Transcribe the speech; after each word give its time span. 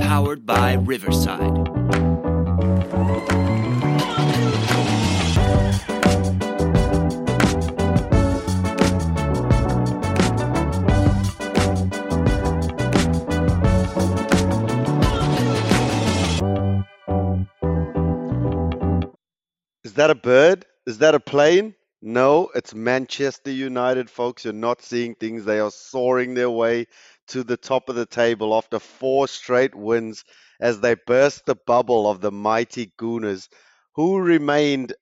Powered 0.00 0.44
by 0.44 0.74
Riverside. 0.74 1.68
Is 19.84 19.94
that 19.94 20.10
a 20.10 20.14
bird? 20.14 20.66
Is 20.86 20.98
that 20.98 21.14
a 21.14 21.20
plane? 21.20 21.74
No, 22.02 22.50
it's 22.56 22.74
Manchester 22.74 23.50
United, 23.52 24.10
folks. 24.10 24.44
You're 24.44 24.52
not 24.52 24.82
seeing 24.82 25.14
things. 25.14 25.44
They 25.44 25.60
are 25.60 25.70
soaring 25.70 26.34
their 26.34 26.50
way 26.50 26.86
to 27.28 27.42
the 27.44 27.56
top 27.56 27.88
of 27.88 27.94
the 27.96 28.06
table 28.06 28.54
after 28.56 28.78
four 28.80 29.28
straight 29.28 29.74
wins 29.74 30.24
as 30.60 30.80
they 30.80 30.94
burst 30.94 31.46
the 31.46 31.54
bubble 31.54 32.08
of 32.10 32.20
the 32.20 32.32
mighty 32.32 32.92
Gooners, 32.98 33.48
who 33.94 34.18
remained, 34.18 34.92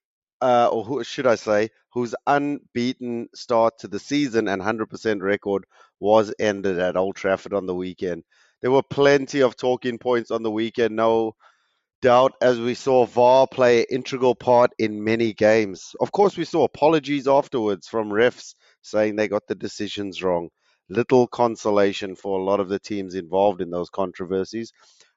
uh, 0.43 0.69
or 0.71 0.85
who 0.85 1.03
should 1.05 1.27
I 1.27 1.37
say, 1.37 1.71
whose 1.93 2.15
unbeaten 2.27 3.29
start 3.35 3.79
to 3.79 3.89
the 3.89 3.99
season 3.99 4.49
and 4.49 4.61
100% 4.61 5.23
record 5.23 5.65
was 6.01 6.35
ended 6.39 6.79
at 6.79 6.97
Old 6.97 7.17
Trafford 7.17 7.55
on 7.55 7.67
the 7.67 7.75
weekend. 7.75 8.25
There 8.63 8.71
were 8.71 8.83
plenty 8.83 9.41
of 9.43 9.57
talking 9.57 9.99
points 9.99 10.31
on 10.31 10.43
the 10.43 10.51
weekend. 10.51 10.97
No 10.97 11.37
doubt 12.03 12.33
as 12.41 12.59
we 12.61 12.75
saw 12.75 13.07
VAR 13.07 13.47
play 13.47 13.81
an 13.81 13.87
integral 13.91 14.35
part 14.35 14.73
in 14.79 15.03
many 15.03 15.33
games. 15.33 15.95
Of 16.01 16.13
course, 16.13 16.37
we 16.37 16.45
saw 16.45 16.65
apologies 16.65 17.27
afterwards 17.27 17.89
from 17.89 18.11
refs 18.11 18.55
saying 18.83 19.17
they 19.17 19.29
got 19.29 19.47
the 19.47 19.55
decisions 19.55 20.23
wrong. 20.23 20.51
Little 20.89 21.27
consolation 21.27 22.15
for 22.15 22.39
a 22.39 22.45
lot 22.45 22.61
of 22.61 22.69
the 22.69 22.79
teams 22.79 23.15
involved 23.15 23.61
in 23.61 23.71
those 23.71 23.91
controversies. 23.91 24.73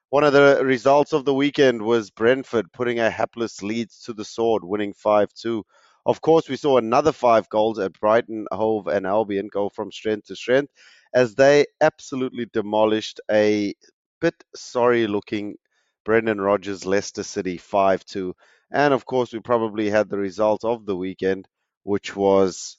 One 0.08 0.24
of 0.24 0.32
the 0.32 0.64
results 0.64 1.12
of 1.12 1.24
the 1.24 1.34
weekend 1.34 1.82
was 1.82 2.10
Brentford 2.10 2.72
putting 2.72 2.98
a 2.98 3.10
hapless 3.10 3.62
Leeds 3.62 4.02
to 4.06 4.12
the 4.12 4.24
sword, 4.24 4.64
winning 4.64 4.92
5 4.92 5.32
2. 5.32 5.64
Of 6.06 6.20
course, 6.20 6.48
we 6.48 6.56
saw 6.56 6.78
another 6.78 7.12
five 7.12 7.48
goals 7.48 7.78
at 7.78 7.92
Brighton, 8.00 8.46
Hove, 8.50 8.88
and 8.88 9.06
Albion 9.06 9.48
go 9.52 9.68
from 9.68 9.92
strength 9.92 10.26
to 10.26 10.36
strength 10.36 10.72
as 11.14 11.34
they 11.34 11.66
absolutely 11.80 12.46
demolished 12.52 13.20
a 13.30 13.74
bit 14.20 14.34
sorry 14.54 15.06
looking 15.06 15.56
Brendan 16.04 16.40
Rodgers 16.40 16.86
Leicester 16.86 17.22
City 17.22 17.56
5 17.58 18.04
2. 18.04 18.34
And 18.72 18.94
of 18.94 19.04
course, 19.06 19.32
we 19.32 19.40
probably 19.40 19.90
had 19.90 20.08
the 20.08 20.18
result 20.18 20.64
of 20.64 20.86
the 20.86 20.96
weekend, 20.96 21.48
which 21.84 22.14
was 22.16 22.76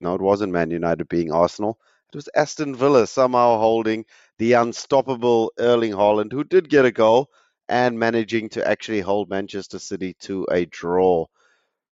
no, 0.00 0.14
it 0.14 0.20
wasn't 0.20 0.52
Man 0.52 0.70
United 0.70 1.08
being 1.08 1.32
Arsenal. 1.32 1.78
It 2.12 2.16
was 2.16 2.28
Aston 2.34 2.74
Villa 2.74 3.06
somehow 3.06 3.58
holding 3.58 4.04
the 4.38 4.54
unstoppable 4.54 5.52
Erling 5.58 5.92
Haaland, 5.92 6.32
who 6.32 6.44
did 6.44 6.68
get 6.70 6.84
a 6.84 6.92
goal 6.92 7.30
and 7.68 7.98
managing 7.98 8.48
to 8.50 8.66
actually 8.66 9.00
hold 9.00 9.30
Manchester 9.30 9.78
City 9.78 10.14
to 10.20 10.46
a 10.50 10.64
draw. 10.66 11.26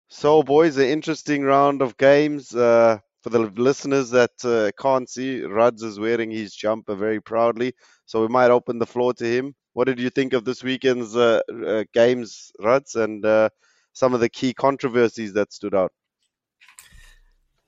So, 0.09 0.43
boys, 0.43 0.77
an 0.77 0.87
interesting 0.87 1.43
round 1.45 1.83
of 1.83 1.97
games. 1.97 2.55
Uh, 2.55 2.99
for 3.23 3.31
the 3.31 3.41
listeners 3.41 4.11
that 4.11 4.33
uh, 4.45 4.71
can't 4.81 5.09
see, 5.09 5.43
Ruds 5.43 5.83
is 5.83 5.99
wearing 5.99 6.31
his 6.31 6.55
jumper 6.55 6.95
very 6.95 7.21
proudly. 7.21 7.75
So 8.07 8.23
we 8.23 8.29
might 8.29 8.51
open 8.51 8.79
the 8.79 8.87
floor 8.87 9.13
to 9.15 9.25
him. 9.25 9.55
What 9.79 9.87
did 9.87 10.01
you 10.01 10.11
think 10.11 10.33
of 10.33 10.45
this 10.45 10.65
weekend's 10.65 11.15
uh, 11.15 11.39
uh, 11.65 11.85
games, 11.95 12.51
Ruds, 12.59 12.97
and 12.97 13.25
uh, 13.25 13.51
some 13.93 14.13
of 14.13 14.19
the 14.19 14.29
key 14.29 14.53
controversies 14.53 15.35
that 15.35 15.53
stood 15.53 15.73
out? 15.73 15.93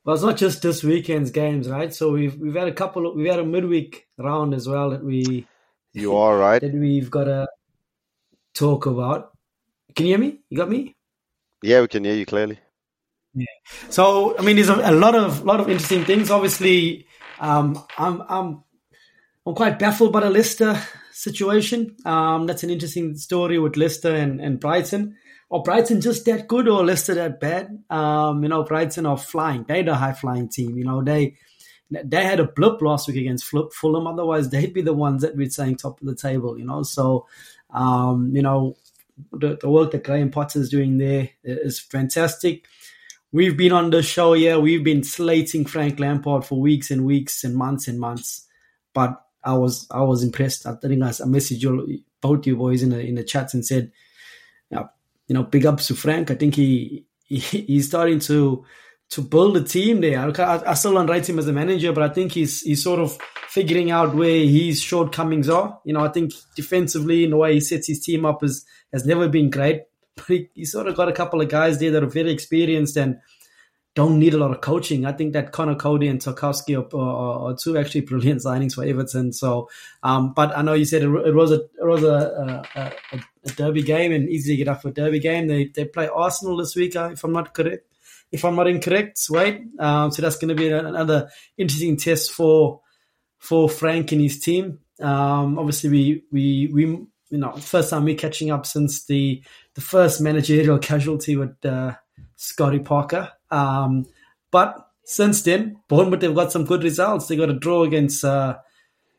Well, 0.04 0.14
it's 0.14 0.24
not 0.24 0.36
just 0.36 0.60
this 0.60 0.82
weekend's 0.82 1.30
games, 1.30 1.68
right? 1.68 1.94
So 1.94 2.10
we've 2.10 2.36
we've 2.36 2.56
had 2.56 2.66
a 2.66 2.72
couple. 2.72 3.06
Of, 3.06 3.14
we've 3.14 3.30
had 3.30 3.38
a 3.38 3.44
midweek 3.44 4.08
round 4.18 4.54
as 4.54 4.66
well 4.66 4.90
that 4.90 5.04
we. 5.04 5.46
You 5.92 6.16
are 6.16 6.36
right. 6.36 6.60
that 6.60 6.74
we've 6.74 7.12
got 7.12 7.24
to 7.26 7.46
talk 8.54 8.86
about. 8.86 9.30
Can 9.94 10.06
you 10.06 10.14
hear 10.14 10.18
me? 10.18 10.40
You 10.48 10.56
got 10.58 10.68
me? 10.68 10.96
Yeah, 11.62 11.80
we 11.80 11.86
can 11.86 12.02
hear 12.02 12.14
you 12.14 12.26
clearly. 12.26 12.58
Yeah. 13.34 13.54
So 13.88 14.36
I 14.36 14.42
mean, 14.42 14.56
there's 14.56 14.68
a, 14.68 14.74
a 14.74 14.90
lot 14.90 15.14
of 15.14 15.44
lot 15.44 15.60
of 15.60 15.70
interesting 15.70 16.04
things. 16.04 16.28
Obviously, 16.32 17.06
um, 17.38 17.80
I'm 17.96 18.20
I'm 18.28 18.64
I'm 19.46 19.54
quite 19.54 19.78
baffled 19.78 20.12
by 20.12 20.22
the 20.22 20.30
Leicester 20.30 20.76
situation. 21.20 21.96
Um, 22.04 22.46
that's 22.46 22.62
an 22.62 22.70
interesting 22.70 23.16
story 23.16 23.58
with 23.58 23.76
Leicester 23.76 24.14
and, 24.14 24.40
and 24.40 24.58
Brighton. 24.58 25.16
Or 25.50 25.62
Brighton 25.62 26.00
just 26.00 26.24
that 26.26 26.48
good 26.48 26.68
or 26.68 26.84
Leicester 26.84 27.14
that 27.14 27.40
bad? 27.40 27.82
Um, 27.90 28.42
you 28.42 28.48
know, 28.48 28.62
Brighton 28.62 29.04
are 29.04 29.18
flying. 29.18 29.64
They're 29.66 29.82
the 29.82 29.96
high 29.96 30.12
flying 30.12 30.48
team. 30.48 30.78
You 30.78 30.84
know, 30.84 31.02
they 31.02 31.36
they 31.90 32.24
had 32.24 32.38
a 32.38 32.46
blip 32.46 32.80
last 32.80 33.08
week 33.08 33.16
against 33.16 33.44
Fulham. 33.44 34.06
Otherwise, 34.06 34.48
they'd 34.48 34.72
be 34.72 34.80
the 34.80 34.94
ones 34.94 35.22
that 35.22 35.36
we'd 35.36 35.52
saying 35.52 35.76
top 35.76 36.00
of 36.00 36.06
the 36.06 36.14
table. 36.14 36.56
You 36.56 36.64
know, 36.64 36.84
so 36.84 37.26
um, 37.70 38.30
you 38.34 38.42
know 38.42 38.76
the, 39.32 39.58
the 39.60 39.68
work 39.68 39.90
that 39.90 40.04
Graham 40.04 40.30
Potter 40.30 40.60
is 40.60 40.70
doing 40.70 40.98
there 40.98 41.30
is 41.42 41.80
fantastic. 41.80 42.66
We've 43.32 43.56
been 43.56 43.72
on 43.72 43.90
the 43.90 44.02
show, 44.02 44.34
yeah. 44.34 44.56
We've 44.56 44.84
been 44.84 45.04
slating 45.04 45.64
Frank 45.64 46.00
Lampard 46.00 46.44
for 46.44 46.60
weeks 46.60 46.90
and 46.90 47.04
weeks 47.04 47.44
and 47.44 47.54
months 47.54 47.86
and 47.86 47.98
months, 48.00 48.46
but 48.92 49.24
I 49.42 49.54
was 49.54 49.86
I 49.90 50.02
was 50.02 50.22
impressed. 50.22 50.66
I 50.66 50.74
think 50.74 51.02
I 51.02 51.10
messaged 51.10 51.62
you, 51.62 52.02
both 52.20 52.46
you 52.46 52.56
boys 52.56 52.82
in 52.82 52.90
the 52.90 53.00
in 53.00 53.14
the 53.14 53.24
chats 53.24 53.54
and 53.54 53.64
said, 53.64 53.92
you 55.30 55.34
know, 55.34 55.44
big 55.44 55.64
ups 55.64 55.86
to 55.86 55.94
Frank. 55.94 56.32
I 56.32 56.34
think 56.34 56.56
he, 56.56 57.06
he 57.22 57.38
he's 57.38 57.86
starting 57.86 58.18
to 58.18 58.64
to 59.10 59.22
build 59.22 59.56
a 59.56 59.62
team 59.62 60.00
there. 60.00 60.18
I, 60.18 60.62
I 60.66 60.74
still 60.74 60.94
don't 60.94 61.08
rate 61.08 61.28
him 61.28 61.38
as 61.38 61.46
a 61.46 61.52
manager, 61.52 61.92
but 61.92 62.02
I 62.02 62.12
think 62.12 62.32
he's 62.32 62.62
he's 62.62 62.82
sort 62.82 62.98
of 62.98 63.16
figuring 63.48 63.92
out 63.92 64.16
where 64.16 64.44
his 64.44 64.82
shortcomings 64.82 65.48
are. 65.48 65.78
You 65.84 65.94
know, 65.94 66.04
I 66.04 66.08
think 66.08 66.32
defensively 66.56 67.22
in 67.22 67.30
the 67.30 67.36
way 67.36 67.54
he 67.54 67.60
sets 67.60 67.86
his 67.86 68.00
team 68.00 68.26
up 68.26 68.42
is 68.42 68.66
has 68.92 69.06
never 69.06 69.28
been 69.28 69.50
great. 69.50 69.82
But 70.16 70.26
he, 70.26 70.50
he 70.54 70.64
sort 70.64 70.88
of 70.88 70.96
got 70.96 71.08
a 71.08 71.12
couple 71.12 71.40
of 71.40 71.48
guys 71.48 71.78
there 71.78 71.92
that 71.92 72.02
are 72.02 72.08
very 72.08 72.32
experienced 72.32 72.96
and 72.96 73.18
don't 74.00 74.18
need 74.18 74.32
a 74.32 74.38
lot 74.38 74.50
of 74.50 74.62
coaching. 74.62 75.04
I 75.04 75.12
think 75.12 75.34
that 75.34 75.52
Conor 75.52 75.74
Coady 75.74 76.08
and 76.08 76.18
Tarkowski 76.18 76.74
are, 76.74 76.96
are, 76.98 77.50
are, 77.50 77.56
two 77.56 77.76
actually 77.76 78.00
brilliant 78.10 78.40
signings 78.40 78.74
for 78.74 78.82
Everton. 78.82 79.30
So, 79.32 79.68
um, 80.02 80.32
but 80.32 80.56
I 80.56 80.62
know 80.62 80.72
you 80.72 80.86
said 80.86 81.02
it, 81.02 81.10
it 81.26 81.34
was 81.34 81.52
a 81.52 81.56
it 81.56 81.86
was 81.86 82.02
a, 82.02 82.64
a, 82.74 82.92
a, 83.12 83.50
derby 83.56 83.82
game 83.82 84.12
and 84.12 84.28
easy 84.28 84.52
to 84.52 84.56
get 84.56 84.68
up 84.68 84.80
for 84.80 84.88
a 84.88 84.92
derby 84.94 85.20
game. 85.20 85.48
They 85.48 85.66
they 85.66 85.84
play 85.84 86.08
Arsenal 86.08 86.56
this 86.56 86.74
week, 86.74 86.96
uh, 86.96 87.10
if 87.12 87.24
I'm 87.24 87.32
not 87.32 87.52
correct. 87.52 87.86
If 88.32 88.44
I'm 88.44 88.56
not 88.56 88.68
incorrect, 88.68 89.20
wait. 89.28 89.66
Um, 89.78 90.10
so 90.12 90.22
that's 90.22 90.38
going 90.38 90.48
to 90.48 90.54
be 90.54 90.70
another 90.70 91.28
interesting 91.58 91.98
test 91.98 92.32
for 92.32 92.80
for 93.38 93.68
Frank 93.68 94.12
and 94.12 94.22
his 94.22 94.40
team. 94.40 94.78
Um, 94.98 95.58
obviously, 95.58 95.90
we 95.90 96.24
we 96.32 96.70
we 96.72 96.82
you 96.84 97.38
know 97.38 97.52
first 97.52 97.90
time 97.90 98.04
we're 98.04 98.14
catching 98.14 98.50
up 98.50 98.64
since 98.64 99.04
the 99.04 99.42
the 99.74 99.82
first 99.82 100.22
managerial 100.22 100.78
casualty 100.90 101.36
with 101.36 101.62
uh, 101.66 101.92
Scotty 102.36 102.78
Parker. 102.78 103.30
Um, 103.50 104.06
but 104.50 104.90
since 105.04 105.42
then, 105.42 105.80
Bournemouth 105.88 106.22
have 106.22 106.34
got 106.34 106.52
some 106.52 106.64
good 106.64 106.84
results. 106.84 107.26
They 107.26 107.36
got 107.36 107.50
a 107.50 107.58
draw 107.58 107.82
against 107.84 108.24
uh, 108.24 108.58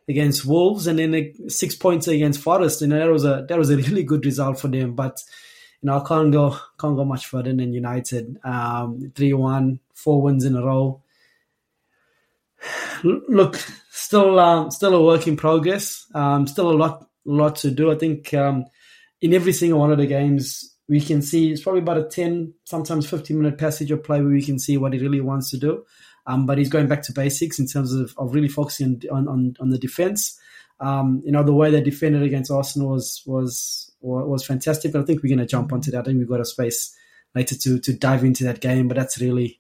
against 0.08 0.46
Wolves, 0.46 0.88
and 0.88 1.00
then 1.00 1.14
a 1.14 1.34
six 1.50 1.76
points 1.76 2.08
against 2.08 2.42
Forest. 2.42 2.82
And 2.82 2.92
that 2.92 3.10
was 3.10 3.26
a 3.26 3.46
that 3.50 3.58
was 3.58 3.70
a 3.70 3.78
really 3.88 4.04
good 4.04 4.26
result 4.26 4.60
for 4.60 4.68
them. 4.68 4.96
But 4.96 5.22
you 5.82 5.88
know, 5.88 5.98
I 5.98 6.08
can't 6.08 6.32
go 6.32 6.52
can't 6.80 6.96
go 6.96 7.06
much 7.06 7.28
further 7.28 7.54
than 7.54 7.74
United. 7.74 8.40
Um, 8.44 9.12
three 9.16 9.34
one, 9.34 9.80
four 9.94 10.22
wins 10.22 10.46
in 10.46 10.56
a 10.56 10.64
row. 10.64 11.02
Look, 13.04 13.58
still 13.90 14.40
um, 14.40 14.72
still 14.72 14.96
a 14.96 15.04
work 15.04 15.28
in 15.28 15.38
progress. 15.38 16.06
Um, 16.14 16.48
still 16.48 16.72
a 16.72 16.78
lot 16.78 17.08
lot 17.26 17.58
to 17.58 17.72
do. 17.72 17.92
I 17.92 17.96
think 17.96 18.34
um, 18.34 18.66
in 19.22 19.34
every 19.34 19.54
single 19.54 19.80
one 19.80 19.92
of 19.92 19.98
the 19.98 20.08
games, 20.08 20.76
we 20.88 21.02
can 21.02 21.22
see 21.22 21.52
it's 21.52 21.62
probably 21.62 21.82
about 21.82 21.98
a 21.98 22.04
10, 22.04 22.54
sometimes 22.66 23.10
15 23.10 23.38
minute 23.38 23.58
passage 23.58 23.92
of 23.92 24.04
play 24.04 24.22
where 24.22 24.34
we 24.34 24.44
can 24.44 24.60
see 24.60 24.78
what 24.78 24.94
he 24.94 25.00
really 25.00 25.22
wants 25.22 25.50
to 25.52 25.58
do. 25.58 25.86
Um, 26.28 26.46
but 26.46 26.58
he's 26.58 26.70
going 26.70 26.88
back 26.88 27.02
to 27.04 27.14
basics 27.14 27.60
in 27.60 27.68
terms 27.68 27.94
of, 27.94 28.14
of 28.18 28.34
really 28.34 28.48
focusing 28.48 29.02
on, 29.12 29.28
on, 29.28 29.56
on 29.60 29.70
the 29.70 29.78
defense. 29.78 30.40
Um, 30.80 31.22
you 31.26 31.32
know, 31.32 31.44
the 31.44 31.54
way 31.54 31.72
they 31.72 31.82
defended 31.82 32.24
against 32.24 32.52
Arsenal 32.52 32.90
was, 32.90 33.24
was, 33.26 33.92
was 34.02 34.46
fantastic. 34.46 34.92
But 34.92 35.02
I 35.02 35.06
think 35.06 35.24
we're 35.24 35.36
going 35.36 35.40
to 35.40 35.46
jump 35.46 35.74
onto 35.74 35.92
that. 35.92 36.02
I 36.02 36.04
think 36.04 36.20
we've 36.20 36.30
got 36.30 36.42
a 36.42 36.46
space 36.46 36.96
later 37.36 37.56
to, 37.56 37.80
to 37.80 37.94
dive 37.94 38.24
into 38.24 38.44
that 38.46 38.60
game, 38.60 38.88
but 38.88 38.98
that's 38.98 39.20
really, 39.20 39.60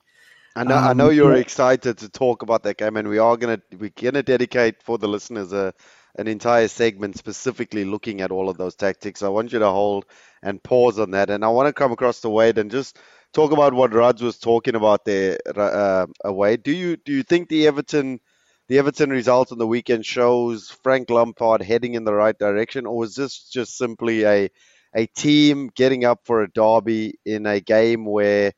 I 0.55 0.63
know, 0.63 0.75
um, 0.75 0.83
I 0.83 0.93
know 0.93 1.09
you're 1.09 1.35
yeah. 1.35 1.41
excited 1.41 1.97
to 1.99 2.09
talk 2.09 2.41
about 2.41 2.63
that 2.63 2.77
game, 2.77 2.97
and 2.97 3.07
we 3.07 3.17
are 3.17 3.37
gonna 3.37 3.61
we're 3.77 3.89
gonna 3.89 4.23
dedicate 4.23 4.83
for 4.83 4.97
the 4.97 5.07
listeners 5.07 5.53
a 5.53 5.73
an 6.15 6.27
entire 6.27 6.67
segment 6.67 7.17
specifically 7.17 7.85
looking 7.85 8.21
at 8.21 8.31
all 8.31 8.49
of 8.49 8.57
those 8.57 8.75
tactics. 8.75 9.23
I 9.23 9.29
want 9.29 9.53
you 9.53 9.59
to 9.59 9.69
hold 9.69 10.05
and 10.43 10.61
pause 10.61 10.99
on 10.99 11.11
that. 11.11 11.29
And 11.29 11.43
I 11.45 11.49
want 11.49 11.67
to 11.67 11.73
come 11.73 11.91
across 11.91 12.21
to 12.21 12.29
Wade 12.29 12.57
and 12.57 12.71
just 12.71 12.97
talk 13.33 13.51
about 13.51 13.73
what 13.73 13.93
Ruds 13.93 14.21
was 14.21 14.37
talking 14.37 14.75
about 14.75 15.05
there. 15.05 15.37
Uh, 15.55 16.07
uh, 16.25 16.33
Wade, 16.33 16.63
do 16.63 16.71
you 16.71 16.97
do 16.97 17.13
you 17.13 17.23
think 17.23 17.49
the 17.49 17.67
Everton 17.67 18.19
the 18.67 18.77
Everton 18.79 19.09
result 19.09 19.51
on 19.51 19.57
the 19.57 19.67
weekend 19.67 20.05
shows 20.05 20.69
Frank 20.83 21.09
Lampard 21.09 21.61
heading 21.61 21.95
in 21.95 22.03
the 22.05 22.13
right 22.13 22.37
direction, 22.37 22.85
or 22.85 22.97
was 22.97 23.15
this 23.15 23.49
just 23.49 23.77
simply 23.77 24.25
a 24.25 24.49
a 24.95 25.05
team 25.07 25.69
getting 25.75 26.05
up 26.05 26.21
for 26.25 26.41
a 26.43 26.51
derby 26.51 27.15
in 27.25 27.45
a 27.45 27.59
game 27.61 28.05
where, 28.05 28.51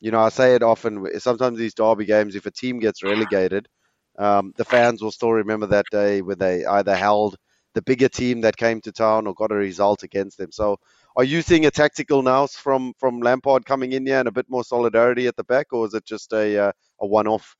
you 0.00 0.10
know, 0.10 0.20
I 0.20 0.30
say 0.30 0.54
it 0.54 0.62
often. 0.62 1.06
Sometimes 1.20 1.58
these 1.58 1.74
derby 1.74 2.04
games, 2.06 2.34
if 2.34 2.46
a 2.46 2.50
team 2.50 2.80
gets 2.80 3.02
relegated, 3.04 3.68
Um, 4.18 4.52
the 4.56 4.64
fans 4.64 5.02
will 5.02 5.12
still 5.12 5.32
remember 5.32 5.66
that 5.68 5.86
day 5.90 6.22
where 6.22 6.36
they 6.36 6.64
either 6.64 6.96
held 6.96 7.36
the 7.74 7.82
bigger 7.82 8.08
team 8.08 8.40
that 8.40 8.56
came 8.56 8.80
to 8.80 8.92
town 8.92 9.26
or 9.26 9.34
got 9.34 9.52
a 9.52 9.56
result 9.56 10.02
against 10.02 10.38
them. 10.38 10.50
So, 10.50 10.78
are 11.16 11.24
you 11.24 11.42
seeing 11.42 11.66
a 11.66 11.70
tactical 11.70 12.22
nous 12.22 12.54
from 12.56 12.94
from 12.98 13.20
Lampard 13.20 13.66
coming 13.66 13.92
in 13.92 14.06
here 14.06 14.18
and 14.18 14.28
a 14.28 14.32
bit 14.32 14.46
more 14.48 14.64
solidarity 14.64 15.26
at 15.26 15.36
the 15.36 15.44
back, 15.44 15.72
or 15.72 15.86
is 15.86 15.94
it 15.94 16.04
just 16.04 16.32
a 16.32 16.68
uh, 16.68 16.72
a 17.00 17.06
one 17.06 17.26
off? 17.26 17.54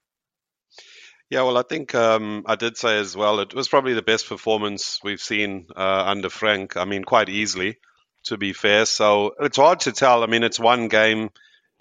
Yeah, 1.29 1.43
well, 1.43 1.58
I 1.58 1.62
think 1.62 1.94
um, 1.94 2.44
I 2.47 2.55
did 2.55 2.76
say 2.76 2.99
as 2.99 3.17
well, 3.17 3.41
it 3.41 3.52
was 3.52 3.67
probably 3.69 3.94
the 3.94 4.02
best 4.02 4.29
performance 4.29 5.00
we've 5.02 5.20
seen 5.20 5.67
uh, 5.75 6.05
under 6.06 6.31
Frank. 6.31 6.76
I 6.76 6.85
mean, 6.85 7.02
quite 7.02 7.29
easily, 7.29 7.79
to 8.26 8.37
be 8.37 8.52
fair. 8.52 8.87
So 8.87 9.35
it's 9.41 9.56
hard 9.56 9.81
to 9.81 9.93
tell. 9.93 10.23
I 10.23 10.26
mean, 10.26 10.44
it's 10.44 10.61
one 10.61 10.88
game. 10.88 11.31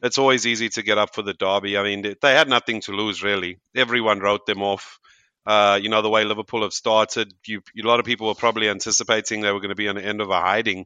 It's 0.04 0.18
always 0.18 0.46
easy 0.46 0.70
to 0.70 0.84
get 0.84 0.98
up 0.98 1.16
for 1.16 1.22
the 1.22 1.34
derby. 1.34 1.78
I 1.78 1.84
mean, 1.84 2.16
they 2.22 2.34
had 2.34 2.50
nothing 2.50 2.82
to 2.82 2.92
lose, 2.92 3.24
really. 3.24 3.58
Everyone 3.76 4.20
wrote 4.20 4.46
them 4.46 4.62
off. 4.62 5.00
Uh, 5.46 5.80
you 5.82 5.90
know, 5.90 6.02
the 6.02 6.10
way 6.10 6.26
Liverpool 6.26 6.64
have 6.64 6.74
started, 6.74 7.32
you, 7.46 7.62
a 7.82 7.88
lot 7.88 8.00
of 8.00 8.06
people 8.06 8.28
were 8.28 8.36
probably 8.36 8.68
anticipating 8.68 9.42
they 9.42 9.52
were 9.52 9.60
going 9.60 9.70
to 9.70 9.76
be 9.76 9.88
on 9.88 9.96
the 9.96 10.04
end 10.04 10.20
of 10.20 10.30
a 10.32 10.40
hiding, 10.42 10.86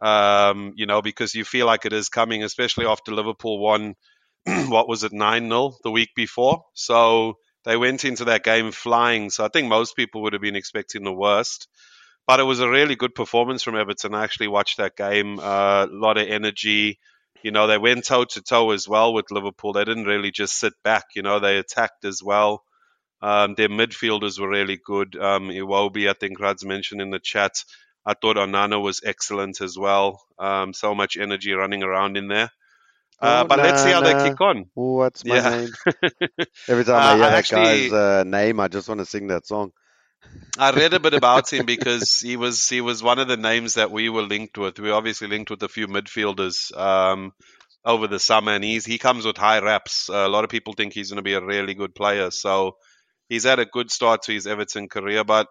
um, 0.00 0.74
you 0.76 0.84
know, 0.86 1.00
because 1.00 1.34
you 1.34 1.44
feel 1.44 1.66
like 1.66 1.86
it 1.86 1.92
is 1.94 2.10
coming, 2.10 2.42
especially 2.42 2.86
after 2.86 3.12
Liverpool 3.12 3.58
won, 3.58 3.94
what 4.44 4.88
was 4.88 5.04
it, 5.04 5.12
9 5.12 5.48
0 5.48 5.74
the 5.82 5.90
week 5.90 6.10
before. 6.14 6.64
So 6.74 7.38
they 7.64 7.76
went 7.78 8.04
into 8.04 8.26
that 8.26 8.44
game 8.44 8.72
flying. 8.72 9.30
So 9.30 9.44
I 9.44 9.48
think 9.48 9.68
most 9.68 9.96
people 9.96 10.22
would 10.22 10.34
have 10.34 10.42
been 10.42 10.56
expecting 10.56 11.02
the 11.02 11.12
worst. 11.12 11.66
But 12.26 12.40
it 12.40 12.44
was 12.44 12.60
a 12.60 12.68
really 12.70 12.96
good 12.96 13.14
performance 13.14 13.62
from 13.62 13.76
Everton. 13.76 14.14
I 14.14 14.24
actually 14.24 14.48
watched 14.48 14.78
that 14.78 14.96
game. 14.96 15.38
Uh, 15.38 15.86
a 15.86 15.88
lot 15.90 16.18
of 16.18 16.28
energy. 16.28 16.98
You 17.44 17.50
know, 17.50 17.66
they 17.66 17.76
went 17.76 18.06
toe 18.06 18.24
to 18.24 18.40
toe 18.40 18.70
as 18.70 18.88
well 18.88 19.12
with 19.12 19.30
Liverpool. 19.30 19.74
They 19.74 19.84
didn't 19.84 20.06
really 20.06 20.30
just 20.30 20.58
sit 20.58 20.72
back. 20.82 21.04
You 21.14 21.20
know, 21.20 21.40
they 21.40 21.58
attacked 21.58 22.06
as 22.06 22.22
well. 22.22 22.64
Um, 23.20 23.54
their 23.54 23.68
midfielders 23.68 24.40
were 24.40 24.48
really 24.48 24.80
good. 24.82 25.14
Um, 25.14 25.50
Iwobi, 25.50 26.08
I 26.08 26.14
think 26.14 26.40
Rad's 26.40 26.64
mentioned 26.64 27.02
in 27.02 27.10
the 27.10 27.18
chat. 27.18 27.52
I 28.06 28.14
thought 28.14 28.36
Onana 28.36 28.82
was 28.82 29.02
excellent 29.04 29.60
as 29.60 29.76
well. 29.76 30.22
Um, 30.38 30.72
so 30.72 30.94
much 30.94 31.18
energy 31.18 31.52
running 31.52 31.82
around 31.82 32.16
in 32.16 32.28
there. 32.28 32.50
Uh, 33.20 33.42
oh, 33.44 33.46
but 33.46 33.56
nah, 33.56 33.62
let's 33.62 33.82
see 33.82 33.90
how 33.90 34.00
nah. 34.00 34.22
they 34.22 34.30
kick 34.30 34.40
on. 34.40 34.64
What's 34.72 35.22
my 35.26 35.36
yeah. 35.36 35.50
name? 35.50 35.68
Every 36.68 36.84
time 36.84 36.96
uh, 36.96 36.98
I 36.98 37.10
hear 37.10 37.18
that 37.18 37.34
actually, 37.34 37.88
guy's 37.88 37.92
uh, 37.92 38.24
name, 38.24 38.58
I 38.58 38.68
just 38.68 38.88
want 38.88 39.00
to 39.00 39.06
sing 39.06 39.26
that 39.26 39.46
song. 39.46 39.72
I 40.58 40.70
read 40.70 40.94
a 40.94 41.00
bit 41.00 41.14
about 41.14 41.52
him 41.52 41.66
because 41.66 42.18
he 42.20 42.36
was 42.36 42.68
he 42.68 42.80
was 42.80 43.02
one 43.02 43.18
of 43.18 43.28
the 43.28 43.36
names 43.36 43.74
that 43.74 43.90
we 43.90 44.08
were 44.08 44.22
linked 44.22 44.56
with. 44.56 44.78
We 44.78 44.90
obviously 44.90 45.28
linked 45.28 45.50
with 45.50 45.62
a 45.62 45.68
few 45.68 45.88
midfielders 45.88 46.76
um, 46.76 47.32
over 47.84 48.06
the 48.06 48.20
summer, 48.20 48.52
and 48.52 48.62
he's 48.62 48.84
he 48.84 48.98
comes 48.98 49.26
with 49.26 49.36
high 49.36 49.60
reps. 49.60 50.08
Uh, 50.08 50.26
a 50.26 50.28
lot 50.28 50.44
of 50.44 50.50
people 50.50 50.74
think 50.74 50.92
he's 50.92 51.10
going 51.10 51.16
to 51.16 51.22
be 51.22 51.34
a 51.34 51.44
really 51.44 51.74
good 51.74 51.94
player. 51.94 52.30
So 52.30 52.76
he's 53.28 53.44
had 53.44 53.58
a 53.58 53.66
good 53.66 53.90
start 53.90 54.22
to 54.22 54.32
his 54.32 54.46
Everton 54.46 54.88
career, 54.88 55.24
but. 55.24 55.48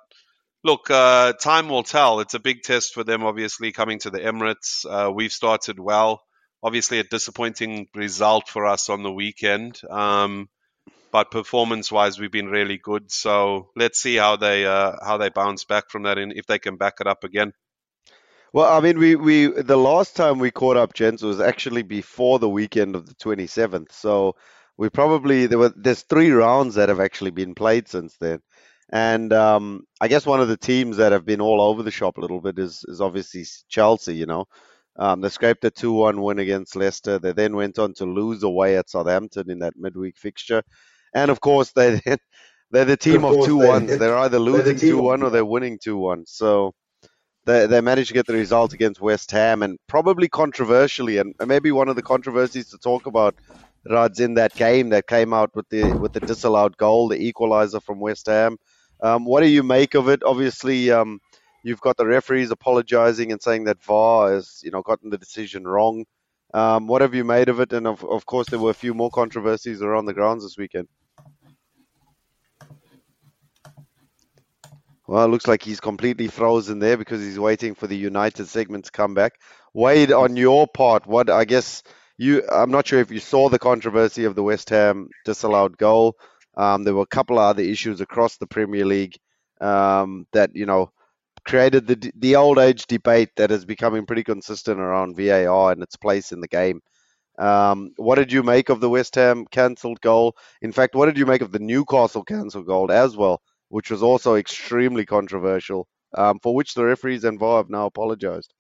Look, 0.66 0.90
uh, 0.90 1.34
time 1.34 1.68
will 1.68 1.84
tell. 1.84 2.22
It's 2.22 2.36
a 2.36 2.40
big 2.40 2.62
test 2.64 2.94
for 2.94 3.04
them, 3.04 3.26
obviously, 3.26 3.74
coming 3.74 4.00
to 4.00 4.10
the 4.10 4.20
Emirates. 4.20 4.86
Uh, 4.90 5.12
we've 5.12 5.34
started 5.34 5.78
well 5.78 6.24
obviously 6.64 7.00
a 7.00 7.04
disappointing 7.04 7.88
result 7.94 8.48
for 8.48 8.66
us 8.66 8.90
on 8.90 9.04
the 9.04 9.12
weekend. 9.12 9.80
Um, 9.90 10.48
but 11.14 11.30
performance-wise, 11.30 12.20
we've 12.20 12.32
been 12.32 12.48
really 12.50 12.80
good. 12.80 13.12
So 13.12 13.70
let's 13.76 14.02
see 14.02 14.16
how 14.16 14.36
they 14.36 14.66
uh, 14.66 14.94
how 15.06 15.18
they 15.18 15.30
bounce 15.30 15.64
back 15.64 15.92
from 15.92 16.04
that, 16.04 16.18
and 16.18 16.34
if 16.34 16.48
they 16.48 16.58
can 16.58 16.76
back 16.76 16.96
it 17.00 17.08
up 17.08 17.24
again. 17.24 17.54
Well, 18.52 18.72
I 18.72 18.82
mean, 18.82 18.98
we, 18.98 19.16
we 19.16 19.48
the 19.48 19.78
last 19.78 20.16
time 20.16 20.40
we 20.40 20.50
caught 20.50 20.76
up, 20.76 20.94
gents, 20.94 21.22
was 21.22 21.40
actually 21.40 21.84
before 21.84 22.40
the 22.40 22.50
weekend 22.50 22.96
of 22.96 23.06
the 23.06 23.14
27th. 23.16 23.92
So 23.92 24.36
we 24.76 24.90
probably 24.90 25.46
there 25.46 25.60
were 25.60 25.74
there's 25.76 26.02
three 26.02 26.32
rounds 26.32 26.76
that 26.76 26.90
have 26.90 27.00
actually 27.00 27.32
been 27.32 27.54
played 27.54 27.88
since 27.88 28.18
then. 28.18 28.40
And 28.92 29.32
um, 29.34 29.86
I 30.02 30.08
guess 30.08 30.26
one 30.26 30.42
of 30.42 30.48
the 30.48 30.58
teams 30.58 30.98
that 30.98 31.12
have 31.12 31.26
been 31.26 31.42
all 31.42 31.62
over 31.62 31.84
the 31.84 31.92
shop 31.92 32.18
a 32.18 32.22
little 32.22 32.42
bit 32.42 32.58
is 32.58 32.84
is 32.88 33.02
obviously 33.02 33.46
Chelsea. 33.70 34.16
You 34.16 34.26
know, 34.26 34.46
um, 34.98 35.22
they 35.22 35.30
scraped 35.30 35.64
a 35.66 35.70
2 35.70 35.92
1 35.94 36.20
win 36.20 36.40
against 36.40 36.76
Leicester. 36.76 37.20
They 37.20 37.34
then 37.34 37.56
went 37.56 37.78
on 37.78 37.94
to 37.96 38.06
lose 38.06 38.42
away 38.42 38.78
at 38.78 38.90
Southampton 38.90 39.52
in 39.52 39.60
that 39.60 39.76
midweek 39.78 40.18
fixture. 40.18 40.64
And 41.14 41.32
of 41.32 41.40
course, 41.42 41.72
they 41.72 42.00
they're 42.72 42.86
the 42.86 42.98
team 42.98 43.24
of, 43.24 43.38
of 43.38 43.46
two 43.46 43.58
ones. 43.58 43.90
They, 43.90 43.98
they're 43.98 44.18
either 44.18 44.40
losing 44.40 44.78
2 44.78 44.98
1 45.02 45.24
or 45.24 45.30
they're 45.30 45.46
winning 45.46 45.80
2 45.80 45.98
1. 45.98 46.26
So 46.26 46.74
they, 47.46 47.68
they 47.68 47.82
managed 47.82 48.10
to 48.10 48.14
get 48.14 48.26
the 48.26 48.34
result 48.34 48.74
against 48.74 49.02
West 49.02 49.32
Ham 49.32 49.64
and 49.64 49.78
probably 49.88 50.30
controversially, 50.30 51.18
and 51.18 51.34
maybe 51.46 51.72
one 51.72 51.90
of 51.90 51.96
the 51.96 52.04
controversies 52.04 52.70
to 52.70 52.78
talk 52.78 53.06
about. 53.06 53.36
Rads 53.86 54.22
in 54.22 54.36
that 54.36 54.54
game 54.56 54.92
that 54.92 55.08
came 55.08 55.34
out 55.34 55.54
with 55.56 55.68
the 55.68 55.84
with 55.98 56.14
the 56.14 56.22
disallowed 56.22 56.78
goal, 56.78 57.10
the 57.10 57.22
equalizer 57.22 57.82
from 57.82 58.00
West 58.00 58.28
Ham. 58.28 58.56
Um, 59.02 59.26
what 59.26 59.42
do 59.42 59.48
you 59.48 59.62
make 59.62 59.94
of 59.94 60.08
it? 60.08 60.24
Obviously, 60.24 60.90
um, 60.90 61.20
You've 61.64 61.82
got 61.82 61.96
the 61.96 62.06
referees 62.06 62.52
apologising 62.52 63.32
and 63.32 63.42
saying 63.42 63.64
that 63.66 63.82
VAR 63.82 64.34
has, 64.34 64.60
you 64.64 64.72
know, 64.72 64.82
gotten 64.82 65.10
the 65.10 65.18
decision 65.18 65.66
wrong. 65.66 66.06
Um, 66.54 66.88
what 66.88 67.02
have 67.02 67.16
you 67.16 67.24
made 67.24 67.48
of 67.48 67.62
it? 67.62 67.72
And 67.72 67.88
of, 67.88 68.04
of 68.04 68.26
course, 68.26 68.50
there 68.50 68.60
were 68.60 68.72
a 68.72 68.76
few 68.76 68.94
more 68.94 69.10
controversies 69.10 69.82
around 69.82 70.06
the 70.06 70.14
grounds 70.14 70.44
this 70.44 70.58
weekend. 70.58 70.90
Well, 75.08 75.26
it 75.26 75.30
looks 75.30 75.48
like 75.48 75.64
he's 75.64 75.82
completely 75.82 76.28
frozen 76.28 76.80
there 76.80 76.98
because 76.98 77.22
he's 77.22 77.40
waiting 77.40 77.76
for 77.76 77.88
the 77.88 77.98
United 77.98 78.48
segment 78.48 78.86
to 78.86 78.92
come 78.92 79.14
back. 79.14 79.34
Wade, 79.74 80.12
on 80.12 80.38
your 80.38 80.68
part, 80.68 81.06
what 81.06 81.30
I 81.30 81.44
guess 81.46 81.84
you, 82.18 82.44
I'm 82.50 82.72
not 82.72 82.88
sure 82.88 83.00
if 83.00 83.12
you 83.12 83.20
saw 83.20 83.50
the 83.50 83.60
controversy 83.60 84.24
of 84.26 84.36
the 84.36 84.44
West 84.44 84.70
Ham 84.70 85.10
disallowed 85.26 85.78
goal. 85.78 86.16
Um, 86.56 86.84
there 86.84 86.94
were 86.94 87.02
a 87.02 87.08
couple 87.08 87.38
of 87.38 87.44
other 87.44 87.64
issues 87.64 88.00
across 88.00 88.38
the 88.38 88.48
Premier 88.48 88.86
League 88.86 89.18
um, 89.60 90.26
that 90.32 90.52
you 90.56 90.66
know 90.66 90.92
created 91.46 91.88
the 91.88 92.12
the 92.16 92.36
old 92.38 92.58
age 92.58 92.86
debate 92.88 93.30
that 93.36 93.52
is 93.52 93.66
becoming 93.66 94.06
pretty 94.06 94.24
consistent 94.24 94.80
around 94.80 95.18
VAR 95.18 95.72
and 95.72 95.84
its 95.84 95.98
place 95.98 96.32
in 96.32 96.40
the 96.40 96.48
game. 96.48 96.82
Um, 97.40 97.92
what 97.98 98.16
did 98.16 98.32
you 98.32 98.44
make 98.44 98.70
of 98.70 98.80
the 98.80 98.90
West 98.90 99.16
Ham 99.16 99.46
cancelled 99.50 100.00
goal? 100.02 100.36
In 100.62 100.72
fact, 100.72 100.96
what 100.96 101.08
did 101.08 101.18
you 101.18 101.26
make 101.26 101.42
of 101.42 101.52
the 101.52 101.60
Newcastle 101.60 102.24
cancelled 102.24 102.68
goal 102.68 102.92
as 102.92 103.18
well, 103.18 103.42
which 103.74 103.90
was 103.90 104.04
also 104.04 104.36
extremely 104.36 105.04
controversial, 105.04 105.88
um, 106.16 106.38
for 106.44 106.54
which 106.54 106.76
the 106.76 106.86
referees 106.86 107.24
involved 107.24 107.72
now 107.72 107.88
apologised? 107.88 108.54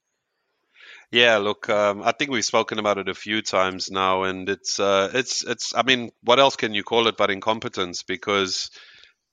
Yeah, 1.12 1.38
look, 1.38 1.69
um, 1.69 2.01
I 2.01 2.13
think 2.13 2.31
we've 2.31 2.44
spoken 2.44 2.80
about 2.80 2.98
it 2.98 3.07
a 3.07 3.13
few 3.13 3.44
times 3.44 3.92
now, 3.92 4.24
and 4.24 4.50
it's 4.50 4.80
uh, 4.80 5.12
it's 5.13 5.44
it's. 5.44 5.75
I 5.75 5.83
mean, 5.83 6.10
what 6.24 6.39
else 6.39 6.56
can 6.56 6.74
you 6.74 6.83
call 6.83 7.07
it 7.07 7.15
but 7.15 7.30
incompetence? 7.30 8.01
Because 8.01 8.71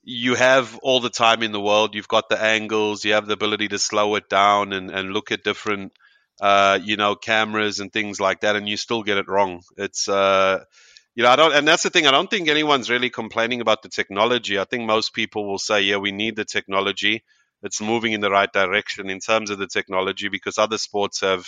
you 0.02 0.34
have 0.34 0.76
all 0.82 1.00
the 1.00 1.08
time 1.08 1.42
in 1.42 1.52
the 1.52 1.66
world. 1.68 1.94
You've 1.94 2.14
got 2.16 2.28
the 2.28 2.38
angles. 2.38 3.02
You 3.02 3.14
have 3.14 3.26
the 3.26 3.38
ability 3.40 3.68
to 3.68 3.78
slow 3.78 4.16
it 4.16 4.28
down 4.28 4.74
and, 4.74 4.90
and 4.90 5.14
look 5.14 5.32
at 5.32 5.44
different, 5.44 5.94
uh, 6.42 6.78
you 6.82 6.98
know, 6.98 7.14
cameras 7.14 7.80
and 7.80 7.90
things 7.90 8.20
like 8.20 8.40
that, 8.40 8.54
and 8.54 8.68
you 8.68 8.76
still 8.76 9.02
get 9.02 9.16
it 9.16 9.28
wrong. 9.28 9.62
It's, 9.78 10.10
uh, 10.10 10.64
you 11.14 11.22
know, 11.22 11.30
I 11.30 11.36
don't, 11.36 11.54
and 11.54 11.66
that's 11.66 11.82
the 11.82 11.90
thing. 11.90 12.06
I 12.06 12.10
don't 12.10 12.30
think 12.30 12.48
anyone's 12.48 12.90
really 12.90 13.10
complaining 13.10 13.60
about 13.60 13.82
the 13.82 13.88
technology. 13.88 14.58
I 14.58 14.64
think 14.64 14.84
most 14.84 15.12
people 15.12 15.46
will 15.46 15.58
say, 15.58 15.82
yeah, 15.82 15.96
we 15.96 16.12
need 16.12 16.36
the 16.36 16.44
technology. 16.44 17.22
It's 17.62 17.80
moving 17.80 18.12
in 18.12 18.20
the 18.20 18.30
right 18.30 18.52
direction 18.52 19.10
in 19.10 19.20
terms 19.20 19.50
of 19.50 19.58
the 19.58 19.66
technology 19.66 20.28
because 20.28 20.58
other 20.58 20.78
sports 20.78 21.20
have. 21.20 21.46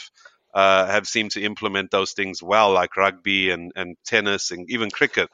Uh, 0.54 0.84
have 0.84 1.06
seemed 1.06 1.30
to 1.30 1.40
implement 1.40 1.90
those 1.90 2.12
things 2.12 2.42
well, 2.42 2.74
like 2.74 2.94
rugby 2.98 3.48
and, 3.48 3.72
and 3.74 3.96
tennis 4.04 4.50
and 4.50 4.70
even 4.70 4.90
cricket. 4.90 5.30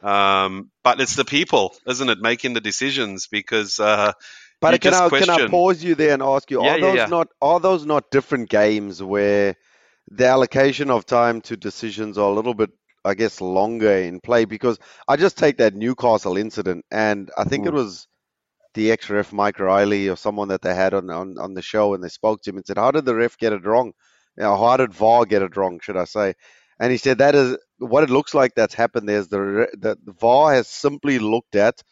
Um, 0.00 0.70
but 0.84 1.00
it's 1.00 1.16
the 1.16 1.24
people, 1.24 1.74
isn't 1.88 2.08
it, 2.08 2.20
making 2.20 2.54
the 2.54 2.60
decisions? 2.60 3.26
Because 3.26 3.80
uh, 3.80 4.12
but 4.60 4.80
can 4.80 4.94
I 4.94 5.08
question... 5.08 5.34
can 5.34 5.46
I 5.46 5.48
pause 5.48 5.82
you 5.82 5.94
there 5.94 6.14
and 6.14 6.22
ask 6.22 6.50
you: 6.50 6.62
yeah, 6.62 6.70
Are 6.70 6.78
yeah, 6.78 6.86
those 6.86 6.96
yeah. 6.96 7.06
not 7.06 7.28
are 7.40 7.60
those 7.60 7.84
not 7.84 8.10
different 8.10 8.48
games 8.48 9.02
where 9.02 9.56
the 10.10 10.26
allocation 10.26 10.90
of 10.90 11.06
time 11.06 11.40
to 11.42 11.56
decisions 11.56 12.18
are 12.18 12.30
a 12.30 12.32
little 12.32 12.54
bit, 12.54 12.70
I 13.04 13.14
guess, 13.14 13.40
longer 13.40 13.92
in 13.92 14.20
play? 14.20 14.44
Because 14.44 14.78
I 15.08 15.16
just 15.16 15.38
take 15.38 15.58
that 15.58 15.74
Newcastle 15.74 16.36
incident, 16.36 16.84
and 16.90 17.30
I 17.36 17.44
think 17.44 17.64
mm. 17.64 17.68
it 17.68 17.74
was 17.74 18.06
the 18.74 18.92
ex 18.92 19.10
ref 19.10 19.32
Mike 19.32 19.58
Riley 19.58 20.08
or 20.08 20.16
someone 20.16 20.48
that 20.48 20.62
they 20.62 20.74
had 20.74 20.94
on, 20.94 21.10
on 21.10 21.38
on 21.38 21.54
the 21.54 21.62
show, 21.62 21.94
and 21.94 22.02
they 22.02 22.08
spoke 22.08 22.42
to 22.42 22.50
him 22.50 22.56
and 22.56 22.66
said, 22.66 22.78
"How 22.78 22.90
did 22.90 23.04
the 23.04 23.14
ref 23.14 23.38
get 23.38 23.52
it 23.52 23.64
wrong? 23.64 23.92
You 24.36 24.44
know, 24.44 24.56
how 24.56 24.76
did 24.76 24.94
VAR 24.94 25.24
get 25.24 25.42
it 25.42 25.56
wrong? 25.56 25.80
Should 25.82 25.96
I 25.96 26.04
say?" 26.04 26.34
And 26.78 26.90
he 26.90 26.96
said 26.96 27.18
that 27.18 27.34
is 27.34 27.58
what 27.78 28.04
it 28.04 28.10
looks 28.10 28.34
like 28.34 28.54
that's 28.54 28.74
happened 28.74 29.08
there 29.08 29.18
is 29.18 29.28
the, 29.28 29.68
the, 29.78 29.96
the 30.02 30.12
VAR 30.12 30.54
has 30.54 30.66
simply 30.68 31.18
looked 31.18 31.54
at 31.54 31.82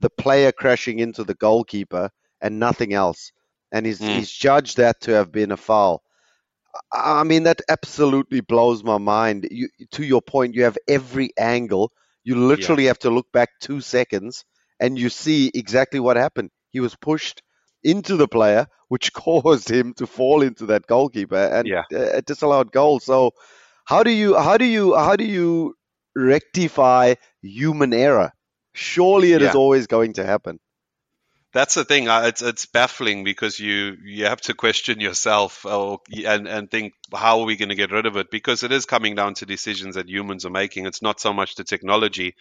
the 0.00 0.10
player 0.10 0.52
crashing 0.52 0.98
into 0.98 1.24
the 1.24 1.34
goalkeeper 1.34 2.10
and 2.40 2.58
nothing 2.58 2.92
else. 2.92 3.32
And 3.72 3.86
he's, 3.86 4.00
mm. 4.00 4.16
he's 4.16 4.30
judged 4.30 4.76
that 4.76 5.00
to 5.02 5.12
have 5.12 5.32
been 5.32 5.50
a 5.50 5.56
foul. 5.56 6.02
I 6.92 7.24
mean, 7.24 7.44
that 7.44 7.60
absolutely 7.68 8.40
blows 8.40 8.82
my 8.82 8.98
mind. 8.98 9.48
You, 9.50 9.68
to 9.92 10.04
your 10.04 10.22
point, 10.22 10.54
you 10.54 10.64
have 10.64 10.78
every 10.88 11.30
angle. 11.38 11.90
You 12.24 12.36
literally 12.36 12.84
yeah. 12.84 12.88
have 12.88 12.98
to 13.00 13.10
look 13.10 13.30
back 13.32 13.50
two 13.60 13.80
seconds 13.80 14.44
and 14.80 14.98
you 14.98 15.08
see 15.10 15.50
exactly 15.54 16.00
what 16.00 16.16
happened. 16.16 16.50
He 16.70 16.80
was 16.80 16.96
pushed 16.96 17.42
into 17.82 18.16
the 18.16 18.28
player, 18.28 18.66
which 18.88 19.12
caused 19.14 19.70
him 19.70 19.94
to 19.94 20.06
fall 20.06 20.42
into 20.42 20.66
that 20.66 20.86
goalkeeper 20.86 21.36
and 21.36 21.68
yeah. 21.68 21.84
Uh, 21.92 22.18
a 22.18 22.22
disallowed 22.22 22.72
goal. 22.72 23.00
So 23.00 23.32
how 23.84 24.02
do 24.02 24.10
you 24.10 24.36
how 24.38 24.56
do 24.56 24.64
you 24.64 24.94
how 24.96 25.16
do 25.16 25.24
you 25.24 25.74
rectify 26.16 27.14
human 27.42 27.92
error? 27.92 28.32
Surely 28.74 29.32
it 29.32 29.42
is 29.42 29.54
Yeah. 29.54 29.54
always 29.54 29.86
going 29.86 30.14
to 30.14 30.24
happen. 30.24 30.58
That's 31.54 31.74
the 31.76 31.84
thing. 31.84 32.08
uh, 32.08 32.22
It's 32.22 32.42
it's 32.42 32.66
baffling 32.66 33.24
because 33.24 33.60
you 33.60 33.96
you 34.04 34.26
have 34.26 34.40
to 34.42 34.54
question 34.54 35.00
yourself 35.00 35.64
or, 35.64 36.00
and 36.26 36.48
and 36.48 36.70
think 36.70 36.94
how 37.14 37.40
are 37.40 37.46
we 37.46 37.56
going 37.56 37.70
to 37.70 37.76
get 37.76 37.92
rid 37.92 38.06
of 38.06 38.16
it 38.18 38.30
because 38.30 38.64
it 38.64 38.72
is 38.72 38.86
coming 38.86 39.14
down 39.14 39.34
to 39.36 39.46
decisions 39.46 39.94
that 39.96 40.08
humans 40.10 40.44
are 40.44 40.50
making. 40.50 40.86
It's 40.86 41.02
not 41.02 41.20
so 41.20 41.32
much 41.32 41.54
the 41.54 41.64
technology. 41.64 42.34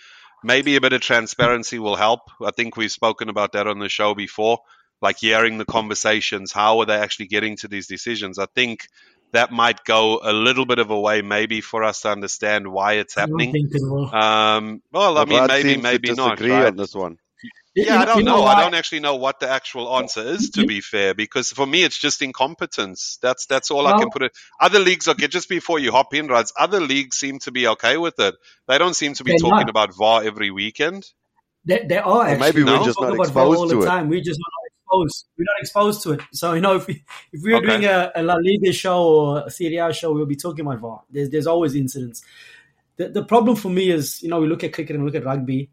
Maybe 0.43 0.75
a 0.75 0.81
bit 0.81 0.93
of 0.93 1.01
transparency 1.01 1.79
will 1.79 1.95
help. 1.95 2.21
I 2.41 2.51
think 2.51 2.75
we've 2.77 2.91
spoken 2.91 3.29
about 3.29 3.53
that 3.53 3.67
on 3.67 3.79
the 3.79 3.89
show 3.89 4.15
before, 4.15 4.59
like 5.01 5.19
hearing 5.19 5.57
the 5.59 5.65
conversations. 5.65 6.51
How 6.51 6.79
are 6.79 6.85
they 6.85 6.97
actually 6.97 7.27
getting 7.27 7.57
to 7.57 7.69
these 7.69 7.87
decisions? 7.87 8.39
I 8.39 8.47
think 8.55 8.87
that 9.31 9.51
might 9.51 9.83
go 9.85 10.19
a 10.23 10.33
little 10.33 10.65
bit 10.65 10.79
of 10.79 10.91
a 10.91 10.99
way, 10.99 11.21
maybe 11.21 11.61
for 11.61 11.83
us 11.83 12.01
to 12.01 12.09
understand 12.11 12.67
why 12.67 12.93
it's 12.93 13.15
I 13.17 13.25
don't 13.25 13.25
happening. 13.25 13.51
think 13.51 13.69
it 13.73 13.81
will. 13.83 14.11
Um, 14.11 14.81
well, 14.91 15.17
I 15.17 15.23
But 15.23 15.29
mean, 15.29 15.39
Rod 15.39 15.49
maybe, 15.49 15.77
maybe 15.77 16.11
not. 16.13 16.39
disagree 16.39 16.49
right? 16.49 16.65
on 16.65 16.75
this 16.75 16.95
one. 16.95 17.17
You- 17.75 17.85
Yeah, 17.85 17.95
you 17.95 18.01
I 18.01 18.05
don't 18.05 18.17
you 18.19 18.23
know. 18.23 18.41
why? 18.41 18.53
I 18.53 18.61
don't 18.61 18.75
actually 18.75 18.99
know 18.99 19.15
what 19.15 19.39
the 19.39 19.49
actual 19.49 19.97
answer 19.97 20.21
is. 20.21 20.51
To 20.51 20.65
be 20.65 20.79
fair, 20.81 21.13
because 21.15 21.51
for 21.51 21.65
me, 21.65 21.83
it's 21.83 21.97
just 21.97 22.21
incompetence. 22.21 23.17
That's 23.21 23.45
that's 23.47 23.71
all 23.71 23.87
I 23.87 23.97
can 23.97 24.09
put 24.11 24.21
it. 24.23 24.31
Other 24.59 24.79
leagues, 24.79 25.07
okay, 25.07 25.27
just 25.27 25.49
before 25.49 25.79
you 25.79 25.91
hop 25.91 26.13
in, 26.13 26.27
Rods, 26.27 26.53
other 26.57 26.79
leagues 26.79 27.17
seem 27.17 27.39
to 27.39 27.51
be 27.51 27.67
okay 27.69 27.97
with 27.97 28.19
it. 28.19 28.35
They 28.67 28.77
don't 28.77 28.95
seem 28.95 29.13
to 29.15 29.23
be 29.23 29.31
talking 29.39 29.49
not. 29.65 29.69
about 29.69 29.95
VAR 29.95 30.23
every 30.23 30.51
weekend. 30.51 31.05
There, 31.65 31.81
there 31.87 32.05
are 32.05 32.27
actually. 32.27 32.39
maybe 32.39 32.63
we're 32.63 32.77
We 32.79 32.85
just 32.85 32.99
not 33.01 33.13
about 33.13 33.27
VAR 33.29 33.45
all 33.45 33.53
exposed 33.53 33.71
the 33.71 33.85
to 33.87 33.97
it. 34.01 34.07
We're 34.07 34.21
just 34.21 34.39
not 34.39 34.63
exposed. 34.67 35.25
We're 35.37 35.45
not 35.45 35.59
exposed 35.61 36.03
to 36.03 36.11
it. 36.11 36.21
So 36.33 36.53
you 36.53 36.61
know, 36.61 36.75
if 36.75 36.85
we 36.87 37.03
if 37.31 37.41
we 37.41 37.53
were 37.53 37.57
Okay. 37.57 37.67
doing 37.67 37.85
a, 37.85 38.11
a 38.15 38.21
La 38.21 38.35
Liga 38.35 38.71
show 38.73 39.01
or 39.03 39.43
a 39.47 39.49
Serie 39.49 39.77
A 39.77 39.91
show, 39.93 40.13
we'll 40.13 40.25
be 40.27 40.35
talking 40.35 40.65
about 40.65 40.79
VAR. 40.79 41.01
There's 41.09 41.29
there's 41.31 41.47
always 41.47 41.73
incidents. 41.73 42.23
The 42.97 43.09
the 43.09 43.23
problem 43.25 43.55
for 43.55 43.69
me 43.69 43.89
is, 43.89 44.21
you 44.21 44.29
know, 44.29 44.39
we 44.41 44.47
look 44.47 44.63
at 44.63 44.73
cricket 44.73 44.95
and 44.95 45.03
we 45.03 45.09
look 45.09 45.19
at 45.19 45.25
rugby. 45.25 45.69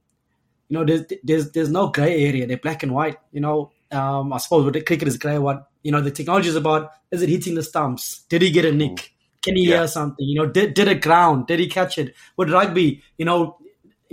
You 0.70 0.78
know, 0.78 0.84
there's 0.84 1.02
there's 1.24 1.50
there's 1.50 1.68
no 1.68 1.88
grey 1.88 2.24
area. 2.24 2.46
They're 2.46 2.56
black 2.56 2.82
and 2.84 2.94
white. 2.94 3.16
You 3.32 3.40
know, 3.40 3.72
um, 3.90 4.32
I 4.32 4.38
suppose 4.38 4.64
what 4.64 4.72
the 4.72 4.80
cricket 4.80 5.08
is 5.08 5.18
grey. 5.18 5.36
What 5.38 5.68
you 5.82 5.90
know, 5.92 6.00
the 6.00 6.12
technology 6.12 6.48
is 6.48 6.56
about 6.56 6.92
is 7.10 7.22
it 7.22 7.28
hitting 7.28 7.56
the 7.56 7.62
stumps? 7.64 8.20
Did 8.28 8.42
he 8.42 8.50
get 8.52 8.64
a 8.64 8.72
nick? 8.72 9.12
Can 9.42 9.56
he 9.56 9.64
Yeah. 9.68 9.78
hear 9.78 9.88
something? 9.88 10.24
You 10.24 10.36
know, 10.40 10.46
did 10.46 10.74
did 10.74 10.86
it 10.88 11.02
ground? 11.02 11.48
Did 11.48 11.58
he 11.58 11.66
catch 11.66 11.98
it? 11.98 12.14
With 12.36 12.50
rugby, 12.50 13.02
you 13.18 13.24
know, 13.24 13.56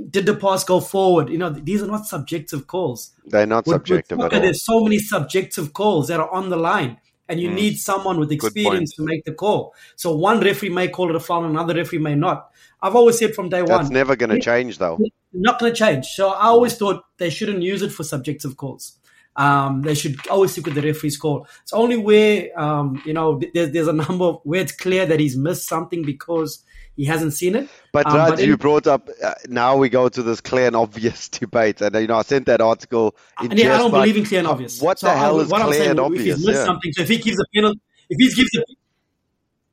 did 0.09 0.25
the 0.25 0.33
pass 0.35 0.63
go 0.63 0.79
forward? 0.79 1.29
You 1.29 1.37
know, 1.37 1.51
these 1.51 1.83
are 1.83 1.87
not 1.87 2.07
subjective 2.07 2.65
calls. 2.65 3.11
They're 3.25 3.45
not 3.45 3.67
With- 3.67 3.73
with 3.75 3.81
subjective 3.87 4.19
at 4.19 4.31
soccer. 4.31 4.39
There's 4.39 4.65
so 4.65 4.83
many 4.83 4.97
subjective 4.99 5.73
calls 5.73 6.07
that 6.07 6.19
are 6.19 6.31
on 6.31 6.49
the 6.49 6.57
line, 6.57 6.97
and 7.29 7.39
you 7.39 7.49
Mm. 7.49 7.55
need 7.55 7.77
someone 7.77 8.19
with 8.19 8.31
experience 8.31 8.95
to 8.95 9.03
make 9.03 9.25
the 9.25 9.33
call. 9.33 9.75
So 9.95 10.15
one 10.15 10.39
referee 10.39 10.69
may 10.69 10.87
call 10.87 11.09
it 11.11 11.15
a 11.15 11.19
foul, 11.19 11.43
another 11.45 11.75
referee 11.75 11.99
may 11.99 12.15
not. 12.15 12.49
I've 12.81 12.95
always 12.95 13.17
said 13.17 13.35
from 13.35 13.49
day 13.49 13.59
That's 13.59 13.69
one, 13.71 13.81
That's 13.81 13.91
never 13.91 14.15
going 14.15 14.29
to 14.29 14.39
change, 14.39 14.77
though. 14.77 14.97
Not 15.33 15.59
going 15.59 15.71
to 15.73 15.77
change. 15.77 16.05
So 16.07 16.29
I 16.29 16.45
always 16.47 16.75
thought 16.77 17.03
they 17.17 17.29
shouldn't 17.29 17.61
use 17.61 17.81
it 17.81 17.91
for 17.91 18.03
subjective 18.03 18.57
calls. 18.57 18.93
Um, 19.35 19.83
they 19.83 19.93
should 19.93 20.15
always 20.29 20.51
stick 20.51 20.65
with 20.65 20.73
the 20.75 20.81
referee's 20.81 21.15
call. 21.17 21.47
It's 21.61 21.73
only 21.73 21.95
where 21.97 22.59
um, 22.59 23.01
you 23.05 23.13
know 23.13 23.39
there's, 23.53 23.71
there's 23.71 23.87
a 23.87 23.93
number 23.93 24.25
of 24.25 24.39
where 24.43 24.61
it's 24.61 24.71
clear 24.71 25.05
that 25.05 25.19
he's 25.19 25.37
missed 25.37 25.67
something 25.67 26.03
because 26.03 26.63
he 26.95 27.05
hasn't 27.05 27.33
seen 27.33 27.53
it. 27.55 27.69
But 27.93 28.07
Um, 28.07 28.15
Raj, 28.15 28.29
but 28.31 28.39
you 28.43 28.53
in- 28.53 28.57
brought 28.57 28.87
up. 28.87 29.09
Uh, 29.23 29.35
now 29.47 29.77
we 29.77 29.89
go 29.89 30.09
to 30.09 30.23
this 30.23 30.41
clear 30.41 30.65
and 30.65 30.75
obvious 30.75 31.29
debate, 31.43 31.81
and 31.81 31.93
you 31.95 32.07
know 32.07 32.15
I 32.17 32.23
sent 32.23 32.47
that 32.47 32.61
article 32.61 33.15
in 33.43 33.51
And 33.51 33.59
yeah, 33.59 33.75
I 33.75 33.77
don't 33.77 33.91
but 33.91 33.99
believe 34.01 34.17
in 34.17 34.25
clear 34.25 34.39
and 34.39 34.47
obvious. 34.47 34.81
What 34.81 34.97
So 34.97 35.05
the 35.05 35.13
I- 35.13 35.17
hell 35.17 35.39
is 35.39 35.49
what 35.49 35.61
I'm 35.61 35.67
clear 35.67 35.79
saying, 35.81 35.89
and 35.91 35.99
If 35.99 36.05
obvious? 36.05 36.23
he's 36.37 36.45
missed 36.47 36.59
Yeah. 36.61 36.65
something, 36.65 36.93
so 36.93 37.01
if 37.03 37.09
he 37.09 37.17
gives 37.17 37.39
a 37.39 37.45
penalty, 37.53 37.79
if 38.09 38.17
he 38.17 38.35
gives 38.35 38.49
a 38.57 38.63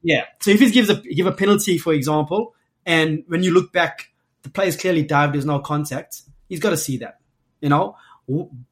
yeah, 0.02 0.24
so 0.42 0.50
if 0.50 0.60
he 0.60 0.70
gives 0.70 0.90
a 0.90 0.96
give 0.96 1.26
a 1.26 1.32
penalty, 1.32 1.78
for 1.78 1.94
example, 1.94 2.54
and 2.84 3.24
when 3.28 3.42
you 3.42 3.52
look 3.54 3.72
back, 3.72 4.10
the 4.44 4.50
player's 4.50 4.76
clearly 4.76 5.02
dived. 5.02 5.34
There's 5.34 5.44
no 5.44 5.58
contact. 5.58 6.22
He's 6.48 6.60
got 6.60 6.70
to 6.70 6.76
see 6.76 6.98
that, 6.98 7.18
you 7.60 7.68
know. 7.68 7.96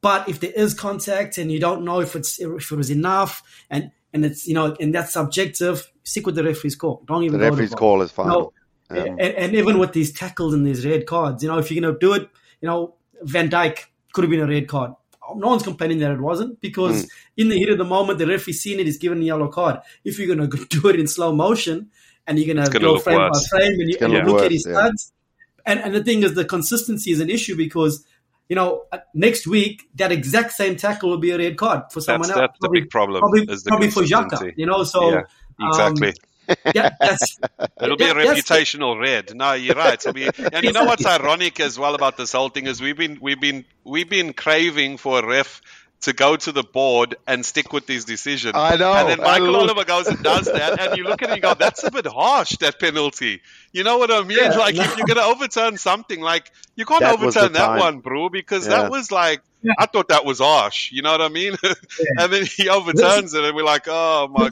But 0.00 0.28
if 0.28 0.40
there 0.40 0.52
is 0.52 0.72
contact 0.72 1.36
and 1.36 1.50
you 1.50 1.58
don't 1.58 1.84
know 1.84 2.00
if 2.00 2.14
it's 2.14 2.40
if 2.40 2.70
it 2.70 2.76
was 2.76 2.90
enough, 2.90 3.42
and 3.68 3.90
and 4.12 4.24
it's 4.24 4.46
you 4.46 4.54
know 4.54 4.76
and 4.78 4.94
that's 4.94 5.12
subjective, 5.12 5.90
stick 6.04 6.26
with 6.26 6.36
the 6.36 6.44
referee's 6.44 6.76
call. 6.76 7.02
Don't 7.06 7.24
even 7.24 7.40
go 7.40 7.46
to 7.46 7.50
referee's 7.50 7.74
call 7.74 8.02
is 8.02 8.16
No, 8.16 8.24
final. 8.24 8.54
Um, 8.90 8.98
and, 9.18 9.20
and 9.20 9.54
even 9.54 9.78
with 9.78 9.92
these 9.92 10.12
tackles 10.12 10.54
and 10.54 10.66
these 10.66 10.86
red 10.86 11.06
cards, 11.06 11.42
you 11.42 11.48
know, 11.48 11.58
if 11.58 11.70
you're 11.70 11.80
going 11.80 11.94
to 11.94 11.98
do 11.98 12.12
it, 12.12 12.28
you 12.60 12.68
know, 12.68 12.94
Van 13.22 13.48
Dijk 13.48 13.78
could 14.12 14.24
have 14.24 14.30
been 14.30 14.40
a 14.40 14.46
red 14.46 14.68
card. 14.68 14.92
No 15.34 15.48
one's 15.48 15.62
complaining 15.62 15.98
that 16.00 16.10
it 16.10 16.20
wasn't 16.20 16.60
because 16.60 17.10
in 17.38 17.48
the 17.48 17.56
heat 17.56 17.70
of 17.70 17.78
the 17.78 17.84
moment, 17.84 18.18
the 18.18 18.26
referee 18.26 18.52
seen 18.52 18.80
it, 18.80 18.86
he's 18.86 18.98
given 18.98 19.22
a 19.22 19.24
yellow 19.24 19.48
card. 19.48 19.80
If 20.04 20.18
you're 20.18 20.34
going 20.34 20.50
to 20.50 20.66
do 20.66 20.88
it 20.88 21.00
in 21.00 21.06
slow 21.06 21.34
motion 21.34 21.90
and 22.26 22.38
you're 22.38 22.54
going 22.54 22.62
to 22.62 22.70
gonna 22.70 22.84
go 22.84 22.92
look 22.94 23.04
frame 23.04 23.18
worse. 23.18 23.48
by 23.50 23.58
frame 23.58 23.80
and 23.80 23.88
you, 23.88 23.96
and 24.00 24.12
you 24.12 24.18
look 24.18 24.28
look 24.28 24.44
at 24.44 24.50
his 24.50 24.66
yeah. 24.68 24.74
stats, 24.74 25.12
and, 25.66 25.80
and 25.80 25.94
the 25.94 26.02
thing 26.04 26.22
is, 26.22 26.34
the 26.34 26.44
consistency 26.44 27.10
is 27.12 27.20
an 27.20 27.30
issue 27.30 27.56
because, 27.56 28.04
you 28.48 28.56
know, 28.56 28.84
next 29.14 29.46
week, 29.46 29.82
that 29.96 30.12
exact 30.12 30.52
same 30.52 30.76
tackle 30.76 31.10
will 31.10 31.18
be 31.18 31.30
a 31.30 31.38
red 31.38 31.56
card 31.56 31.84
for 31.90 32.00
someone 32.00 32.28
That's 32.28 32.40
else. 32.40 32.50
that's 32.52 32.60
the 32.60 32.68
big 32.70 32.90
problem. 32.90 33.20
Probably, 33.20 33.46
probably 33.66 33.90
for 33.90 34.02
Xhaka, 34.02 34.52
you 34.56 34.66
know, 34.66 34.84
so. 34.84 35.10
Yeah, 35.10 35.22
exactly. 35.60 36.08
Um, 36.08 36.14
yeah, 36.74 36.90
that's, 37.00 37.38
It'll 37.80 37.96
be 37.96 38.04
a 38.04 38.14
that- 38.14 38.26
reputational 38.26 39.00
red. 39.00 39.34
No, 39.34 39.52
you're 39.52 39.76
right. 39.76 40.04
Be, 40.12 40.28
and 40.52 40.64
you 40.64 40.72
know 40.72 40.84
what's 40.84 41.06
ironic 41.06 41.60
as 41.60 41.78
well 41.78 41.94
about 41.94 42.16
this 42.16 42.32
whole 42.32 42.48
thing 42.48 42.66
is 42.66 42.80
we've 42.80 42.96
been 42.96 43.18
we've 43.22 43.40
been 43.40 43.64
we've 43.84 44.10
been 44.10 44.32
craving 44.32 44.96
for 44.96 45.20
a 45.20 45.26
ref 45.26 45.62
to 46.02 46.12
go 46.12 46.36
to 46.36 46.52
the 46.52 46.62
board 46.62 47.16
and 47.26 47.44
stick 47.44 47.72
with 47.72 47.86
these 47.86 48.04
decisions. 48.04 48.54
I 48.56 48.76
know. 48.76 48.92
And 48.92 49.08
then 49.08 49.18
Michael 49.20 49.48
look- 49.52 49.62
Oliver 49.62 49.84
goes 49.84 50.06
and 50.06 50.22
does 50.22 50.46
that, 50.46 50.80
and 50.80 50.96
you 50.96 51.04
look 51.04 51.22
at 51.22 51.28
it 51.28 51.32
and 51.32 51.36
you 51.36 51.42
go, 51.42 51.54
"That's 51.54 51.82
a 51.84 51.90
bit 51.90 52.06
harsh. 52.06 52.56
That 52.58 52.78
penalty." 52.78 53.40
You 53.72 53.84
know 53.84 53.98
what 53.98 54.10
I 54.10 54.22
mean? 54.22 54.38
Yeah, 54.38 54.50
like 54.56 54.74
no. 54.74 54.82
if 54.82 54.96
you're 54.96 55.06
going 55.06 55.16
to 55.18 55.24
overturn 55.24 55.78
something, 55.78 56.20
like 56.20 56.50
you 56.76 56.84
can't 56.84 57.00
That 57.00 57.14
overturn 57.18 57.52
that 57.54 57.78
one, 57.78 58.00
bro, 58.00 58.28
because 58.28 58.66
Yeah. 58.66 58.82
that 58.82 58.90
was 58.90 59.10
like. 59.10 59.40
Yeah. 59.64 59.74
I 59.78 59.86
thought 59.86 60.08
that 60.08 60.24
was 60.24 60.40
harsh. 60.40 60.90
You 60.90 61.02
know 61.02 61.12
what 61.12 61.20
I 61.20 61.28
mean? 61.28 61.54
and 62.18 62.32
then 62.32 62.44
he 62.46 62.68
overturns 62.68 63.32
it, 63.32 63.44
and 63.44 63.54
we're 63.54 63.62
like, 63.64 63.84
"Oh 63.86 64.26
my, 64.28 64.50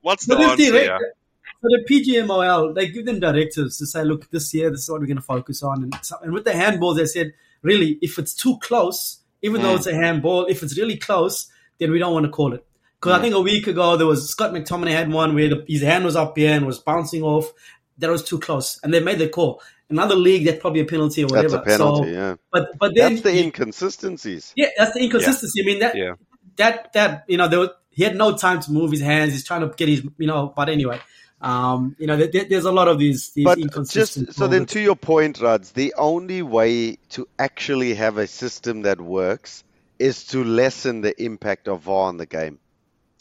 what's 0.00 0.26
the 0.26 0.36
But 0.36 0.44
if 0.44 0.50
answer?" 0.50 0.72
the, 0.72 0.78
here? 0.78 1.14
so 1.60 1.68
the 1.70 1.84
PGMOL, 1.90 2.72
they 2.74 2.86
give 2.86 3.04
them 3.04 3.18
directives 3.18 3.78
to 3.78 3.86
say, 3.86 4.04
look, 4.04 4.30
this 4.30 4.54
year, 4.54 4.70
this 4.70 4.82
is 4.84 4.90
what 4.90 5.00
we're 5.00 5.06
going 5.06 5.16
to 5.16 5.22
focus 5.22 5.62
on. 5.64 5.82
And, 5.82 5.98
so, 6.02 6.16
and 6.22 6.32
with 6.32 6.44
the 6.44 6.52
handballs, 6.52 6.98
they 6.98 7.06
said, 7.06 7.32
really, 7.62 7.98
if 8.00 8.16
it's 8.18 8.32
too 8.34 8.58
close, 8.58 9.18
even 9.44 9.62
though 9.62 9.74
Mm. 9.74 9.76
it's 9.78 9.86
a 9.86 9.94
handball, 9.94 10.46
if 10.46 10.62
it's 10.64 10.76
really 10.76 10.96
close, 10.96 11.46
then 11.78 11.90
we 11.92 11.98
don't 11.98 12.12
want 12.12 12.26
to 12.26 12.30
call 12.38 12.54
it. 12.54 12.64
Because 12.98 13.12
I 13.16 13.18
Mm. 13.18 13.22
think 13.22 13.34
a 13.34 13.40
week 13.40 13.66
ago, 13.68 13.96
there 13.98 14.06
was 14.06 14.28
Scott 14.34 14.52
McTominay 14.52 14.90
had 15.00 15.12
one 15.12 15.34
where 15.34 15.48
the, 15.52 15.64
his 15.68 15.82
hand 15.82 16.04
was 16.04 16.16
up 16.16 16.36
here 16.38 16.52
and 16.56 16.64
was 16.66 16.78
bouncing 16.78 17.22
off. 17.22 17.52
That 17.98 18.10
was 18.10 18.24
too 18.24 18.38
close. 18.40 18.80
And 18.82 18.92
they 18.92 19.00
made 19.00 19.18
the 19.18 19.28
call. 19.28 19.60
Another 19.90 20.16
league, 20.16 20.46
that's 20.46 20.60
probably 20.60 20.80
a 20.80 20.84
penalty 20.86 21.22
or 21.24 21.28
whatever. 21.28 21.58
That's 21.58 21.74
a 21.74 21.78
penalty. 21.78 22.10
So, 22.12 22.18
yeah, 22.18 22.34
but, 22.50 22.70
but 22.80 22.92
then 22.96 23.10
that's 23.16 23.22
the 23.22 23.38
inconsistencies. 23.38 24.52
yeah, 24.56 24.68
that's 24.78 24.94
the 24.94 25.00
inconsistency. 25.04 25.60
I 25.62 25.66
mean 25.66 25.78
that 25.80 25.94
Yeah. 25.96 26.14
that 26.56 26.92
that 26.94 27.24
you 27.28 27.36
know 27.36 27.48
there 27.48 27.60
was, 27.60 27.70
he 27.90 28.02
had 28.02 28.16
no 28.16 28.36
time 28.36 28.60
to 28.60 28.72
move 28.72 28.90
his 28.90 29.02
hands. 29.02 29.32
He's 29.32 29.44
trying 29.44 29.60
to 29.60 29.68
get 29.76 29.88
his 29.88 30.02
you 30.18 30.26
know. 30.26 30.52
But 30.56 30.68
anyway, 30.70 30.98
um, 31.40 31.94
you 31.98 32.06
know 32.06 32.16
there, 32.16 32.28
there- 32.32 32.44
there's 32.48 32.64
a 32.64 32.72
lot 32.72 32.88
of 32.88 32.98
these 32.98 33.30
these 33.32 33.44
But 33.44 33.58
inconsistent. 33.58 34.26
just 34.28 34.38
so 34.38 34.46
then, 34.46 34.66
to 34.66 34.80
your 34.80 34.96
point, 34.96 35.40
Rads, 35.40 35.72
the 35.72 35.94
only 35.98 36.42
way 36.42 36.96
to 37.10 37.28
actually 37.38 37.94
have 37.94 38.18
a 38.18 38.26
system 38.26 38.82
that 38.82 39.00
works 39.00 39.64
is 39.98 40.24
to 40.28 40.42
lessen 40.44 41.00
the 41.02 41.14
impact 41.22 41.68
of 41.68 41.82
VAR 41.82 42.08
on 42.08 42.16
the 42.16 42.26
game. 42.26 42.58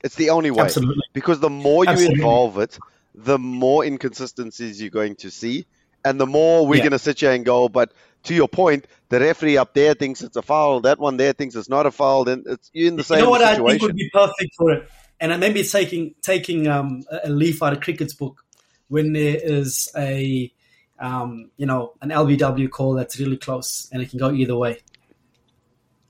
It's 0.03 0.15
the 0.15 0.31
only 0.31 0.51
way. 0.51 0.63
Absolutely. 0.65 1.03
Because 1.13 1.39
the 1.39 1.49
more 1.49 1.85
you 1.85 1.91
Absolutely. 1.91 2.15
involve 2.19 2.57
it, 2.59 2.77
the 3.15 3.37
more 3.39 3.85
inconsistencies 3.85 4.81
you're 4.81 4.89
going 4.89 5.15
to 5.17 5.29
see, 5.31 5.65
and 6.03 6.19
the 6.19 6.25
more 6.25 6.65
we're 6.67 6.77
Yeah. 6.77 6.81
going 6.83 6.91
to 6.91 6.99
sit 6.99 7.19
here 7.19 7.31
and 7.31 7.45
go. 7.45 7.69
But 7.69 7.93
to 8.23 8.33
your 8.33 8.47
point, 8.47 8.87
the 9.09 9.19
referee 9.19 9.57
up 9.57 9.73
there 9.73 9.93
thinks 9.93 10.21
it's 10.21 10.35
a 10.35 10.41
foul. 10.41 10.81
That 10.81 10.97
one 10.99 11.17
there 11.17 11.33
thinks 11.33 11.55
it's 11.55 11.69
not 11.69 11.85
a 11.85 11.91
foul. 11.91 12.23
Then 12.25 12.43
it's 12.47 12.69
you're 12.73 12.87
in 12.87 12.95
the 12.95 13.03
same 13.03 13.17
situation. 13.17 13.19
you 13.19 13.25
know 13.25 13.29
what 13.29 13.41
I 13.43 13.55
think 13.71 13.81
would 13.81 13.95
be 13.95 14.09
perfect 14.11 14.55
for 14.57 14.71
it, 14.71 14.89
and 15.23 15.31
uh, 15.31 15.37
maybe 15.39 15.61
it's 15.61 15.71
taking 15.71 16.13
taking 16.21 16.67
um, 16.67 17.03
a 17.09 17.29
a 17.29 17.29
leaf 17.29 17.63
out 17.63 17.73
of 17.73 17.79
cricket's 17.81 18.13
book 18.13 18.43
when 18.89 19.13
there 19.13 19.37
is 19.41 19.89
a 19.97 20.51
um, 20.99 21.49
you 21.57 21.65
know 21.65 21.93
an 22.01 22.09
LBW 22.09 22.69
call 22.69 22.93
that's 22.93 23.17
really 23.19 23.37
close 23.37 23.89
and 23.91 24.01
it 24.03 24.09
can 24.11 24.19
go 24.19 24.31
either 24.31 24.55
way. 24.55 24.81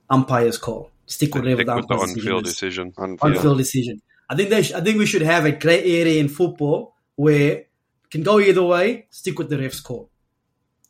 Umpire's 0.09 0.57
call. 0.57 0.89
Stick 1.05 1.33
with 1.35 1.43
whatever 1.43 1.61
Stick 1.61 1.67
the 1.67 1.75
with 1.75 1.87
the 1.87 1.93
umpire's 1.93 2.13
decision 2.13 2.31
on-field 2.31 2.47
is. 2.47 2.53
decision. 2.53 2.93
On 2.97 3.09
on 3.21 3.31
field. 3.31 3.41
field 3.43 3.57
decision. 3.57 4.01
I 4.29 4.35
think 4.35 4.49
they 4.49 4.63
sh- 4.63 4.73
I 4.73 4.81
think 4.81 4.97
we 4.97 5.05
should 5.05 5.21
have 5.21 5.45
a 5.45 5.51
grey 5.51 5.83
area 6.01 6.19
in 6.19 6.27
football 6.29 6.95
where 7.15 7.51
it 7.51 7.69
can 8.11 8.23
go 8.23 8.39
either 8.39 8.63
way. 8.63 9.07
Stick 9.09 9.37
with 9.39 9.49
the 9.49 9.57
ref's 9.57 9.79
call. 9.81 10.09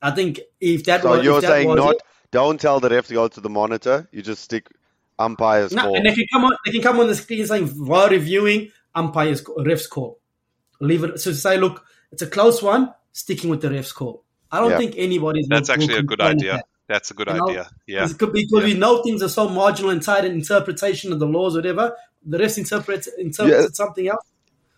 I 0.01 0.12
think 0.12 0.39
if 0.60 0.84
that 0.86 1.01
So 1.01 1.10
was, 1.12 1.24
you're 1.25 1.42
saying 1.42 1.68
was 1.70 1.77
not? 1.77 1.96
it- 1.96 2.01
Don't 2.32 2.60
tell 2.60 2.80
the 2.80 2.89
ref 2.89 3.08
to 3.08 3.13
go 3.13 3.27
to 3.27 3.42
the 3.42 3.50
monitor. 3.50 4.08
You 4.12 4.22
just 4.22 4.42
stick 4.44 4.68
umpire's 5.20 5.72
no, 5.72 5.84
call. 5.84 5.96
and 5.96 6.05
they 6.05 6.13
can 6.13 6.25
come 6.32 6.43
on 6.46 6.51
they 6.65 6.72
can 6.72 6.82
come 6.82 7.00
on 7.00 7.08
the 7.08 7.15
screen 7.15 7.46
saying 7.46 7.65
VAR 7.67 8.10
reviewing 8.10 8.72
umpire's 8.96 9.43
ref's 9.58 9.88
call. 9.88 10.20
Leave 10.79 11.03
it. 11.03 11.20
So 11.20 11.32
say 11.34 11.58
look, 11.58 11.86
it's 12.12 12.22
a 12.22 12.27
close 12.27 12.62
one. 12.62 12.93
Sticking 13.12 13.50
with 13.50 13.62
the 13.62 13.70
ref's 13.70 13.91
call. 13.91 14.24
I 14.51 14.60
don't 14.60 14.72
Yeah. 14.72 14.77
think 14.79 14.96
anybody's. 14.98 15.48
That's 15.48 15.70
will- 15.70 15.77
will 15.77 15.84
actually 15.84 15.98
a 16.00 16.03
good 16.03 16.22
idea. 16.22 16.51
that. 16.53 16.65
That's 16.88 17.12
a 17.12 17.13
good 17.13 17.27
You 17.27 17.36
know, 17.36 17.48
idea. 17.48 17.70
Yeah. 17.88 18.08
Because, 18.08 18.32
because 18.34 18.63
we 18.65 18.74
know 18.74 19.01
things 19.03 19.24
are 19.24 19.29
so 19.29 19.48
marginal 19.48 19.91
and 19.91 20.01
tight 20.01 20.25
in 20.25 20.34
interpretation 20.34 21.13
of 21.13 21.20
the 21.20 21.25
laws, 21.27 21.55
whatever. 21.55 21.96
The 22.25 22.38
refs 22.38 22.58
interpret 22.58 23.08
interprets 23.17 23.60
Yeah. 23.60 23.65
it 23.67 23.75
something 23.75 24.08
else. 24.08 24.25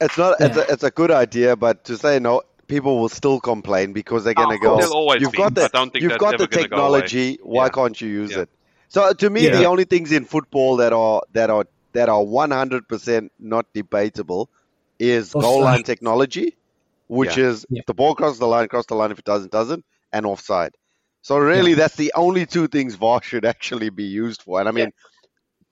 It's 0.02 0.18
not. 0.18 0.40
It's, 0.40 0.58
a, 0.58 0.72
it's 0.72 0.84
a 0.84 0.92
good 0.92 1.12
idea, 1.12 1.56
but 1.56 1.84
to 1.86 1.98
say 1.98 2.20
no, 2.20 2.42
people 2.68 3.00
will 3.00 3.10
still 3.10 3.40
complain 3.40 3.94
because 3.94 4.24
they're 4.24 4.34
going 4.34 4.50
to 4.50 4.56
Of 4.56 4.60
oh, 4.62 4.64
go. 4.64 4.70
course. 4.74 4.84
There'll 4.86 4.98
always 4.98 5.22
You've 5.22 5.32
be. 5.32 5.38
got 5.38 5.56
the 5.56 5.64
I 5.64 5.68
don't 5.70 5.92
think 5.94 6.04
you've 6.04 6.18
got 6.18 6.34
ever 6.36 6.44
the 6.44 6.48
gonna 6.48 6.68
go 6.68 6.76
technology. 6.76 7.40
Why 7.42 7.66
Yeah. 7.66 7.70
can't 7.70 8.02
you 8.02 8.08
use 8.10 8.32
Yeah. 8.32 8.40
it? 8.42 8.50
So 8.90 9.14
to 9.14 9.30
me, 9.30 9.48
the 9.50 9.66
only 9.66 9.84
things 9.86 10.12
in 10.12 10.26
football 10.26 10.78
that 10.78 10.94
are 10.94 11.22
that 11.34 11.50
are 11.50 11.66
that 11.94 12.10
are 12.10 12.22
100% 12.22 13.30
not 13.40 13.66
debatable 13.74 14.50
is 15.00 15.34
goal 15.34 15.62
line 15.62 15.84
technology, 15.84 16.58
which 17.08 17.38
Yeah. 17.38 17.46
is 17.46 17.66
Yeah. 17.70 17.80
if 17.80 17.86
the 17.86 17.94
ball 17.94 18.16
crosses 18.16 18.40
the 18.40 18.48
line, 18.48 18.68
cross 18.68 18.86
the 18.86 18.96
line. 18.96 19.12
If 19.12 19.20
it 19.20 19.26
doesn't, 19.26 19.52
doesn't, 19.52 19.86
and 20.12 20.26
offside. 20.26 20.76
So 21.22 21.38
really, 21.38 21.74
that's 21.74 21.96
the 21.96 22.14
only 22.16 22.46
two 22.46 22.68
things 22.68 22.96
VAR 22.96 23.22
should 23.24 23.46
actually 23.54 23.90
be 23.90 24.04
used 24.04 24.42
for. 24.44 24.60
And 24.60 24.70
I 24.70 24.72
mean, 24.72 24.92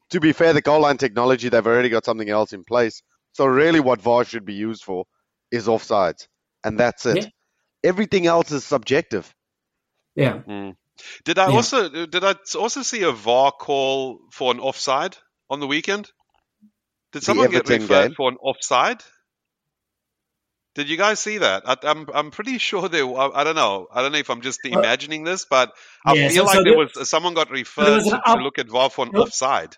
to 0.10 0.20
be 0.20 0.34
fair, 0.34 0.54
the 0.54 0.62
goal 0.62 0.82
line 0.82 0.98
technology 0.98 1.50
they've 1.50 1.66
already 1.66 1.90
got 1.90 2.06
something 2.06 2.30
else 2.30 2.54
in 2.54 2.64
place. 2.64 3.04
So 3.34 3.46
really, 3.46 3.80
what 3.80 4.02
VAR 4.02 4.26
should 4.26 4.46
be 4.46 4.54
used 4.54 4.84
for 4.84 5.06
is 5.52 5.68
offsides, 5.68 6.28
and 6.64 6.80
that's 6.80 7.06
it. 7.06 7.18
Yeah. 7.18 7.30
Everything 7.84 8.28
else 8.28 8.52
is 8.52 8.64
subjective. 8.64 9.34
Yeah. 10.16 10.40
Mm. 10.48 10.76
Did 11.26 11.38
I 11.40 11.50
Yeah. 11.50 11.56
also 11.56 11.90
did 12.06 12.24
I 12.24 12.36
also 12.58 12.82
see 12.84 13.04
a 13.04 13.12
VAR 13.12 13.52
call 13.52 14.20
for 14.32 14.52
an 14.52 14.60
offside 14.60 15.18
on 15.50 15.60
the 15.60 15.68
weekend? 15.68 16.12
Did 17.12 17.24
someone 17.24 17.52
get 17.52 17.68
referred 17.70 18.16
for 18.16 18.30
an 18.30 18.38
offside? 18.42 19.04
Did 20.76 20.90
you 20.90 20.98
guys 20.98 21.20
see 21.20 21.38
that? 21.38 21.64
I, 21.68 21.78
I'm 21.84 22.08
I'm 22.14 22.32
pretty 22.32 22.58
sure 22.58 22.90
there. 22.90 23.06
I, 23.06 23.30
I 23.42 23.44
don't 23.44 23.56
know. 23.56 23.88
I 23.94 24.02
don't 24.02 24.12
know 24.12 24.18
if 24.18 24.30
I'm 24.32 24.42
just 24.42 24.60
imagining 24.66 25.24
this, 25.24 25.46
but 25.46 25.72
I 26.06 26.14
Yeah, 26.16 26.30
feel 26.30 26.38
so- 26.38 26.46
like 26.46 26.56
so 26.56 26.64
there 26.64 26.78
was 26.78 27.10
someone 27.10 27.36
got 27.36 27.52
referred 27.52 28.04
to, 28.04 28.22
an 28.26 28.38
to 28.38 28.44
look 28.44 28.58
at 28.58 28.68
VAR 28.70 28.90
for 28.90 29.06
an 29.06 29.12
there- 29.14 29.22
offside. 29.22 29.76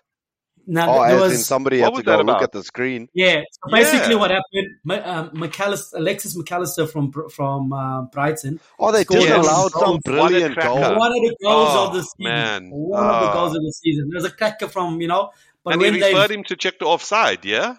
Now 0.68 0.90
Oh, 0.98 1.06
there 1.06 1.16
as 1.16 1.20
was 1.22 1.32
in 1.34 1.38
somebody 1.38 1.80
what 1.80 1.92
had 1.92 1.98
to 1.98 2.02
go 2.02 2.16
that 2.16 2.26
look 2.26 2.42
at 2.42 2.50
the 2.52 2.64
screen. 2.64 3.08
Yeah. 3.14 3.42
So 3.52 3.70
basically, 3.70 4.14
Yeah. 4.14 4.20
what 4.20 4.30
happened? 4.32 5.04
Um, 5.06 5.30
Mac 5.40 5.60
Allister, 5.60 5.96
Alexis 5.98 6.36
Mac 6.36 6.50
Allister 6.50 6.86
from 6.88 7.12
from 7.30 7.72
uh, 7.72 8.02
Brighton. 8.02 8.58
Oh, 8.78 8.90
they 8.90 9.04
Scored 9.04 9.20
just 9.20 9.28
Yes. 9.30 9.46
allowed 9.46 9.70
some 9.72 9.98
brilliant 10.04 10.54
cracker. 10.54 10.68
goal. 10.68 10.98
One 10.98 11.12
of 11.12 11.22
the 11.22 11.36
goals 11.42 11.68
Oh, 11.70 11.86
of 11.86 11.92
the 11.94 12.02
season. 12.02 12.14
man. 12.18 12.70
One 12.70 13.04
of 13.04 13.20
the 13.22 13.30
Oh. 13.30 13.32
goals 13.32 13.54
of 13.56 13.62
the 13.62 13.72
season. 13.72 14.08
There's 14.10 14.24
a 14.24 14.30
cracker 14.30 14.68
from 14.68 15.00
you 15.00 15.06
know, 15.08 15.30
but 15.62 15.74
and 15.74 15.82
when 15.82 16.00
they 16.00 16.12
referred 16.12 16.30
him 16.32 16.44
to 16.44 16.56
check 16.56 16.78
the 16.80 16.86
offside. 16.86 17.44
Yeah. 17.44 17.76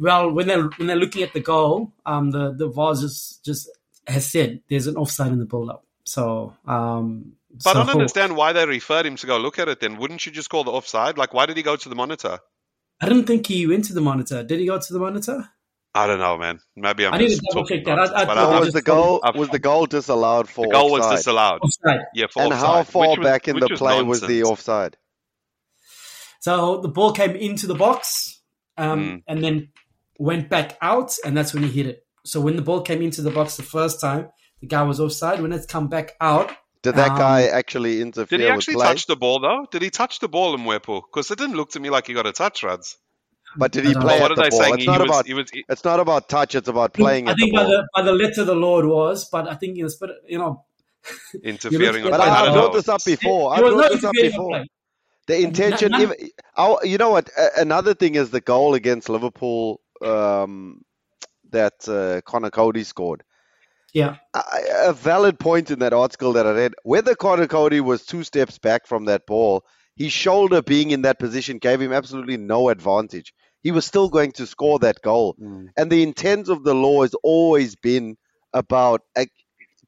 well 0.00 0.30
when 0.30 0.46
they 0.46 0.54
are 0.54 0.68
when 0.76 0.86
they're 0.86 0.96
looking 0.96 1.22
at 1.22 1.32
the 1.32 1.40
goal, 1.40 1.92
um, 2.06 2.30
the 2.30 2.52
the 2.52 2.68
VAR 2.68 2.94
just 2.94 3.44
just 3.44 3.68
has 4.06 4.30
said 4.30 4.60
there's 4.68 4.86
an 4.86 4.96
offside 4.96 5.32
in 5.32 5.38
the 5.40 5.46
build 5.46 5.70
up. 5.70 5.84
So 6.04 6.54
um, 6.66 7.32
But 7.62 7.76
I 7.76 7.80
don't 7.80 7.90
understand 7.90 8.36
why 8.36 8.52
they 8.52 8.66
referred 8.66 9.06
him 9.06 9.16
to 9.16 9.26
go 9.26 9.38
look 9.38 9.58
at 9.58 9.68
it. 9.68 9.80
Then 9.80 9.96
wouldn't 9.98 10.26
you 10.26 10.32
just 10.32 10.50
call 10.50 10.64
the 10.64 10.72
offside? 10.72 11.16
Like, 11.18 11.32
why 11.32 11.46
did 11.46 11.56
he 11.56 11.62
go 11.62 11.76
to 11.76 11.88
the 11.88 11.94
monitor? 11.94 12.38
I 13.00 13.08
didn't 13.08 13.26
think 13.26 13.46
he 13.46 13.66
went 13.66 13.84
to 13.86 13.92
the 13.92 14.00
monitor. 14.00 14.42
Did 14.42 14.58
he 14.60 14.66
go 14.66 14.78
to 14.78 14.92
the 14.92 14.98
monitor? 14.98 15.48
I 15.94 16.08
don't 16.08 16.18
know, 16.18 16.36
man. 16.36 16.58
Maybe 16.74 17.06
I'm 17.06 17.14
I 17.14 17.18
need 17.18 17.24
to 17.26 17.30
just 17.30 17.42
double 17.42 17.62
talking 17.62 17.78
check 17.78 17.86
that. 17.86 17.98
I- 17.98 18.22
I 18.22 18.24
but 18.24 18.34
thought 18.34 18.54
I 18.54 18.60
was 18.60 18.72
the 18.72 18.82
goal 18.82 19.20
I've- 19.22 19.38
was 19.38 19.48
the 19.50 19.60
goal 19.60 19.86
disallowed 19.86 20.48
for 20.48 20.66
the 20.66 20.72
goal 20.72 20.90
was 20.90 21.06
disallowed. 21.08 21.60
Offside. 21.62 22.00
Yeah, 22.14 22.26
for 22.32 22.42
and 22.42 22.52
offside, 22.52 22.66
how 22.66 22.82
far 22.82 23.08
was- 23.10 23.18
back 23.24 23.46
in 23.46 23.54
which 23.54 23.68
the 23.68 23.76
play 23.76 24.02
was 24.02 24.20
the 24.20 24.42
offside? 24.42 24.96
So 26.40 26.80
the 26.80 26.88
ball 26.88 27.12
came 27.12 27.36
into 27.36 27.66
the 27.66 27.74
box, 27.74 28.40
um, 28.76 29.00
Mm. 29.00 29.22
and 29.28 29.44
then 29.44 29.68
went 30.18 30.48
back 30.50 30.76
out, 30.82 31.16
and 31.24 31.36
that's 31.36 31.54
when 31.54 31.62
he 31.62 31.70
hit 31.70 31.86
it. 31.86 32.04
So 32.26 32.40
when 32.40 32.56
the 32.56 32.62
ball 32.62 32.82
came 32.82 33.00
into 33.02 33.22
the 33.22 33.30
box 33.30 33.56
the 33.56 33.62
first 33.62 34.00
time, 34.00 34.28
the 34.60 34.66
guy 34.66 34.82
was 34.82 35.00
offside. 35.00 35.40
When 35.40 35.52
it's 35.52 35.66
come 35.66 35.88
back 35.88 36.12
out, 36.20 36.50
Did 36.84 36.96
that 36.96 37.12
Um, 37.12 37.18
guy 37.18 37.48
actually 37.48 38.02
interfere 38.02 38.38
Did 38.38 38.40
he 38.42 38.46
actually 38.48 38.74
with 38.76 38.84
play? 38.84 38.88
touch 38.88 39.06
the 39.08 39.16
ball 39.16 39.40
though? 39.40 39.66
Did 39.72 39.82
he 39.82 39.90
touch 39.90 40.20
the 40.20 40.28
ball 40.28 40.54
in 40.54 40.62
Mwepu? 40.62 41.02
Because 41.12 41.30
it 41.32 41.38
didn't 41.38 41.56
look 41.56 41.72
to 41.72 41.80
me 41.80 41.90
like 41.90 42.08
he 42.08 42.14
got 42.14 42.26
a 42.26 42.32
touch, 42.32 42.64
Rads. 42.64 42.98
But 43.56 43.72
did 43.72 43.84
he 43.86 43.94
play 43.94 44.16
know. 44.16 44.22
what 44.22 44.32
at 44.32 44.32
are 44.32 44.36
the 44.36 44.44
they 44.44 44.50
ball? 44.50 44.72
saying? 44.72 44.74
It's 44.74 44.86
He 44.86 44.88
not 44.88 45.00
was, 45.00 45.02
about 45.02 45.26
he 45.26 45.34
was, 45.34 45.52
it's 45.68 45.84
not 45.84 46.00
about 46.00 46.28
touch. 46.28 46.54
It's 46.56 46.68
about 46.68 46.94
playing 46.94 47.28
I 47.28 47.30
at 47.30 47.40
the 47.40 47.46
think 47.46 47.54
by 47.56 47.64
ball. 47.64 47.70
the 47.72 47.88
by 47.94 48.02
the 48.02 48.12
letter 48.12 48.44
the 48.44 48.54
Lord 48.56 48.86
was, 48.86 49.28
but 49.30 49.48
I 49.48 49.56
think 49.56 49.78
in 49.78 49.84
the 49.84 49.90
spirit, 49.90 50.16
you 50.28 50.38
know, 50.38 50.64
interfering. 51.44 52.04
But 52.04 52.10
But 52.10 52.20
I, 52.20 52.28
I, 52.28 52.28
don't 52.28 52.42
I 52.42 52.46
know. 52.46 52.52
brought 52.52 52.72
this 52.72 52.88
up 52.88 53.04
before. 53.04 53.54
I 53.54 53.56
He 53.56 53.62
was 53.62 53.72
brought 53.72 53.78
not 53.82 53.92
this 53.92 54.04
up 54.04 54.18
before. 54.20 54.64
The 55.28 55.40
intention, 55.42 55.92
none- 55.92 56.02
if, 56.02 56.12
our, 56.56 56.80
you 56.84 56.98
know 56.98 57.10
what? 57.10 57.30
A- 57.38 57.60
Another 57.62 57.94
thing 57.94 58.16
is 58.16 58.30
the 58.30 58.42
goal 58.42 58.74
against 58.74 59.08
Liverpool 59.08 59.80
um, 60.02 60.82
that 61.50 61.88
uh, 61.88 62.20
Conor 62.30 62.50
Coady 62.50 62.84
scored. 62.84 63.24
Yeah, 63.94 64.16
A, 64.34 64.88
a 64.88 64.92
valid 64.92 65.38
point 65.38 65.70
in 65.70 65.78
that 65.78 65.92
article 65.92 66.32
that 66.34 66.46
I 66.46 66.50
read. 66.52 66.74
Whether 66.82 67.14
Conor 67.14 67.46
Coady 67.46 67.80
was 67.80 68.04
two 68.04 68.24
steps 68.24 68.58
back 68.58 68.86
from 68.86 69.04
that 69.06 69.24
ball, 69.26 69.64
his 69.96 70.12
shoulder 70.12 70.60
being 70.62 70.90
in 70.90 71.02
that 71.02 71.18
position 71.20 71.58
gave 71.58 71.80
him 71.80 71.92
absolutely 71.92 72.36
no 72.36 72.68
advantage. 72.70 73.32
He 73.62 73.70
was 73.70 73.84
still 73.86 74.08
going 74.08 74.32
to 74.32 74.46
score 74.46 74.80
that 74.80 75.00
goal. 75.00 75.36
Mm. 75.40 75.68
And 75.76 75.90
the 75.90 76.02
intent 76.02 76.48
of 76.48 76.64
the 76.64 76.74
law 76.74 77.02
has 77.02 77.14
always 77.22 77.76
been 77.76 78.16
about. 78.52 79.00
uh, 79.16 79.26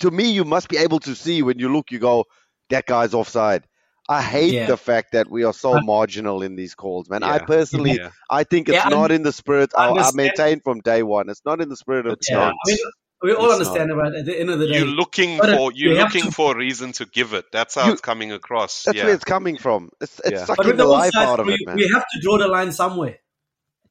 to 0.00 0.10
me, 0.10 0.30
you 0.30 0.44
must 0.44 0.68
be 0.68 0.76
able 0.76 1.00
to 1.00 1.14
see 1.14 1.42
when 1.42 1.58
you 1.58 1.72
look. 1.72 1.90
You 1.90 1.98
go, 1.98 2.24
that 2.70 2.86
guy's 2.86 3.14
offside. 3.14 3.64
I 4.08 4.22
hate 4.22 4.52
Yeah. 4.52 4.66
the 4.66 4.76
fact 4.76 5.12
that 5.12 5.28
we 5.28 5.42
are 5.44 5.52
so 5.54 5.72
But- 5.72 5.84
marginal 5.84 6.42
in 6.42 6.54
these 6.54 6.74
calls, 6.76 7.08
man. 7.10 7.22
I 7.24 7.38
personally, 7.38 7.96
Yeah. 7.98 8.10
I 8.30 8.44
think 8.44 8.68
it's 8.68 8.76
Yeah, 8.84 8.88
not 8.90 9.10
in 9.10 9.22
the 9.22 9.32
spirit. 9.32 9.72
I 9.76 9.88
I, 9.88 10.02
I 10.08 10.10
maintain 10.14 10.60
from 10.60 10.80
day 10.80 11.02
one, 11.02 11.28
it's 11.28 11.44
not 11.44 11.60
in 11.60 11.68
the 11.68 11.76
spirit 11.76 12.06
of 12.06 12.12
It's 12.12 12.30
yeah. 12.30 12.36
not. 12.36 12.54
I 12.54 12.68
mean, 12.70 12.78
we 13.22 13.32
all 13.32 13.46
It's 13.50 13.54
understand 13.68 13.90
about 13.90 14.14
it. 14.14 14.18
At 14.20 14.26
the 14.26 14.38
end 14.38 14.50
of 14.50 14.58
the 14.58 14.66
day, 14.68 14.78
You're 14.78 14.86
looking 14.86 15.40
uh, 15.40 15.56
for 15.56 15.72
you're 15.72 15.92
you 15.94 15.98
looking 15.98 16.24
to- 16.24 16.30
for 16.32 16.54
a 16.54 16.58
reason 16.58 16.92
to 16.92 17.06
give 17.06 17.32
it. 17.32 17.46
That's 17.52 17.74
how 17.74 17.86
You- 17.86 17.92
it's 17.92 18.00
coming 18.00 18.32
across. 18.32 18.82
That's 18.84 18.96
yeah. 18.98 19.04
where 19.04 19.14
it's 19.14 19.24
coming 19.24 19.56
from. 19.58 19.90
It's, 20.00 20.20
it's 20.20 20.30
Yeah. 20.32 20.44
sucking 20.44 20.66
the 20.70 20.76
the 20.76 20.84
life 20.84 21.08
offside, 21.08 21.28
out 21.28 21.40
of 21.40 21.46
we, 21.46 21.54
it, 21.54 21.60
man. 21.66 21.76
we 21.76 21.90
have 21.94 22.04
to 22.12 22.20
draw 22.20 22.38
the 22.38 22.48
line 22.48 22.72
somewhere, 22.72 23.18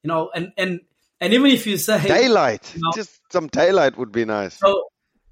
you 0.04 0.08
know, 0.10 0.30
and 0.34 0.52
and 0.58 0.82
and 1.20 1.34
even 1.34 1.50
if 1.52 1.66
you 1.66 1.78
say 1.78 2.02
Daylight, 2.08 2.74
No. 2.78 2.92
just 2.96 3.20
some 3.32 3.48
daylight 3.48 3.98
would 3.98 4.12
be 4.12 4.26
nice. 4.26 4.60
So, 4.60 4.84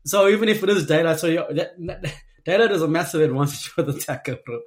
so 0.05 0.27
even 0.27 0.49
if 0.49 0.63
it 0.63 0.69
is 0.69 0.85
daylight, 0.87 1.19
so 1.19 1.27
you, 1.27 1.43
that, 1.51 1.73
that, 1.85 2.13
daylight 2.45 2.71
is 2.71 2.81
a 2.81 2.87
massive 2.87 3.21
advantage 3.21 3.67
for 3.75 3.83
the 3.83 3.93
attacker, 3.95 4.37
bro. 4.45 4.59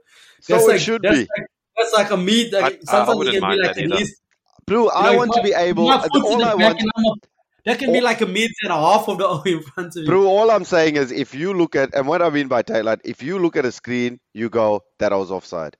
So 0.42 0.56
it 0.56 0.68
like, 0.68 0.80
should 0.80 1.02
that's 1.02 1.14
be. 1.16 1.20
Like, 1.36 1.46
that's 1.76 1.92
like 1.94 2.10
a 2.10 2.16
meat 2.16 2.52
that 2.52 2.62
I- 2.62 2.66
I 2.66 2.78
sometimes 2.84 3.18
wouldn't 3.18 3.36
it 3.36 3.40
can 3.40 3.50
be 3.50 3.56
like 3.62 3.74
that 3.76 3.82
at 3.82 3.90
least. 3.90 4.22
Blue, 4.66 4.82
you 4.84 4.88
I 4.90 5.16
want 5.16 5.32
to 5.34 5.42
be 5.42 5.52
able. 5.52 5.86
my 5.88 6.00
foot's 6.02 6.14
All 6.26 6.38
the 6.38 6.44
I 6.44 6.54
want. 6.54 7.26
And 7.66 7.72
I'm 7.72 7.72
up- 7.74 7.78
that 7.78 7.84
can 7.84 7.92
be 7.92 8.00
like 8.00 8.20
a 8.20 8.26
meat 8.26 8.50
and 8.62 8.72
a 8.72 8.76
half 8.76 9.08
of 9.08 9.18
the 9.18 9.26
O 9.26 9.42
in 9.46 9.62
front 9.62 9.88
of 9.96 10.02
you. 10.02 10.06
Brew, 10.06 10.26
all 10.28 10.50
I'm 10.50 10.64
saying 10.64 10.96
is 10.96 11.10
if 11.12 11.34
you 11.34 11.52
look 11.54 11.74
at, 11.76 11.94
and 11.94 12.06
what 12.06 12.22
I 12.22 12.30
mean 12.30 12.48
by 12.48 12.62
daylight, 12.62 13.00
if 13.04 13.22
you 13.22 13.38
look 13.38 13.56
at 13.56 13.64
a 13.64 13.72
screen, 13.72 14.20
you 14.34 14.48
go, 14.48 14.82
that 14.98 15.12
I 15.12 15.16
was 15.16 15.30
offside. 15.30 15.76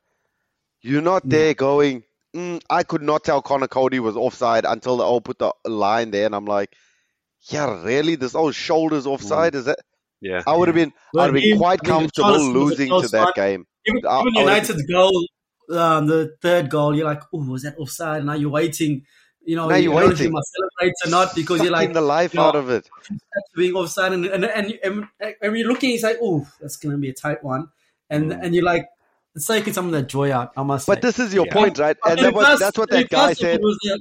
You're 0.82 1.02
not 1.02 1.22
Yeah. 1.24 1.30
there 1.38 1.54
going, 1.54 2.04
mm, 2.34 2.60
I 2.70 2.82
could 2.82 3.02
not 3.02 3.24
tell 3.24 3.40
Conor 3.42 3.68
Coady 3.68 4.00
was 4.00 4.16
offside 4.16 4.64
until 4.64 4.96
they 4.98 5.04
all 5.04 5.20
put 5.20 5.38
the 5.38 5.52
line 5.64 6.10
there, 6.10 6.26
and 6.26 6.34
I'm 6.34 6.44
like, 6.46 6.74
yeah, 7.50 7.82
really? 7.84 8.16
This 8.16 8.34
old 8.34 8.54
shoulders 8.54 9.06
offside? 9.06 9.54
Is 9.54 9.66
that? 9.66 9.78
yeah. 10.20 10.42
I 10.46 10.56
would 10.56 10.68
have 10.68 10.74
been, 10.74 10.92
Well, 11.14 11.24
I'd 11.24 11.34
have 11.34 11.34
been 11.34 11.58
quite 11.58 11.80
I 11.84 11.88
mean, 11.88 11.98
comfortable 12.00 12.30
Richarlison 12.30 12.32
was 12.38 12.46
a 12.48 12.58
losing 12.58 13.00
to 13.02 13.08
that 13.08 13.24
one. 13.24 13.32
game. 13.36 13.64
Even, 13.86 14.06
I- 14.06 14.20
even 14.22 14.48
I 14.48 14.58
would've 14.60 14.88
goal, 14.90 15.26
um, 15.72 16.06
the 16.06 16.34
third 16.42 16.70
goal, 16.70 16.96
you're 16.96 17.06
like, 17.06 17.22
oh, 17.32 17.48
was 17.48 17.62
that 17.62 17.76
offside? 17.78 18.18
And 18.18 18.26
Now 18.26 18.34
you're 18.34 18.50
waiting. 18.50 19.04
You 19.46 19.54
know, 19.56 19.68
Now 19.68 19.76
you 19.76 19.84
you're 19.84 19.92
don't 20.00 20.08
know 20.08 20.12
if 20.12 20.18
you 20.18 20.24
waiting. 20.24 20.32
must 20.32 20.52
celebrate 20.52 20.94
or 21.06 21.10
not 21.10 21.34
because 21.34 21.58
you're 21.60 21.68
Sucking 21.70 21.88
like 21.88 21.92
the 21.94 22.00
life 22.00 22.34
you 22.34 22.40
know, 22.40 22.46
out 22.46 22.56
of 22.56 22.68
it. 22.68 22.88
being 23.54 23.74
offside, 23.74 24.12
and 24.12 24.26
and 24.26 24.44
and, 24.44 24.78
and, 24.82 25.06
and 25.20 25.34
when 25.40 25.56
you're 25.56 25.68
looking, 25.68 25.94
it's 25.94 26.02
like, 26.02 26.18
oh, 26.20 26.46
that's 26.60 26.76
going 26.76 26.92
to 26.92 26.98
be 26.98 27.08
a 27.10 27.14
tight 27.14 27.42
one, 27.44 27.68
and 28.10 28.32
Mm. 28.32 28.40
and 28.42 28.54
you're 28.54 28.64
like, 28.64 28.86
it's 29.36 29.46
taking 29.46 29.72
some 29.72 29.86
of 29.86 29.92
that 29.92 30.08
joy 30.08 30.32
out. 30.32 30.50
I 30.56 30.62
must 30.64 30.86
But 30.86 30.96
say. 30.96 31.00
this 31.08 31.18
is 31.20 31.32
your 31.32 31.46
Yeah. 31.46 31.52
point, 31.52 31.78
right? 31.78 31.96
But 32.02 32.10
And 32.12 32.20
that 32.20 32.34
was, 32.34 32.44
reverse- 32.44 32.60
that's 32.60 32.78
what 32.78 32.90
that 32.90 33.08
guy 33.08 33.22
reverse 33.28 33.40
of 33.40 33.46
it 33.46 33.50
said. 33.52 33.60
was 33.62 33.78
the- 33.82 34.00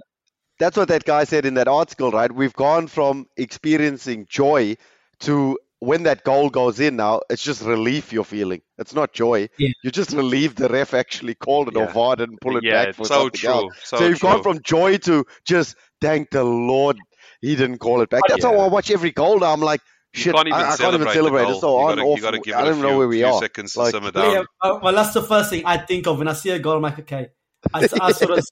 that's 0.57 0.77
what 0.77 0.87
that 0.87 1.03
guy 1.03 1.25
said 1.25 1.45
in 1.45 1.53
that 1.55 1.67
article, 1.67 2.11
right? 2.11 2.31
We've 2.31 2.53
gone 2.53 2.87
from 2.87 3.27
experiencing 3.37 4.25
joy 4.29 4.77
to 5.19 5.57
when 5.79 6.03
that 6.03 6.23
goal 6.23 6.49
goes 6.49 6.79
in 6.79 6.95
now, 6.95 7.21
it's 7.29 7.43
just 7.43 7.61
relief 7.61 8.11
you're 8.13 8.23
feeling. 8.23 8.61
It's 8.77 8.93
not 8.95 9.13
joy. 9.13 9.49
Yeah. 9.57 9.69
You 9.83 9.91
just 9.91 10.11
relieved 10.11 10.57
the 10.57 10.69
ref 10.69 10.93
actually 10.93 11.35
called 11.35 11.67
it 11.67 11.75
or 11.75 11.85
Yeah. 11.85 11.91
VAR 11.93 12.15
didn't 12.15 12.39
pull 12.41 12.57
it 12.57 12.63
yeah, 12.63 12.85
back 12.85 12.95
for 12.95 13.05
so 13.05 13.13
something 13.15 13.39
true. 13.39 13.49
else. 13.49 13.73
So, 13.83 13.97
So, 13.97 14.07
you've 14.07 14.19
true. 14.19 14.29
gone 14.29 14.43
from 14.43 14.61
joy 14.63 14.97
to 14.99 15.25
just 15.45 15.75
thank 16.01 16.31
the 16.31 16.43
Lord 16.43 16.97
he 17.41 17.55
didn't 17.55 17.79
call 17.79 18.01
it 18.01 18.09
back. 18.09 18.21
That's 18.27 18.43
Yeah. 18.43 18.51
how 18.51 18.59
I 18.61 18.67
watch 18.67 18.89
every 18.89 19.11
goal 19.11 19.39
now. 19.39 19.51
I'm 19.53 19.59
like, 19.61 19.81
You 20.13 20.21
shit, 20.21 20.35
can't 20.35 20.47
even 20.47 20.59
I, 20.59 20.63
I 20.63 20.77
can't 20.77 20.79
even 20.95 21.07
celebrate. 21.07 21.13
celebrate. 21.13 21.49
It's 21.49 21.59
so 21.61 21.67
goal. 21.67 21.77
on 21.79 21.89
you 21.97 22.21
gotta, 22.21 22.37
off. 22.37 22.45
you 22.45 22.53
give 22.53 22.55
I 22.55 22.59
it 22.59 22.63
a 22.63 22.65
don't 22.65 22.73
few, 22.79 22.83
know 22.83 22.97
where 22.97 23.07
we 23.07 23.17
few 23.17 23.25
are. 23.27 23.41
seconds 23.41 23.73
to 23.73 23.79
Like- 23.79 23.91
simmer 23.91 24.11
Yeah, 24.15 24.33
down. 24.33 24.45
uh, 24.61 24.79
well, 24.81 24.95
that's 24.95 25.13
the 25.13 25.21
first 25.23 25.49
thing 25.49 25.63
I 25.65 25.77
think 25.77 26.07
of 26.07 26.17
when 26.17 26.27
I 26.29 26.33
see 26.33 26.49
a 26.51 26.59
goal. 26.59 26.77
I'm 26.77 26.81
like, 26.83 26.99
okay, 26.99 27.27
I, 27.73 27.87
I 28.01 28.11
sort 28.13 28.31
of, 28.31 28.45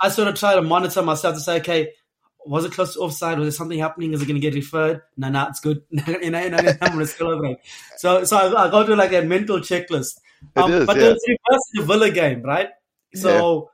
I 0.00 0.08
sort 0.08 0.28
of 0.28 0.34
try 0.34 0.54
to 0.56 0.62
monitor 0.62 1.02
myself 1.02 1.34
to 1.36 1.40
say, 1.40 1.56
okay, 1.58 1.92
was 2.46 2.64
it 2.64 2.72
close 2.72 2.94
to 2.94 3.00
offside? 3.00 3.38
Was 3.38 3.46
there 3.46 3.52
something 3.56 3.78
happening? 3.78 4.12
Is 4.12 4.22
it 4.22 4.26
going 4.26 4.34
to 4.36 4.40
get 4.40 4.54
referred? 4.54 5.02
No, 5.16 5.28
no, 5.28 5.46
it's 5.48 5.60
good. 5.60 5.82
you 5.90 6.30
know, 6.30 6.40
you 6.40 6.50
know, 6.50 6.58
I'm 6.58 6.92
going 6.92 6.98
to 6.98 7.06
celebrate. 7.06 7.58
So, 7.96 8.24
so 8.24 8.36
I, 8.36 8.66
I 8.66 8.70
go 8.70 8.84
to 8.86 8.94
like 8.96 9.12
a 9.12 9.22
mental 9.22 9.58
checklist. 9.60 10.18
Um, 10.56 10.72
It 10.72 10.80
is, 10.80 10.86
but 10.86 10.96
yeah. 10.96 11.02
it's 11.12 11.24
reverse 11.28 11.62
the 11.74 11.82
Villa 11.84 12.10
game, 12.10 12.42
right? 12.42 12.68
So, 13.14 13.70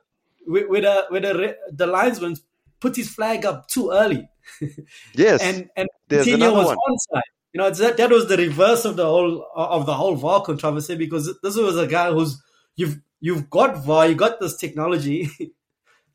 with, 0.47 0.69
with 0.69 0.83
a 0.85 1.05
with 1.09 1.25
a 1.25 1.55
the 1.71 1.87
linesman 1.87 2.37
put 2.79 2.95
his 2.95 3.09
flag 3.09 3.45
up 3.45 3.67
too 3.67 3.91
early, 3.91 4.29
Yes. 5.15 5.41
and 5.41 5.69
and 5.75 5.89
Coutinho 6.09 6.53
was 6.53 6.67
one. 6.67 6.77
onside. 6.77 7.21
You 7.53 7.57
know, 7.59 7.69
that 7.69 7.97
that 7.97 8.09
was 8.09 8.27
the 8.29 8.37
reverse 8.37 8.85
of 8.85 8.95
the 8.95 9.05
whole 9.05 9.45
of 9.55 9.85
the 9.85 9.93
whole 9.93 10.15
VAR 10.15 10.41
controversy 10.43 10.95
because 10.95 11.37
this 11.43 11.57
was 11.57 11.77
a 11.77 11.87
guy 11.87 12.11
who's 12.11 12.41
you've 12.75 12.99
you've 13.19 13.49
got 13.49 13.83
VAR, 13.83 14.07
you 14.07 14.15
got 14.15 14.39
this 14.39 14.55
technology. 14.57 15.29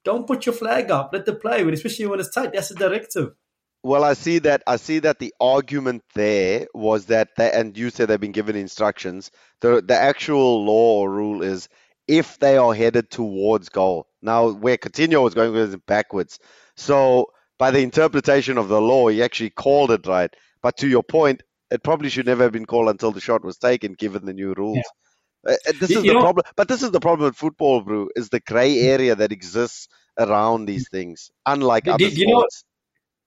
Don't 0.07 0.25
put 0.25 0.47
your 0.47 0.55
flag 0.55 0.93
up. 0.93 1.11
Let 1.13 1.27
the 1.27 1.35
play, 1.35 1.69
especially 1.69 2.07
when 2.07 2.21
it's 2.21 2.33
tight. 2.33 2.53
That's 2.53 2.71
a 2.71 2.77
directive. 2.77 3.35
Well, 3.83 4.05
I 4.05 4.13
see 4.15 4.39
that. 4.39 4.63
I 4.65 4.77
see 4.77 5.01
that 5.01 5.19
the 5.19 5.35
argument 5.41 6.05
there 6.15 6.69
was 6.73 7.07
that, 7.07 7.31
they, 7.37 7.51
and 7.51 7.77
you 7.77 7.91
said 7.91 8.07
they've 8.07 8.21
been 8.21 8.31
given 8.31 8.55
instructions. 8.55 9.33
The 9.61 9.83
the 9.85 9.97
actual 9.97 10.65
law 10.65 11.01
or 11.01 11.11
rule 11.11 11.43
is 11.43 11.69
if 12.07 12.39
they 12.39 12.57
are 12.57 12.73
headed 12.73 13.11
towards 13.11 13.69
goal. 13.69 14.07
Now, 14.23 14.51
where 14.53 14.77
Coutinho 14.77 15.25
was 15.25 15.35
going 15.35 15.53
was 15.53 15.77
backwards. 15.89 16.39
So, 16.77 17.27
by 17.59 17.73
the 17.73 17.81
interpretation 17.81 18.59
of 18.59 18.69
the 18.69 18.81
law, 18.81 19.09
he 19.09 19.25
actually 19.25 19.51
called 19.51 19.91
it 19.91 20.07
right. 20.07 20.33
But 20.63 20.77
to 20.79 20.89
your 20.89 21.03
point, 21.03 21.43
it 21.73 21.83
probably 21.83 22.11
should 22.11 22.27
never 22.27 22.45
have 22.45 22.53
been 22.53 22.67
called 22.67 22.91
until 22.91 23.11
the 23.11 23.21
shot 23.21 23.45
was 23.45 23.59
taken, 23.59 23.95
given 23.95 24.25
the 24.25 24.35
new 24.35 24.55
rules. 24.55 24.77
Yeah. 24.77 25.06
Uh, 25.47 25.55
this 25.81 25.91
is 25.91 26.05
you 26.05 26.11
the 26.11 26.15
know, 26.15 26.21
problem. 26.21 26.45
But 26.57 26.69
this 26.69 26.83
is 26.83 26.91
the 26.91 27.01
problem 27.01 27.29
with 27.29 27.37
football, 27.37 27.81
bro. 27.83 28.09
Is 28.17 28.31
the 28.31 28.41
grey 28.41 28.81
area 28.81 29.15
that 29.15 29.33
exists 29.33 29.89
around 30.19 30.67
these 30.67 30.89
things, 30.89 31.31
unlike 31.45 31.85
do, 31.85 31.93
other 31.93 32.09
do, 32.09 32.15
you 32.15 32.29
sports. 32.29 32.65
Know, 32.65 32.73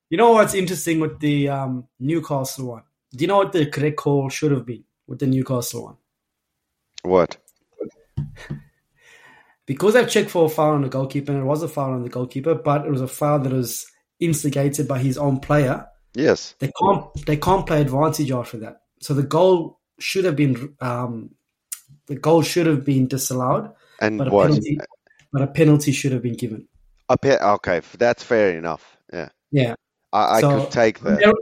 you 0.10 0.18
know 0.18 0.32
what's 0.32 0.54
interesting 0.54 1.00
with 1.00 1.20
the 1.20 1.50
um, 1.50 1.88
Newcastle 2.00 2.68
one? 2.68 2.84
Do 3.16 3.22
you 3.22 3.28
know 3.28 3.38
what 3.38 3.52
the 3.52 3.68
correct 3.68 3.98
call 3.98 4.30
should 4.30 4.52
have 4.52 4.66
been 4.66 4.84
with 5.08 5.20
the 5.20 5.28
Newcastle 5.28 5.86
one? 5.86 5.98
What? 7.04 7.38
because 9.66 9.96
I've 9.96 10.10
checked 10.10 10.32
for 10.32 10.46
a 10.46 10.50
foul 10.50 10.74
on 10.74 10.82
the 10.82 10.90
goalkeeper, 10.90 11.32
and 11.32 11.42
it 11.42 11.46
was 11.46 11.64
a 11.64 11.68
foul 11.68 11.94
on 11.94 12.04
the 12.04 12.10
goalkeeper, 12.10 12.56
but 12.56 12.86
it 12.86 12.92
was 12.92 13.02
a 13.02 13.08
foul 13.08 13.40
that 13.40 13.54
was 13.54 13.86
instigated 14.20 14.88
by 14.88 15.00
his 15.00 15.18
own 15.18 15.40
player. 15.40 15.88
Yes, 16.16 16.56
they 16.60 16.72
can't 16.82 17.26
they 17.26 17.38
can't 17.38 17.68
play 17.68 17.82
advantage 17.82 18.32
after 18.32 18.58
that. 18.58 18.82
So 19.02 19.14
the 19.14 19.24
goal 19.24 19.80
should 20.00 20.26
have 20.26 20.36
been 20.36 20.76
um, 20.82 21.32
the 22.10 22.16
goal 22.16 22.42
should 22.42 22.66
have 22.66 22.84
been 22.84 23.08
disallowed, 23.08 23.72
and 24.02 24.18
but 24.18 24.28
a 24.28 24.32
penalty, 24.32 24.78
but 25.32 25.42
a 25.42 25.48
penalty 25.48 25.92
should 25.92 26.12
have 26.12 26.24
been 26.24 26.36
given. 26.36 26.68
A 27.08 27.18
pe- 27.18 27.38
okay, 27.38 27.82
that's 27.98 28.24
fair 28.24 28.58
enough. 28.58 28.98
Yeah, 29.14 29.30
yeah. 29.52 29.76
I, 30.12 30.38
I 30.38 30.42
so, 30.42 30.62
could 30.62 30.72
take 30.72 31.00
that. 31.02 31.20
There, 31.20 31.34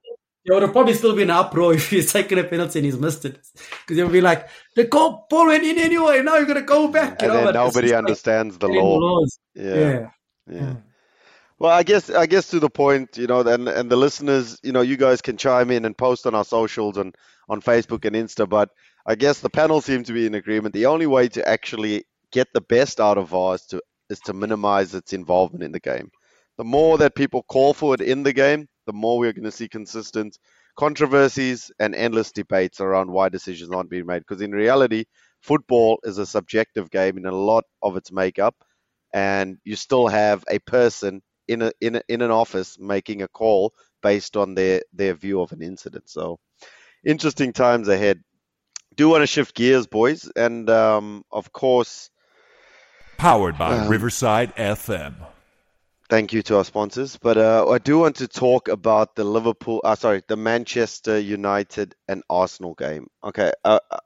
there, 0.45 0.55
would 0.55 0.63
have 0.63 0.73
probably 0.73 0.93
still 0.93 1.15
been 1.15 1.29
an 1.29 1.37
uproar 1.37 1.73
if 1.75 1.89
he's 1.89 2.11
taken 2.11 2.37
a 2.37 2.43
penalty 2.43 2.79
and 2.79 2.85
he's 2.85 2.99
missed 2.99 3.25
it. 3.25 3.39
Because 3.53 3.97
they'll 3.97 4.09
be 4.09 4.21
like, 4.21 4.47
the 4.75 4.83
goal 4.83 5.25
ball 5.29 5.47
went 5.47 5.63
in 5.63 5.79
anyway, 5.79 6.21
now 6.21 6.35
you're 6.35 6.53
to 6.53 6.61
go 6.61 6.89
back. 6.89 7.21
You 7.21 7.29
and 7.29 7.37
know? 7.37 7.45
then 7.45 7.53
nobody 7.53 7.93
understands 7.93 8.55
like, 8.55 8.59
the 8.61 8.67
law. 8.67 9.21
Yeah. 9.55 9.73
yeah. 9.73 10.09
yeah. 10.51 10.59
Hmm. 10.59 10.79
Well, 11.59 11.71
I 11.71 11.81
guess 11.81 12.11
I 12.11 12.27
guess 12.27 12.49
to 12.49 12.59
the 12.59 12.69
point, 12.69 13.17
you 13.17 13.25
know, 13.25 13.39
and 13.39 13.67
and 13.67 13.89
the 13.89 13.95
listeners, 13.95 14.59
you 14.61 14.71
know, 14.71 14.81
you 14.81 14.95
guys 14.95 15.21
can 15.21 15.37
chime 15.37 15.71
in 15.71 15.85
and 15.85 15.97
post 15.97 16.27
on 16.27 16.35
our 16.35 16.45
socials 16.45 16.97
and 16.97 17.15
on 17.49 17.61
Facebook 17.61 18.05
and 18.05 18.15
Insta. 18.15 18.47
But 18.47 18.69
I 19.07 19.15
guess 19.15 19.39
the 19.39 19.49
panel 19.49 19.81
seem 19.81 20.03
to 20.03 20.13
be 20.13 20.25
in 20.25 20.35
agreement. 20.35 20.73
The 20.73 20.87
only 20.87 21.07
way 21.07 21.29
to 21.29 21.47
actually 21.47 22.05
get 22.31 22.47
the 22.53 22.61
best 22.61 22.99
out 22.99 23.17
of 23.17 23.29
VAR 23.29 23.55
is 23.55 23.65
to 23.67 23.81
is 24.09 24.19
to 24.21 24.33
minimize 24.33 24.93
its 24.95 25.13
involvement 25.13 25.63
in 25.63 25.71
the 25.71 25.79
game 25.79 26.11
the 26.57 26.63
more 26.63 26.97
that 26.97 27.15
people 27.15 27.43
call 27.43 27.73
for 27.73 27.93
it 27.93 28.01
in 28.01 28.23
the 28.23 28.33
game, 28.33 28.67
the 28.85 28.93
more 28.93 29.19
we're 29.19 29.33
going 29.33 29.43
to 29.45 29.51
see 29.51 29.69
consistent 29.69 30.37
controversies 30.77 31.71
and 31.79 31.95
endless 31.95 32.31
debates 32.31 32.81
around 32.81 33.11
why 33.11 33.29
decisions 33.29 33.71
aren't 33.71 33.89
being 33.89 34.05
made. 34.05 34.19
Because 34.19 34.41
in 34.41 34.51
reality, 34.51 35.05
football 35.41 35.99
is 36.03 36.17
a 36.17 36.25
subjective 36.25 36.89
game 36.89 37.17
in 37.17 37.25
a 37.25 37.31
lot 37.31 37.63
of 37.81 37.95
its 37.95 38.11
makeup, 38.11 38.55
and 39.13 39.57
you 39.63 39.75
still 39.75 40.07
have 40.07 40.43
a 40.49 40.59
person 40.59 41.21
in 41.47 41.61
a 41.61 41.71
in 41.79 41.95
a, 41.95 42.01
in 42.09 42.21
an 42.21 42.31
office 42.31 42.77
making 42.79 43.21
a 43.21 43.27
call 43.27 43.73
based 44.01 44.35
on 44.35 44.55
their 44.55 44.81
their 44.93 45.13
view 45.13 45.41
of 45.41 45.51
an 45.51 45.61
incident. 45.61 46.09
So, 46.09 46.39
interesting 47.05 47.53
times 47.53 47.87
ahead. 47.87 48.21
Do 48.97 49.09
want 49.09 49.21
to 49.21 49.27
shift 49.27 49.55
gears, 49.55 49.85
boys, 49.85 50.29
and 50.35 50.67
um, 50.71 51.23
of 51.31 51.53
course, 51.53 52.09
powered 53.17 53.57
by 53.57 53.77
um, 53.77 53.87
Riverside 53.87 54.55
FM. 54.55 55.13
Thank 56.09 56.33
you 56.33 56.41
to 56.43 56.57
our 56.57 56.63
sponsors. 56.63 57.15
But 57.15 57.37
uh, 57.37 57.69
I 57.69 57.77
do 57.77 57.99
want 57.99 58.15
to 58.17 58.27
talk 58.27 58.69
about 58.69 59.15
the 59.15 59.23
Liverpool, 59.23 59.81
uh, 59.83 59.95
sorry, 59.95 60.23
the 60.27 60.35
Manchester 60.35 61.19
United 61.19 61.93
and 62.07 62.23
Arsenal 62.27 62.73
game. 62.73 63.07
Okay. 63.23 63.51
Uh, 63.63 63.79
uh 63.91 63.99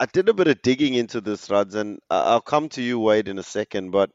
I 0.00 0.06
did 0.06 0.28
a 0.28 0.34
bit 0.34 0.48
of 0.48 0.60
digging 0.62 0.94
into 0.94 1.20
this, 1.20 1.48
Ruds, 1.48 1.76
and 1.76 2.00
I'll 2.10 2.40
come 2.40 2.68
to 2.70 2.82
you, 2.82 2.98
Wade, 2.98 3.28
in 3.28 3.38
a 3.38 3.44
second. 3.44 3.92
But 3.92 4.10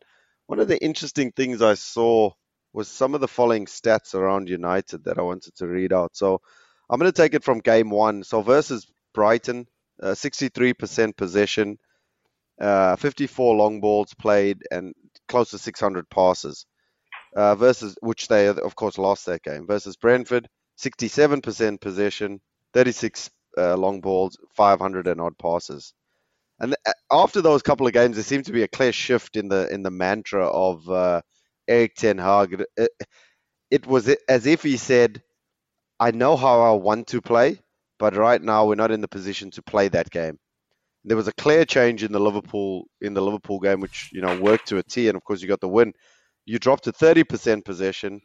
one 0.48 0.60
of 0.60 0.68
the 0.68 0.84
interesting 0.84 1.32
things 1.32 1.62
I 1.62 1.76
saw 1.76 2.32
was 2.74 2.90
some 2.90 3.16
of 3.16 3.22
the 3.22 3.28
following 3.30 3.66
stats 3.66 4.14
around 4.14 4.50
United 4.50 5.06
that 5.06 5.18
I 5.18 5.22
wanted 5.22 5.56
to 5.56 5.68
read 5.68 5.94
out. 5.94 6.18
So 6.18 6.42
I'm 6.90 7.00
going 7.00 7.12
to 7.12 7.16
take 7.16 7.34
it 7.34 7.46
from 7.46 7.60
game 7.60 7.90
one. 7.90 8.24
So 8.24 8.42
versus 8.42 8.86
Brighton, 9.14 9.68
uh, 10.02 10.16
63% 10.16 11.18
possession, 11.18 11.78
uh, 12.62 12.96
54 12.96 13.56
long 13.56 13.82
balls 13.82 14.14
played, 14.16 14.60
and 14.72 14.94
close 15.28 15.52
to 15.52 15.58
600 15.60 16.10
passes 16.10 16.66
uh, 17.36 17.56
versus 17.56 17.96
which 18.02 18.28
they 18.28 18.48
of 18.48 18.76
course 18.76 18.98
lost 18.98 19.26
that 19.28 19.44
game 19.44 19.68
versus 19.68 19.96
Brentford, 19.98 20.48
67% 20.80 21.82
possession, 21.82 22.42
36 22.74 23.30
uh, 23.58 23.76
long 23.78 24.02
balls, 24.02 24.38
500 24.56 25.08
and 25.08 25.22
odd 25.22 25.38
passes. 25.38 25.94
And 26.60 26.76
uh, 26.88 26.94
after 27.12 27.42
those 27.42 27.62
couple 27.62 27.88
of 27.88 27.94
games, 27.94 28.16
there 28.18 28.24
seemed 28.24 28.46
to 28.46 28.52
be 28.54 28.64
a 28.64 28.68
clear 28.68 28.92
shift 28.94 29.38
in 29.38 29.48
the 29.50 29.74
in 29.74 29.84
the 29.84 29.92
mantra 29.92 30.48
of 30.48 30.90
uh, 30.90 31.22
Erik 31.68 31.96
Ten 31.96 32.18
Hag. 32.18 32.64
It, 32.78 32.90
it 33.72 33.88
was 33.88 34.10
as 34.30 34.46
if 34.46 34.64
he 34.64 34.78
said, 34.78 35.24
"I 36.00 36.12
know 36.12 36.38
how 36.38 36.62
I 36.62 36.72
want 36.78 37.08
to 37.10 37.22
play, 37.22 37.62
but 38.00 38.16
right 38.16 38.42
now 38.42 38.66
we're 38.66 38.76
not 38.76 38.92
in 38.92 39.02
the 39.02 39.08
position 39.08 39.52
to 39.52 39.62
play 39.62 39.90
that 39.90 40.10
game." 40.10 40.40
There 41.06 41.18
was 41.18 41.28
a 41.28 41.34
clear 41.34 41.66
change 41.66 42.04
in 42.04 42.12
the 42.12 42.20
Liverpool 42.20 42.86
in 43.02 43.14
the 43.14 43.22
Liverpool 43.22 43.60
game, 43.60 43.82
which 43.82 44.10
you 44.14 44.22
know 44.22 44.40
worked 44.40 44.70
to 44.70 44.78
a 44.78 44.84
T, 44.84 45.08
and 45.08 45.18
of 45.18 45.24
course 45.24 45.42
you 45.42 45.48
got 45.48 45.62
the 45.62 45.68
win 45.68 45.94
you 46.50 46.58
dropped 46.58 46.86
to 46.86 46.92
30% 46.92 47.64
possession, 47.64 48.22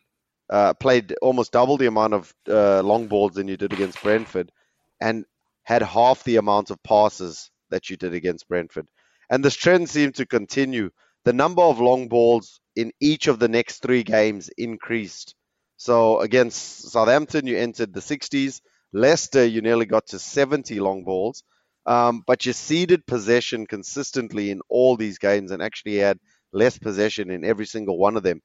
uh, 0.48 0.72
played 0.72 1.14
almost 1.20 1.52
double 1.52 1.76
the 1.76 1.87
amount 1.87 2.14
of 2.14 2.34
uh, 2.48 2.80
long 2.82 3.06
balls 3.06 3.34
than 3.34 3.48
you 3.48 3.58
did 3.58 3.74
against 3.74 4.02
Brentford, 4.02 4.50
and 4.98 5.26
had 5.64 5.82
half 5.82 6.24
the 6.24 6.37
amount 6.37 6.70
of 6.70 6.82
passes 6.82 7.50
that 7.68 7.90
you 7.90 7.98
did 7.98 8.14
against 8.14 8.48
Brentford. 8.48 8.87
And 9.28 9.44
this 9.44 9.56
trend 9.56 9.90
seemed 9.90 10.14
to 10.14 10.26
continue. 10.26 10.88
The 11.26 11.34
number 11.34 11.60
of 11.60 11.80
long 11.80 12.08
balls 12.08 12.60
in 12.74 12.92
each 12.98 13.26
of 13.26 13.38
the 13.38 13.48
next 13.48 13.80
three 13.82 14.02
games 14.02 14.48
increased. 14.56 15.34
So 15.76 16.20
against 16.20 16.90
Southampton, 16.90 17.46
you 17.46 17.58
entered 17.58 17.92
the 17.92 18.00
60s. 18.00 18.62
Leicester, 18.94 19.44
you 19.44 19.61
nearly 19.61 19.85
got 19.85 20.07
to 20.09 20.18
70 20.18 20.80
long 20.80 21.04
balls. 21.04 21.42
Um, 21.87 22.22
but 22.26 22.46
you 22.46 22.54
ceded 22.54 23.07
possession 23.07 23.66
consistently 23.66 24.50
in 24.50 24.62
all 24.70 24.96
these 24.96 25.18
games 25.18 25.50
and 25.50 25.62
actually 25.62 25.96
had 25.96 26.18
less 26.52 26.78
possession 26.78 27.30
in 27.30 27.44
every 27.44 27.66
single 27.66 27.98
one 27.98 28.16
of 28.16 28.22
them. 28.22 28.40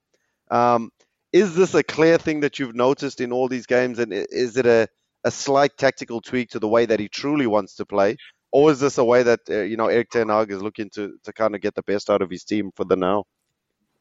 Um, 0.52 0.90
is 1.32 1.56
this 1.56 1.74
a 1.74 1.84
clear 1.84 2.18
thing 2.18 2.42
that 2.42 2.60
you've 2.60 2.76
noticed 2.76 3.22
in 3.22 3.32
all 3.32 3.48
these 3.48 3.68
games, 3.68 4.00
and 4.00 4.12
is 4.12 4.58
it 4.58 4.66
a, 4.66 4.88
a 5.24 5.32
slight 5.32 5.78
tactical 5.78 6.22
tweak 6.22 6.50
to 6.50 6.60
the 6.60 6.68
way 6.68 6.86
that 6.86 7.00
he 7.00 7.08
truly 7.08 7.48
wants 7.48 7.76
to 7.76 7.86
play, 7.86 8.18
or 8.52 8.72
is 8.72 8.80
this 8.80 8.98
a 8.98 9.04
way 9.06 9.22
that 9.24 9.42
uh, 9.50 9.62
you 9.62 9.78
know 9.78 9.88
Erik 9.88 10.10
Ten 10.10 10.30
Hag 10.30 10.52
is 10.52 10.62
looking 10.62 10.90
to 10.96 11.18
to 11.24 11.32
kind 11.32 11.54
of 11.54 11.62
get 11.62 11.76
the 11.76 11.84
best 11.84 12.10
out 12.10 12.24
of 12.24 12.32
his 12.32 12.44
team 12.44 12.72
for 12.76 12.84
the 12.84 12.96
now? 12.96 13.26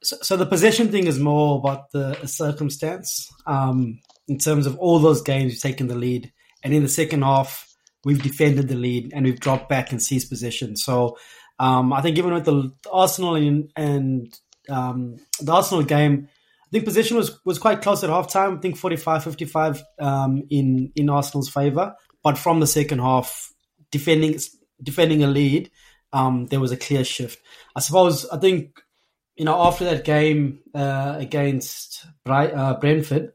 So, 0.03 0.17
so 0.23 0.37
the 0.39 0.47
possession 0.47 0.91
thing 0.91 1.07
is 1.07 1.19
more 1.19 1.59
about 1.59 1.91
the 1.93 2.15
circumstance. 2.27 3.29
Um, 3.47 4.01
in 4.27 4.39
terms 4.39 4.67
of 4.67 4.79
all 4.79 4.99
those 4.99 5.21
games, 5.21 5.53
you've 5.53 5.63
taken 5.63 5.89
the 5.89 5.97
lead, 5.97 6.33
and 6.63 6.75
in 6.75 6.83
the 6.83 6.89
second 6.89 7.23
half, 7.23 7.67
we've 8.05 8.23
defended 8.23 8.69
the 8.69 8.75
lead 8.75 9.13
and 9.15 9.25
we've 9.25 9.41
dropped 9.41 9.69
back 9.69 9.93
and 9.93 10.03
seized 10.03 10.29
possession. 10.29 10.77
So 10.77 11.17
um, 11.59 11.93
I 11.93 12.01
think 12.01 12.19
even 12.19 12.35
with 12.35 12.45
the 12.45 12.73
Arsenal 12.93 13.35
and, 13.35 13.71
and 13.77 14.39
um, 14.69 15.17
the 15.41 15.53
Arsenal 15.53 15.85
game, 15.85 16.29
I 16.31 16.71
think 16.71 16.85
position 16.85 17.17
was, 17.17 17.41
was 17.45 17.59
quite 17.59 17.83
close 17.83 18.05
at 18.05 18.11
halftime. 18.11 18.59
I 18.59 18.61
think 18.61 18.77
45 18.77 19.25
55 19.25 19.83
um, 19.99 20.43
in, 20.51 20.93
in 20.95 21.09
Arsenal's 21.09 21.49
favour. 21.49 21.95
But 22.23 22.37
from 22.37 22.61
the 22.61 22.67
second 22.67 22.99
half, 22.99 23.53
defending 23.91 24.39
defending 24.83 25.25
a 25.25 25.27
lead, 25.27 25.71
um, 26.13 26.47
there 26.47 26.61
was 26.61 26.73
a 26.73 26.77
clear 26.77 27.05
shift. 27.05 27.41
I 27.75 27.81
suppose, 27.81 28.29
I 28.29 28.39
think, 28.39 28.81
you 29.37 29.45
know, 29.45 29.61
after 29.67 29.85
that 29.85 30.05
game 30.05 30.61
uh, 30.75 31.17
against 31.19 32.07
uh, 32.27 32.75
Brentford, 32.75 33.33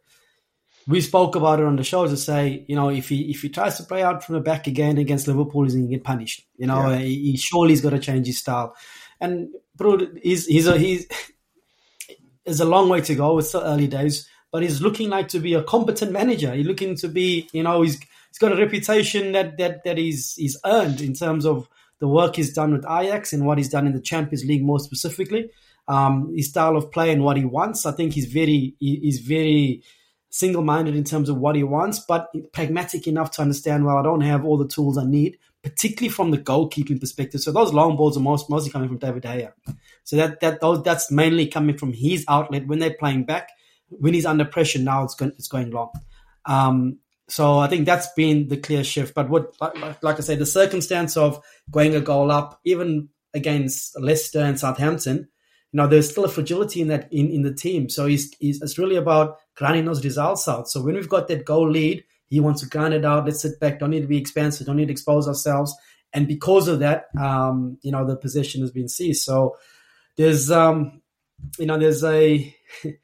we 0.88 1.02
spoke 1.02 1.36
about 1.36 1.60
it 1.60 1.66
on 1.66 1.76
the 1.76 1.84
show 1.84 2.08
to 2.08 2.18
say, 2.18 2.66
you 2.68 2.76
know, 2.76 2.90
if 2.90 3.10
he 3.10 3.32
if 3.32 3.42
he 3.42 3.50
tries 3.50 3.78
to 3.78 3.84
play 3.84 4.04
out 4.04 4.24
from 4.24 4.36
the 4.36 4.42
back 4.42 4.68
again 4.68 4.98
against 4.98 5.28
Liverpool, 5.28 5.64
he's 5.64 5.76
going 5.76 5.88
to 5.88 5.96
get 5.96 6.04
punished. 6.04 6.46
You 6.58 6.68
know, 6.68 6.90
yeah. 6.90 7.00
he, 7.00 7.32
he 7.32 7.38
surely 7.38 7.72
he's 7.72 7.82
got 7.82 7.92
to 7.92 8.00
change 8.00 8.28
his 8.28 8.40
style. 8.40 8.76
And 9.22 9.50
bro, 9.76 10.00
he's 10.22 10.46
he's 10.46 10.68
a 10.68 10.78
he's 10.78 11.08
there's 12.46 12.60
a 12.60 12.66
long 12.66 12.90
way 12.90 13.02
to 13.02 13.16
go. 13.16 13.40
It's 13.40 13.50
still 13.50 13.62
early 13.62 13.88
days, 13.88 14.28
but 14.52 14.64
he's 14.64 14.82
looking 14.82 15.10
like 15.10 15.30
to 15.30 15.40
be 15.40 15.54
a 15.54 15.64
competent 15.64 16.12
manager. 16.12 16.54
He's 16.54 16.68
looking 16.68 16.96
to 16.98 17.08
be, 17.08 17.48
you 17.54 17.64
know, 17.64 17.82
he's 17.82 18.00
he's 18.00 18.40
got 18.40 18.52
a 18.52 18.58
reputation 18.58 19.32
that 19.32 19.58
that 19.58 19.84
that 19.86 19.98
he's 19.98 20.34
he's 20.36 20.58
earned 20.66 21.02
in 21.02 21.14
terms 21.14 21.46
of 21.46 21.70
the 22.00 22.08
work 22.08 22.36
he's 22.36 22.54
done 22.54 22.74
with 22.74 22.86
Ajax 22.86 23.32
and 23.32 23.46
what 23.46 23.58
he's 23.58 23.70
done 23.70 23.88
in 23.88 23.94
the 23.94 24.02
Champions 24.02 24.44
League 24.44 24.64
more 24.64 24.80
specifically. 24.80 25.50
Um, 25.88 26.34
his 26.36 26.50
style 26.50 26.78
of 26.78 26.92
play 26.92 27.12
and 27.12 27.24
what 27.24 27.38
he 27.38 27.46
wants. 27.46 27.86
I 27.86 27.92
think 27.92 28.14
he's 28.14 28.26
very 28.26 28.76
he, 28.80 29.00
he's 29.02 29.20
very 29.20 29.84
single 30.34 30.64
minded 30.64 30.96
in 30.96 31.04
terms 31.04 31.30
of 31.30 31.38
what 31.38 31.56
he 31.56 31.64
wants, 31.64 32.00
but 32.00 32.28
pragmatic 32.54 33.06
enough 33.06 33.30
to 33.30 33.40
understand, 33.44 33.86
well, 33.86 33.98
I 33.98 34.02
don't 34.02 34.22
have 34.22 34.44
all 34.44 34.58
the 34.58 34.68
tools 34.68 34.98
I 34.98 35.06
need, 35.06 35.38
particularly 35.62 36.10
from 36.10 36.32
the 36.32 36.40
goalkeeping 36.40 37.00
perspective. 37.00 37.40
So 37.40 37.52
those 37.52 37.72
long 37.72 37.96
balls 37.96 38.18
are 38.18 38.20
most, 38.20 38.50
mostly 38.50 38.72
coming 38.72 38.90
from 38.90 38.98
David 38.98 39.22
De 39.22 39.54
So 40.04 40.16
that, 40.16 40.40
that, 40.40 40.60
those, 40.60 40.82
that's 40.82 41.12
mainly 41.12 41.46
coming 41.46 41.78
from 41.78 41.94
his 41.94 42.26
outlet 42.28 42.66
when 42.66 42.80
they're 42.80 42.96
playing 42.96 43.26
back. 43.26 43.50
When 43.90 44.16
he's 44.16 44.26
under 44.26 44.44
pressure 44.44 44.80
now, 44.80 45.04
it's 45.04 45.14
going, 45.14 45.34
it's 45.34 45.48
going 45.48 45.70
long. 45.70 45.92
Um, 46.48 46.98
so 47.28 47.60
I 47.60 47.68
think 47.68 47.86
that's 47.86 48.08
been 48.14 48.48
the 48.48 48.58
clear 48.58 48.84
shift. 48.84 49.14
But 49.14 49.30
what, 49.30 49.56
like, 49.62 50.02
like 50.02 50.18
I 50.18 50.22
say, 50.22 50.36
the 50.36 50.48
circumstance 50.48 51.16
of 51.16 51.46
going 51.70 51.96
a 51.96 52.02
goal 52.02 52.32
up, 52.32 52.60
even 52.66 53.10
against 53.36 54.00
Leicester 54.02 54.40
and 54.40 54.60
Southampton, 54.60 55.28
you 55.74 55.78
know, 55.78 55.88
there's 55.88 56.10
still 56.10 56.26
a 56.26 56.30
fragility 56.30 56.82
in 56.82 56.88
that 56.90 57.12
in, 57.12 57.32
in 57.32 57.42
the 57.42 57.54
team. 57.54 57.90
So 57.90 58.06
he's, 58.06 58.32
he's 58.40 58.62
it's 58.62 58.78
really 58.78 58.96
about 58.96 59.38
grinding 59.56 59.86
those 59.86 60.06
results 60.06 60.48
out. 60.48 60.70
So 60.70 60.84
when 60.84 60.94
we've 60.94 61.10
got 61.10 61.28
that 61.28 61.46
goal 61.46 61.70
lead, 61.70 62.04
he 62.30 62.40
wants 62.40 62.62
to 62.62 62.70
grind 62.70 62.94
it 62.94 63.04
out. 63.04 63.26
Let's 63.26 63.42
sit 63.42 63.60
back. 63.60 63.80
Don't 63.80 63.90
need 63.90 64.02
to 64.02 64.08
be 64.08 64.20
expensive. 64.20 64.68
Don't 64.68 64.78
need 64.78 64.88
to 64.88 64.92
expose 64.92 65.28
ourselves. 65.28 65.76
And 66.14 66.28
because 66.28 66.68
of 66.68 66.80
that, 66.80 67.06
um, 67.20 67.80
you 67.82 67.92
know, 67.92 68.06
the 68.06 68.16
position 68.16 68.62
has 68.62 68.70
been 68.70 68.88
seized. 68.88 69.24
So 69.24 69.58
there's, 70.16 70.52
um, 70.52 71.02
you 71.58 71.66
know, 71.66 71.78
there's 71.78 72.04
a. 72.04 72.56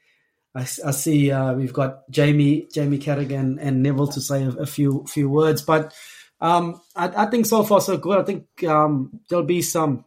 I, 0.54 0.62
I 0.62 0.90
see 0.90 1.30
uh, 1.30 1.54
we've 1.54 1.72
got 1.72 2.10
Jamie, 2.10 2.68
Jamie 2.72 2.98
Carragher 2.98 3.38
and 3.60 3.82
Neville 3.84 4.08
to 4.08 4.20
say 4.20 4.42
a, 4.42 4.48
a 4.50 4.66
few 4.66 5.04
few 5.06 5.30
words, 5.30 5.62
but 5.62 5.94
um, 6.40 6.80
I, 6.96 7.24
I, 7.24 7.26
think 7.26 7.46
so 7.46 7.62
far 7.62 7.80
so 7.80 7.96
good. 7.98 8.18
I 8.18 8.24
think 8.24 8.64
um, 8.64 9.20
there'll 9.28 9.44
be 9.44 9.62
some 9.62 10.04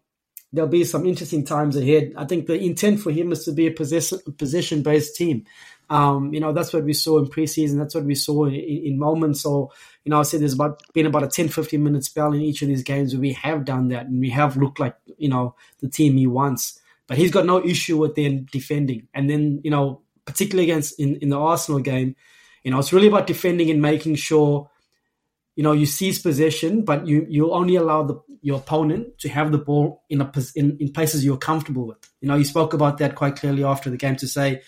there'll 0.54 0.70
be 0.70 0.84
some 0.84 1.06
interesting 1.06 1.44
times 1.44 1.76
ahead. 1.76 2.14
I 2.16 2.26
think 2.26 2.46
the 2.46 2.54
intent 2.54 3.00
for 3.00 3.12
him 3.12 3.32
is 3.32 3.44
to 3.46 3.52
be 3.52 3.68
a 3.68 3.72
position 3.72 4.84
based 4.84 5.16
team. 5.16 5.46
Um, 5.90 6.34
you 6.34 6.40
know, 6.40 6.54
that's 6.54 6.72
what 6.72 6.86
we 6.86 6.94
saw 6.94 7.20
in 7.20 7.26
preseason. 7.26 7.78
That's 7.78 7.96
what 7.96 8.06
we 8.06 8.16
saw 8.16 8.46
in, 8.46 8.54
in 8.54 9.00
moments. 9.00 9.42
So, 9.42 9.72
you 10.06 10.12
know, 10.12 10.20
I 10.20 10.24
said 10.24 10.42
there's 10.42 10.54
about 10.54 10.82
been 10.94 11.08
about 11.08 11.24
a 11.24 11.28
10, 11.28 11.50
15 11.50 11.84
minute 11.84 12.04
spell 12.04 12.32
in 12.34 12.42
each 12.42 12.62
of 12.62 12.68
these 12.68 12.84
games 12.84 13.14
where 13.14 13.22
we 13.22 13.34
have 13.34 13.66
done 13.66 13.90
that 13.90 14.06
and 14.06 14.20
we 14.20 14.30
have 14.30 14.56
looked 14.56 14.80
like, 14.80 14.96
you 15.18 15.28
know, 15.28 15.56
the 15.82 15.90
team 15.90 16.16
he 16.18 16.28
wants. 16.28 16.80
But 17.08 17.18
he's 17.18 17.32
got 17.32 17.46
no 17.46 17.64
issue 17.64 17.98
with 17.98 18.16
them 18.16 18.46
defending. 18.52 19.08
And 19.14 19.30
then, 19.30 19.60
you 19.64 19.72
know, 19.72 20.02
particularly 20.26 20.70
against 20.70 21.00
in, 21.00 21.18
in 21.18 21.30
the 21.30 21.40
Arsenal 21.40 21.82
game, 21.82 22.16
you 22.64 22.72
know, 22.72 22.80
it's 22.80 22.94
really 22.94 23.08
about 23.08 23.28
defending 23.28 23.70
and 23.70 23.82
making 23.82 24.16
sure, 24.16 24.70
you 25.56 25.64
know, 25.64 25.72
you 25.72 25.86
seize 25.86 26.20
possession, 26.20 26.84
but 26.84 27.08
you 27.08 27.26
you 27.30 27.52
only 27.52 27.76
allow 27.76 28.04
the 28.04 28.20
your 28.42 28.58
opponent 28.60 29.20
to 29.20 29.30
have 29.30 29.52
the 29.52 29.58
ball 29.58 30.04
in 30.10 30.22
a 30.22 30.32
in, 30.56 30.78
in 30.80 30.92
places 30.92 31.24
you're 31.24 31.38
comfortable 31.38 31.88
with. 31.88 31.98
You 32.22 32.28
know, 32.28 32.36
you 32.36 32.44
spoke 32.44 32.74
about 32.74 32.98
that 32.98 33.16
quite 33.16 33.36
clearly 33.36 33.64
after 33.64 33.90
the 33.90 33.98
game 33.98 34.16
to 34.18 34.28
say 34.28 34.62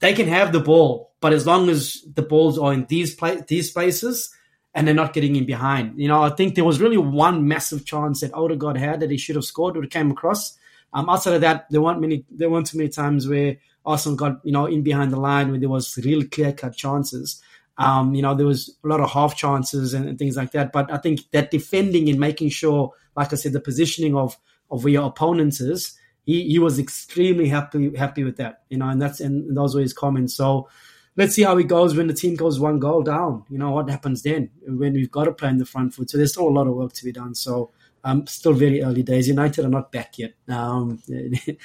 they 0.00 0.12
can 0.12 0.28
have 0.28 0.52
the 0.52 0.60
ball, 0.60 1.14
but 1.20 1.32
as 1.32 1.46
long 1.46 1.68
as 1.70 2.04
the 2.14 2.22
balls 2.22 2.58
are 2.58 2.72
in 2.72 2.86
these 2.88 3.14
play, 3.14 3.42
these 3.48 3.70
spaces 3.70 4.30
and 4.74 4.86
they're 4.86 4.94
not 4.94 5.14
getting 5.14 5.36
in 5.36 5.46
behind. 5.46 5.98
You 5.98 6.08
know, 6.08 6.22
I 6.22 6.28
think 6.28 6.54
there 6.54 6.64
was 6.64 6.80
really 6.80 6.98
one 6.98 7.48
massive 7.48 7.86
chance 7.86 8.20
that 8.20 8.34
Odegaard 8.34 8.76
had 8.76 9.00
that 9.00 9.10
he 9.10 9.16
should 9.16 9.36
have 9.36 9.44
scored 9.44 9.76
or 9.76 9.86
came 9.86 10.10
across. 10.10 10.58
Um, 10.92 11.08
outside 11.08 11.34
of 11.34 11.40
that, 11.40 11.66
there 11.70 11.80
weren't 11.80 12.00
many. 12.00 12.24
There 12.30 12.50
weren't 12.50 12.66
too 12.66 12.78
many 12.78 12.90
times 12.90 13.26
where 13.26 13.56
Arsenal 13.84 14.16
got 14.16 14.40
you 14.44 14.52
know 14.52 14.66
in 14.66 14.82
behind 14.82 15.12
the 15.12 15.20
line 15.20 15.50
where 15.50 15.58
there 15.58 15.68
was 15.68 15.98
really 16.04 16.26
clear 16.26 16.52
cut 16.52 16.76
chances. 16.76 17.42
Um, 17.78 18.14
you 18.14 18.22
know, 18.22 18.34
there 18.34 18.46
was 18.46 18.74
a 18.84 18.88
lot 18.88 19.00
of 19.00 19.10
half 19.10 19.36
chances 19.36 19.92
and, 19.92 20.08
and, 20.08 20.18
things 20.18 20.36
like 20.36 20.52
that. 20.52 20.72
But 20.72 20.90
I 20.90 20.96
think 20.96 21.20
that 21.32 21.50
defending 21.50 22.08
and 22.08 22.18
making 22.18 22.48
sure, 22.48 22.92
like 23.16 23.32
I 23.32 23.36
said, 23.36 23.52
the 23.52 23.60
positioning 23.60 24.16
of 24.16 24.38
of 24.70 24.82
where 24.82 24.94
your 24.94 25.06
opponents 25.06 25.60
is, 25.60 25.96
he, 26.24 26.48
he 26.48 26.58
was 26.58 26.78
extremely 26.78 27.48
happy 27.48 27.94
happy 27.94 28.24
with 28.24 28.38
that. 28.38 28.62
You 28.70 28.78
know, 28.78 28.88
and 28.88 29.00
that's 29.00 29.20
and 29.20 29.56
those 29.56 29.74
were 29.74 29.82
his 29.82 29.92
comments. 29.92 30.34
So 30.34 30.68
let's 31.16 31.34
see 31.34 31.42
how 31.42 31.58
it 31.58 31.68
goes 31.68 31.94
when 31.94 32.06
the 32.06 32.14
team 32.14 32.34
goes 32.34 32.58
one 32.58 32.78
goal 32.78 33.02
down. 33.02 33.44
You 33.50 33.58
know, 33.58 33.72
what 33.72 33.90
happens 33.90 34.22
then 34.22 34.50
when 34.66 34.94
we've 34.94 35.10
got 35.10 35.24
to 35.24 35.32
play 35.32 35.50
in 35.50 35.58
the 35.58 35.66
front 35.66 35.94
foot. 35.94 36.10
So 36.10 36.16
there's 36.16 36.32
still 36.32 36.48
a 36.48 36.50
lot 36.50 36.66
of 36.66 36.74
work 36.74 36.92
to 36.94 37.04
be 37.04 37.12
done. 37.12 37.34
So 37.34 37.72
um, 38.04 38.26
still 38.26 38.52
very 38.52 38.82
early 38.82 39.02
days. 39.02 39.28
United 39.28 39.64
are 39.64 39.68
not 39.68 39.90
back 39.90 40.18
yet. 40.18 40.34
Um, 40.48 41.02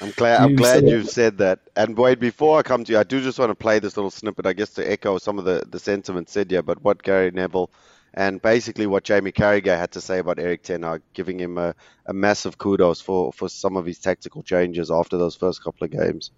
I'm 0.01 0.11
glad. 0.15 0.41
I'm 0.41 0.55
glad 0.55 0.87
you've 0.87 1.09
said 1.09 1.37
that. 1.37 1.59
And 1.75 1.97
wait, 1.97 2.19
before 2.19 2.59
I 2.59 2.63
come 2.63 2.83
to 2.83 2.91
you, 2.91 2.97
I 2.97 3.03
do 3.03 3.21
just 3.21 3.37
want 3.37 3.51
to 3.51 3.55
play 3.55 3.79
this 3.79 3.97
little 3.97 4.11
snippet, 4.11 4.45
I 4.45 4.53
guess, 4.53 4.71
to 4.71 4.91
echo 4.91 5.17
some 5.17 5.37
of 5.37 5.45
the 5.45 5.63
the 5.69 5.79
sentiments 5.79 6.31
said 6.31 6.49
here. 6.49 6.63
But 6.63 6.83
what 6.83 7.03
Gary 7.03 7.31
Neville 7.31 7.69
and 8.13 8.41
basically 8.41 8.87
what 8.87 9.03
Jamie 9.03 9.31
Carragher 9.31 9.77
had 9.77 9.91
to 9.91 10.01
say 10.01 10.19
about 10.19 10.39
Erik 10.39 10.63
Ten 10.63 10.83
Hag, 10.83 11.01
giving 11.13 11.39
him 11.39 11.57
a, 11.57 11.73
a 12.05 12.13
massive 12.13 12.57
kudos 12.57 12.99
for 12.99 13.31
for 13.31 13.47
some 13.47 13.77
of 13.77 13.85
his 13.85 13.99
tactical 13.99 14.43
changes 14.43 14.91
after 14.91 15.17
those 15.17 15.35
first 15.35 15.63
couple 15.63 15.85
of 15.85 15.91
games. 15.91 16.31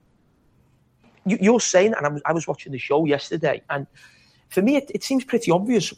You, 1.26 1.56
are 1.56 1.60
saying, 1.60 1.94
and 1.96 2.06
I 2.06 2.10
was, 2.10 2.22
I 2.26 2.34
was 2.34 2.48
watching 2.48 2.74
the 2.74 2.78
show 2.78 3.06
yesterday, 3.06 3.62
and 3.70 3.88
for 4.54 4.62
me, 4.62 4.76
it, 4.76 4.92
it, 4.94 5.04
seems 5.04 5.24
pretty 5.24 5.50
obvious 5.50 5.94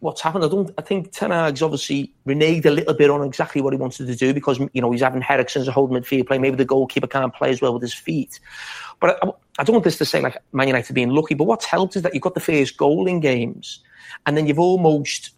what's 0.00 0.20
happened. 0.20 0.44
I 0.44 0.48
don't. 0.48 0.70
I 0.76 0.82
think 0.82 1.12
Ten 1.12 1.30
Hag's 1.30 1.62
obviously 1.62 2.12
reneged 2.26 2.66
a 2.66 2.70
little 2.70 2.94
bit 2.94 3.10
on 3.10 3.22
exactly 3.22 3.62
what 3.62 3.72
he 3.72 3.78
wanted 3.78 4.08
to 4.08 4.16
do 4.16 4.34
because 4.34 4.58
you 4.72 4.82
know 4.82 4.90
he's 4.90 5.02
having 5.02 5.24
Eriksen 5.28 5.62
as 5.62 5.68
a 5.68 5.72
holding 5.72 5.96
midfield 5.96 6.26
play. 6.26 6.38
Maybe 6.38 6.56
the 6.56 6.64
goalkeeper 6.64 7.06
can't 7.06 7.32
play 7.32 7.50
as 7.50 7.60
well 7.60 7.72
with 7.72 7.82
his 7.82 7.94
feet. 7.94 8.40
But 8.98 9.18
I, 9.22 9.30
I 9.60 9.64
don't 9.64 9.74
want 9.74 9.84
this 9.84 9.98
to 9.98 10.04
say 10.04 10.20
like 10.20 10.36
Man 10.52 10.66
United 10.66 10.92
being 10.92 11.10
lucky. 11.10 11.34
But 11.34 11.44
what's 11.44 11.64
helped 11.64 11.94
is 11.94 12.02
that 12.02 12.12
you've 12.12 12.22
got 12.22 12.34
the 12.34 12.40
first 12.40 12.76
goal 12.76 13.06
in 13.06 13.20
games, 13.20 13.80
and 14.26 14.36
then 14.36 14.46
you've 14.46 14.58
almost 14.58 15.30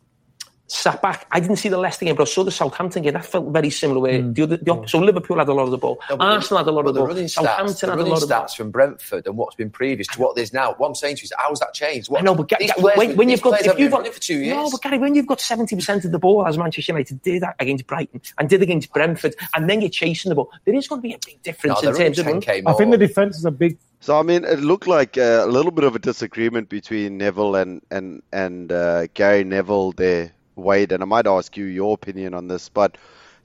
sat 0.66 1.02
back. 1.02 1.26
I 1.30 1.40
didn't 1.40 1.56
see 1.56 1.68
the 1.68 1.78
Leicester 1.78 2.04
game, 2.04 2.16
but 2.16 2.28
I 2.28 2.30
saw 2.30 2.42
the 2.42 2.50
Southampton 2.50 3.02
game. 3.02 3.12
That 3.12 3.24
felt 3.24 3.52
very 3.52 3.70
similar. 3.70 4.00
Way 4.00 4.20
mm. 4.20 4.34
the 4.34 4.42
other, 4.42 4.56
the 4.56 4.70
op- 4.70 4.88
so 4.88 4.98
Liverpool 4.98 5.38
had 5.38 5.48
a 5.48 5.52
lot 5.52 5.64
of 5.64 5.70
the 5.70 5.78
ball. 5.78 6.00
No, 6.08 6.16
Arsenal 6.16 6.58
had 6.58 6.68
a 6.68 6.72
lot 6.72 6.86
of 6.86 6.94
the, 6.94 7.00
the 7.00 7.14
ball. 7.14 7.28
Southampton 7.28 7.74
stats, 7.74 7.80
had 7.80 7.98
a 7.98 8.02
lot 8.04 8.22
of 8.22 8.28
stats 8.28 8.56
from 8.56 8.70
Brentford 8.70 9.26
and 9.26 9.36
what's 9.36 9.56
been 9.56 9.70
previous 9.70 10.06
to 10.08 10.20
what 10.20 10.36
there's 10.36 10.52
now. 10.52 10.74
What 10.74 10.88
I'm 10.88 10.94
saying 10.94 11.16
to 11.16 11.22
you 11.22 11.26
is, 11.26 11.32
how's 11.36 11.60
that 11.60 11.74
changed? 11.74 12.08
What, 12.08 12.20
I 12.20 12.24
know, 12.24 12.34
but 12.34 12.48
Gary, 12.48 12.68
when, 12.78 13.16
when 13.16 13.28
you've 13.28 13.42
got 13.42 13.60
if 13.60 13.78
you've 13.78 13.90
got 13.90 14.06
for 14.06 14.20
two 14.20 14.38
years. 14.38 14.56
no, 14.56 14.70
but 14.70 14.82
Gary, 14.82 14.98
when 14.98 15.14
you've 15.14 15.26
got 15.26 15.40
seventy 15.40 15.76
percent 15.76 16.04
of 16.04 16.12
the 16.12 16.18
ball 16.18 16.46
as 16.46 16.56
Manchester 16.56 16.92
United 16.92 17.22
did 17.22 17.42
that 17.42 17.56
against 17.60 17.86
Brighton 17.86 18.20
and 18.38 18.48
did 18.48 18.62
against 18.62 18.92
Brentford, 18.92 19.34
and 19.54 19.68
then 19.68 19.80
you're 19.80 19.90
chasing 19.90 20.30
the 20.30 20.34
ball, 20.34 20.50
there 20.64 20.74
is 20.74 20.88
going 20.88 21.00
to 21.00 21.08
be 21.08 21.14
a 21.14 21.18
big 21.24 21.42
difference 21.42 21.82
no, 21.82 21.90
in 21.90 21.96
terms 21.96 22.18
of. 22.18 22.26
I 22.26 22.72
think 22.72 22.90
the 22.90 22.98
defense 22.98 23.36
is 23.36 23.44
a 23.44 23.50
big 23.50 23.78
so 24.00 24.18
I 24.18 24.22
mean, 24.22 24.44
it 24.44 24.58
looked 24.58 24.86
like 24.86 25.16
uh, 25.16 25.44
a 25.44 25.46
little 25.46 25.70
bit 25.70 25.84
of 25.84 25.96
a 25.96 25.98
disagreement 25.98 26.68
between 26.68 27.16
Neville 27.16 27.56
and 27.56 27.80
and 27.90 28.22
and 28.34 28.70
uh, 28.70 29.06
Gary 29.14 29.44
Neville 29.44 29.92
there 29.92 30.32
Wade, 30.56 30.92
and 30.92 31.02
I 31.02 31.06
might 31.06 31.26
ask 31.26 31.56
you 31.56 31.64
your 31.64 31.94
opinion 31.94 32.34
on 32.34 32.48
this, 32.48 32.68
but 32.68 32.96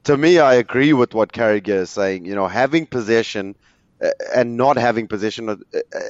to 0.05 0.17
me, 0.17 0.39
I 0.39 0.55
agree 0.55 0.93
with 0.93 1.13
what 1.13 1.33
Carragher 1.33 1.81
is 1.81 1.89
saying. 1.89 2.25
You 2.25 2.35
know, 2.35 2.47
having 2.47 2.85
possession 2.85 3.55
uh, 4.01 4.09
and 4.35 4.57
not 4.57 4.77
having 4.77 5.07
possession, 5.07 5.49
a, 5.49 5.57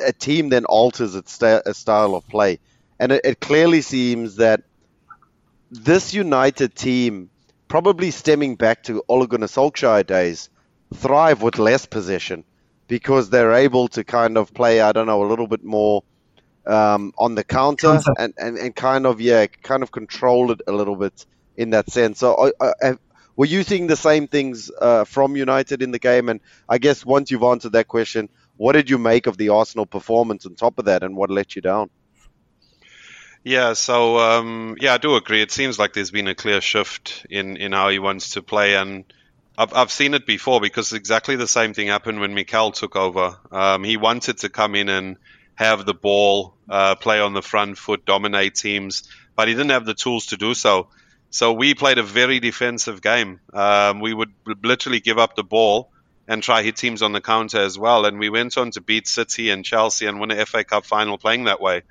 a 0.07 0.13
team 0.13 0.49
then 0.49 0.65
alters 0.65 1.15
its 1.15 1.33
style 1.33 2.15
of 2.15 2.27
play, 2.27 2.59
and 2.99 3.11
it, 3.11 3.21
it 3.23 3.39
clearly 3.39 3.81
seems 3.81 4.35
that 4.35 4.61
this 5.71 6.13
United 6.13 6.75
team, 6.75 7.29
probably 7.67 8.11
stemming 8.11 8.55
back 8.55 8.83
to 8.83 9.03
Ole 9.07 9.27
Gunnar 9.27 9.47
Solskjaer 9.47 10.05
days, 10.05 10.49
thrive 10.93 11.41
with 11.41 11.59
less 11.59 11.85
possession 11.85 12.43
because 12.87 13.29
they're 13.29 13.53
able 13.53 13.87
to 13.89 14.03
kind 14.03 14.37
of 14.37 14.53
play, 14.53 14.81
I 14.81 14.91
don't 14.91 15.05
know, 15.05 15.23
a 15.23 15.29
little 15.29 15.47
bit 15.47 15.63
more 15.63 16.03
um, 16.69 17.13
on 17.17 17.35
the 17.35 17.43
counter, 17.43 17.99
And, 18.17 18.33
and, 18.37 18.57
and 18.57 18.75
kind 18.75 19.05
of 19.05 19.19
yeah, 19.19 19.47
kind 19.47 19.83
of 19.83 19.91
control 19.91 20.51
it 20.51 20.61
a 20.67 20.71
little 20.71 20.95
bit 20.95 21.25
in 21.57 21.71
that 21.71 21.89
sense. 21.89 22.19
So, 22.19 22.51
uh, 22.59 22.73
uh, 22.81 22.93
were 23.35 23.45
you 23.45 23.63
seeing 23.63 23.87
the 23.87 23.95
same 23.95 24.27
things 24.27 24.69
uh, 24.79 25.05
from 25.05 25.35
United 25.35 25.81
in 25.81 25.91
the 25.91 25.99
game? 25.99 26.29
And 26.29 26.41
I 26.67 26.77
guess 26.77 27.05
once 27.05 27.31
you've 27.31 27.43
answered 27.43 27.71
that 27.71 27.87
question, 27.87 28.29
what 28.57 28.73
did 28.73 28.89
you 28.89 28.97
make 28.97 29.27
of 29.27 29.37
the 29.37 29.49
Arsenal 29.49 29.85
performance 29.85 30.45
on 30.45 30.55
top 30.55 30.77
of 30.79 30.85
that, 30.85 31.03
and 31.03 31.15
what 31.15 31.29
let 31.29 31.55
you 31.55 31.61
down? 31.61 31.89
Yeah, 33.43 33.73
so 33.73 34.19
um, 34.19 34.75
yeah, 34.81 34.93
I 34.93 34.97
do 34.97 35.15
agree. 35.15 35.41
It 35.41 35.51
seems 35.51 35.79
like 35.79 35.93
there's 35.93 36.11
been 36.11 36.27
a 36.27 36.35
clear 36.35 36.59
shift 36.59 37.25
in, 37.29 37.55
in 37.55 37.71
how 37.71 37.87
he 37.87 37.97
wants 37.97 38.31
to 38.31 38.41
play, 38.41 38.75
and 38.75 39.05
I've 39.57 39.73
I've 39.73 39.91
seen 39.91 40.13
it 40.13 40.25
before 40.25 40.59
because 40.59 40.91
exactly 40.91 41.37
the 41.37 41.47
same 41.47 41.73
thing 41.73 41.87
happened 41.87 42.19
when 42.19 42.33
Mikel 42.33 42.71
took 42.71 42.97
over. 42.97 43.37
Um, 43.51 43.85
he 43.85 43.95
wanted 43.95 44.39
to 44.39 44.49
come 44.49 44.75
in 44.75 44.89
and 44.89 45.17
have 45.59 45.85
the 45.85 45.93
ball, 45.93 46.53
uh, 46.69 46.95
play 46.95 47.19
on 47.19 47.33
the 47.33 47.41
front 47.41 47.77
foot, 47.77 48.05
dominate 48.05 48.55
teams, 48.55 49.03
but 49.35 49.49
he 49.49 49.53
didn't 49.53 49.71
have 49.71 49.85
the 49.85 49.93
tools 49.93 50.27
to 50.27 50.37
do 50.37 50.53
so. 50.53 50.87
So 51.31 51.51
we 51.51 51.73
played 51.73 51.97
a 51.97 52.03
very 52.03 52.39
defensive 52.39 53.01
game. 53.01 53.41
Um, 53.53 53.99
we 53.99 54.13
would 54.13 54.31
literally 54.63 55.01
give 55.01 55.17
up 55.17 55.35
the 55.35 55.43
ball 55.43 55.91
and 56.29 56.41
try 56.41 56.63
hit 56.63 56.77
teams 56.77 57.01
on 57.01 57.11
the 57.11 57.19
counter 57.19 57.59
as 57.59 57.77
well. 57.77 58.05
And 58.05 58.19
we 58.19 58.29
went 58.29 58.57
on 58.57 58.71
to 58.71 58.81
beat 58.81 59.05
City 59.05 59.49
and 59.49 59.65
Chelsea 59.65 60.05
and 60.05 60.21
win 60.21 60.31
an 60.31 60.45
FA 60.45 60.63
Cup 60.63 60.85
final 60.85 61.17
playing 61.17 61.43
that 61.43 61.59
way. 61.59 61.81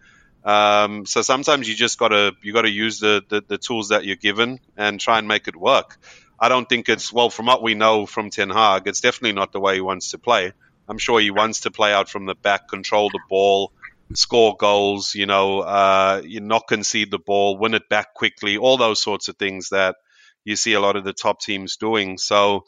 Um, 0.44 1.04
so 1.04 1.20
sometimes 1.20 1.68
you 1.68 1.74
just 1.74 1.98
gotta 1.98 2.32
you 2.40 2.54
gotta 2.54 2.70
use 2.70 3.00
the, 3.00 3.22
the, 3.28 3.42
the 3.46 3.58
tools 3.58 3.90
that 3.90 4.06
you're 4.06 4.16
given 4.16 4.60
and 4.78 4.98
try 4.98 5.18
and 5.18 5.28
make 5.28 5.46
it 5.46 5.54
work. 5.54 5.98
I 6.40 6.48
don't 6.48 6.66
think 6.66 6.88
it's 6.88 7.12
well 7.12 7.28
from 7.28 7.44
what 7.44 7.62
we 7.62 7.74
know 7.74 8.06
from 8.06 8.30
Ten 8.30 8.48
Hag. 8.48 8.86
It's 8.86 9.02
definitely 9.02 9.32
not 9.34 9.52
the 9.52 9.60
way 9.60 9.74
he 9.74 9.82
wants 9.82 10.12
to 10.12 10.18
play. 10.18 10.54
I'm 10.88 10.98
sure 10.98 11.20
he 11.20 11.30
wants 11.30 11.60
to 11.60 11.70
play 11.70 11.92
out 11.92 12.08
from 12.08 12.26
the 12.26 12.34
back, 12.34 12.68
control 12.68 13.10
the 13.10 13.20
ball, 13.28 13.72
score 14.14 14.56
goals, 14.56 15.14
you 15.14 15.26
know, 15.26 15.60
uh, 15.60 16.22
you 16.24 16.40
not 16.40 16.66
concede 16.66 17.10
the 17.10 17.18
ball, 17.18 17.58
win 17.58 17.74
it 17.74 17.88
back 17.88 18.14
quickly, 18.14 18.56
all 18.56 18.76
those 18.76 19.02
sorts 19.02 19.28
of 19.28 19.36
things 19.36 19.68
that 19.70 19.96
you 20.44 20.56
see 20.56 20.72
a 20.72 20.80
lot 20.80 20.96
of 20.96 21.04
the 21.04 21.12
top 21.12 21.40
teams 21.40 21.76
doing. 21.76 22.16
So, 22.16 22.64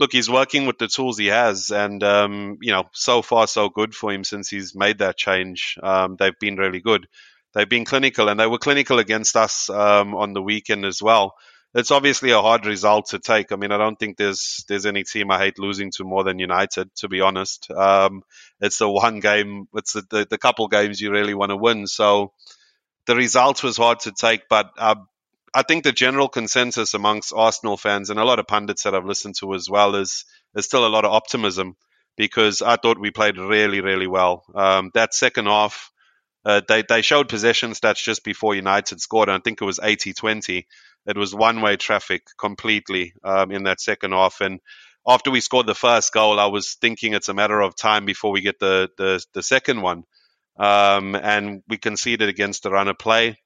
look, 0.00 0.12
he's 0.12 0.28
working 0.28 0.66
with 0.66 0.78
the 0.78 0.88
tools 0.88 1.18
he 1.18 1.28
has, 1.28 1.70
and 1.70 2.02
um, 2.02 2.58
you 2.60 2.72
know, 2.72 2.84
so 2.92 3.22
far 3.22 3.46
so 3.46 3.68
good 3.68 3.94
for 3.94 4.12
him 4.12 4.24
since 4.24 4.48
he's 4.48 4.74
made 4.74 4.98
that 4.98 5.16
change. 5.16 5.78
Um, 5.82 6.16
they've 6.18 6.38
been 6.40 6.56
really 6.56 6.80
good. 6.80 7.06
They've 7.54 7.68
been 7.68 7.84
clinical, 7.84 8.28
and 8.28 8.38
they 8.38 8.46
were 8.46 8.58
clinical 8.58 8.98
against 8.98 9.36
us 9.36 9.70
um, 9.70 10.14
on 10.14 10.32
the 10.32 10.42
weekend 10.42 10.84
as 10.84 11.00
well 11.02 11.34
it's 11.74 11.90
obviously 11.90 12.30
a 12.30 12.40
hard 12.40 12.66
result 12.66 13.10
to 13.10 13.18
take. 13.18 13.52
I 13.52 13.56
mean, 13.56 13.72
I 13.72 13.78
don't 13.78 13.98
think 13.98 14.16
there's 14.16 14.64
there's 14.68 14.86
any 14.86 15.04
team 15.04 15.30
I 15.30 15.38
hate 15.38 15.58
losing 15.58 15.90
to 15.92 16.04
more 16.04 16.24
than 16.24 16.38
United, 16.38 16.94
to 16.96 17.08
be 17.08 17.20
honest. 17.20 17.70
Um, 17.70 18.22
it's 18.60 18.78
the 18.78 18.90
one 18.90 19.20
game, 19.20 19.68
it's 19.74 19.92
the, 19.92 20.02
the, 20.10 20.26
the 20.30 20.38
couple 20.38 20.66
games 20.68 21.00
you 21.00 21.10
really 21.10 21.34
want 21.34 21.50
to 21.50 21.56
win. 21.56 21.86
So, 21.86 22.32
the 23.06 23.16
result 23.16 23.62
was 23.62 23.76
hard 23.76 24.00
to 24.00 24.12
take, 24.12 24.48
but 24.48 24.70
uh, 24.78 24.96
I 25.54 25.62
think 25.62 25.84
the 25.84 25.92
general 25.92 26.28
consensus 26.28 26.94
amongst 26.94 27.32
Arsenal 27.34 27.76
fans 27.76 28.10
and 28.10 28.20
a 28.20 28.24
lot 28.24 28.38
of 28.38 28.46
pundits 28.46 28.84
that 28.84 28.94
I've 28.94 29.04
listened 29.04 29.36
to 29.40 29.54
as 29.54 29.68
well 29.68 29.96
is 29.96 30.24
there's 30.54 30.66
still 30.66 30.86
a 30.86 30.88
lot 30.88 31.04
of 31.04 31.12
optimism 31.12 31.76
because 32.16 32.62
I 32.62 32.76
thought 32.76 33.00
we 33.00 33.10
played 33.10 33.38
really, 33.38 33.80
really 33.80 34.06
well. 34.06 34.44
Um, 34.54 34.90
that 34.94 35.14
second 35.14 35.46
half, 35.46 35.90
uh, 36.44 36.60
they, 36.68 36.84
they 36.88 37.02
showed 37.02 37.28
possession 37.28 37.72
stats 37.72 38.02
just 38.02 38.22
before 38.24 38.54
United 38.54 39.00
scored. 39.00 39.28
And 39.28 39.38
I 39.38 39.40
think 39.42 39.60
it 39.60 39.64
was 39.64 39.80
80 39.82 40.12
20. 40.12 40.66
It 41.06 41.16
was 41.16 41.34
one 41.34 41.60
way 41.60 41.76
traffic 41.76 42.22
completely 42.38 43.14
um, 43.24 43.50
in 43.50 43.64
that 43.64 43.80
second 43.80 44.12
half. 44.12 44.40
And 44.40 44.60
after 45.06 45.30
we 45.30 45.40
scored 45.40 45.66
the 45.66 45.74
first 45.74 46.12
goal, 46.12 46.38
I 46.38 46.46
was 46.46 46.74
thinking 46.74 47.14
it's 47.14 47.28
a 47.28 47.34
matter 47.34 47.60
of 47.60 47.74
time 47.74 48.04
before 48.04 48.32
we 48.32 48.42
get 48.42 48.58
the, 48.58 48.90
the, 48.98 49.24
the 49.32 49.42
second 49.42 49.82
one. 49.82 50.04
Um, 50.58 51.14
and 51.14 51.62
we 51.68 51.78
conceded 51.78 52.28
against 52.28 52.62
the 52.62 52.70
run 52.70 52.88
of 52.88 52.98
play. 52.98 53.38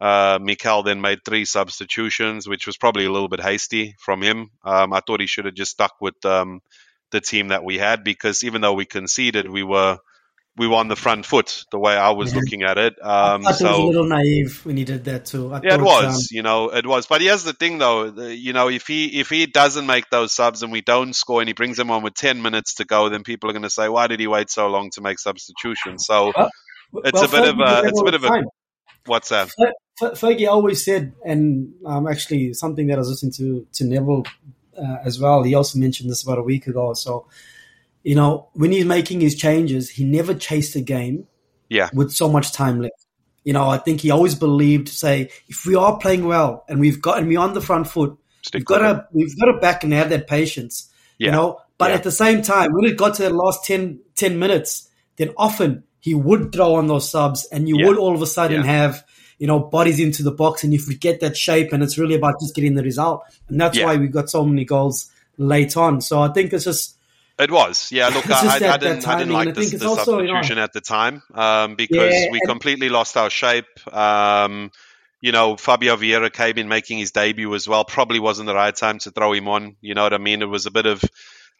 Uh, 0.00 0.38
Mikel 0.40 0.82
then 0.82 1.00
made 1.00 1.20
three 1.24 1.44
substitutions, 1.44 2.48
which 2.48 2.66
was 2.66 2.76
probably 2.76 3.06
a 3.06 3.12
little 3.12 3.28
bit 3.28 3.40
hasty 3.40 3.94
from 3.98 4.22
him. 4.22 4.50
Um, 4.64 4.92
I 4.92 5.00
thought 5.00 5.20
he 5.20 5.26
should 5.26 5.46
have 5.46 5.54
just 5.54 5.72
stuck 5.72 5.94
with 6.00 6.22
um, 6.24 6.60
the 7.10 7.20
team 7.20 7.48
that 7.48 7.64
we 7.64 7.78
had 7.78 8.04
because 8.04 8.44
even 8.44 8.60
though 8.60 8.74
we 8.74 8.84
conceded, 8.84 9.48
we 9.48 9.62
were 9.62 9.98
we 10.56 10.66
were 10.66 10.76
on 10.76 10.88
the 10.88 10.96
front 10.96 11.26
foot. 11.26 11.64
The 11.70 11.78
way 11.78 11.96
I 11.96 12.10
was 12.10 12.32
yeah. 12.32 12.40
looking 12.40 12.62
at 12.62 12.78
it, 12.78 12.94
um, 13.02 13.46
I 13.46 13.52
so 13.52 13.66
it 13.66 13.70
was 13.70 13.78
a 13.78 13.86
little 13.86 14.08
naive 14.08 14.60
when 14.64 14.76
he 14.76 14.84
did 14.84 15.04
that 15.04 15.26
too. 15.26 15.52
I 15.52 15.60
yeah, 15.62 15.74
it 15.74 15.80
was. 15.80 16.14
um, 16.14 16.22
you 16.30 16.42
know, 16.42 16.68
it 16.68 16.86
was. 16.86 17.06
But 17.06 17.20
here's 17.20 17.44
the 17.44 17.52
thing, 17.52 17.78
though. 17.78 18.10
The, 18.10 18.34
you 18.34 18.52
know, 18.52 18.68
if 18.68 18.86
he 18.86 19.20
if 19.20 19.28
he 19.28 19.46
doesn't 19.46 19.86
make 19.86 20.10
those 20.10 20.32
subs 20.32 20.62
and 20.62 20.72
we 20.72 20.80
don't 20.80 21.14
score 21.14 21.40
and 21.40 21.48
he 21.48 21.54
brings 21.54 21.76
them 21.76 21.90
on 21.90 22.02
with 22.02 22.14
ten 22.14 22.42
minutes 22.42 22.74
to 22.74 22.84
go, 22.84 23.08
then 23.08 23.22
people 23.22 23.50
are 23.50 23.52
going 23.52 23.62
to 23.62 23.70
say, 23.70 23.88
"Why 23.88 24.06
did 24.06 24.20
he 24.20 24.26
wait 24.26 24.50
so 24.50 24.68
long 24.68 24.90
to 24.90 25.00
make 25.00 25.18
substitutions?" 25.18 26.04
So 26.06 26.32
Well, 26.92 27.02
it's 27.04 27.14
well, 27.14 27.24
a 27.24 27.28
bit 27.28 27.48
of 27.48 27.60
a 27.60 27.88
it's 27.88 28.00
a 28.00 28.04
bit 28.04 28.14
of 28.14 28.24
a 28.24 28.44
what's 29.06 29.28
that? 29.30 29.50
Fer- 29.50 29.72
Fer- 29.98 30.12
Fergie 30.12 30.48
always 30.48 30.84
said, 30.84 31.12
and 31.24 31.74
um, 31.84 32.06
actually 32.06 32.52
something 32.54 32.86
that 32.86 32.94
I 32.94 32.98
was 32.98 33.08
listening 33.08 33.32
to 33.32 33.66
to 33.74 33.84
Neville 33.84 34.24
uh, 34.78 34.98
as 35.04 35.18
well. 35.18 35.42
He 35.42 35.54
also 35.54 35.78
mentioned 35.78 36.10
this 36.10 36.22
about 36.22 36.38
a 36.38 36.42
week 36.42 36.66
ago. 36.66 36.94
So, 36.94 37.26
you 38.06 38.14
know, 38.14 38.48
when 38.52 38.70
he's 38.70 38.84
making 38.84 39.20
his 39.20 39.34
changes, 39.34 39.90
he 39.90 40.04
never 40.04 40.32
chased 40.32 40.76
a 40.76 40.80
game 40.80 41.26
Yeah, 41.68 41.90
with 41.92 42.12
so 42.12 42.28
much 42.30 42.52
time 42.52 42.80
left. 42.80 43.04
You 43.44 43.52
know, 43.52 43.68
I 43.68 43.78
think 43.78 44.00
he 44.00 44.10
always 44.12 44.34
believed, 44.36 44.88
say, 44.88 45.30
if 45.48 45.66
we 45.66 45.74
are 45.74 45.98
playing 45.98 46.24
well 46.26 46.64
and 46.68 46.78
we've 46.80 47.00
got 47.02 47.18
and 47.18 47.26
we're 47.28 47.40
on 47.40 47.54
the 47.54 47.60
front 47.60 47.86
foot, 47.88 48.16
stick 48.42 48.60
we've 48.60 48.64
got 48.66 48.82
it. 48.82 48.94
to 48.94 49.06
we've 49.12 49.36
got 49.40 49.46
to 49.46 49.58
back 49.58 49.82
and 49.84 49.92
have 49.92 50.10
that 50.10 50.28
patience. 50.28 50.88
Yeah. 51.18 51.26
You 51.26 51.32
know, 51.32 51.58
but 51.78 51.88
Yeah. 51.90 51.96
at 51.96 52.04
the 52.04 52.12
same 52.12 52.42
time, 52.42 52.68
when 52.72 52.84
it 52.90 52.96
got 52.96 53.14
to 53.16 53.22
the 53.24 53.30
last 53.30 53.64
10, 53.64 53.98
10 54.14 54.38
minutes, 54.38 54.88
then 55.16 55.30
often 55.36 55.82
he 55.98 56.14
would 56.14 56.52
throw 56.52 56.74
on 56.76 56.86
those 56.86 57.10
subs, 57.10 57.44
and 57.50 57.68
you 57.68 57.76
Yeah. 57.78 57.86
would 57.88 57.98
all 57.98 58.14
of 58.14 58.22
a 58.22 58.26
sudden 58.26 58.62
have 58.62 59.02
you 59.38 59.46
know 59.48 59.58
bodies 59.58 59.98
into 59.98 60.22
the 60.22 60.30
box, 60.32 60.62
and 60.64 60.72
if 60.72 60.86
we 60.86 60.94
get 60.94 61.18
that 61.20 61.36
shape, 61.36 61.72
and 61.72 61.82
it's 61.82 61.98
really 61.98 62.14
about 62.14 62.34
just 62.40 62.54
getting 62.54 62.74
the 62.76 62.82
result, 62.84 63.22
and 63.48 63.60
that's 63.60 63.78
why 63.80 63.96
we 63.96 64.06
got 64.06 64.30
so 64.30 64.44
many 64.44 64.64
goals 64.64 65.10
late 65.38 65.76
on. 65.76 66.00
So 66.00 66.20
I 66.22 66.28
think 66.32 66.52
it's 66.52 66.64
just 66.64 66.95
It 67.38 67.50
was, 67.50 67.92
yeah. 67.92 68.08
Look, 68.08 68.30
I, 68.30 68.38
I, 68.56 68.58
that- 68.58 68.70
I 68.70 68.76
didn't, 68.78 69.06
I 69.06 69.18
didn't 69.18 69.32
like 69.32 69.48
I 69.48 69.52
the, 69.52 69.60
think 69.60 69.74
it's 69.74 69.84
also, 69.84 70.18
you 70.20 70.28
know- 70.28 70.34
substitution 70.34 70.58
at 70.58 70.72
the 70.72 70.80
time 70.80 71.22
um, 71.34 71.74
because 71.76 72.12
Yeah, 72.12 72.30
we 72.30 72.40
completely 72.40 72.88
lost 72.88 73.16
our 73.16 73.30
shape. 73.30 73.66
Um, 73.94 74.70
you 75.20 75.32
know, 75.32 75.56
Fabio 75.56 75.96
Vieira 75.96 76.32
came 76.32 76.56
in 76.58 76.68
making 76.68 76.98
his 76.98 77.10
debut 77.10 77.54
as 77.54 77.66
well. 77.66 77.84
Probably 77.84 78.20
wasn't 78.20 78.46
the 78.46 78.54
right 78.54 78.74
time 78.74 78.98
to 79.00 79.10
throw 79.10 79.32
him 79.32 79.48
on. 79.48 79.76
You 79.80 79.94
know 79.94 80.02
what 80.02 80.12
I 80.14 80.18
mean? 80.18 80.42
It 80.42 80.46
was 80.46 80.66
a 80.66 80.70
bit 80.70 80.86
of 80.86 81.02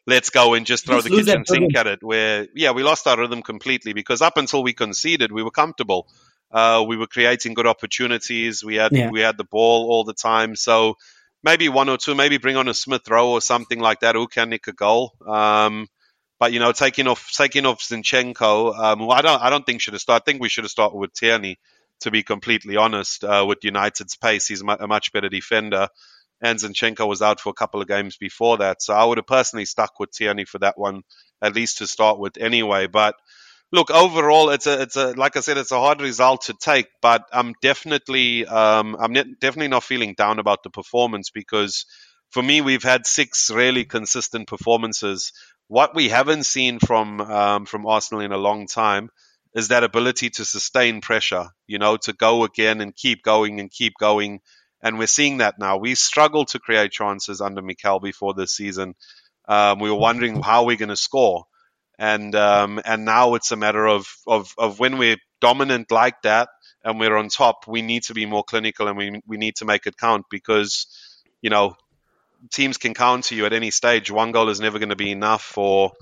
let's 0.07 0.31
go 0.31 0.55
and 0.55 0.65
just 0.67 0.87
throw 0.87 1.01
Just 1.01 1.09
the 1.09 1.17
kitchen 1.25 1.45
sink 1.47 1.77
at 1.77 1.87
it. 1.87 2.03
Where 2.03 2.47
yeah, 2.55 2.71
we 2.73 2.83
lost 2.83 3.07
our 3.07 3.19
rhythm 3.19 3.43
completely 3.43 3.93
because 3.93 4.23
up 4.23 4.37
until 4.37 4.63
we 4.63 4.73
conceded, 4.73 5.33
we 5.33 5.43
were 5.43 5.51
comfortable. 5.51 6.07
Uh, 6.53 6.85
we 6.87 6.97
were 6.97 7.07
creating 7.09 7.55
good 7.55 7.67
opportunities. 7.67 8.63
We 8.65 8.77
had 8.77 8.93
Yeah. 8.93 9.11
we 9.11 9.21
had 9.21 9.37
the 9.37 9.45
ball 9.45 9.91
all 9.91 10.05
the 10.05 10.15
time. 10.15 10.55
So 10.55 10.97
maybe 11.43 11.69
one 11.69 11.89
or 11.89 11.97
two, 11.97 12.15
maybe 12.15 12.39
bring 12.39 12.57
on 12.57 12.69
a 12.69 12.75
Smith 12.75 13.09
Rowe 13.09 13.31
or 13.31 13.41
something 13.41 13.79
like 13.79 14.01
that 14.01 14.15
who 14.15 14.27
can 14.27 14.51
nick 14.51 14.67
a 14.67 14.73
goal. 14.73 15.13
Um, 15.27 15.89
but 16.39 16.53
you 16.53 16.59
know, 16.59 16.73
taking 16.73 17.07
off 17.07 17.31
taking 17.33 17.67
off 17.67 17.81
Zinchenko, 17.81 18.79
um, 18.79 19.11
I 19.11 19.23
don't 19.23 19.43
I 19.43 19.51
don't 19.51 19.65
think 19.65 19.81
should 19.81 19.95
have 19.95 20.03
started. 20.03 20.23
I 20.23 20.25
think 20.25 20.43
we 20.43 20.49
should 20.49 20.65
have 20.65 20.71
started 20.71 20.97
with 20.97 21.13
Tierney. 21.15 21.59
To 22.01 22.11
be 22.11 22.23
completely 22.23 22.77
honest, 22.77 23.25
uh, 23.25 23.47
with 23.49 23.65
United's 23.65 24.17
pace, 24.17 24.47
he's 24.47 24.61
a 24.61 24.87
much 24.87 25.13
better 25.13 25.31
defender. 25.31 25.89
And 26.43 26.59
Zinchenko 26.59 27.09
was 27.09 27.23
out 27.23 27.41
for 27.41 27.49
a 27.49 27.55
couple 27.55 27.81
of 27.81 27.89
games 27.89 28.19
before 28.19 28.59
that, 28.59 28.83
so 28.83 28.93
I 28.93 29.03
would 29.03 29.17
have 29.17 29.27
personally 29.27 29.65
stuck 29.65 29.99
with 29.99 30.11
Tierney 30.11 30.45
for 30.45 30.59
that 30.59 30.77
one, 30.77 31.05
at 31.41 31.55
least 31.55 31.79
to 31.79 31.87
start 31.87 32.19
with 32.19 32.37
anyway. 32.37 32.87
But 32.87 33.15
look, 33.73 33.91
overall, 33.91 34.51
it's 34.51 34.67
a 34.67 34.83
it's 34.83 34.97
a 34.97 35.13
like 35.13 35.37
I 35.37 35.41
said, 35.41 35.59
it's 35.59 35.73
a 35.73 35.79
hard 35.81 36.01
result 36.01 36.43
to 36.43 36.55
take. 36.55 36.87
But 37.03 37.25
I'm 37.33 37.55
definitely 37.63 38.47
um, 38.47 38.97
I'm 38.99 39.13
ne- 39.13 39.35
definitely 39.41 39.69
not 39.69 39.85
feeling 39.85 40.15
down 40.15 40.39
about 40.39 40.63
the 40.63 40.71
performance 40.71 41.31
because 41.31 41.87
for 42.31 42.43
me, 42.43 42.61
we've 42.61 42.83
had 42.83 43.07
six 43.07 43.51
really 43.51 43.85
consistent 43.85 44.49
performances. 44.49 45.33
What 45.69 45.95
we 45.95 46.09
haven't 46.09 46.45
seen 46.45 46.79
from 46.79 47.21
um, 47.21 47.67
from 47.67 47.87
Arsenal 47.87 48.23
in 48.25 48.33
a 48.33 48.39
long 48.39 48.67
time 48.67 49.11
is 49.55 49.69
that 49.69 49.85
ability 49.85 50.31
to 50.31 50.45
sustain 50.45 51.01
pressure. 51.01 51.49
You 51.67 51.79
know, 51.79 51.97
to 51.99 52.13
go 52.13 52.45
again 52.45 52.81
and 52.81 52.95
keep 52.95 53.23
going 53.23 53.61
and 53.61 53.71
keep 53.71 53.95
going. 53.99 54.41
And 54.83 54.99
we're 54.99 55.07
seeing 55.09 55.39
that 55.39 55.59
now. 55.59 55.79
We 55.79 55.95
struggled 55.95 56.49
to 56.49 56.61
create 56.61 56.93
chances 56.93 57.41
under 57.41 57.63
Mikel 57.63 57.99
before 57.99 58.35
this 58.35 58.55
season. 58.55 58.95
Um, 59.49 59.79
we 59.79 59.91
were 59.91 59.97
wondering 59.99 60.43
how 60.43 60.65
we're 60.65 60.77
going 60.77 60.91
to 60.91 60.97
score, 60.97 61.45
and 61.99 62.35
um, 62.35 62.81
and 62.85 63.05
now 63.05 63.35
it's 63.35 63.53
a 63.53 63.57
matter 63.57 63.87
of, 63.87 64.07
of 64.27 64.53
of 64.59 64.79
when 64.79 64.99
we're 64.99 65.17
dominant 65.41 65.91
like 65.91 66.23
that 66.23 66.49
and 66.85 67.01
we're 67.01 67.17
on 67.17 67.29
top, 67.29 67.67
we 67.67 67.83
need 67.83 68.05
to 68.05 68.15
be 68.15 68.27
more 68.27 68.45
clinical 68.45 68.89
and 68.89 68.97
we 68.97 69.21
we 69.27 69.37
need 69.37 69.57
to 69.57 69.65
make 69.65 69.87
it 69.87 69.97
count 69.97 70.27
because 70.31 70.87
you 71.43 71.51
know 71.51 71.77
teams 72.53 72.77
can 72.77 72.95
counter 72.95 73.35
you 73.35 73.47
at 73.47 73.53
any 73.53 73.71
stage. 73.71 74.11
One 74.11 74.33
goal 74.33 74.49
is 74.49 74.61
never 74.61 74.79
going 74.79 74.91
to 74.91 74.97
be 74.97 75.11
enough. 75.11 75.57
Or 75.59 75.93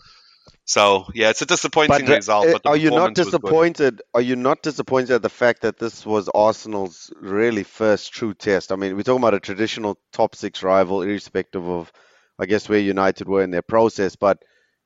so 0.64 1.06
yeah, 1.14 1.30
it's 1.30 1.42
a 1.42 1.46
disappointing 1.46 2.08
uh, 2.08 2.14
result. 2.14 2.48
But 2.52 2.66
are 2.66 2.76
you 2.76 2.90
not 2.90 3.14
performance 3.14 3.18
was 3.18 3.26
good. 3.26 3.40
disappointed? 3.40 4.02
Are 4.12 4.20
you 4.20 4.36
not 4.36 4.62
disappointed 4.62 5.12
at 5.12 5.22
the 5.22 5.30
fact 5.30 5.62
that 5.62 5.78
this 5.78 6.04
was 6.04 6.28
Arsenal's 6.34 7.12
really 7.20 7.64
first 7.64 8.12
true 8.12 8.34
test? 8.34 8.72
I 8.72 8.76
mean, 8.76 8.96
we're 8.96 9.02
talking 9.02 9.22
about 9.22 9.34
a 9.34 9.40
traditional 9.40 9.98
top 10.12 10.34
six 10.34 10.62
rival, 10.62 11.02
irrespective 11.02 11.66
of, 11.66 11.92
I 12.38 12.46
guess, 12.46 12.68
where 12.68 12.78
United 12.78 13.28
were 13.28 13.42
in 13.42 13.50
their 13.50 13.62
process. 13.62 14.16
But 14.16 14.42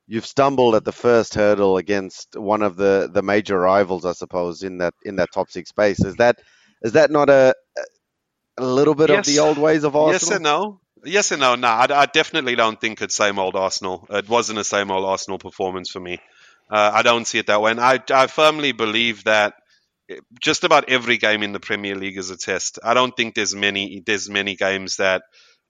you've 0.09 0.27
stumbled 0.27 0.75
at 0.75 0.85
the 0.85 0.93
first 0.93 1.35
hurdle 1.35 1.77
against 1.77 2.35
one 2.35 2.63
of 2.63 2.77
the, 2.77 3.09
the 3.13 3.23
major 3.23 3.59
rivals, 3.59 4.05
I 4.05 4.13
suppose, 4.13 4.63
in 4.63 4.79
that 4.79 4.95
in 5.05 5.17
that 5.17 5.29
top 5.33 5.51
six 5.51 5.69
space. 5.69 6.05
Is 6.05 6.17
that 6.17 6.41
is 6.83 6.93
that 6.93 7.11
not 7.11 7.31
a 7.31 7.55
a 8.59 8.65
little 8.65 8.95
bit 8.95 9.11
of 9.11 9.25
the 9.25 9.39
old 9.39 9.59
ways 9.59 9.85
of 9.85 9.95
Arsenal? 9.95 10.13
Yes 10.13 10.31
and 10.31 10.43
no. 10.43 10.81
Yes 11.05 11.31
and 11.31 11.41
no. 11.41 11.55
No, 11.55 11.69
I, 11.69 11.87
I 11.91 12.07
definitely 12.07 12.57
don't 12.57 12.81
think 12.81 13.01
it's 13.01 13.15
same 13.15 13.39
old 13.39 13.55
Arsenal. 13.55 14.07
It 14.11 14.29
wasn't 14.29 14.59
a 14.59 14.65
same 14.65 14.91
old 14.91 15.05
Arsenal 15.05 15.39
performance 15.39 15.91
for 15.91 16.01
me. 16.01 16.19
Uh, 16.71 16.91
I 16.95 17.03
don't 17.03 17.27
see 17.27 17.39
it 17.39 17.47
that 17.47 17.63
way, 17.63 17.71
and 17.71 17.81
I, 17.81 18.03
I 18.11 18.27
firmly 18.27 18.73
believe 18.73 19.25
that 19.25 19.55
just 20.41 20.65
about 20.65 20.89
every 20.89 21.19
game 21.19 21.43
in 21.43 21.53
the 21.53 21.61
Premier 21.61 21.95
League 21.95 22.19
is 22.19 22.31
a 22.31 22.37
test. 22.37 22.79
I 22.83 22.95
don't 22.95 23.17
think 23.17 23.35
there's 23.35 23.55
many 23.55 24.03
there's 24.05 24.29
many 24.29 24.57
games 24.57 24.97
that 24.97 25.23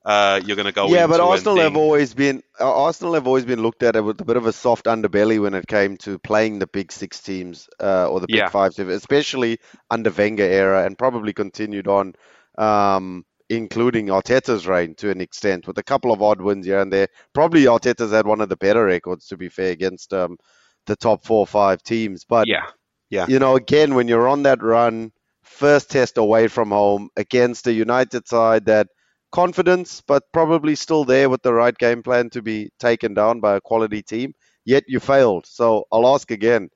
uh, 0.04 0.40
you're 0.44 0.56
going 0.56 0.66
to 0.66 0.72
go 0.72 0.88
yeah, 0.88 1.06
but 1.06 1.20
Arsenal 1.20 1.58
have 1.58 1.76
always 1.76 2.14
been 2.14 2.42
uh, 2.60 2.84
Arsenal 2.84 3.14
have 3.14 3.26
always 3.26 3.44
been 3.44 3.60
looked 3.62 3.82
at 3.82 4.02
with 4.02 4.20
a 4.20 4.24
bit 4.24 4.36
of 4.36 4.46
a 4.46 4.52
soft 4.52 4.86
underbelly 4.86 5.40
when 5.40 5.54
it 5.54 5.66
came 5.66 5.96
to 5.98 6.18
playing 6.18 6.58
the 6.60 6.66
big 6.66 6.92
six 6.92 7.20
teams 7.20 7.68
uh, 7.80 8.08
or 8.08 8.20
the 8.20 8.26
big 8.26 8.36
Yeah. 8.36 8.48
five 8.48 8.74
teams, 8.74 8.90
especially 8.90 9.58
under 9.90 10.10
Wenger 10.10 10.44
era, 10.44 10.84
and 10.84 10.96
probably 10.96 11.32
continued 11.32 11.88
on, 11.88 12.14
um, 12.56 13.24
including 13.50 14.06
Arteta's 14.06 14.66
reign 14.66 14.94
to 14.96 15.10
an 15.10 15.20
extent, 15.20 15.66
with 15.66 15.78
a 15.78 15.82
couple 15.82 16.12
of 16.12 16.22
odd 16.22 16.40
wins 16.40 16.66
here 16.66 16.80
and 16.80 16.92
there. 16.92 17.08
Probably 17.34 17.64
Arteta's 17.64 18.12
had 18.12 18.26
one 18.26 18.40
of 18.40 18.48
the 18.48 18.56
better 18.56 18.84
records, 18.84 19.26
to 19.26 19.36
be 19.36 19.48
fair, 19.48 19.72
against 19.72 20.14
um, 20.14 20.38
the 20.86 20.96
top 20.96 21.24
four 21.24 21.40
or 21.40 21.46
five 21.46 21.82
teams. 21.82 22.24
But 22.24 22.46
yeah, 22.46 22.66
yeah. 23.10 23.26
you 23.28 23.40
know, 23.40 23.56
again, 23.56 23.94
when 23.94 24.06
you're 24.06 24.28
on 24.28 24.44
that 24.44 24.62
run, 24.62 25.12
first 25.42 25.90
test 25.90 26.18
away 26.18 26.46
from 26.46 26.70
home 26.70 27.10
against 27.16 27.66
a 27.66 27.72
United 27.72 28.28
side 28.28 28.66
that 28.66 28.86
confidence, 29.30 30.02
but 30.06 30.32
probably 30.32 30.74
still 30.74 31.04
there 31.04 31.28
with 31.28 31.42
the 31.42 31.52
right 31.52 31.76
game 31.76 32.02
plan 32.02 32.30
to 32.30 32.42
be 32.42 32.70
taken 32.78 33.14
down 33.14 33.40
by 33.40 33.56
a 33.56 33.60
quality 33.60 34.02
team, 34.02 34.34
yet 34.64 34.84
you 34.88 35.00
failed. 35.00 35.46
So 35.46 35.86
I'll 35.92 36.14
ask 36.14 36.30
again, 36.30 36.70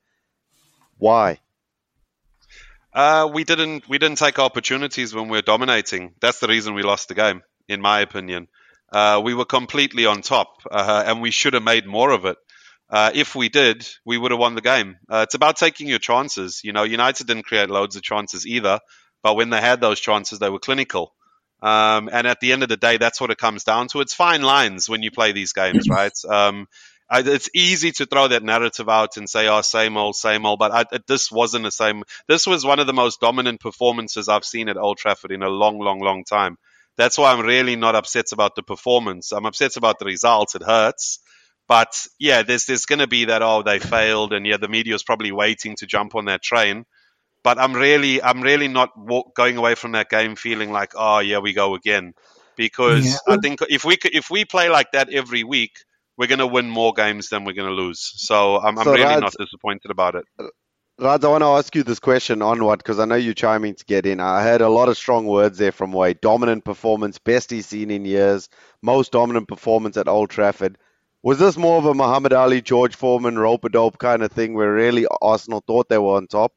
why? 0.97 1.39
Uh, 2.93 3.29
we 3.33 3.43
didn't 3.43 3.89
we 3.89 3.97
didn't 3.97 4.19
take 4.19 4.37
opportunities 4.37 5.15
when 5.15 5.27
we 5.27 5.37
were 5.37 5.41
dominating. 5.41 6.13
That's 6.21 6.39
the 6.39 6.47
reason 6.47 6.75
we 6.75 6.83
lost 6.83 7.07
the 7.07 7.15
game, 7.15 7.41
in 7.67 7.81
my 7.81 8.01
opinion. 8.01 8.47
Uh, 8.91 9.19
we 9.23 9.33
were 9.33 9.45
completely 9.45 10.05
on 10.05 10.21
top, 10.21 10.61
uh, 10.69 11.03
and 11.07 11.19
we 11.19 11.31
should 11.31 11.55
have 11.55 11.63
made 11.63 11.87
more 11.87 12.11
of 12.11 12.25
it. 12.25 12.37
Uh, 12.89 13.09
if 13.15 13.33
we 13.33 13.49
did, 13.49 13.87
we 14.05 14.19
would 14.19 14.29
have 14.29 14.39
won 14.39 14.53
the 14.53 14.61
game. 14.61 14.97
Uh, 15.09 15.21
it's 15.23 15.33
about 15.33 15.57
taking 15.57 15.87
your 15.87 15.97
chances. 15.97 16.61
You 16.63 16.73
know, 16.73 16.83
United 16.83 17.25
didn't 17.25 17.45
create 17.45 17.71
loads 17.71 17.95
of 17.95 18.03
chances 18.03 18.45
either, 18.45 18.79
but 19.23 19.35
when 19.35 19.49
they 19.49 19.59
had 19.59 19.81
those 19.81 19.99
chances, 19.99 20.37
they 20.37 20.49
were 20.49 20.59
clinical. 20.59 21.15
Um, 21.63 22.09
and 22.11 22.27
at 22.27 22.41
the 22.41 22.51
end 22.51 22.61
of 22.63 22.69
the 22.69 22.77
day, 22.77 22.97
that's 22.97 23.21
what 23.21 23.31
it 23.31 23.37
comes 23.37 23.63
down 23.63 23.87
to. 23.89 24.01
It's 24.01 24.13
fine 24.13 24.41
lines 24.41 24.89
when 24.89 25.01
you 25.01 25.11
play 25.11 25.31
these 25.31 25.53
games, 25.53 25.87
right? 25.89 26.13
Um, 26.29 26.67
I, 27.09 27.19
it's 27.19 27.49
easy 27.53 27.91
to 27.93 28.05
throw 28.05 28.27
that 28.27 28.43
narrative 28.43 28.89
out 28.89 29.17
and 29.17 29.29
say, 29.29 29.47
"Oh, 29.47 29.61
same 29.61 29.95
old, 29.95 30.15
same 30.15 30.45
old." 30.45 30.59
But 30.59 30.71
I, 30.71 30.85
it, 30.91 31.07
this 31.07 31.31
wasn't 31.31 31.63
the 31.63 31.71
same. 31.71 32.03
This 32.27 32.45
was 32.45 32.65
one 32.65 32.79
of 32.79 32.87
the 32.87 32.93
most 32.93 33.21
dominant 33.21 33.61
performances 33.61 34.27
I've 34.27 34.45
seen 34.45 34.67
at 34.67 34.77
Old 34.77 34.97
Trafford 34.97 35.31
in 35.31 35.43
a 35.43 35.49
long, 35.49 35.79
long, 35.79 35.99
long 35.99 36.25
time. 36.25 36.57
That's 36.97 37.17
why 37.17 37.31
I'm 37.31 37.45
really 37.45 37.75
not 37.75 37.95
upset 37.95 38.31
about 38.33 38.55
the 38.55 38.63
performance. 38.63 39.31
I'm 39.31 39.45
upset 39.45 39.77
about 39.77 39.99
the 39.99 40.05
results. 40.05 40.55
It 40.55 40.63
hurts. 40.63 41.19
But 41.67 41.95
yeah, 42.19 42.43
there's 42.43 42.65
there's 42.65 42.85
going 42.85 42.99
to 42.99 43.07
be 43.07 43.25
that 43.25 43.41
oh 43.41 43.63
they 43.63 43.79
failed 43.79 44.33
and 44.33 44.45
yeah 44.45 44.57
the 44.57 44.67
media 44.67 44.95
is 44.95 45.03
probably 45.03 45.31
waiting 45.31 45.75
to 45.77 45.85
jump 45.85 46.15
on 46.15 46.25
that 46.25 46.41
train. 46.41 46.85
But 47.43 47.59
I'm 47.59 47.73
really 47.73 48.21
I'm 48.21 48.41
really 48.41 48.67
not 48.67 48.97
walk, 48.97 49.35
going 49.35 49.57
away 49.57 49.75
from 49.75 49.91
that 49.93 50.09
game 50.09 50.35
feeling 50.35 50.71
like 50.71 50.93
oh 50.95 51.19
yeah 51.19 51.39
we 51.39 51.53
go 51.53 51.75
again 51.75 52.13
because 52.55 53.05
Yeah. 53.05 53.35
I 53.35 53.37
think 53.37 53.59
if 53.69 53.83
we 53.83 53.97
if 54.03 54.29
we 54.29 54.45
play 54.45 54.69
like 54.69 54.91
that 54.93 55.09
every 55.11 55.43
week 55.43 55.73
we're 56.17 56.27
going 56.27 56.39
to 56.39 56.47
win 56.47 56.69
more 56.69 56.93
games 56.93 57.29
than 57.29 57.43
we're 57.43 57.53
going 57.53 57.69
to 57.69 57.73
lose. 57.73 58.11
So 58.17 58.57
I'm, 58.57 58.77
I'm 58.77 58.85
So 58.85 58.93
really 58.93 59.19
not 59.19 59.33
disappointed 59.37 59.91
about 59.91 60.15
it. 60.15 60.25
Rads, 60.99 61.25
I 61.25 61.29
want 61.29 61.41
to 61.41 61.47
ask 61.47 61.75
you 61.75 61.81
this 61.81 61.99
question 61.99 62.43
on 62.43 62.63
what, 62.63 62.77
because 62.77 62.99
I 62.99 63.05
know 63.05 63.15
you're 63.15 63.33
chiming 63.33 63.73
to 63.75 63.85
get 63.85 64.05
in. 64.05 64.19
I 64.19 64.43
heard 64.43 64.61
a 64.61 64.69
lot 64.69 64.89
of 64.89 64.97
strong 64.97 65.25
words 65.25 65.57
there 65.57 65.71
from 65.71 65.91
Wade. 65.91 66.21
Dominant 66.21 66.63
performance, 66.63 67.17
best 67.17 67.49
he's 67.49 67.65
seen 67.65 67.89
in 67.89 68.05
years, 68.05 68.47
most 68.83 69.11
dominant 69.11 69.47
performance 69.47 69.97
at 69.97 70.07
Old 70.07 70.29
Trafford. 70.29 70.77
Was 71.23 71.39
this 71.39 71.57
more 71.57 71.79
of 71.79 71.85
a 71.85 71.95
Muhammad 71.95 72.33
Ali, 72.33 72.61
George 72.61 72.95
Foreman, 72.95 73.39
rope 73.39 73.65
a 73.65 73.69
dope 73.69 73.97
kind 73.97 74.21
of 74.21 74.31
thing 74.31 74.53
where 74.53 74.71
really 74.71 75.07
Arsenal 75.21 75.63
thought 75.65 75.89
they 75.89 75.97
were 75.97 76.17
on 76.17 76.27
top, 76.27 76.53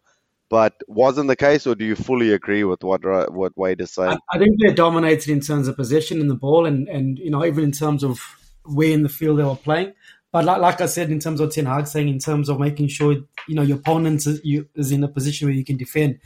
but 0.48 0.74
wasn't 0.86 1.28
the 1.28 1.36
case, 1.36 1.66
or 1.66 1.74
do 1.74 1.84
you 1.84 1.96
fully 1.96 2.32
agree 2.32 2.64
with 2.64 2.82
what 2.84 3.02
what 3.32 3.56
Wade 3.56 3.80
is 3.80 3.92
saying? 3.92 4.18
I, 4.32 4.36
I 4.36 4.38
think 4.38 4.56
they 4.60 4.72
dominated 4.72 5.30
in 5.30 5.40
terms 5.40 5.68
of 5.68 5.76
possession 5.76 6.20
in 6.20 6.28
the 6.28 6.34
ball, 6.34 6.66
and 6.66 6.88
and 6.88 7.18
you 7.18 7.30
know 7.30 7.44
even 7.44 7.64
in 7.64 7.72
terms 7.72 8.04
of 8.04 8.20
where 8.64 8.90
in 8.90 9.02
the 9.02 9.08
field 9.08 9.38
they 9.38 9.44
were 9.44 9.56
playing. 9.56 9.92
But 10.32 10.44
like, 10.44 10.60
like 10.60 10.80
I 10.80 10.86
said, 10.86 11.10
in 11.10 11.18
terms 11.18 11.40
of 11.40 11.52
Ten 11.52 11.66
Hag 11.66 11.86
saying, 11.86 12.08
in 12.08 12.18
terms 12.18 12.48
of 12.48 12.60
making 12.60 12.88
sure 12.88 13.12
you 13.48 13.54
know 13.54 13.62
your 13.62 13.78
opponent 13.78 14.26
is, 14.26 14.40
you, 14.44 14.68
is 14.74 14.92
in 14.92 15.02
a 15.02 15.08
position 15.08 15.48
where 15.48 15.54
you 15.54 15.64
can 15.64 15.76
defend. 15.76 16.20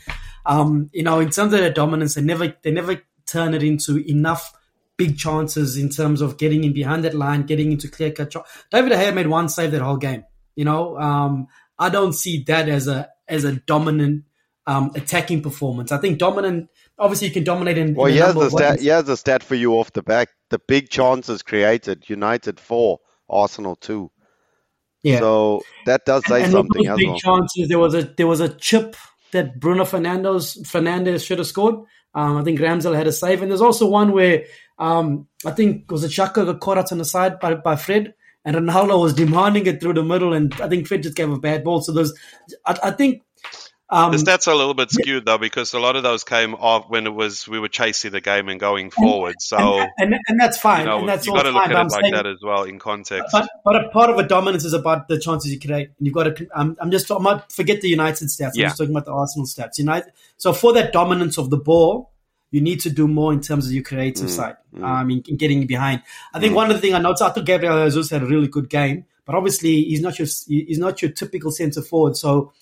Um, 0.44 0.90
you 0.92 1.02
know, 1.02 1.20
in 1.20 1.30
terms 1.30 1.52
of 1.52 1.60
their 1.60 1.72
dominance, 1.72 2.14
they 2.14 2.22
never 2.22 2.54
they 2.62 2.70
never 2.70 3.00
turn 3.26 3.54
it 3.54 3.62
into 3.62 3.98
enough 3.98 4.52
big 4.96 5.16
chances 5.16 5.78
in 5.78 5.88
terms 5.88 6.20
of 6.20 6.36
getting 6.36 6.62
in 6.62 6.74
behind 6.74 7.04
that 7.04 7.14
line, 7.14 7.44
getting 7.44 7.72
into 7.72 7.88
clear 7.88 8.10
cut. 8.10 8.34
David 8.70 8.90
De 8.90 9.12
made 9.12 9.28
one 9.28 9.48
save 9.48 9.70
that 9.70 9.80
whole 9.80 9.96
game. 9.96 10.24
You 10.56 10.66
know, 10.66 10.98
um, 10.98 11.46
I 11.78 11.88
don't 11.88 12.12
see 12.12 12.42
that 12.48 12.68
as 12.68 12.86
a 12.86 13.08
as 13.30 13.44
a 13.44 13.52
dominant 13.52 14.24
um, 14.66 14.90
attacking 14.94 15.42
performance. 15.42 15.92
I 15.92 15.98
think 15.98 16.18
dominant. 16.18 16.68
Obviously, 16.98 17.28
you 17.28 17.32
can 17.32 17.44
dominate 17.44 17.78
in. 17.78 17.94
Well, 17.94 18.06
in 18.06 18.18
a 18.18 18.24
here's 18.24 18.34
the 18.34 18.50
stat. 18.50 18.80
Here's 18.80 19.04
the 19.04 19.16
stat 19.16 19.42
for 19.42 19.54
you 19.54 19.72
off 19.74 19.92
the 19.92 20.02
back. 20.02 20.28
The 20.50 20.58
big 20.58 20.90
chances 20.90 21.42
created: 21.42 22.08
United 22.08 22.60
four, 22.60 22.98
Arsenal 23.28 23.76
two. 23.76 24.10
Yeah. 25.02 25.20
So 25.20 25.62
that 25.86 26.04
does 26.04 26.26
say 26.26 26.42
and 26.42 26.52
something 26.52 26.84
those 26.84 26.96
big 26.98 27.08
well. 27.08 27.18
chances. 27.18 27.68
There 27.68 27.78
was 27.78 27.94
a 27.94 28.02
there 28.02 28.26
was 28.26 28.40
a 28.40 28.50
chip 28.50 28.96
that 29.32 29.58
Bruno 29.58 29.84
Fernandes 29.84 30.66
Fernandez 30.66 31.24
should 31.24 31.38
have 31.38 31.46
scored. 31.46 31.76
Um, 32.14 32.36
I 32.38 32.42
think 32.42 32.58
Ramsdale 32.58 32.96
had 32.96 33.06
a 33.06 33.12
save, 33.12 33.40
and 33.40 33.50
there's 33.50 33.60
also 33.60 33.88
one 33.88 34.12
where 34.12 34.44
um, 34.78 35.28
I 35.46 35.52
think 35.52 35.90
was 35.90 36.04
a 36.04 36.08
Xhaka 36.08 36.44
got 36.44 36.60
caught 36.60 36.78
out 36.78 36.92
on 36.92 36.98
the 36.98 37.04
side 37.04 37.38
by, 37.38 37.54
by 37.54 37.76
Fred, 37.76 38.14
and 38.44 38.56
Ronaldo 38.56 39.00
was 39.00 39.14
demanding 39.14 39.66
it 39.66 39.80
through 39.80 39.94
the 39.94 40.02
middle, 40.04 40.32
and 40.32 40.52
I 40.60 40.68
think 40.68 40.86
Fred 40.86 41.02
just 41.02 41.16
gave 41.16 41.30
a 41.30 41.38
bad 41.38 41.64
ball. 41.64 41.80
So 41.82 41.92
there's, 41.92 42.12
I, 42.66 42.78
I 42.84 42.90
think, 42.92 43.22
um, 43.92 44.12
The 44.12 44.18
stats 44.18 44.46
are 44.46 44.52
a 44.52 44.56
little 44.56 44.74
bit 44.74 44.88
skewed 44.92 45.24
though 45.26 45.36
because 45.36 45.74
a 45.74 45.80
lot 45.80 45.96
of 45.96 46.04
those 46.04 46.22
came 46.22 46.54
off 46.54 46.88
when 46.88 47.08
it 47.08 47.10
was 47.12 47.48
we 47.48 47.58
were 47.58 47.66
chasing 47.68 48.12
the 48.12 48.20
game 48.20 48.48
and 48.48 48.60
going 48.60 48.90
forward. 48.92 49.34
So 49.40 49.80
and, 49.80 49.90
and, 49.98 50.14
and 50.28 50.38
that's 50.38 50.58
fine, 50.58 50.82
you 50.82 50.86
know 50.86 50.98
and 51.00 51.08
that's 51.08 51.26
you 51.26 51.32
all 51.32 51.38
got 51.38 51.42
to 51.42 51.50
look 51.50 51.64
but 51.64 51.72
at 51.72 51.80
it 51.86 51.90
like 51.90 52.00
saying- 52.02 52.12
that 52.14 52.24
as 52.24 52.38
well 52.40 52.62
in 52.62 52.78
context. 52.78 53.30
But 53.32 53.48
but 53.64 53.74
a 53.84 53.88
part 53.88 54.08
of 54.10 54.16
a 54.18 54.22
dominance 54.22 54.64
is 54.64 54.74
about 54.74 55.08
the 55.08 55.18
chances 55.18 55.50
you 55.52 55.58
create. 55.58 55.88
And 55.98 56.06
you've 56.06 56.14
got 56.14 56.36
to. 56.36 56.46
I'm, 56.54 56.76
I'm 56.80 56.92
just. 56.92 57.10
I'm 57.10 57.24
not 57.24 57.50
forget 57.50 57.80
the 57.80 57.88
United 57.88 58.28
stats. 58.28 58.50
I'm 58.54 58.60
Yeah. 58.60 58.66
just 58.66 58.78
talking 58.78 58.92
about 58.94 59.06
the 59.06 59.12
Arsenal 59.12 59.46
stats. 59.46 59.76
United. 59.78 60.12
So 60.36 60.52
for 60.52 60.72
that 60.74 60.92
dominance 60.92 61.36
of 61.36 61.50
the 61.50 61.56
ball, 61.58 62.09
you 62.50 62.60
need 62.60 62.80
to 62.80 62.90
do 62.90 63.06
more 63.06 63.32
in 63.32 63.40
terms 63.40 63.66
of 63.66 63.72
your 63.72 63.82
creative 63.84 64.26
Mm, 64.26 64.36
side. 64.36 64.56
Um, 64.82 65.10
in, 65.10 65.22
in 65.28 65.36
getting 65.36 65.66
behind. 65.66 66.02
I 66.32 66.38
think 66.40 66.54
one 66.54 66.70
of 66.70 66.76
the 66.76 66.80
things 66.80 66.94
I 66.94 66.98
noticed. 67.00 67.22
I 67.22 67.30
thought 67.30 67.44
Gabriel 67.44 67.84
Jesus 67.86 68.10
had 68.10 68.22
a 68.22 68.26
really 68.26 68.48
good 68.48 68.68
game, 68.68 69.04
but 69.24 69.34
obviously 69.34 69.82
he's 69.82 70.00
not 70.00 70.18
your 70.18 70.28
he's 70.46 70.78
not 70.78 71.02
your 71.02 71.10
typical 71.10 71.50
centre 71.50 71.82
forward. 71.82 72.16
So 72.16 72.52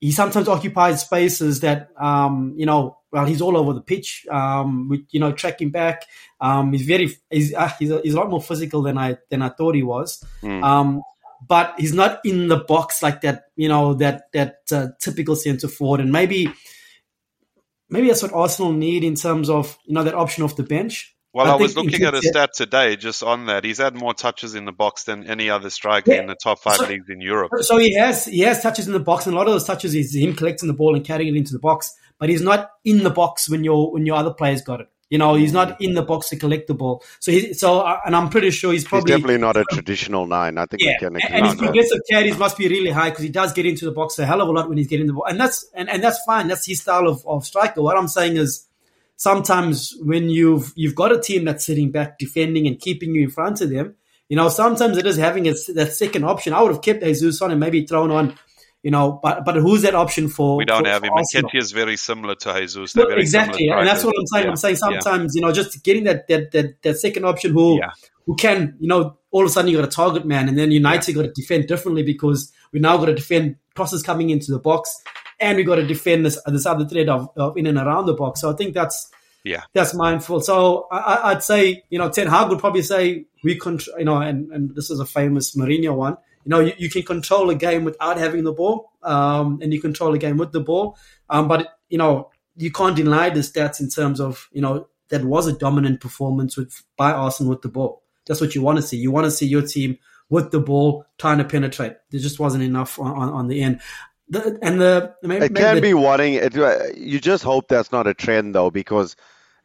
he 0.00 0.10
sometimes 0.12 0.48
occupies 0.48 1.02
spaces 1.02 1.60
that 1.60 1.90
um, 2.00 2.54
you 2.56 2.66
know 2.66 2.98
well 3.12 3.24
he's 3.26 3.40
all 3.42 3.56
over 3.56 3.72
the 3.74 3.80
pitch 3.80 4.26
um, 4.30 4.88
with 4.88 5.02
you 5.10 5.20
know 5.20 5.32
tracking 5.32 5.70
back 5.70 6.04
um, 6.40 6.72
he's 6.72 6.82
very 6.86 7.16
he's, 7.30 7.54
uh, 7.54 7.70
he's, 7.78 7.90
a, 7.90 8.00
he's 8.02 8.14
a 8.14 8.16
lot 8.16 8.28
more 8.30 8.40
physical 8.42 8.82
than 8.82 8.98
I 8.98 9.18
than 9.30 9.42
I 9.42 9.50
thought 9.50 9.74
he 9.74 9.82
was 9.82 10.24
Mm. 10.42 10.64
um, 10.64 11.02
but 11.46 11.74
he's 11.78 11.92
not 11.92 12.20
in 12.24 12.48
the 12.48 12.56
box 12.56 13.02
like 13.02 13.20
that 13.20 13.44
you 13.56 13.68
know 13.68 13.94
that 13.94 14.32
that 14.32 14.56
uh, 14.72 14.88
typical 14.98 15.36
centre 15.36 15.68
forward 15.68 16.00
and 16.00 16.10
maybe 16.10 16.50
maybe 17.92 18.08
that's 18.08 18.22
what 18.22 18.32
Arsenal 18.32 18.72
need 18.72 19.04
in 19.04 19.14
terms 19.14 19.48
of 19.48 19.78
you 19.86 19.94
know 19.94 20.02
that 20.04 20.14
option 20.14 20.42
off 20.44 20.56
the 20.56 20.62
bench 20.62 21.14
Well, 21.34 21.46
I 21.46 21.52
I, 21.52 21.56
was 21.56 21.76
looking 21.76 22.02
at 22.04 22.14
a 22.14 22.20
stat 22.22 22.50
today 22.54 22.96
just 22.96 23.22
on 23.22 23.46
that. 23.46 23.64
He's 23.64 23.78
had 23.78 23.94
more 23.94 24.12
touches 24.14 24.54
in 24.54 24.64
the 24.66 24.72
box 24.72 25.04
than 25.04 25.24
any 25.26 25.48
other 25.48 25.70
striker 25.70 26.12
Yeah. 26.12 26.20
in 26.20 26.26
the 26.26 26.36
top 26.42 26.58
five 26.60 26.76
So- 26.76 26.86
leagues 26.86 27.08
in 27.08 27.20
Europe. 27.20 27.52
So 27.60 27.78
he 27.78 27.94
has 27.98 28.24
he 28.26 28.40
has 28.40 28.60
touches 28.62 28.86
in 28.86 28.92
the 28.92 29.00
box, 29.00 29.26
and 29.26 29.34
a 29.34 29.38
lot 29.38 29.46
of 29.46 29.52
those 29.54 29.64
touches 29.64 29.94
is 29.94 30.14
him 30.14 30.34
collecting 30.34 30.66
the 30.68 30.74
ball 30.74 30.94
and 30.96 31.04
carrying 31.04 31.34
it 31.34 31.38
into 31.38 31.52
the 31.52 31.58
box. 31.70 31.90
But 32.18 32.28
he's 32.28 32.42
not 32.42 32.70
in 32.84 33.02
the 33.02 33.10
box 33.10 33.48
when 33.50 33.64
your 33.64 33.92
when 33.92 34.04
your 34.06 34.16
other 34.16 34.32
players 34.32 34.62
got 34.62 34.80
it. 34.80 34.88
You 35.12 35.18
know, 35.18 35.34
he's 35.34 35.52
not 35.52 35.78
in 35.78 35.92
the 35.92 36.00
box 36.00 36.30
to 36.30 36.36
collect 36.36 36.68
the 36.68 36.74
ball. 36.74 37.04
So 37.20 37.30
he 37.32 37.52
so 37.52 37.80
uh, 37.80 38.00
and 38.06 38.16
I'm 38.16 38.30
pretty 38.30 38.50
sure 38.50 38.72
he's 38.72 38.80
He's 38.80 38.88
probably 38.88 39.12
definitely 39.12 39.36
not 39.36 39.58
a 39.58 39.64
traditional 39.70 40.26
nine. 40.26 40.56
I 40.56 40.64
think 40.64 40.82
yeah, 40.82 40.92
we 40.92 40.98
can 41.00 41.16
and, 41.16 41.16
agree 41.16 41.36
and 41.36 41.46
his 41.48 41.54
progressive 41.56 41.98
carries 42.10 42.38
must 42.38 42.56
be 42.56 42.66
really 42.66 42.88
high 42.88 43.10
because 43.10 43.22
he 43.22 43.28
does 43.28 43.52
get 43.52 43.66
into 43.66 43.84
the 43.84 43.90
box 43.92 44.18
a 44.18 44.24
hell 44.24 44.40
of 44.40 44.48
a 44.48 44.52
lot 44.52 44.70
when 44.70 44.78
he's 44.78 44.86
getting 44.86 45.06
the 45.06 45.12
ball, 45.12 45.26
and 45.26 45.38
that's 45.38 45.66
and, 45.74 45.90
and 45.90 46.02
that's 46.02 46.18
fine. 46.24 46.48
That's 46.48 46.64
his 46.64 46.80
style 46.80 47.06
of, 47.06 47.26
of 47.26 47.44
striker. 47.44 47.82
What 47.82 47.98
I'm 47.98 48.08
saying 48.08 48.38
is, 48.38 48.66
sometimes 49.16 49.94
when 50.00 50.30
you've 50.30 50.72
you've 50.76 50.94
got 50.94 51.12
a 51.12 51.20
team 51.20 51.44
that's 51.44 51.66
sitting 51.66 51.90
back, 51.90 52.18
defending 52.18 52.66
and 52.66 52.80
keeping 52.80 53.14
you 53.14 53.24
in 53.24 53.30
front 53.30 53.60
of 53.60 53.68
them, 53.68 53.96
you 54.30 54.36
know, 54.36 54.48
sometimes 54.48 54.96
it 54.96 55.04
is 55.04 55.18
having 55.18 55.46
a, 55.46 55.52
that 55.74 55.92
second 55.92 56.24
option. 56.24 56.54
I 56.54 56.62
would 56.62 56.72
have 56.72 56.80
kept 56.80 57.02
Jesus 57.02 57.42
on 57.42 57.50
and 57.50 57.60
maybe 57.60 57.86
thrown 57.86 58.10
on, 58.10 58.38
you 58.82 58.90
know, 58.90 59.20
but 59.22 59.44
but 59.44 59.54
who's 59.56 59.82
that 59.82 59.94
option 59.94 60.28
for? 60.28 60.56
We 60.56 60.64
don't 60.64 60.84
for, 60.84 60.90
have 60.90 61.04
him. 61.04 61.12
for 61.14 61.56
is 61.56 61.72
very 61.72 61.96
similar 61.96 62.34
to 62.36 62.60
Jesus. 62.60 62.94
Well, 62.94 63.08
exactly, 63.12 63.68
and 63.68 63.86
that's 63.86 64.04
what. 64.04 64.14
I'm 64.18 64.26
saying. 64.26 64.44
Yeah. 64.44 64.50
I'm 64.50 64.56
saying 64.56 64.76
Yeah. 64.80 65.00
sometimes, 65.00 65.34
you 65.34 65.40
know, 65.40 65.52
just 65.52 65.82
getting 65.84 66.04
that 66.04 66.26
that 66.28 66.50
that, 66.52 66.82
that 66.82 66.98
second 66.98 67.24
option 67.24 67.52
who 67.52 67.78
Yeah. 67.78 67.90
who 68.26 68.34
can, 68.36 68.76
you 68.80 68.88
know, 68.88 69.16
all 69.30 69.42
of 69.42 69.46
a 69.46 69.50
sudden 69.50 69.70
you 69.70 69.76
got 69.76 69.86
a 69.86 69.90
target 69.90 70.26
man, 70.26 70.48
and 70.48 70.58
then 70.58 70.70
United 70.72 71.14
got 71.14 71.22
to 71.22 71.32
defend 71.32 71.66
differently 71.68 72.02
because 72.02 72.52
we 72.72 72.80
now 72.80 72.96
got 72.96 73.06
to 73.06 73.14
defend 73.14 73.56
crosses 73.74 74.02
coming 74.02 74.30
into 74.30 74.50
the 74.50 74.58
box, 74.58 74.90
and 75.40 75.56
we 75.56 75.62
got 75.64 75.76
to 75.76 75.86
defend 75.86 76.26
this 76.26 76.38
this 76.46 76.66
other 76.66 76.86
thread 76.86 77.08
of, 77.08 77.28
of 77.36 77.56
in 77.56 77.66
and 77.66 77.78
around 77.78 78.06
the 78.06 78.14
box. 78.14 78.40
So 78.40 78.50
I 78.52 78.54
think 78.56 78.74
that's 78.74 79.10
Yeah. 79.44 79.62
that's 79.74 79.94
mindful. 79.94 80.40
So 80.40 80.86
I, 80.90 81.30
I'd 81.30 81.42
say, 81.42 81.84
you 81.88 81.98
know, 81.98 82.08
Ten 82.10 82.26
Hag 82.26 82.48
would 82.48 82.58
probably 82.58 82.82
say 82.82 83.26
we 83.44 83.56
control, 83.58 83.98
you 83.98 84.04
know, 84.04 84.18
and, 84.18 84.50
and 84.52 84.74
this 84.74 84.90
is 84.90 84.98
a 85.00 85.06
famous 85.06 85.54
Mourinho 85.56 85.94
one. 85.94 86.16
You 86.44 86.50
know, 86.50 86.60
you, 86.60 86.72
you 86.78 86.90
can 86.90 87.02
control 87.02 87.50
a 87.50 87.54
game 87.54 87.84
without 87.84 88.18
having 88.18 88.44
the 88.44 88.52
ball, 88.52 88.92
um, 89.02 89.60
and 89.62 89.72
you 89.72 89.80
control 89.80 90.14
a 90.14 90.18
game 90.18 90.36
with 90.36 90.52
the 90.52 90.60
ball. 90.60 90.96
Um, 91.30 91.48
but 91.48 91.78
you 91.88 91.98
know, 91.98 92.30
you 92.56 92.70
can't 92.70 92.96
deny 92.96 93.30
the 93.30 93.40
stats 93.40 93.80
in 93.80 93.88
terms 93.88 94.20
of 94.20 94.48
you 94.52 94.60
know 94.60 94.88
that 95.08 95.24
was 95.24 95.46
a 95.46 95.52
dominant 95.52 96.00
performance 96.00 96.56
with 96.56 96.82
by 96.96 97.12
Arsenal 97.12 97.50
with 97.50 97.62
the 97.62 97.68
ball. 97.68 98.02
That's 98.26 98.40
what 98.40 98.54
you 98.54 98.62
want 98.62 98.76
to 98.76 98.82
see. 98.82 98.96
You 98.96 99.10
want 99.10 99.24
to 99.24 99.30
see 99.30 99.46
your 99.46 99.62
team 99.62 99.98
with 100.28 100.50
the 100.50 100.60
ball 100.60 101.04
trying 101.18 101.38
to 101.38 101.44
penetrate. 101.44 101.94
There 102.10 102.20
just 102.20 102.40
wasn't 102.40 102.64
enough 102.64 102.98
on, 102.98 103.12
on, 103.12 103.28
on 103.28 103.48
the 103.48 103.62
end. 103.62 103.80
The, 104.28 104.58
and 104.62 104.80
the 104.80 105.14
maybe, 105.22 105.44
It 105.44 105.54
can 105.54 105.76
the, 105.76 105.82
be 105.82 105.94
wanting. 105.94 106.34
It, 106.34 106.56
uh, 106.56 106.84
you 106.96 107.20
just 107.20 107.44
hope 107.44 107.68
that's 107.68 107.92
not 107.92 108.06
a 108.06 108.14
trend, 108.14 108.54
though, 108.54 108.70
because 108.70 109.14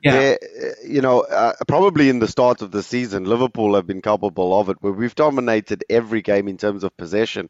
yeah. 0.04 0.12
there- 0.12 0.40
you 0.86 1.02
know, 1.02 1.22
uh, 1.22 1.54
probably 1.68 2.10
in 2.10 2.20
the 2.20 2.28
start 2.28 2.62
of 2.62 2.72
the 2.72 2.84
season, 2.84 3.26
Liverpool 3.26 3.76
have 3.76 3.88
been 3.88 4.02
culpable 4.02 4.58
of 4.60 4.70
it, 4.70 4.78
where 4.82 4.94
we've 4.94 5.16
dominated 5.16 5.84
every 5.90 6.22
game 6.22 6.48
in 6.48 6.58
terms 6.58 6.84
of 6.84 6.96
possession, 6.98 7.50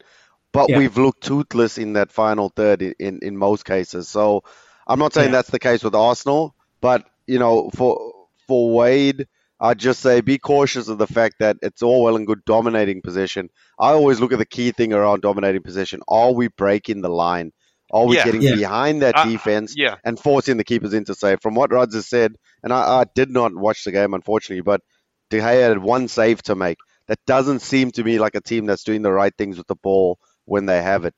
but 0.54 0.70
Yeah. 0.70 0.78
we've 0.80 0.98
looked 0.98 1.22
toothless 1.24 1.78
in 1.78 1.93
that 1.93 2.12
final 2.12 2.50
third 2.50 2.82
in, 2.82 2.93
in, 3.00 3.20
in 3.22 3.38
most 3.38 3.66
cases. 3.66 4.08
So 4.08 4.43
I'm 4.88 5.00
not 5.00 5.14
saying 5.14 5.30
Yeah. 5.30 5.38
that's 5.38 5.50
the 5.52 5.60
case 5.60 5.84
with 5.84 5.95
Arsenal, 5.95 6.56
but 6.82 7.06
you 7.28 7.39
know, 7.39 7.70
for 7.76 8.14
for 8.48 8.74
Wade, 8.74 9.28
I'd 9.60 9.78
just 9.80 10.00
say 10.00 10.22
be 10.22 10.38
cautious 10.38 10.88
of 10.88 10.98
the 10.98 11.08
fact 11.08 11.36
that 11.39 11.58
it's 11.62 11.82
all 11.84 12.04
well 12.04 12.16
and 12.16 12.26
good 12.26 12.45
dominating 12.45 13.02
possession. 13.02 13.50
I 13.78 13.89
always 13.91 14.20
look 14.22 14.32
at 14.32 14.39
the 14.39 14.45
key 14.45 14.72
thing 14.72 14.93
around 14.93 15.22
dominating 15.22 15.64
possession. 15.64 16.02
Are 16.08 16.32
we 16.32 16.48
breaking 16.48 17.02
the 17.02 17.10
line? 17.10 17.52
Are 17.91 18.05
we 18.05 18.15
Yeah. 18.15 18.25
getting 18.25 18.41
Yeah. 18.41 18.55
behind 18.55 19.01
that 19.01 19.17
Uh, 19.17 19.29
defense 19.29 19.73
Yeah. 19.77 19.95
and 20.03 20.19
forcing 20.19 20.57
the 20.57 20.63
keepers 20.63 20.93
into 20.93 21.15
save? 21.15 21.41
From 21.41 21.55
what 21.55 21.71
Rods 21.71 21.95
has 21.95 22.07
said, 22.07 22.35
and 22.63 22.73
I, 22.73 23.01
I 23.01 23.05
did 23.15 23.29
not 23.29 23.55
watch 23.55 23.83
the 23.83 23.91
game 23.91 24.13
unfortunately, 24.13 24.61
but 24.61 24.81
De 25.29 25.39
Gea 25.39 25.67
had 25.69 25.77
one 25.79 26.07
save 26.07 26.41
to 26.43 26.55
make. 26.55 26.77
That 27.07 27.19
doesn't 27.25 27.59
seem 27.61 27.91
to 27.91 28.03
me 28.03 28.19
like 28.19 28.35
a 28.35 28.41
team 28.41 28.65
that's 28.65 28.83
doing 28.83 29.01
the 29.01 29.11
right 29.11 29.33
things 29.38 29.57
with 29.57 29.67
the 29.67 29.75
ball 29.75 30.19
when 30.45 30.65
they 30.65 30.81
have 30.81 31.05
it. 31.05 31.13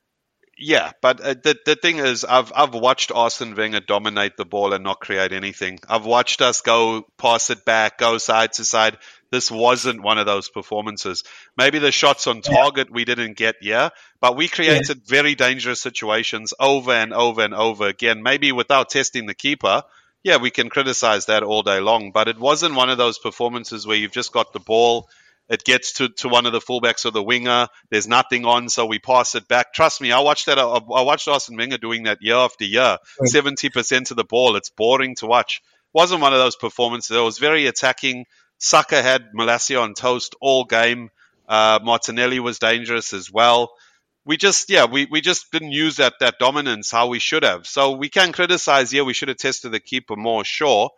Yeah, 0.62 0.92
but 1.00 1.20
uh, 1.20 1.34
the 1.42 1.56
the 1.64 1.74
thing 1.74 1.98
is, 1.98 2.24
I've 2.24 2.52
I've 2.54 2.74
watched 2.74 3.10
Arsene 3.12 3.54
Wenger 3.56 3.80
dominate 3.80 4.36
the 4.36 4.44
ball 4.44 4.74
and 4.74 4.84
not 4.84 5.00
create 5.00 5.32
anything. 5.32 5.78
I've 5.88 6.04
watched 6.04 6.42
us 6.42 6.60
go 6.60 7.06
pass 7.16 7.48
it 7.48 7.64
back, 7.64 7.96
go 7.96 8.18
side 8.18 8.52
to 8.54 8.64
side. 8.64 8.98
This 9.30 9.50
wasn't 9.50 10.02
one 10.02 10.18
of 10.18 10.26
those 10.26 10.48
performances. 10.48 11.24
Maybe 11.56 11.78
the 11.78 11.92
shots 11.92 12.26
on 12.26 12.42
target 12.42 12.90
we 12.90 13.04
didn't 13.04 13.36
get, 13.36 13.56
yeah, 13.62 13.90
but 14.20 14.36
we 14.36 14.48
created 14.48 14.88
yeah. 14.88 14.94
very 15.06 15.34
dangerous 15.34 15.80
situations 15.80 16.52
over 16.58 16.92
and 16.92 17.12
over 17.12 17.42
and 17.42 17.54
over 17.54 17.86
again. 17.86 18.22
Maybe 18.22 18.52
without 18.52 18.90
testing 18.90 19.26
the 19.26 19.34
keeper, 19.34 19.82
yeah, 20.22 20.36
we 20.36 20.50
can 20.50 20.68
criticize 20.68 21.26
that 21.26 21.42
all 21.42 21.62
day 21.62 21.80
long, 21.80 22.10
but 22.12 22.28
it 22.28 22.38
wasn't 22.38 22.74
one 22.74 22.90
of 22.90 22.98
those 22.98 23.18
performances 23.18 23.86
where 23.86 23.96
you've 23.96 24.12
just 24.12 24.32
got 24.32 24.52
the 24.52 24.60
ball 24.60 25.08
it 25.50 25.64
gets 25.64 25.94
to, 25.94 26.08
to 26.08 26.28
one 26.28 26.46
of 26.46 26.52
the 26.52 26.60
fullbacks 26.60 27.04
or 27.04 27.10
the 27.10 27.22
winger. 27.22 27.66
There's 27.90 28.06
nothing 28.06 28.46
on, 28.46 28.68
so 28.68 28.86
we 28.86 29.00
pass 29.00 29.34
it 29.34 29.48
back. 29.48 29.74
Trust 29.74 30.00
me, 30.00 30.12
I 30.12 30.20
watched 30.20 30.46
that. 30.46 30.60
I, 30.60 30.62
I 30.62 31.02
watched 31.02 31.26
Arsene 31.26 31.56
Wenger 31.56 31.76
doing 31.76 32.04
that 32.04 32.18
year 32.22 32.36
after 32.36 32.64
year. 32.64 32.98
Seventy 33.24 33.68
percent 33.68 34.12
of 34.12 34.16
the 34.16 34.24
ball. 34.24 34.54
It's 34.54 34.70
boring 34.70 35.16
to 35.16 35.26
watch. 35.26 35.60
wasn't 35.92 36.22
one 36.22 36.32
of 36.32 36.38
those 36.38 36.54
performances. 36.54 37.16
It 37.16 37.20
was 37.20 37.38
very 37.38 37.66
attacking. 37.66 38.26
Saka 38.60 39.02
had 39.02 39.32
Malacia 39.34 39.82
on 39.82 39.94
toast 39.94 40.36
all 40.40 40.64
game. 40.64 41.10
Uh, 41.48 41.80
Martinelli 41.82 42.38
was 42.38 42.58
dangerous 42.58 43.12
as 43.12 43.32
well. 43.32 43.72
We 44.26 44.36
just, 44.36 44.68
yeah, 44.70 44.84
we, 44.84 45.06
we 45.10 45.22
just 45.22 45.50
didn't 45.50 45.72
use 45.72 45.96
that 45.96 46.14
that 46.20 46.38
dominance 46.38 46.90
how 46.90 47.08
we 47.08 47.18
should 47.18 47.42
have. 47.42 47.66
So 47.66 47.92
we 47.92 48.10
can 48.10 48.32
criticize. 48.32 48.92
Yeah, 48.92 49.02
we 49.02 49.14
should 49.14 49.28
have 49.28 49.38
tested 49.38 49.72
the 49.72 49.80
keeper 49.80 50.14
more, 50.14 50.44
sure. 50.44 50.90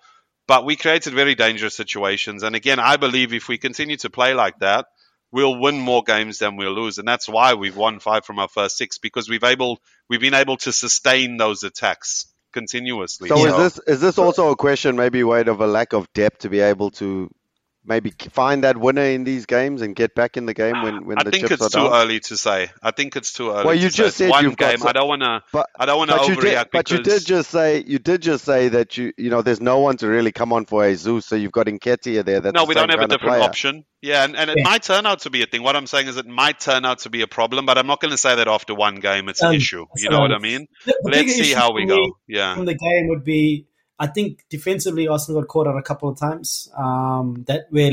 But 0.49 0.67
we 0.67 0.75
created 0.75 1.15
very 1.15 1.37
dangerous 1.37 1.77
situations. 1.77 2.43
And 2.43 2.57
again, 2.57 2.81
I 2.81 2.97
believe 2.97 3.33
if 3.33 3.49
we 3.49 3.59
continue 3.59 3.97
to 3.99 4.11
play 4.11 4.35
like 4.35 4.59
that, 4.59 4.87
we'll 5.31 5.59
win 5.59 5.79
more 5.79 6.03
games 6.03 6.39
than 6.39 6.57
we'll 6.57 6.75
lose. 6.75 6.99
And 6.99 7.07
that's 7.07 7.29
why 7.29 7.55
we've 7.55 7.77
won 7.77 8.01
five 8.01 8.25
from 8.25 8.41
our 8.41 8.49
first 8.49 8.77
six 8.77 8.99
because 8.99 9.29
we've 9.29 9.45
able 9.45 9.81
we've 10.11 10.21
been 10.21 10.35
able 10.35 10.57
to 10.59 10.73
sustain 10.73 11.37
those 11.37 11.63
attacks 11.63 12.27
continuously. 12.53 13.29
So, 13.29 13.37
so 13.37 13.47
is 13.47 13.57
this 13.57 13.85
is 13.87 14.01
this 14.01 14.19
also 14.19 14.51
a 14.51 14.57
question 14.57 14.97
maybe 14.97 15.23
Wade 15.23 15.47
of 15.47 15.61
a 15.61 15.67
lack 15.69 15.93
of 15.93 16.13
depth 16.13 16.41
to 16.41 16.51
be 16.51 16.59
able 16.59 16.91
to 16.93 17.31
maybe 17.85 18.13
find 18.31 18.65
that 18.65 18.77
winner 18.77 19.03
in 19.03 19.25
these 19.25 19.47
games 19.47 19.83
and 19.83 19.97
get 19.97 20.15
back 20.15 20.37
in 20.37 20.47
the 20.47 20.55
game 20.55 20.83
when, 20.83 21.05
when 21.05 21.19
I 21.19 21.25
the 21.25 21.31
think 21.31 21.49
chips 21.49 21.61
it's 21.63 21.75
are 21.75 21.81
too 21.81 21.89
down? 21.89 21.93
early 21.95 22.21
to 22.21 22.37
say. 22.37 22.71
I 22.83 22.91
think 22.93 23.17
it's 23.17 23.33
too 23.33 23.51
early. 23.51 23.65
Well, 23.65 23.75
you 23.75 23.91
just 23.91 24.17
say. 24.17 24.25
said 24.27 24.31
one 24.31 24.45
you've 24.45 24.57
game. 24.57 24.79
got 24.79 24.89
I 24.91 24.93
don't 24.93 25.09
want 25.09 25.23
to. 25.23 25.43
But 25.53 25.69
I 25.79 25.87
don't 25.87 25.99
want 25.99 26.11
to 26.11 26.17
but 26.17 26.29
you 26.29 26.37
overreact. 26.37 26.43
did, 26.65 26.69
but 26.73 26.91
you 26.91 26.99
did 27.03 27.25
just 27.25 27.51
say 27.51 27.83
you 27.87 27.99
did 27.99 28.23
just 28.23 28.45
say 28.45 28.69
that 28.69 28.97
you 28.97 29.13
you 29.17 29.31
know 29.31 29.43
there's 29.43 29.61
no 29.61 29.81
one 29.81 29.97
to 29.99 30.09
really 30.09 30.33
come 30.33 30.53
on 30.53 30.65
for 30.67 30.89
Jesus, 30.89 31.27
so 31.27 31.35
you've 31.37 31.53
got 31.53 31.67
Nketiah 31.67 32.25
there. 32.25 32.41
That's 32.41 32.55
no, 32.55 32.63
the 32.63 32.69
we 32.69 32.75
same 32.75 32.89
don't 32.89 32.91
have 32.91 33.01
a 33.03 33.09
different 33.09 33.33
player. 33.35 33.43
option. 33.43 33.85
Yeah, 34.01 34.25
and, 34.25 34.35
and 34.37 34.51
it 34.51 34.59
Yeah. 34.59 34.65
might 34.65 34.83
turn 34.83 35.07
out 35.07 35.21
to 35.21 35.31
be 35.31 35.43
a 35.43 35.47
thing. 35.47 35.63
What 35.63 35.77
I'm 35.77 35.87
saying 35.87 36.09
is 36.09 36.17
it 36.17 36.27
might 36.27 36.59
turn 36.59 36.85
out 36.85 37.01
to 37.01 37.11
be 37.11 37.23
a 37.23 37.29
problem, 37.29 37.67
but 37.67 37.79
I'm 37.79 37.87
not 37.87 38.01
going 38.01 38.11
to 38.11 38.19
say 38.19 38.35
that 38.35 38.49
after 38.49 38.75
one 38.75 38.97
game 38.97 39.29
it's 39.29 39.41
an 39.43 39.49
Um, 39.51 39.55
issue. 39.55 39.87
You 39.97 40.07
so 40.07 40.11
know 40.11 40.21
what 40.21 40.33
I 40.33 40.39
mean? 40.39 40.67
The, 40.87 40.97
the 41.03 41.11
Let's 41.11 41.35
see 41.35 41.53
how 41.53 41.69
for 41.69 41.75
we 41.75 41.83
me 41.83 41.87
go. 41.89 42.17
Yeah. 42.27 42.55
From 42.57 42.65
the 42.67 42.75
game 42.75 43.09
would 43.11 43.23
be, 43.25 43.67
I 43.99 44.07
think 44.09 44.45
defensively, 44.51 45.07
Arsenal 45.09 45.43
got 45.43 45.49
caught 45.49 45.67
out 45.69 45.79
a 45.79 45.83
couple 45.83 46.09
of 46.09 46.19
times. 46.19 46.69
Um, 46.77 47.45
that 47.47 47.67
where 47.71 47.93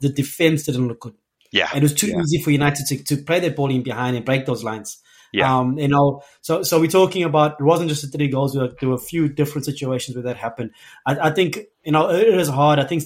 the 0.00 0.08
defense 0.08 0.64
didn't 0.64 0.88
look 0.88 1.00
good. 1.00 1.14
Yeah. 1.52 1.68
And 1.72 1.78
it 1.78 1.82
was 1.82 1.94
too 1.94 2.08
Yeah. 2.08 2.20
easy 2.20 2.42
for 2.42 2.50
United 2.50 2.86
to, 2.86 3.04
to 3.04 3.16
play 3.22 3.40
that 3.40 3.56
ball 3.56 3.70
in 3.70 3.82
behind 3.82 4.16
and 4.16 4.24
break 4.24 4.46
those 4.46 4.62
lines. 4.64 4.98
Yeah. 5.32 5.58
Um, 5.58 5.78
you 5.78 5.88
know, 5.88 6.22
so 6.40 6.62
so 6.62 6.80
we're 6.80 6.88
talking 6.88 7.22
about 7.24 7.60
it 7.60 7.64
wasn't 7.64 7.88
just 7.88 8.02
the 8.02 8.08
three 8.08 8.28
goals. 8.28 8.52
There 8.54 8.62
were, 8.64 8.74
there 8.80 8.88
were 8.88 8.96
a 8.96 8.98
few 8.98 9.28
different 9.28 9.64
situations 9.64 10.16
where 10.16 10.24
that 10.24 10.36
happened. 10.36 10.70
I, 11.06 11.28
I 11.28 11.30
think 11.30 11.58
you 11.84 11.92
know 11.92 12.10
it 12.10 12.26
is 12.26 12.48
hard. 12.48 12.78
I 12.80 12.84
think 12.84 13.04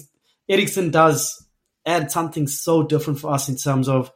Eriksen 0.49 0.89
does 0.91 1.45
add 1.85 2.11
something 2.11 2.47
so 2.47 2.81
different 2.81 3.19
for 3.19 3.31
us 3.31 3.47
in 3.47 3.57
terms 3.57 3.87
of 3.87 4.11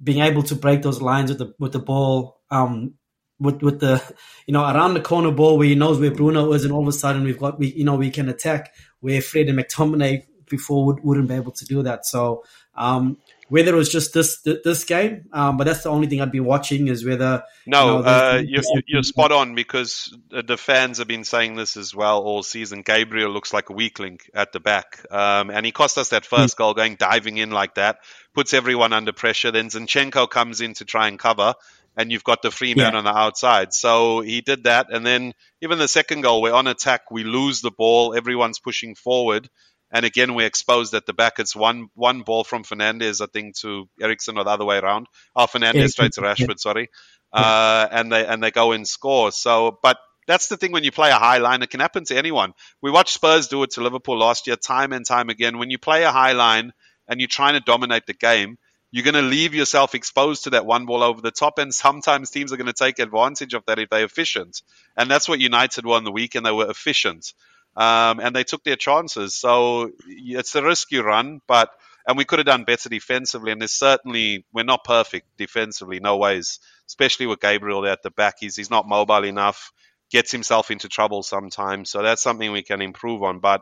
being 0.00 0.20
able 0.20 0.44
to 0.44 0.54
break 0.54 0.82
those 0.82 1.02
lines 1.02 1.30
with 1.30 1.38
the 1.38 1.54
with 1.58 1.72
the 1.72 1.80
ball. 1.80 2.40
Um, 2.50 2.94
with 3.40 3.62
with 3.62 3.80
the 3.80 4.02
you 4.46 4.52
know 4.52 4.62
around 4.62 4.94
the 4.94 5.00
corner 5.00 5.30
ball 5.30 5.58
where 5.58 5.68
he 5.68 5.74
knows 5.74 5.98
where 6.00 6.10
Bruno 6.10 6.52
is, 6.52 6.64
and 6.64 6.72
all 6.72 6.82
of 6.82 6.88
a 6.88 6.92
sudden 6.92 7.24
we've 7.24 7.38
got 7.38 7.58
we 7.58 7.68
you 7.68 7.84
know 7.84 7.96
we 7.96 8.10
can 8.10 8.28
attack 8.28 8.74
where 9.00 9.20
Fred 9.20 9.48
and 9.48 9.58
McTominay 9.58 10.24
before 10.48 10.86
would, 10.86 11.04
wouldn't 11.04 11.28
be 11.28 11.34
able 11.34 11.52
to 11.52 11.64
do 11.64 11.82
that. 11.82 12.06
So 12.06 12.44
um, 12.74 13.18
whether 13.48 13.72
it 13.72 13.76
was 13.76 13.88
just 13.88 14.12
this 14.12 14.40
this 14.42 14.84
game, 14.84 15.26
um, 15.32 15.56
but 15.56 15.64
that's 15.64 15.82
the 15.82 15.88
only 15.88 16.06
thing 16.06 16.20
I'd 16.20 16.30
be 16.30 16.40
watching 16.40 16.88
is 16.88 17.04
whether 17.04 17.42
No, 17.66 17.98
you 17.98 18.04
know, 18.04 18.08
uh, 18.08 18.42
you're, 18.46 18.62
you're 18.86 19.02
spot 19.02 19.32
on 19.32 19.54
because 19.54 20.16
uh, 20.32 20.42
the 20.42 20.56
fans 20.56 20.98
have 20.98 21.08
been 21.08 21.24
saying 21.24 21.56
this 21.56 21.76
as 21.76 21.94
well 21.94 22.20
all 22.22 22.42
season. 22.42 22.82
Gabriel 22.82 23.30
looks 23.30 23.52
like 23.52 23.70
a 23.70 23.72
weak 23.72 23.98
link 23.98 24.30
at 24.34 24.52
the 24.52 24.60
back, 24.60 25.04
um, 25.10 25.50
and 25.50 25.64
he 25.64 25.72
cost 25.72 25.96
us 25.96 26.10
that 26.10 26.26
first 26.26 26.56
goal 26.56 26.74
going 26.74 26.96
diving 26.96 27.38
in 27.38 27.50
like 27.50 27.74
that, 27.76 28.00
puts 28.34 28.52
everyone 28.52 28.92
under 28.92 29.12
pressure. 29.12 29.50
Then 29.50 29.70
Zinchenko 29.70 30.28
comes 30.28 30.60
in 30.60 30.74
to 30.74 30.84
try 30.84 31.08
and 31.08 31.18
cover, 31.18 31.54
and 31.98 32.10
you've 32.10 32.24
got 32.24 32.40
the 32.40 32.50
free 32.50 32.74
man 32.74 32.92
Yeah. 32.92 32.98
on 33.00 33.04
the 33.04 33.14
outside. 33.14 33.74
So 33.74 34.20
he 34.20 34.40
did 34.40 34.64
that, 34.64 34.86
and 34.90 35.04
then 35.04 35.34
even 35.60 35.78
the 35.78 35.88
second 35.88 36.22
goal, 36.22 36.40
we're 36.40 36.54
on 36.54 36.66
attack, 36.68 37.10
we 37.10 37.24
lose 37.24 37.60
the 37.60 37.72
ball, 37.72 38.14
everyone's 38.14 38.60
pushing 38.60 38.94
forward. 38.94 39.50
And 39.90 40.04
again, 40.04 40.34
we're 40.34 40.46
exposed 40.46 40.92
at 40.94 41.06
the 41.06 41.14
back. 41.14 41.38
It's 41.38 41.56
one 41.56 41.88
one 41.94 42.20
ball 42.22 42.44
from 42.44 42.62
Fernandes, 42.62 43.20
I 43.22 43.26
think, 43.32 43.56
to 43.60 43.88
Eriksen 44.00 44.36
or 44.38 44.44
the 44.44 44.50
other 44.50 44.64
way 44.66 44.78
around. 44.78 45.06
Oh, 45.34 45.46
Fernandes 45.46 45.90
straight 45.90 46.12
to 46.12 46.20
Rashford, 46.20 46.58
sorry. 46.58 46.88
Uh, 47.32 47.86
and 47.90 48.12
they 48.12 48.24
and 48.26 48.42
they 48.42 48.50
go 48.50 48.72
and 48.72 48.86
score. 48.86 49.32
So, 49.32 49.78
but 49.82 49.96
that's 50.26 50.48
the 50.48 50.58
thing 50.58 50.72
when 50.72 50.84
you 50.84 50.92
play 50.92 51.10
a 51.10 51.14
high 51.18 51.38
line, 51.38 51.62
it 51.62 51.70
can 51.70 51.80
happen 51.80 52.04
to 52.04 52.16
anyone. 52.16 52.52
We 52.82 52.90
watched 52.90 53.14
Spurs 53.14 53.48
do 53.48 53.62
it 53.62 53.70
to 53.72 53.82
Liverpool 53.82 54.18
last 54.18 54.46
year, 54.46 54.56
time 54.56 54.92
and 54.92 55.06
time 55.06 55.30
again. 55.30 55.56
When 55.58 55.70
you 55.70 55.78
play 55.78 56.04
a 56.04 56.12
high 56.12 56.32
line 56.32 56.72
and 57.08 57.18
you're 57.20 57.28
trying 57.28 57.54
to 57.54 57.60
dominate 57.60 58.04
the 58.06 58.12
game, 58.14 58.58
you're 58.90 59.04
going 59.04 59.14
to 59.14 59.22
leave 59.22 59.54
yourself 59.54 59.94
exposed 59.94 60.44
to 60.44 60.50
that 60.50 60.66
one 60.66 60.86
ball 60.86 61.02
over 61.02 61.20
the 61.20 61.30
top, 61.30 61.58
and 61.58 61.74
sometimes 61.74 62.30
teams 62.30 62.52
are 62.52 62.56
going 62.56 62.66
to 62.66 62.72
take 62.72 62.98
advantage 62.98 63.54
of 63.54 63.64
that 63.66 63.78
if 63.78 63.90
they're 63.90 64.04
efficient. 64.04 64.62
And 64.96 65.10
that's 65.10 65.28
what 65.28 65.40
United 65.40 65.84
were 65.84 65.96
on 65.96 66.04
the 66.04 66.12
weekend. 66.12 66.46
They 66.46 66.52
were 66.52 66.70
efficient, 66.70 67.34
um, 67.76 68.20
and 68.20 68.34
they 68.34 68.44
took 68.44 68.64
their 68.64 68.76
chances. 68.76 69.34
So 69.34 69.90
it's 70.06 70.54
a 70.54 70.62
risk 70.62 70.90
you 70.90 71.02
run, 71.02 71.40
but 71.46 71.70
and 72.06 72.16
we 72.16 72.24
could 72.24 72.38
have 72.38 72.46
done 72.46 72.64
better 72.64 72.88
defensively. 72.88 73.52
And 73.52 73.60
there's 73.60 73.72
certainly 73.72 74.46
we're 74.52 74.64
not 74.64 74.84
perfect 74.84 75.26
defensively, 75.36 76.00
no 76.00 76.16
ways. 76.16 76.58
Especially 76.86 77.26
with 77.26 77.40
Gabriel 77.40 77.86
at 77.86 78.02
the 78.02 78.10
back, 78.10 78.36
he's 78.40 78.56
he's 78.56 78.70
not 78.70 78.88
mobile 78.88 79.24
enough. 79.24 79.72
Gets 80.10 80.32
himself 80.32 80.70
into 80.70 80.88
trouble 80.88 81.22
sometimes, 81.22 81.90
so 81.90 82.02
that's 82.02 82.22
something 82.22 82.50
we 82.50 82.62
can 82.62 82.80
improve 82.80 83.22
on. 83.22 83.40
But 83.40 83.60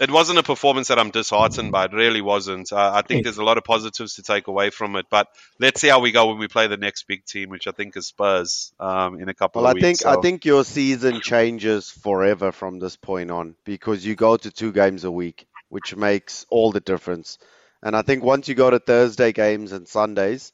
it 0.00 0.10
wasn't 0.10 0.38
a 0.38 0.42
performance 0.44 0.88
that 0.88 0.98
I'm 0.98 1.10
disheartened 1.10 1.72
by. 1.72 1.86
It 1.86 1.92
really 1.92 2.20
wasn't. 2.20 2.72
Uh, 2.72 2.92
I 2.94 3.02
think 3.02 3.24
there's 3.24 3.38
a 3.38 3.44
lot 3.44 3.58
of 3.58 3.64
positives 3.64 4.14
to 4.14 4.22
take 4.22 4.46
away 4.46 4.70
from 4.70 4.94
it. 4.94 5.06
But 5.10 5.26
let's 5.58 5.80
see 5.80 5.88
how 5.88 5.98
we 6.00 6.12
go 6.12 6.28
when 6.28 6.38
we 6.38 6.46
play 6.46 6.68
the 6.68 6.76
next 6.76 7.08
big 7.08 7.24
team, 7.24 7.48
which 7.48 7.66
I 7.66 7.72
think 7.72 7.96
is 7.96 8.06
Spurs 8.06 8.72
um, 8.78 9.20
in 9.20 9.28
a 9.28 9.34
couple 9.34 9.62
Well, 9.62 9.70
of 9.72 9.76
I 9.76 9.80
think 9.80 9.98
weeks. 9.98 10.04
I 10.04 10.20
think 10.20 10.44
your 10.44 10.64
season 10.64 11.20
changes 11.20 11.90
forever 11.90 12.52
from 12.52 12.78
this 12.78 12.96
point 12.96 13.30
on 13.32 13.56
because 13.64 14.06
you 14.06 14.14
go 14.14 14.36
to 14.36 14.50
two 14.52 14.70
games 14.70 15.02
a 15.02 15.10
week, 15.10 15.46
which 15.68 15.96
makes 15.96 16.46
all 16.48 16.70
the 16.70 16.80
difference. 16.80 17.38
And 17.82 17.96
I 17.96 18.02
think 18.02 18.22
once 18.22 18.48
you 18.48 18.54
go 18.54 18.70
to 18.70 18.78
Thursday 18.78 19.32
games 19.32 19.72
and 19.72 19.88
Sundays, 19.88 20.52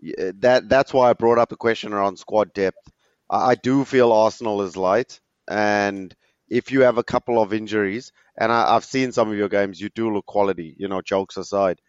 that 0.00 0.68
that's 0.68 0.94
why 0.94 1.10
I 1.10 1.12
brought 1.12 1.38
up 1.38 1.50
the 1.50 1.56
question 1.56 1.92
around 1.92 2.18
squad 2.18 2.54
depth. 2.54 2.90
I, 3.30 3.50
I 3.50 3.54
do 3.56 3.84
feel 3.84 4.12
Arsenal 4.12 4.62
is 4.62 4.76
light, 4.76 5.20
and 5.50 6.14
if 6.48 6.72
you 6.72 6.82
have 6.82 6.98
a 6.98 7.04
couple 7.04 7.40
of 7.42 7.52
injuries, 7.54 8.12
and 8.38 8.52
I, 8.52 8.74
I've 8.76 8.84
seen 8.84 9.12
some 9.12 9.30
of 9.30 9.36
your 9.38 9.48
games, 9.48 9.80
you 9.80 9.90
do 9.94 10.12
look 10.12 10.26
quality. 10.26 10.74
You 10.78 10.88
know, 10.88 11.02
jokes 11.02 11.36
aside, 11.38 11.80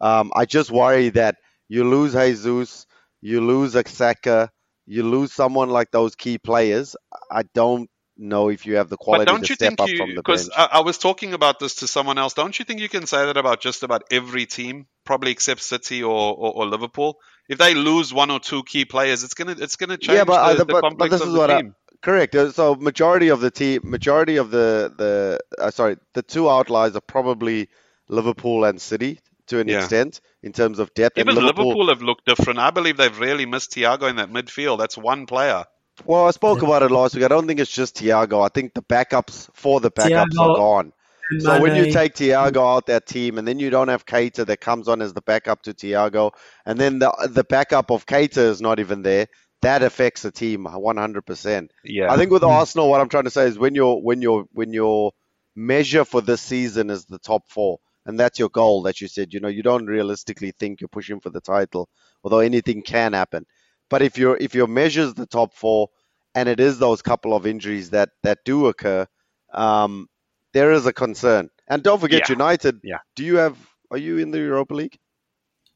um, 0.00 0.32
I 0.34 0.44
just 0.46 0.70
worry 0.70 1.10
that 1.10 1.36
you 1.68 1.84
lose 1.88 2.14
Jesus, 2.14 2.86
you 3.20 3.40
lose 3.40 3.76
Saka, 3.88 4.50
you 4.86 5.02
lose 5.04 5.32
someone 5.32 5.70
like 5.70 5.90
those 5.90 6.16
key 6.16 6.38
players. 6.38 6.96
I 7.30 7.44
don't 7.54 7.90
know 8.16 8.48
if 8.50 8.66
you 8.66 8.76
have 8.76 8.88
the 8.90 8.96
quality 8.96 9.26
But 9.26 9.32
don't 9.32 9.40
to 9.40 9.48
you 9.48 9.56
step 9.56 9.74
think 9.74 9.80
up 9.80 9.90
you? 9.90 9.96
from 9.96 10.14
the 10.14 10.22
Because 10.22 10.48
bench. 10.48 10.52
I, 10.56 10.68
I 10.72 10.80
was 10.80 10.98
talking 10.98 11.34
about 11.34 11.60
this 11.60 11.76
to 11.76 11.88
someone 11.88 12.18
else. 12.18 12.34
Don't 12.34 12.58
you 12.58 12.64
think 12.64 12.80
you 12.80 12.88
can 12.88 13.06
say 13.06 13.26
that 13.26 13.36
about 13.36 13.60
just 13.60 13.82
about 13.82 14.02
every 14.10 14.46
team, 14.46 14.86
probably 15.04 15.30
except 15.32 15.62
City 15.62 16.02
or, 16.02 16.34
or, 16.34 16.52
or 16.56 16.66
Liverpool? 16.66 17.18
If 17.48 17.58
they 17.58 17.74
lose 17.74 18.12
one 18.12 18.30
or 18.30 18.40
two 18.40 18.62
key 18.62 18.84
players, 18.84 19.24
it's 19.24 19.34
gonna 19.34 19.56
it's 19.58 19.76
gonna 19.76 19.96
change 19.96 20.16
yeah, 20.16 20.24
but, 20.24 20.40
I- 20.40 20.52
the, 20.54 20.64
the 20.64 20.72
but, 20.80 20.98
but 20.98 21.10
this 21.10 21.20
of 21.20 21.28
is 21.28 21.32
the 21.32 21.38
what 21.38 21.50
I, 21.50 21.62
team. 21.62 21.74
correct. 22.02 22.34
Uh, 22.34 22.52
So 22.52 22.74
majority 22.74 23.28
of 23.28 23.40
the 23.40 23.50
team, 23.50 23.80
majority 23.84 24.36
of 24.36 24.50
the 24.50 24.92
the 24.96 25.38
uh, 25.58 25.70
sorry, 25.70 25.96
the 26.14 26.22
two 26.22 26.48
outliers 26.50 26.94
are 26.96 27.00
probably 27.00 27.68
Liverpool 28.08 28.64
and 28.64 28.80
City 28.80 29.20
to 29.46 29.60
an 29.60 29.68
Yeah. 29.68 29.78
extent 29.78 30.20
in 30.42 30.52
terms 30.52 30.78
of 30.78 30.92
depth. 30.94 31.18
Even 31.18 31.36
and 31.36 31.46
Liverpool, 31.46 31.88
have 31.88 32.02
looked 32.02 32.26
different. 32.26 32.58
I 32.58 32.70
believe 32.70 32.96
they've 32.98 33.18
really 33.18 33.46
missed 33.46 33.72
Thiago 33.72 34.08
in 34.10 34.16
that 34.16 34.30
midfield. 34.30 34.78
That's 34.78 34.96
one 34.98 35.26
player. 35.26 35.64
Well, 36.04 36.26
I 36.26 36.30
spoke 36.30 36.62
about 36.62 36.82
it 36.82 36.90
last 36.90 37.14
week. 37.16 37.24
I 37.24 37.28
don't 37.28 37.46
think 37.46 37.58
it's 37.58 37.72
just 37.72 37.96
Thiago. 37.96 38.44
I 38.44 38.48
think 38.48 38.74
the 38.74 38.82
backups 38.82 39.48
for 39.54 39.80
the 39.80 39.90
backups 39.90 40.26
Thiago 40.36 40.50
are 40.50 40.56
gone. 40.56 40.92
And 41.30 41.42
So 41.42 41.60
when 41.60 41.76
you 41.76 41.92
take 41.92 42.14
Thiago 42.14 42.76
out 42.76 42.86
that 42.86 43.06
team, 43.06 43.38
and 43.38 43.46
then 43.46 43.58
you 43.58 43.70
don't 43.70 43.88
have 43.88 44.06
Keita 44.06 44.46
that 44.46 44.60
comes 44.60 44.88
on 44.88 45.02
as 45.02 45.12
the 45.12 45.22
backup 45.22 45.62
to 45.62 45.74
Thiago, 45.74 46.32
and 46.64 46.78
then 46.78 46.98
the 46.98 47.12
the 47.30 47.44
backup 47.44 47.90
of 47.90 48.06
Keita 48.06 48.38
is 48.38 48.60
not 48.60 48.80
even 48.80 49.02
there, 49.02 49.26
that 49.62 49.82
affects 49.82 50.22
the 50.22 50.30
team 50.30 50.64
100%. 50.64 51.68
Yeah, 51.84 52.12
I 52.12 52.16
think 52.16 52.30
with 52.30 52.44
Arsenal, 52.44 52.88
what 52.88 53.00
I'm 53.00 53.08
trying 53.08 53.24
to 53.24 53.30
say 53.30 53.46
is 53.46 53.58
when 53.58 53.74
your 53.74 54.00
when 54.02 54.22
your 54.22 54.44
when 54.52 54.72
your 54.72 55.12
measure 55.56 56.04
for 56.04 56.20
this 56.20 56.40
season 56.40 56.90
is 56.90 57.04
the 57.04 57.18
top 57.18 57.42
four, 57.48 57.78
and 58.06 58.18
that's 58.18 58.38
your 58.38 58.48
goal 58.48 58.82
that 58.82 59.00
you 59.00 59.08
said, 59.08 59.34
you 59.34 59.40
know, 59.40 59.48
you 59.48 59.62
don't 59.62 59.86
realistically 59.86 60.52
think 60.58 60.80
you're 60.80 60.88
pushing 60.88 61.20
for 61.20 61.30
the 61.30 61.40
title, 61.40 61.88
although 62.22 62.38
anything 62.38 62.82
can 62.82 63.12
happen. 63.12 63.44
But 63.90 64.02
if 64.02 64.16
your 64.16 64.36
if 64.36 64.54
your 64.54 64.66
measures 64.68 65.14
the 65.14 65.26
top 65.26 65.54
four, 65.54 65.88
and 66.34 66.48
it 66.48 66.60
is 66.60 66.78
those 66.78 67.02
couple 67.02 67.34
of 67.34 67.46
injuries 67.46 67.90
that 67.90 68.10
that 68.22 68.38
do 68.44 68.66
occur, 68.68 69.06
um, 69.52 70.08
there 70.52 70.72
is 70.72 70.86
a 70.86 70.92
concern. 70.92 71.50
And 71.66 71.82
don't 71.82 72.00
forget, 72.00 72.28
Yeah. 72.28 72.34
United. 72.34 72.80
Yeah. 72.82 72.98
Do 73.16 73.24
you 73.24 73.36
have? 73.36 73.56
Are 73.90 73.98
you 73.98 74.18
in 74.18 74.30
the 74.30 74.38
Europa 74.38 74.74
League? 74.74 74.96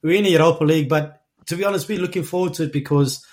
We're 0.02 0.16
in 0.16 0.24
the 0.24 0.30
Europa 0.30 0.64
League, 0.64 0.88
but 0.88 1.22
to 1.46 1.56
be 1.56 1.64
honest, 1.64 1.88
we're 1.88 2.00
looking 2.00 2.24
forward 2.24 2.54
to 2.54 2.64
it 2.64 2.72
because 2.72 3.24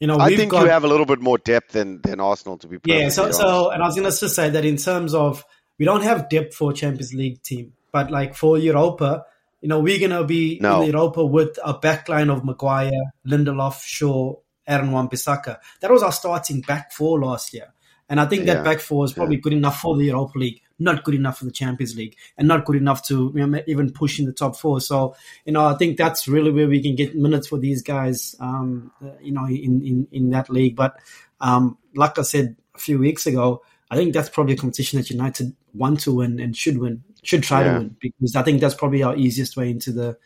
you 0.00 0.06
know 0.06 0.16
I 0.16 0.28
we've 0.28 0.38
think 0.38 0.50
got 0.50 0.62
you 0.64 0.70
have 0.70 0.84
a 0.84 0.88
little 0.88 1.06
bit 1.06 1.20
more 1.20 1.38
depth 1.38 1.72
than 1.72 2.00
than 2.02 2.20
Arsenal. 2.20 2.58
To 2.58 2.66
be 2.68 2.78
yeah. 2.84 3.08
So 3.08 3.24
honest. 3.24 3.40
so, 3.40 3.70
and 3.70 3.82
I 3.82 3.86
was 3.86 3.94
going 3.96 4.10
to 4.10 4.16
just 4.16 4.34
say 4.34 4.50
that 4.50 4.64
in 4.64 4.76
terms 4.76 5.14
of 5.14 5.44
we 5.78 5.84
don't 5.84 6.02
have 6.02 6.28
depth 6.28 6.54
for 6.54 6.72
Champions 6.72 7.14
League 7.14 7.42
team, 7.42 7.72
but 7.92 8.10
like 8.10 8.34
for 8.34 8.58
Europa, 8.58 9.24
you 9.60 9.68
know, 9.68 9.80
we're 9.80 9.98
going 9.98 10.10
to 10.10 10.24
be 10.24 10.58
No. 10.60 10.82
in 10.82 10.90
Europa 10.90 11.24
with 11.24 11.58
a 11.64 11.74
backline 11.74 12.30
of 12.30 12.44
Maguire, 12.44 12.90
Lindelof, 13.26 13.80
Shaw, 13.82 14.34
Aaron 14.66 14.92
Wan-Bissaka. 14.92 15.58
That 15.80 15.90
was 15.90 16.02
our 16.02 16.12
starting 16.12 16.60
back 16.60 16.92
four 16.92 17.18
last 17.20 17.54
year. 17.54 17.72
And 18.08 18.20
I 18.20 18.26
think 18.26 18.44
Yeah. 18.46 18.54
that 18.54 18.64
back 18.64 18.80
four 18.80 19.04
is 19.04 19.12
probably 19.12 19.36
good 19.36 19.52
enough 19.54 19.80
for 19.80 19.96
the 19.96 20.04
Europa 20.06 20.38
League, 20.38 20.60
not 20.78 21.02
good 21.04 21.14
enough 21.14 21.38
for 21.38 21.44
the 21.46 21.50
Champions 21.52 21.96
League, 21.96 22.16
and 22.36 22.46
not 22.46 22.64
good 22.64 22.76
enough 22.76 23.06
to 23.08 23.32
you 23.34 23.46
know, 23.46 23.62
even 23.66 23.90
push 23.92 24.18
in 24.18 24.26
the 24.26 24.32
top 24.32 24.56
four. 24.56 24.80
So, 24.80 25.14
you 25.46 25.52
know, 25.52 25.64
I 25.64 25.74
think 25.74 25.96
that's 25.96 26.28
really 26.28 26.50
where 26.50 26.68
we 26.68 26.82
can 26.82 26.94
get 26.94 27.16
minutes 27.16 27.46
for 27.48 27.58
these 27.58 27.80
guys, 27.82 28.36
um, 28.40 28.90
you 29.22 29.32
know, 29.32 29.46
in, 29.46 29.80
in, 29.86 30.08
in 30.12 30.30
that 30.30 30.50
league. 30.50 30.76
But 30.76 30.96
um, 31.40 31.78
like 31.94 32.18
I 32.18 32.22
said 32.22 32.56
a 32.74 32.78
few 32.78 32.98
weeks 32.98 33.26
ago, 33.26 33.62
I 33.90 33.96
think 33.96 34.12
that's 34.12 34.28
probably 34.28 34.54
a 34.54 34.58
competition 34.58 34.98
that 34.98 35.10
United 35.10 35.54
want 35.72 36.00
to 36.00 36.12
win 36.14 36.40
and 36.40 36.56
should 36.56 36.78
win, 36.78 37.04
should 37.22 37.42
try 37.42 37.64
Yeah. 37.64 37.72
to 37.72 37.78
win, 37.78 37.96
because 38.00 38.36
I 38.36 38.42
think 38.42 38.60
that's 38.60 38.74
probably 38.74 39.02
our 39.02 39.16
easiest 39.16 39.56
way 39.56 39.70
into 39.70 39.92
the, 39.92 40.18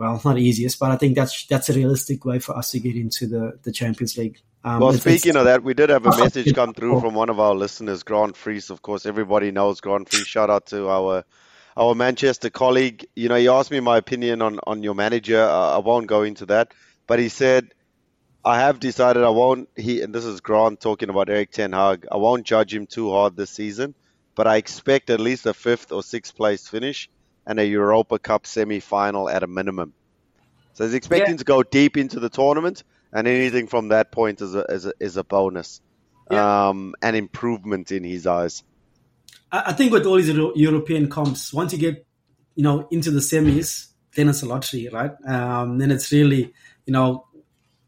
well, 0.00 0.18
not 0.24 0.38
easiest, 0.38 0.78
but 0.78 0.90
I 0.90 0.96
think 0.96 1.14
that's 1.14 1.44
that's 1.44 1.68
a 1.68 1.74
realistic 1.74 2.24
way 2.24 2.38
for 2.38 2.56
us 2.56 2.70
to 2.70 2.80
get 2.80 2.96
into 2.96 3.26
the, 3.26 3.58
the 3.64 3.70
Champions 3.70 4.16
League. 4.16 4.40
Um, 4.64 4.80
Well, 4.80 4.94
speaking 4.94 5.36
of 5.36 5.44
that, 5.44 5.62
we 5.62 5.74
did 5.74 5.90
have 5.90 6.06
a 6.06 6.16
message 6.24 6.54
come 6.54 6.72
through 6.72 7.00
from 7.00 7.12
one 7.12 7.28
of 7.28 7.38
our 7.38 7.54
listeners, 7.54 8.02
Grant 8.02 8.34
Fries. 8.34 8.70
Of 8.70 8.80
course, 8.80 9.04
everybody 9.04 9.50
knows 9.50 9.82
Grant 9.82 10.08
Fries. 10.08 10.26
Shout 10.26 10.48
out 10.48 10.64
to 10.68 10.88
our 10.88 11.24
our 11.76 11.94
Manchester 11.94 12.48
colleague. 12.48 13.06
You 13.14 13.28
know, 13.28 13.34
he 13.34 13.48
asked 13.48 13.70
me 13.70 13.80
my 13.80 13.98
opinion 13.98 14.40
on 14.40 14.58
on 14.66 14.82
your 14.82 14.94
manager. 14.94 15.42
Uh, 15.42 15.76
I 15.76 15.78
won't 15.80 16.06
go 16.06 16.22
into 16.22 16.46
that, 16.46 16.72
but 17.06 17.18
he 17.18 17.28
said, 17.28 17.68
"I 18.42 18.58
have 18.58 18.80
decided 18.80 19.22
I 19.22 19.28
won't." 19.28 19.68
He 19.76 20.00
and 20.00 20.14
this 20.14 20.24
is 20.24 20.40
Grant 20.40 20.80
talking 20.80 21.10
about 21.10 21.28
Erik 21.28 21.50
Ten 21.50 21.72
Hag. 21.72 22.06
I 22.10 22.16
won't 22.16 22.46
judge 22.46 22.72
him 22.72 22.86
too 22.86 23.10
hard 23.10 23.36
this 23.36 23.50
season, 23.50 23.94
but 24.34 24.46
I 24.46 24.56
expect 24.56 25.10
at 25.10 25.20
least 25.20 25.44
a 25.44 25.52
fifth 25.52 25.92
or 25.92 26.02
sixth 26.02 26.34
place 26.34 26.66
finish 26.66 27.10
and 27.50 27.58
a 27.58 27.66
Europa 27.66 28.16
Cup 28.16 28.46
semi 28.46 28.78
final 28.78 29.28
at 29.28 29.42
a 29.42 29.48
minimum. 29.48 29.92
So 30.74 30.84
he's 30.84 30.94
expecting 30.94 31.36
to 31.38 31.44
go 31.44 31.64
deep 31.64 31.96
into 31.96 32.20
the 32.20 32.28
tournament, 32.28 32.84
and 33.12 33.26
anything 33.26 33.66
from 33.66 33.88
that 33.88 34.12
point 34.12 34.40
is 34.40 34.54
a 34.54 34.64
is 34.76 34.86
a, 34.86 34.92
is 35.00 35.16
a 35.16 35.24
bonus, 35.24 35.80
um, 36.30 36.94
an 37.02 37.16
improvement 37.16 37.90
in 37.90 38.04
his 38.04 38.28
eyes. 38.28 38.62
I 39.50 39.62
I 39.66 39.72
think 39.72 39.92
with 39.92 40.06
all 40.06 40.14
these 40.14 40.28
Euro- 40.28 40.54
European 40.54 41.10
comps, 41.10 41.52
once 41.52 41.72
you 41.72 41.78
get, 41.78 42.06
you 42.54 42.62
know, 42.62 42.86
into 42.92 43.10
the 43.10 43.18
semis, 43.18 43.88
then 44.14 44.28
it's 44.28 44.42
a 44.42 44.46
lottery, 44.46 44.88
right? 44.92 45.12
Um, 45.26 45.78
then 45.78 45.90
it's 45.90 46.12
really, 46.12 46.52
you 46.86 46.92
know, 46.92 47.26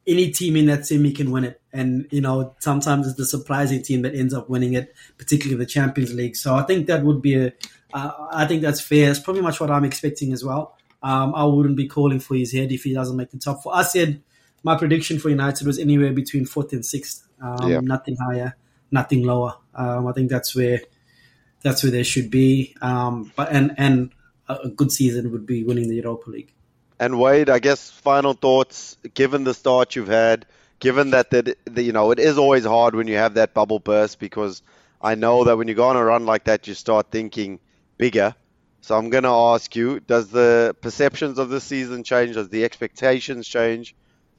any 0.06 0.32
team 0.32 0.56
in 0.56 0.66
that 0.66 0.86
semi 0.86 1.12
can 1.12 1.30
win 1.30 1.44
it. 1.44 1.60
And, 1.72 2.06
you 2.10 2.20
know, 2.20 2.54
sometimes 2.58 3.06
it's 3.06 3.16
the 3.16 3.24
surprising 3.24 3.82
team 3.82 4.02
that 4.02 4.14
ends 4.14 4.34
up 4.34 4.50
winning 4.50 4.74
it, 4.74 4.92
particularly 5.16 5.64
the 5.64 5.70
Champions 5.70 6.12
League. 6.12 6.36
So 6.36 6.54
I 6.54 6.64
think 6.64 6.88
that 6.88 7.04
would 7.04 7.22
be 7.22 7.34
a, 7.36 7.52
uh, 7.92 8.28
I 8.30 8.46
think 8.46 8.62
that's 8.62 8.80
fair. 8.80 9.10
It's 9.10 9.20
probably 9.20 9.42
much 9.42 9.60
what 9.60 9.70
I'm 9.70 9.84
expecting 9.84 10.32
as 10.32 10.44
well. 10.44 10.76
Um, 11.02 11.34
I 11.34 11.44
wouldn't 11.44 11.76
be 11.76 11.88
calling 11.88 12.20
for 12.20 12.34
his 12.36 12.52
head 12.52 12.70
if 12.72 12.84
he 12.84 12.94
doesn't 12.94 13.16
make 13.16 13.30
the 13.30 13.38
top 13.38 13.62
four. 13.62 13.74
I 13.74 13.82
said 13.82 14.22
my 14.62 14.76
prediction 14.76 15.18
for 15.18 15.28
United 15.28 15.66
was 15.66 15.78
anywhere 15.78 16.12
between 16.12 16.46
fourth 16.46 16.72
and 16.72 16.84
sixth. 16.84 17.26
Um, 17.40 17.70
Yeah. 17.70 17.80
Nothing 17.80 18.16
higher, 18.16 18.56
nothing 18.90 19.24
lower. 19.24 19.56
Um, 19.74 20.06
I 20.06 20.12
think 20.12 20.30
that's 20.30 20.54
where 20.54 20.80
that's 21.62 21.82
where 21.82 21.92
they 21.92 22.02
should 22.02 22.30
be. 22.30 22.76
Um, 22.80 23.32
but 23.36 23.50
and 23.50 23.74
and 23.76 24.10
a 24.48 24.54
a 24.64 24.68
good 24.68 24.92
season 24.92 25.32
would 25.32 25.46
be 25.46 25.64
winning 25.64 25.88
the 25.88 25.96
Europa 25.96 26.30
League. 26.30 26.52
And 27.00 27.18
Wade, 27.18 27.50
I 27.50 27.58
guess 27.58 27.90
final 27.90 28.34
thoughts. 28.34 28.96
Given 29.14 29.44
the 29.44 29.54
start 29.54 29.96
you've 29.96 30.08
had, 30.08 30.46
given 30.78 31.10
that 31.10 31.30
that 31.30 31.56
that, 31.64 31.82
you 31.82 31.92
know 31.92 32.12
it 32.12 32.20
is 32.20 32.38
always 32.38 32.64
hard 32.64 32.94
when 32.94 33.08
you 33.08 33.16
have 33.16 33.34
that 33.34 33.54
bubble 33.54 33.80
burst 33.80 34.20
because 34.20 34.62
I 35.00 35.16
know 35.16 35.44
that 35.44 35.56
when 35.56 35.66
you 35.66 35.74
go 35.74 35.88
on 35.88 35.96
a 35.96 36.04
run 36.04 36.26
like 36.26 36.44
that, 36.44 36.68
you 36.68 36.74
start 36.74 37.10
thinking 37.10 37.58
bigger. 38.02 38.34
So 38.80 38.98
I'm 38.98 39.10
going 39.10 39.28
to 39.32 39.36
ask 39.54 39.76
you: 39.76 40.00
Does 40.00 40.26
the 40.28 40.74
perceptions 40.80 41.38
of 41.38 41.50
this 41.50 41.62
season 41.62 42.02
change? 42.02 42.34
Does 42.34 42.48
the 42.48 42.64
expectations 42.64 43.46
change? 43.46 43.94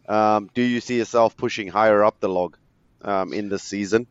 Um, 0.08 0.50
do 0.54 0.62
you 0.62 0.82
see 0.82 0.98
yourself 0.98 1.38
pushing 1.38 1.70
higher 1.70 2.04
up 2.04 2.20
the 2.20 2.28
log 2.28 2.58
um, 3.02 3.32
in 3.32 3.48
this 3.48 3.64
season? 3.64 4.06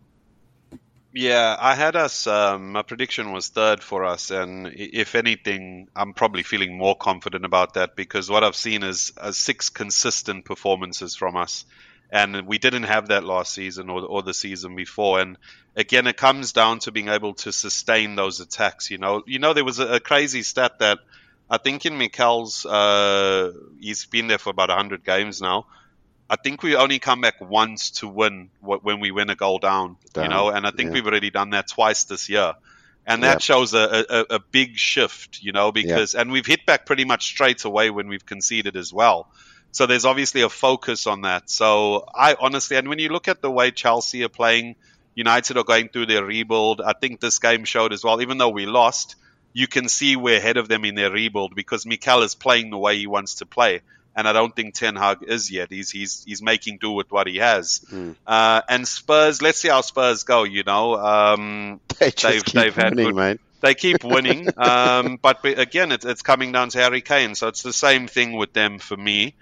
Yeah, 1.12 1.55
I 1.61 1.74
had 1.74 1.96
us. 1.96 2.26
Um, 2.26 2.72
my 2.72 2.80
prediction 2.80 3.32
was 3.32 3.48
third 3.48 3.82
for 3.82 4.07
us, 4.07 4.30
and 4.30 4.72
if 4.74 5.14
anything, 5.14 5.88
I'm 5.94 6.14
probably 6.14 6.42
feeling 6.42 6.78
more 6.78 6.96
confident 6.96 7.44
about 7.44 7.74
that 7.74 7.94
because 7.94 8.30
what 8.30 8.42
I've 8.42 8.57
seen 8.57 8.82
is 8.82 9.12
uh, 9.18 9.32
six 9.32 9.68
consistent 9.68 10.46
performances 10.46 11.14
from 11.14 11.36
us, 11.36 11.66
and 12.11 12.46
we 12.46 12.57
didn't 12.57 12.84
have 12.84 13.09
that 13.09 13.24
last 13.24 13.53
season 13.53 13.90
or 13.90 14.00
or 14.00 14.22
the 14.22 14.32
season 14.32 14.74
before. 14.76 15.20
And 15.20 15.36
again, 15.77 16.07
it 16.07 16.16
comes 16.16 16.53
down 16.53 16.81
to 16.81 16.93
being 16.93 17.09
able 17.09 17.35
to 17.35 17.53
sustain 17.53 18.14
those 18.14 18.41
attacks. 18.41 18.91
You 18.91 18.99
know, 18.99 19.23
you 19.27 19.39
know, 19.39 19.53
there 19.55 19.64
was 19.64 19.79
a, 19.79 19.95
a 19.95 20.01
crazy 20.01 20.43
stat 20.43 20.79
that 20.81 20.99
I 21.51 21.59
think 21.59 21.85
in 21.87 21.99
Mikel's, 21.99 22.64
uh, 22.66 23.53
he's 23.81 24.07
been 24.07 24.27
there 24.27 24.39
for 24.39 24.51
about 24.51 24.68
100 24.68 25.05
games 25.05 25.41
now. 25.41 25.66
I 26.31 26.37
think 26.37 26.62
we 26.62 26.77
only 26.77 26.99
come 26.99 27.20
back 27.20 27.41
once 27.41 27.91
to 28.01 28.09
win 28.09 28.49
when 28.61 29.01
we 29.01 29.11
win 29.11 29.29
a 29.29 29.35
goal 29.35 29.59
down, 29.59 29.97
you 30.16 30.29
know, 30.31 30.49
and 30.49 30.66
I 30.66 30.70
think 30.70 30.89
yeah. 30.89 30.95
we've 30.95 31.07
already 31.07 31.31
done 31.31 31.51
that 31.51 31.68
twice 31.68 32.05
this 32.05 32.29
year. 32.31 32.55
And 33.07 33.23
that 33.25 33.35
Yeah. 33.35 33.39
shows 33.39 33.75
a, 33.75 34.07
a, 34.09 34.35
a 34.37 34.39
big 34.39 34.79
shift, 34.79 35.43
you 35.43 35.53
know, 35.53 35.73
because, 35.73 36.14
and 36.14 36.33
we've 36.33 36.47
hit 36.47 36.64
back 36.64 36.87
pretty 36.87 37.05
much 37.05 37.25
straight 37.27 37.64
away 37.64 37.91
when 37.91 38.09
we've 38.09 38.25
conceded 38.25 38.77
as 38.77 38.93
well. 38.95 39.29
So 39.73 39.87
there's 39.87 40.05
obviously 40.07 40.43
a 40.43 40.49
focus 40.49 41.07
on 41.07 41.23
that. 41.23 41.51
So 41.51 42.07
I 42.14 42.37
honestly, 42.39 42.77
and 42.79 42.89
when 42.89 42.99
you 42.99 43.09
look 43.11 43.29
at 43.29 43.43
the 43.43 43.51
way 43.51 43.70
Chelsea 43.70 44.23
are 44.25 44.29
playing, 44.31 44.77
United 45.15 45.57
are 45.57 45.65
going 45.65 45.89
through 45.89 46.07
their 46.07 46.25
rebuild. 46.25 46.81
I 46.81 46.93
think 46.93 47.21
this 47.21 47.39
game 47.39 47.65
showed 47.65 47.93
as 47.93 48.03
well, 48.05 48.21
even 48.23 48.39
though 48.39 48.49
we 48.51 48.67
lost, 48.67 49.17
you 49.53 49.67
can 49.67 49.89
see 49.89 50.17
we're 50.17 50.39
ahead 50.39 50.57
of 50.57 50.69
them 50.69 50.85
in 50.85 50.95
their 50.95 51.11
rebuild 51.11 51.55
because 51.55 51.85
Mikel 51.85 52.23
is 52.23 52.35
playing 52.35 52.71
the 52.71 52.79
way 52.79 52.97
he 52.99 53.07
wants 53.07 53.37
to 53.37 53.47
play. 53.47 53.83
And 54.15 54.29
I 54.29 54.33
don't 54.35 54.55
think 54.55 54.75
Ten 54.75 54.95
Hag 54.97 55.19
is 55.23 55.51
yet. 55.51 55.71
He's 55.71 55.91
he's 55.91 56.23
he's 56.25 56.43
making 56.43 56.79
do 56.79 56.91
with 56.93 57.11
what 57.11 57.27
he 57.27 57.39
has. 57.39 57.81
Mm. 57.91 58.15
Uh, 58.27 58.61
and 58.69 58.87
Spurs, 58.87 59.41
let's 59.41 59.59
see 59.59 59.69
how 59.69 59.81
Spurs 59.81 60.23
go. 60.25 60.43
You 60.45 60.63
know, 60.65 60.95
um, 60.97 61.81
They 61.99 62.11
just 62.11 62.53
They've- 62.53 62.75
had 62.75 62.91
winning, 62.91 63.07
good- 63.07 63.15
mate. 63.17 63.41
they 63.63 63.75
keep 63.75 64.05
winning, 64.05 64.49
um, 64.59 65.19
but 65.23 65.43
again, 65.45 65.93
it's, 65.93 66.05
it's 66.05 66.21
coming 66.21 66.53
down 66.53 66.69
to 66.71 66.79
Harry 66.79 67.01
Kane. 67.01 67.35
So 67.35 67.49
it's 67.49 67.63
the 67.63 67.73
same 67.73 68.07
thing 68.07 68.33
with 68.37 68.53
them 68.53 68.79
for 68.79 68.97
me. 68.99 69.35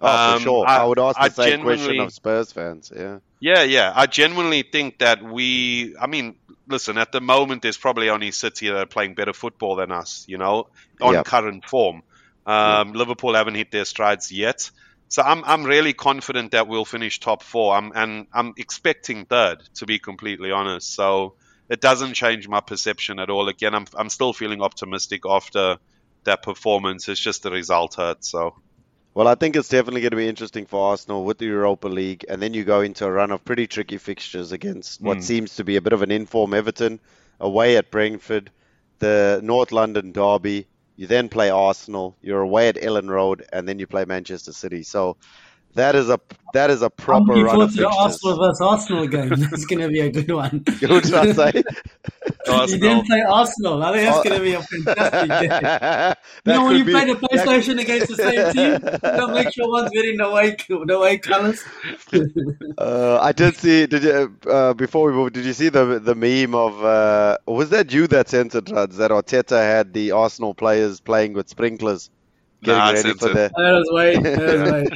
Oh, 0.00 0.06
for 0.06 0.34
Um, 0.36 0.42
sure. 0.42 0.66
I- 0.68 0.78
I, 0.78 0.84
would 0.84 0.98
ask 0.98 1.16
the 1.16 1.22
I 1.24 1.28
same 1.30 1.62
question 1.62 2.00
of 2.00 2.12
Spurs 2.12 2.52
fans. 2.52 2.92
Yeah. 2.94 3.18
Yeah, 3.40 3.62
yeah. 3.62 3.92
I 3.94 4.06
genuinely 4.06 4.62
think 4.62 4.98
that 4.98 5.22
we. 5.22 5.94
I 6.00 6.06
mean, 6.06 6.36
listen. 6.68 6.98
At 6.98 7.12
the 7.12 7.20
moment, 7.20 7.62
there's 7.62 7.76
probably 7.76 8.10
only 8.10 8.30
City 8.32 8.68
that 8.68 8.76
are 8.76 8.86
playing 8.86 9.14
better 9.14 9.32
football 9.32 9.76
than 9.76 9.92
us. 9.92 10.24
You 10.28 10.38
know, 10.38 10.68
on 11.00 11.14
Yeah. 11.14 11.22
current 11.22 11.64
form. 11.64 12.02
Um, 12.46 12.92
Liverpool 12.94 13.34
haven't 13.34 13.54
hit 13.54 13.70
their 13.70 13.84
strides 13.84 14.32
yet. 14.32 14.70
So 15.08 15.22
I'm 15.22 15.44
I'm 15.44 15.64
really 15.64 15.92
confident 15.92 16.52
that 16.52 16.66
we'll 16.68 16.84
finish 16.84 17.20
top 17.20 17.42
four. 17.42 17.74
I'm 17.74 17.92
and 17.94 18.26
I'm 18.32 18.54
expecting 18.56 19.24
third, 19.26 19.62
to 19.76 19.86
be 19.86 19.98
completely 19.98 20.50
honest. 20.50 20.94
So 20.94 21.34
it 21.68 21.80
doesn't 21.80 22.14
change 22.14 22.48
my 22.48 22.60
perception 22.60 23.18
at 23.18 23.30
all. 23.30 23.48
Again, 23.48 23.74
I'm 23.74 23.86
I'm 23.94 24.08
still 24.10 24.32
feeling 24.32 24.62
optimistic 24.62 25.22
after 25.28 25.76
that 26.24 26.42
performance. 26.42 27.08
It's 27.08 27.20
just 27.20 27.42
the 27.42 27.50
result 27.50 27.94
hurt. 27.94 28.24
So 28.24 28.56
Well, 29.18 29.26
I 29.26 29.34
think 29.34 29.56
it's 29.56 29.68
definitely 29.68 30.02
going 30.02 30.12
to 30.12 30.16
be 30.16 30.28
interesting 30.28 30.64
for 30.66 30.90
Arsenal 30.90 31.24
with 31.24 31.38
the 31.38 31.46
Europa 31.46 31.88
League, 31.88 32.24
and 32.28 32.40
then 32.40 32.54
you 32.54 32.62
go 32.62 32.82
into 32.82 33.04
a 33.04 33.10
run 33.10 33.32
of 33.32 33.44
pretty 33.44 33.66
tricky 33.66 33.98
fixtures 33.98 34.52
against 34.52 35.00
what 35.00 35.18
Mm. 35.18 35.22
seems 35.24 35.56
to 35.56 35.64
be 35.64 35.74
a 35.74 35.80
bit 35.80 35.92
of 35.92 36.02
an 36.02 36.12
inform 36.12 36.54
Everton, 36.54 37.00
away 37.40 37.76
at 37.76 37.90
Brentford, 37.90 38.52
the 39.00 39.40
North 39.42 39.72
London 39.72 40.12
derby. 40.12 40.68
You 40.94 41.08
then 41.08 41.28
play 41.28 41.50
Arsenal. 41.50 42.16
You're 42.22 42.42
away 42.42 42.68
at 42.68 42.76
Elland 42.76 43.08
Road, 43.10 43.44
and 43.52 43.66
then 43.66 43.80
you 43.80 43.88
play 43.88 44.04
Manchester 44.04 44.52
City. 44.52 44.84
So 44.84 45.16
that 45.74 45.94
is 45.94 46.08
a 46.10 46.18
that 46.54 46.70
is 46.70 46.80
a 46.82 46.86
I'm 46.86 46.90
proper 46.92 47.24
looking 47.26 47.42
run 47.44 47.50
forward 47.54 47.64
of 47.64 47.70
to 47.72 47.76
fixtures. 47.82 47.96
Arsenal 48.00 48.36
versus 48.38 48.60
Arsenal 48.62 49.06
game. 49.06 49.28
That's 49.50 49.66
going 49.66 49.80
to 49.82 49.88
be 49.88 50.00
a 50.00 50.10
good 50.10 50.30
one. 50.32 50.64
Who 50.80 51.00
did 51.00 51.14
I 51.14 51.32
say? 51.32 51.62
You 52.46 52.52
Arsenal. 52.54 52.80
didn't 52.80 53.06
play 53.06 53.20
Arsenal. 53.22 53.82
I 53.82 53.92
think 53.92 54.08
that's 54.08 54.28
going 54.28 54.38
to 54.38 54.44
be 54.44 54.52
a 54.54 54.62
fantastic 54.62 55.50
game. 55.50 56.14
You 56.46 56.52
know, 56.60 56.64
when 56.66 56.76
you 56.78 56.84
be- 56.84 56.92
play 56.92 57.04
the 57.04 57.14
that- 57.14 57.22
PlayStation 57.30 57.80
against 57.80 58.08
the 58.08 58.16
same 58.16 58.52
team, 58.52 58.72
you 58.92 58.98
gotta 58.98 59.32
make 59.34 59.52
sure 59.52 59.68
one's 59.68 59.90
wearing 59.94 60.16
the 60.16 60.28
white, 60.30 60.64
the 60.68 60.98
white 60.98 61.22
colors. 61.22 61.62
Uh, 62.78 63.18
I 63.20 63.32
did 63.32 63.56
see. 63.56 63.86
Did 63.86 64.02
you 64.02 64.36
uh, 64.50 64.74
before 64.74 65.06
we 65.10 65.12
move? 65.12 65.32
Did 65.32 65.44
you 65.44 65.52
see 65.52 65.68
the 65.68 65.98
the 65.98 66.14
meme 66.14 66.54
of? 66.54 66.82
Uh, 66.84 67.36
was 67.46 67.70
that 67.70 67.92
you 67.92 68.06
that 68.08 68.28
sent 68.28 68.54
it, 68.54 68.70
Rads, 68.70 68.96
That 68.96 69.10
Arteta 69.10 69.58
had 69.60 69.92
the 69.92 70.12
Arsenal 70.12 70.54
players 70.54 71.00
playing 71.00 71.32
with 71.34 71.48
sprinklers 71.48 72.10
Getting 72.60 72.78
Nah, 72.78 72.90
ready 72.90 73.10
it's- 73.10 73.18
for 73.18 73.28
the 73.28 73.50
That 73.56 73.72
was 73.72 73.88
wait. 73.92 74.22
That 74.22 74.38
was 74.58 74.70
wait. 74.72 74.90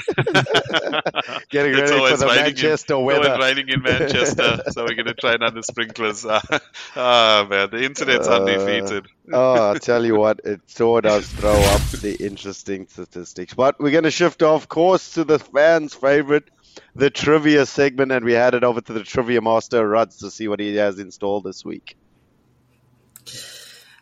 getting 1.51 1.73
It's 1.73 1.81
ready 1.81 1.93
for 1.93 1.99
always 1.99 2.19
the 2.19 2.27
raining 2.27 2.43
Manchester 2.45 2.95
in, 2.95 3.01
it's 3.01 3.07
weather. 3.07 3.31
always 3.31 3.45
raining 3.57 3.69
in 3.69 3.83
Manchester, 3.83 4.63
so 4.71 4.83
we're 4.85 4.95
going 4.95 5.07
to 5.07 5.15
train 5.15 5.43
under 5.43 5.63
sprinklers. 5.63 6.25
oh 6.27 6.41
man, 7.49 7.71
the 7.71 7.85
internet's 7.85 8.27
Uh, 8.27 8.41
undefeated. 8.43 9.07
oh, 9.33 9.53
I'll 9.55 9.79
tell 9.79 10.05
you 10.05 10.17
what, 10.17 10.41
it 10.45 10.61
sure 10.67 11.01
does 11.03 11.29
throw 11.29 11.53
up 11.55 11.81
the 12.01 12.17
interesting 12.19 12.89
statistics. 12.89 13.55
But 13.55 13.79
we're 13.79 13.93
going 13.93 14.05
to 14.05 14.11
shift 14.11 14.43
off 14.43 14.69
course 14.69 15.15
to 15.15 15.23
the 15.23 15.39
fans' 15.39 15.95
favorite, 15.95 16.51
the 16.97 17.11
trivia 17.11 17.65
segment, 17.65 18.11
and 18.11 18.25
we 18.25 18.33
headed 18.33 18.65
over 18.65 18.81
to 18.81 18.93
the 18.93 19.05
trivia 19.05 19.41
master, 19.41 19.89
Ruds, 19.89 20.17
to 20.19 20.33
see 20.33 20.49
what 20.49 20.59
he 20.59 20.75
has 20.77 20.99
installed 20.99 21.45
this 21.45 21.65
week. 21.65 21.97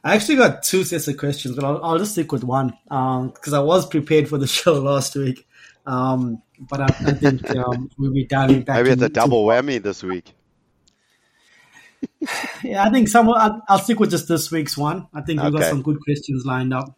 I 0.03 0.14
actually 0.14 0.36
got 0.36 0.62
two 0.62 0.84
sets 0.84 1.09
of 1.09 1.16
questions, 1.18 1.55
but 1.55 1.64
I'll, 1.64 1.82
I'll 1.84 1.98
just 1.98 2.12
stick 2.12 2.32
with 2.32 2.44
one 2.44 2.72
because 2.84 3.53
I 3.53 3.61
was 3.61 3.86
prepared 3.86 4.28
for 4.28 4.38
the 4.38 4.46
show 4.59 4.74
last 4.74 5.14
week. 5.16 5.46
Um, 5.86 6.42
but 6.59 6.80
I, 6.80 6.84
I 6.84 7.12
think 7.12 7.48
um, 7.51 7.90
we'll 7.98 8.12
be 8.12 8.24
diving 8.24 8.62
back. 8.62 8.76
Maybe 8.76 8.90
it's 8.90 9.03
a 9.03 9.09
double 9.09 9.46
whammy 9.46 9.82
this 9.82 10.03
week. 10.03 10.34
Yeah, 12.62 12.84
I 12.84 12.90
think 12.90 13.09
some. 13.09 13.30
I'll, 13.30 13.62
I'll 13.68 13.78
stick 13.78 13.98
with 13.98 14.11
just 14.11 14.28
this 14.28 14.51
week's 14.51 14.76
one. 14.76 15.07
I 15.14 15.22
think 15.22 15.42
we've 15.42 15.53
got 15.53 15.64
some 15.64 15.82
good 15.82 15.98
questions 16.01 16.44
lined 16.44 16.74
up. 16.74 16.94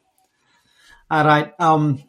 All 1.11 1.25
right. 1.25 1.53
Um, 1.61 2.03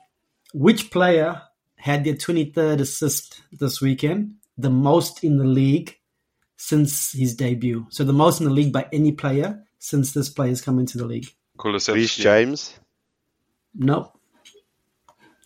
which 0.53 0.91
player 0.91 1.41
had 1.75 2.03
their 2.03 2.13
23rd 2.13 2.81
assist 2.81 3.41
this 3.51 3.81
weekend? 3.81 4.35
The 4.57 4.69
most 4.69 5.23
in 5.23 5.37
the 5.37 5.45
league 5.45 5.99
since 6.55 7.11
his 7.11 7.35
debut. 7.35 7.85
So 7.89 8.03
the 8.03 8.13
most 8.13 8.39
in 8.39 8.45
the 8.45 8.53
league 8.53 8.71
by 8.73 8.87
any 8.91 9.11
player 9.11 9.63
since 9.83 10.13
this 10.13 10.29
player's 10.29 10.61
come 10.61 10.79
into 10.79 10.97
the 10.97 11.05
league. 11.05 11.27
Kulusevski. 11.59 11.93
Reece 11.95 12.15
James. 12.15 12.79
No. 13.75 14.13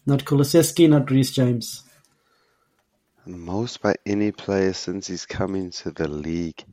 Not 0.06 0.26
Kulusevski, 0.26 0.88
not 0.88 1.10
Reece 1.10 1.32
James. 1.32 1.84
Most 3.26 3.82
by 3.82 3.96
any 4.06 4.32
player 4.32 4.74
since 4.74 5.08
he's 5.08 5.26
come 5.26 5.56
into 5.56 5.90
the 5.90 6.08
league. 6.08 6.64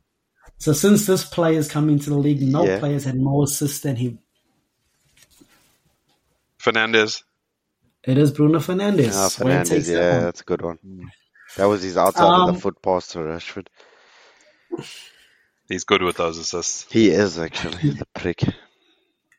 So 0.59 0.73
since 0.73 1.07
this 1.07 1.25
player's 1.25 1.67
come 1.67 1.89
into 1.89 2.11
the 2.11 2.17
league, 2.17 2.41
no 2.43 2.65
Yeah. 2.65 2.77
players 2.79 3.03
had 3.05 3.17
more 3.17 3.45
assists 3.45 3.79
than 3.79 3.95
him. 3.95 4.19
Fernandes. 6.59 7.23
It 8.03 8.19
is 8.19 8.31
Bruno 8.31 8.59
Fernandes. 8.59 9.11
Ah, 9.15 9.43
Wayne 9.43 9.57
Fernandes, 9.57 9.69
takes 9.69 9.87
that 9.87 9.93
yeah, 9.93 10.19
that's 10.19 10.41
a 10.41 10.43
good 10.43 10.61
one. 10.61 10.77
That 11.57 11.65
was 11.65 11.81
his 11.81 11.97
outside 11.97 12.25
of 12.31 12.49
Um, 12.49 12.53
the 12.53 12.61
foot 12.61 12.79
pass 12.83 13.07
to 13.09 13.19
Rashford. 13.19 13.67
He's 15.69 15.83
good 15.83 16.03
with 16.03 16.17
those 16.17 16.37
assists. 16.37 16.85
He 16.91 17.09
is 17.09 17.39
actually 17.39 17.91
the 17.91 18.05
prick. 18.15 18.41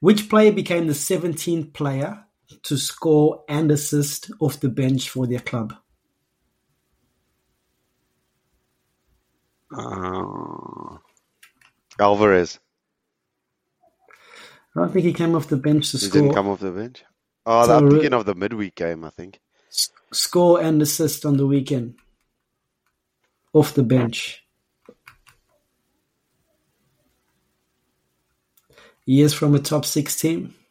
Which 0.00 0.28
player 0.28 0.52
became 0.52 0.86
the 0.86 0.92
17th 0.92 1.72
player 1.72 2.24
to 2.64 2.76
score 2.76 3.44
and 3.48 3.70
assist 3.70 4.30
off 4.40 4.60
the 4.60 4.68
bench 4.68 5.08
for 5.10 5.26
their 5.26 5.40
club? 5.40 5.74
Uh, 9.76 10.98
Alvarez. 11.98 12.58
I 14.76 14.80
don't 14.80 14.92
think 14.92 15.06
he 15.06 15.12
came 15.12 15.34
off 15.34 15.48
the 15.48 15.56
bench 15.56 15.90
to 15.92 15.98
He 15.98 16.06
score. 16.06 16.20
didn't 16.22 16.34
come 16.34 16.48
off 16.48 16.60
the 16.60 16.70
bench. 16.72 17.04
Oh, 17.46 17.66
So 17.66 17.76
I'm 17.78 17.84
re- 17.86 17.90
thinking 17.90 18.12
of 18.12 18.26
the 18.26 18.34
midweek 18.34 18.74
game, 18.74 19.04
I 19.04 19.10
think. 19.10 19.40
Score 20.12 20.60
and 20.60 20.80
assist 20.82 21.24
on 21.26 21.36
the 21.36 21.46
weekend 21.46 21.94
off 23.52 23.74
the 23.74 23.82
bench. 23.82 24.42
He 29.06 29.22
is 29.22 29.32
from 29.32 29.54
a 29.54 29.58
top 29.58 29.86
six 29.86 30.20
team. 30.20 30.54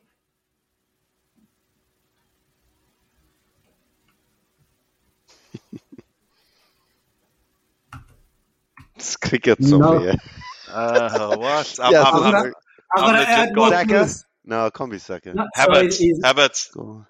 It's 8.96 9.16
cricket 9.18 9.60
No. 9.60 9.68
somewhere. 9.68 10.16
uh, 10.70 11.36
what? 11.38 11.80
I'm, 11.82 11.92
Yeah, 11.94 12.04
I'm, 12.04 12.16
I'm, 12.24 12.36
I'm 12.36 12.54
I'm 12.96 13.06
gonna 13.06 13.18
add 13.20 13.48
gone. 13.48 13.56
more 13.56 13.70
Saka? 13.72 13.88
clues. 13.88 14.26
No, 14.46 14.66
it 14.68 14.74
can't 14.74 14.92
be 14.92 15.00
second. 15.00 15.36
No, 15.36 15.46
so 15.56 15.62
Havertz. 15.64 16.00
it 16.00 16.06
is- 16.06 16.22
Havertz. 16.24 16.72
Go. 16.74 17.06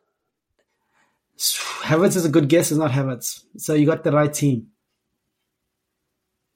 Havertz 1.37 2.15
is 2.15 2.25
a 2.25 2.29
good 2.29 2.47
guess. 2.47 2.71
It's 2.71 2.79
not 2.79 2.91
Havertz. 2.91 3.41
So 3.57 3.73
you 3.73 3.85
got 3.85 4.03
the 4.03 4.11
right 4.11 4.33
team. 4.33 4.67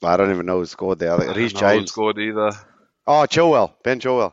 I 0.01 0.15
don't 0.15 0.31
even 0.31 0.45
know 0.45 0.59
who 0.59 0.65
scored 0.65 0.99
there. 0.99 1.13
I 1.13 1.17
think 1.17 1.31
I 1.31 1.33
Reece 1.33 1.51
don't 1.53 1.61
know 1.61 1.67
who 1.73 1.79
James. 1.79 1.91
scored 1.91 2.17
either. 2.19 2.51
Oh, 3.05 3.25
Chilwell. 3.29 3.73
Ben 3.83 3.99
Chilwell. 3.99 4.31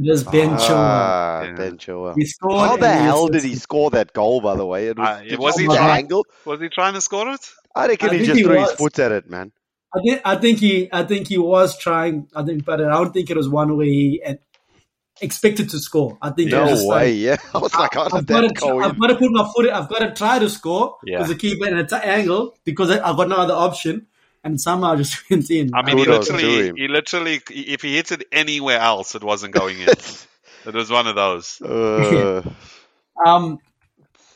It 0.00 0.08
is 0.12 0.24
Ben 0.24 0.50
Chilwell. 0.50 0.70
Ah, 0.76 1.42
Yeah. 1.44 1.52
Ben 1.56 1.78
Chilwell. 1.78 2.14
He 2.16 2.24
scored 2.26 2.68
How 2.68 2.76
the 2.76 2.86
and 2.86 2.98
he 3.00 3.04
hell 3.04 3.26
did 3.26 3.42
he 3.42 3.48
assisted. 3.48 3.62
score 3.62 3.90
that 3.90 4.12
goal, 4.12 4.40
by 4.40 4.54
the 4.56 4.66
way? 4.66 4.88
It 4.88 4.98
was, 4.98 5.08
Uh, 5.08 5.22
did 5.28 5.38
was 5.38 5.56
you 5.56 5.62
he 5.62 5.68
the 5.68 5.74
trying- 5.76 5.98
angle? 6.04 6.24
Was 6.44 6.60
he 6.60 6.68
trying 6.68 6.94
to 6.94 7.00
score 7.00 7.28
it? 7.30 7.40
I 7.74 7.86
reckon 7.88 8.10
I 8.10 8.12
he 8.12 8.18
think 8.18 8.26
just 8.26 8.38
he 8.38 8.44
threw 8.44 8.58
his 8.58 8.68
was. 8.68 8.76
foot 8.76 8.98
at 8.98 9.12
it, 9.12 9.28
man. 9.30 9.52
I 9.94 10.00
think 10.02 10.20
I 10.24 10.34
think 10.36 10.58
he 10.58 10.88
I 10.92 11.02
think 11.04 11.28
he 11.28 11.38
was 11.38 11.78
trying. 11.78 12.26
I 12.36 12.42
think, 12.42 12.64
but 12.64 12.80
I 12.80 12.88
don't 12.88 13.12
think 13.12 13.30
it 13.30 13.36
was 13.36 13.48
one 13.48 13.76
where 13.76 13.86
he 13.86 14.20
had 14.24 14.38
expected 15.20 15.70
to 15.70 15.78
score. 15.78 16.18
I 16.20 16.30
think 16.30 16.52
it 16.52 16.54
was 16.60 16.64
No 16.70 16.74
just 16.76 16.86
way, 16.86 17.12
like, 17.12 17.16
yeah. 17.18 17.36
I 17.54 17.58
was 17.58 17.74
like, 17.74 17.94
how 17.94 18.02
I've 18.04 18.10
did 18.12 18.26
got, 18.26 18.42
that 18.42 18.48
to, 18.48 18.54
go 18.54 18.80
I've 18.80 18.98
got 19.00 19.06
to 19.08 19.14
put 19.16 19.30
my 19.32 19.48
foot. 19.56 19.70
I've 19.70 19.88
got 19.88 20.00
to 20.00 20.12
try 20.12 20.38
to 20.38 20.50
score 20.50 20.96
Yeah. 21.04 21.18
because 21.18 21.28
the 21.30 21.36
keeper 21.36 21.66
in 21.66 21.78
a 21.78 21.86
t- 21.86 21.96
angle 21.96 22.54
because 22.64 22.90
I- 22.90 23.00
I've 23.08 23.16
got 23.16 23.28
no 23.30 23.36
other 23.36 23.54
option, 23.54 24.06
and 24.44 24.60
somehow 24.60 24.92
I 24.92 24.96
just 24.96 25.28
went 25.30 25.50
in. 25.50 25.70
I 25.74 25.82
mean, 25.82 25.98
he 25.98 26.04
literally, 26.06 26.72
he 26.76 26.88
literally, 26.88 27.40
if 27.50 27.82
he 27.82 27.96
hit 27.96 28.12
it 28.12 28.24
anywhere 28.32 28.78
else, 28.78 29.14
it 29.14 29.22
wasn't 29.24 29.54
going 29.54 29.78
in. 29.80 29.88
it 30.66 30.74
was 30.74 30.90
one 30.90 31.06
of 31.06 31.14
those. 31.16 31.60
Uh, 31.64 32.42
um, 33.26 33.58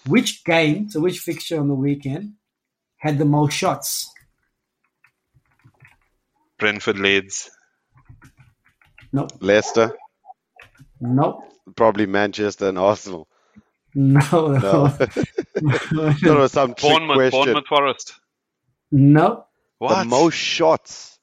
which 0.08 0.44
game? 0.44 0.90
So 0.90 1.00
which 1.00 1.20
fixture 1.20 1.60
on 1.60 1.68
the 1.68 1.74
weekend 1.74 2.32
had 2.96 3.18
the 3.18 3.24
most 3.24 3.54
shots? 3.54 4.10
Brentford 6.58 6.98
Leeds. 6.98 7.50
No, 9.12 9.28
Leicester, 9.40 9.94
no, 11.00 11.44
probably 11.76 12.06
Manchester 12.06 12.68
and 12.68 12.78
Arsenal. 12.78 13.28
no, 13.94 14.20
No. 14.22 14.48
no, 14.58 14.88
that 14.90 16.34
was 16.36 16.52
some 16.52 16.74
trick 16.74 16.92
Bournemouth, 16.92 17.14
question. 17.16 17.30
Bournemouth 17.44 17.66
Forest. 17.68 18.14
no. 18.90 19.44
What? 19.82 20.04
The 20.04 20.08
most 20.08 20.34
shots. 20.36 21.18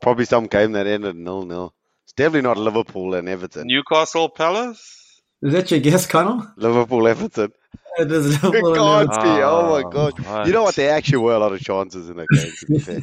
Probably 0.00 0.24
some 0.24 0.46
game 0.46 0.72
that 0.72 0.86
ended 0.86 1.16
nil 1.16 1.44
nil. 1.44 1.74
It's 2.04 2.14
definitely 2.14 2.48
not 2.48 2.56
Liverpool 2.56 3.12
and 3.14 3.28
Everton. 3.28 3.66
Newcastle 3.66 4.30
Palace. 4.30 5.20
Is 5.42 5.52
that 5.52 5.70
your 5.70 5.80
guess, 5.80 6.06
Connell? 6.06 6.46
Liverpool 6.56 7.06
Everton. 7.06 7.52
It 7.98 8.10
is 8.10 8.36
It 8.36 8.42
Liverpool 8.42 8.74
can't 8.74 9.10
be. 9.10 9.28
Oh 9.42 9.68
my 9.70 9.82
Oh, 9.84 9.90
god. 9.90 10.18
what? 10.20 10.46
You 10.46 10.54
know 10.54 10.62
what? 10.62 10.76
There 10.76 10.94
actually 10.94 11.18
were 11.18 11.34
a 11.34 11.38
lot 11.38 11.52
of 11.52 11.60
chances 11.60 12.08
in 12.08 12.16
that 12.16 12.28
game. 12.32 12.52
To 12.60 12.66
be 12.66 12.78
fair. 12.86 13.00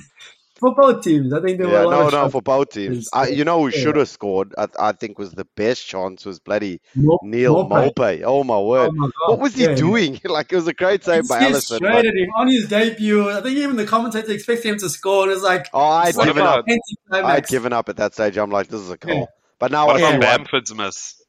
For 0.60 0.74
both 0.76 1.04
teams. 1.04 1.34
I 1.34 1.42
think 1.42 1.58
there 1.60 1.68
were 1.68 1.74
yeah, 1.74 1.84
a 1.84 1.86
lot 1.86 1.92
no, 1.92 2.00
of 2.08 2.14
no, 2.14 2.20
shots. 2.20 2.32
for 2.32 2.42
both 2.42 2.70
teams. 2.72 3.08
I, 3.14 3.28
you 3.28 3.46
know 3.46 3.60
who 3.62 3.70
yeah. 3.70 3.80
should 3.84 3.96
have 3.96 4.10
scored? 4.10 4.54
I, 4.58 4.68
I 4.80 4.92
think 4.92 5.20
was 5.20 5.32
the 5.34 5.46
best 5.56 5.86
chance 5.86 6.26
was 6.26 6.40
bloody 6.40 6.82
Mo- 6.96 7.20
Neal 7.24 7.68
Maupay. 7.70 8.22
Mope. 8.22 8.24
Oh 8.26 8.44
my 8.44 8.60
word! 8.60 8.90
Oh 8.90 8.96
my 8.96 9.10
what 9.28 9.40
was 9.40 9.54
he 9.56 9.64
Yeah, 9.64 9.76
doing? 9.76 10.20
like 10.26 10.52
it 10.52 10.56
was 10.56 10.68
a 10.68 10.74
great 10.74 11.04
save 11.04 11.24
He 11.24 11.28
by 11.30 11.38
stared 11.40 11.54
Alisson. 11.54 11.76
straight 11.78 11.92
but- 11.94 12.06
at 12.06 12.16
him 12.16 12.30
on 12.38 12.48
his 12.48 12.68
debut. 12.68 13.30
I 13.30 13.42
think 13.42 13.58
even 13.58 13.76
the 13.76 13.86
commentator 13.86 14.32
expected 14.32 14.66
him 14.70 14.78
to 14.80 14.90
score, 14.90 15.24
and 15.24 15.32
it's 15.32 15.44
like 15.44 15.68
oh, 15.74 15.80
I'd 15.80 16.10
it's 16.10 16.18
given 16.24 16.44
up. 16.44 16.66
a 16.68 17.16
I'd 17.16 17.48
given 17.48 17.74
up 17.74 17.90
at 17.90 17.98
that 17.98 18.14
stage. 18.14 18.38
I'm 18.38 18.50
like, 18.50 18.68
this 18.68 18.82
is 18.82 18.90
a 18.90 18.98
goal. 18.98 19.14
Yeah. 19.16 19.26
But 19.60 19.72
now 19.72 19.88
What 19.88 19.98
I 19.98 20.00
about 20.00 20.12
see 20.14 20.20
Bamford's 20.20 20.74
miss? 20.76 21.22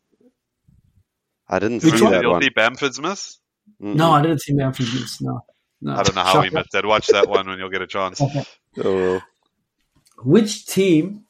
I 1.49 1.59
didn't 1.59 1.83
Which 1.83 1.95
see 1.95 2.03
one? 2.03 2.13
that 2.13 2.27
one. 2.27 2.43
see 2.43 2.51
Bamford's 2.51 3.01
miss? 3.01 3.39
Mm-mm. 3.83 3.95
No, 3.95 4.13
I 4.13 4.23
didn't 4.23 4.41
see 4.43 4.53
Bamford's 4.55 4.93
miss. 4.93 5.21
No, 5.23 5.41
no. 5.81 5.93
I 5.95 6.03
don't 6.03 6.15
know 6.15 6.23
how 6.25 6.43
he 6.43 6.51
missed 6.51 6.73
that. 6.73 6.85
Watch 6.85 7.07
that 7.09 7.29
one 7.29 7.47
when 7.47 7.59
you'll 7.59 7.71
get 7.71 7.81
a 7.83 7.87
chance. 7.87 8.21
Oh. 8.85 9.21
Which 10.25 10.67
team 10.67 11.25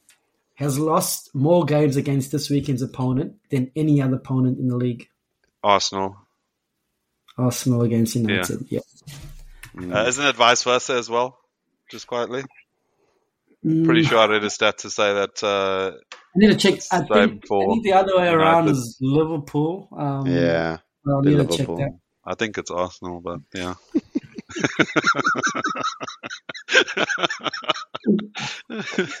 has 0.55 0.77
lost 0.77 1.33
more 1.33 1.63
games 1.65 1.95
against 1.95 2.31
this 2.31 2.49
weekend's 2.49 2.81
opponent 2.81 3.35
than 3.49 3.71
any 3.75 4.01
other 4.01 4.15
opponent 4.15 4.59
in 4.59 4.67
the 4.67 4.75
league? 4.75 5.07
Arsenal. 5.63 6.17
Arsenal 7.37 7.83
against 7.83 8.15
United. 8.15 8.65
Yeah. 8.69 8.79
Uh, 9.77 10.05
isn't 10.07 10.25
it 10.25 10.35
vice 10.35 10.63
versa 10.63 10.93
as 10.93 11.09
well? 11.09 11.37
Just 11.89 12.07
quietly. 12.07 12.43
Mm, 13.65 13.85
Pretty 13.85 14.03
sure 14.03 14.17
I 14.17 14.25
read 14.25 14.43
a 14.43 14.49
stat 14.49 14.79
to 14.79 14.89
say 14.89 15.13
that. 15.13 15.43
Uh, 15.43 15.91
I 16.13 16.17
need 16.35 16.47
to 16.47 16.55
check. 16.55 16.79
I 16.91 16.99
think, 16.99 17.45
I 17.51 17.65
think 17.65 17.83
the 17.83 17.93
other 17.93 18.17
way 18.17 18.27
around 18.29 18.65
United. 18.65 18.77
is 18.77 18.97
Liverpool. 19.01 19.89
Um, 19.97 20.27
yeah, 20.27 20.77
I'll 21.07 21.21
the 21.21 21.29
need 21.29 21.49
to 21.49 21.57
check 21.57 21.67
that. 21.67 21.99
I 22.25 22.35
think 22.35 22.57
it's 22.57 22.71
Arsenal, 22.71 23.21
but 23.21 23.39
yeah. 23.53 23.75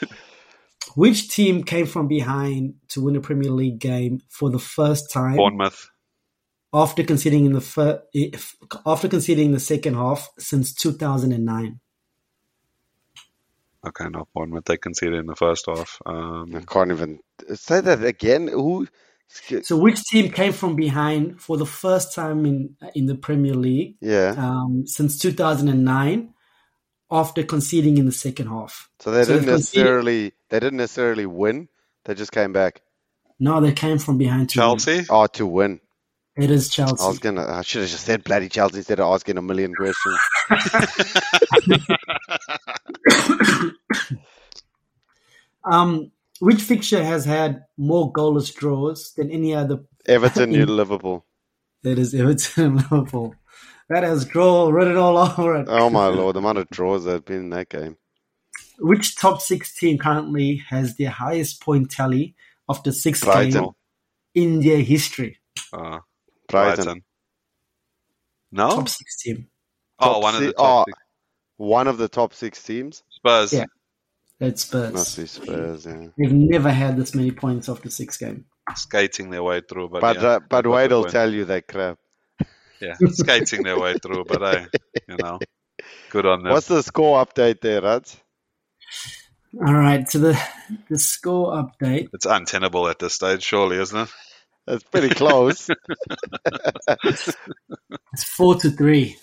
Which 0.95 1.29
team 1.29 1.63
came 1.63 1.85
from 1.85 2.07
behind 2.07 2.75
to 2.89 3.01
win 3.01 3.15
a 3.15 3.21
Premier 3.21 3.51
League 3.51 3.79
game 3.79 4.21
for 4.29 4.49
the 4.49 4.59
first 4.59 5.11
time 5.11 5.35
Bournemouth. 5.37 5.89
after 6.73 7.03
conceding 7.03 7.45
in 7.45 7.53
the 7.53 7.61
fir- 7.61 8.01
if- 8.13 8.55
after 8.85 9.07
conceding 9.07 9.51
the 9.51 9.59
second 9.59 9.95
half 9.95 10.29
since 10.39 10.73
2009? 10.73 11.79
Okay, 13.87 14.09
not 14.09 14.27
Bournemouth. 14.33 14.65
They 14.65 14.77
conceded 14.77 15.19
in 15.19 15.27
the 15.27 15.35
first 15.35 15.67
half. 15.67 16.01
I 16.05 16.11
Um, 16.41 16.63
can't 16.67 16.91
even 16.91 17.19
say 17.53 17.81
that 17.81 18.03
again. 18.03 18.47
Who 18.47 18.87
So, 19.63 19.77
which 19.77 20.03
team 20.05 20.31
came 20.31 20.53
from 20.53 20.75
behind 20.75 21.39
for 21.39 21.55
the 21.57 21.65
first 21.65 22.15
time 22.15 22.45
in 22.45 22.75
in 22.95 23.05
the 23.05 23.15
Premier 23.15 23.53
League 23.53 23.95
Yeah. 24.01 24.33
um, 24.37 24.83
since 24.87 25.19
2009 25.19 26.33
after 27.11 27.43
conceding 27.43 27.97
in 27.97 28.05
the 28.05 28.11
second 28.11 28.47
half? 28.47 28.89
So 28.99 29.11
they 29.11 29.23
So 29.23 29.33
didn't 29.33 29.45
they've 29.45 29.55
conceded- 29.55 29.83
necessarily 29.85 30.33
they 30.49 30.59
didn't 30.59 30.77
necessarily 30.77 31.25
win. 31.27 31.69
They 32.05 32.15
just 32.15 32.31
came 32.31 32.53
back. 32.53 32.81
No, 33.39 33.61
they 33.61 33.71
came 33.71 33.99
from 33.99 34.17
behind 34.17 34.49
to 34.49 34.59
win. 34.59 34.77
Chelsea. 34.79 35.05
Oh, 35.09 35.27
to 35.27 35.45
win. 35.45 35.79
It 36.35 36.49
is 36.51 36.69
Chelsea. 36.69 37.03
I 37.03 37.07
was 37.07 37.19
gonna. 37.19 37.45
I 37.45 37.61
should 37.61 37.81
have 37.81 37.91
just 37.91 38.05
said 38.05 38.23
bloody 38.23 38.49
Chelsea 38.49 38.77
instead 38.77 38.99
of 38.99 39.13
asking 39.13 39.37
a 39.37 39.41
million 39.41 39.73
questions. 39.75 40.19
Um, 45.69 46.11
which 46.39 46.61
fixture 46.61 47.03
has 47.03 47.25
had 47.25 47.63
more 47.77 48.11
goalless 48.11 48.53
draws 48.53 49.13
than 49.13 49.31
any 49.31 49.53
other? 49.53 49.79
Everton, 50.07 50.49
New 50.51 50.65
Liverpool. 50.65 51.25
It 51.83 51.97
is 51.99 52.13
Everton 52.13 52.63
and 52.65 52.75
Liverpool. 52.91 53.35
That 53.89 54.03
has 54.03 54.25
draw 54.25 54.69
written 54.69 54.97
all 54.97 55.17
over 55.39 55.55
it. 55.57 55.67
Oh 55.69 55.89
my 55.89 56.07
lord, 56.07 56.35
the 56.35 56.39
amount 56.39 56.57
of 56.59 56.69
draws 56.69 57.05
that 57.05 57.11
have 57.13 57.25
been 57.25 57.37
in 57.39 57.49
that 57.51 57.69
game. 57.69 57.97
Which 58.79 59.15
top 59.17 59.41
six 59.41 59.75
team 59.75 59.97
currently 59.97 60.57
has 60.69 60.95
the 60.95 61.05
highest 61.05 61.61
point 61.61 61.91
tally 61.91 62.35
after 62.69 62.91
six 62.91 63.21
Brighton. 63.23 63.51
games 63.63 63.73
in 64.35 64.59
their 64.61 64.81
history? 64.81 65.37
Uh, 65.73 65.99
Brighton. 66.47 66.85
Brighton. 66.85 67.03
No. 68.51 68.69
Top 68.69 68.89
six 68.89 69.21
team. 69.21 69.47
oh, 69.99 70.13
Top 70.13 70.23
one 70.23 70.35
of 70.35 70.41
the 70.41 70.47
si- 70.47 70.53
top 70.53 70.81
oh, 70.81 70.83
six. 70.87 70.99
One 71.57 71.87
of 71.87 71.97
the 71.97 72.07
top 72.07 72.33
six 72.33 72.63
teams 72.63 73.03
Spurs. 73.09 73.51
Yeah. 73.53 73.65
It's 74.39 74.61
Spurs. 74.63 74.93
must 74.93 75.17
be 75.17 75.25
Spurs. 75.25 75.85
Yeah. 75.85 76.07
They've 76.17 76.31
never 76.33 76.71
had 76.71 76.95
this 76.97 77.13
many 77.13 77.31
points 77.31 77.67
after 77.69 77.89
six 77.89 78.17
games. 78.17 78.45
Skating 78.75 79.29
their 79.31 79.43
way 79.43 79.61
through, 79.67 79.89
but 79.89 80.01
But 80.01 80.21
yeah, 80.21 80.27
uh, 80.27 80.39
but 80.47 80.65
Wade 80.67 80.91
will 80.91 81.01
win. 81.01 81.11
tell 81.11 81.33
you 81.33 81.45
that 81.45 81.67
crap. 81.67 81.97
Yeah, 82.79 82.95
skating 83.11 83.63
their 83.63 83.77
way 83.77 83.95
through, 84.01 84.23
but 84.25 84.41
hey, 84.41 84.67
you 85.09 85.17
know, 85.17 85.39
good 86.11 86.25
on 86.25 86.43
them. 86.43 86.53
What's 86.53 86.67
the 86.67 86.81
score 86.83 87.23
update 87.25 87.59
there, 87.61 87.81
Rats? 87.81 88.15
All 89.59 89.73
right, 89.73 90.09
so 90.09 90.19
the 90.19 90.39
the 90.89 90.97
score 90.99 91.51
update. 91.53 92.07
It's 92.13 92.25
untenable 92.27 92.87
at 92.87 92.99
this 92.99 93.15
stage, 93.15 93.43
surely, 93.43 93.77
isn't 93.77 93.99
it? 93.99 94.09
That's 94.67 94.83
pretty 94.83 95.09
close. 95.09 95.69
It's 98.13 98.23
four 98.23 98.55
to 98.55 98.69
three. 98.71 99.17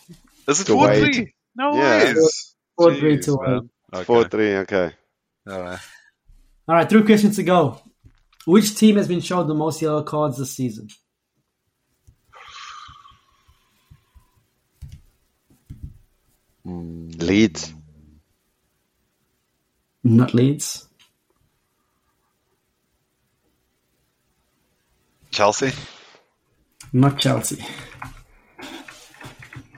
Is 0.48 0.60
it 0.60 0.64
To 0.66 0.72
four 0.72 0.86
Wade. 0.88 1.14
three? 1.14 1.34
No 1.56 1.74
Yeah. 1.74 2.04
ways. 2.14 2.54
Four 2.76 2.94
three 2.94 3.16
Jeez, 3.18 3.24
to 3.26 3.30
man. 3.42 3.54
one. 3.54 3.70
Okay. 3.94 4.04
Four 4.04 4.24
three. 4.28 4.54
Okay. 4.56 4.92
All 5.48 5.60
right. 5.62 5.78
All 6.68 6.74
right, 6.74 6.88
three 6.88 7.04
questions 7.04 7.36
to 7.36 7.42
go. 7.42 7.80
Which 8.46 8.76
team 8.76 8.96
has 8.96 9.08
been 9.08 9.20
shown 9.20 9.46
the 9.46 9.54
most 9.54 9.80
yellow 9.80 10.02
cards 10.02 10.38
this 10.38 10.52
season? 10.52 10.88
Leeds. 16.64 17.72
Not 20.02 20.34
Leeds. 20.34 20.88
Chelsea. 25.30 25.72
Not 26.92 27.18
Chelsea. 27.18 27.64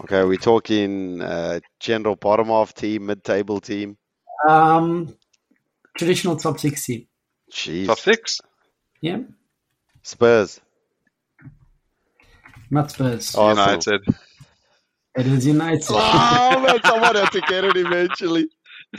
Okay, 0.03 0.25
we're 0.25 0.37
talking 0.37 1.21
uh, 1.21 1.61
general 1.81 2.17
bottom 2.17 2.47
half 2.47 2.73
team, 2.73 3.07
mid 3.07 3.25
table 3.25 3.61
team. 3.61 3.99
Um, 4.49 5.17
traditional 5.99 6.37
top 6.37 6.59
six 6.59 6.85
team. 6.87 7.07
Jeez. 7.53 7.87
Top 7.87 7.99
six. 7.99 8.41
Yeah, 9.03 9.19
Spurs. 10.03 10.61
not 12.71 12.91
Spurs. 12.91 13.35
Arsenal. 13.35 13.67
United. 13.67 14.01
It 15.17 15.27
is 15.27 15.47
United. 15.47 15.85
Oh 15.91 16.61
man, 16.61 16.79
someone 16.85 17.15
had 17.17 17.33
to 17.33 17.41
get 17.43 17.65
it 17.65 17.77
eventually. 17.77 18.49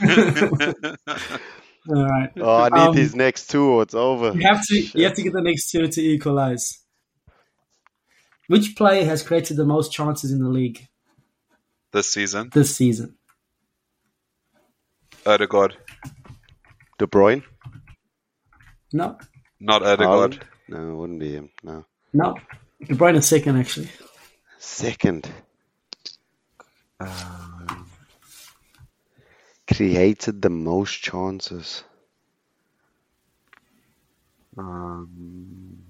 All 1.88 2.04
right. 2.06 2.30
Oh, 2.36 2.56
I 2.62 2.68
need 2.68 2.88
Um, 2.90 2.94
these 2.94 3.14
next 3.16 3.48
two 3.50 3.64
or 3.64 3.82
it's 3.82 3.94
over. 3.94 4.32
You 4.34 4.42
have 4.42 4.64
to 4.66 4.74
you 4.94 5.04
have 5.04 5.14
to 5.14 5.22
get 5.22 5.32
the 5.32 5.40
next 5.42 5.70
two 5.70 5.88
to 5.88 6.00
equalize. 6.02 6.78
Which 8.48 8.76
player 8.76 9.04
has 9.04 9.22
created 9.22 9.56
the 9.56 9.64
most 9.64 9.92
chances 9.92 10.30
in 10.32 10.40
the 10.42 10.48
league 10.48 10.86
this 11.92 12.12
season. 12.12 12.50
this 12.52 12.74
season? 12.76 13.16
Odegaard. 15.24 15.76
De 17.00 17.06
Bruyne? 17.06 17.42
No, 18.92 19.16
Not 19.58 19.82
Odegaard. 19.82 20.32
Haaland? 20.32 20.42
No, 20.68 20.90
it 20.90 20.94
wouldn't 20.94 21.18
be 21.18 21.32
him. 21.32 21.50
No. 21.62 21.86
no. 22.12 22.36
De 22.86 22.94
Bruyne 22.94 23.16
is 23.16 23.26
second 23.26 23.56
actually. 23.56 23.88
Second. 24.58 25.26
Um, 27.00 27.86
created 29.66 30.42
the 30.42 30.50
most 30.50 31.00
chances. 31.00 31.84
Um, 34.58 35.82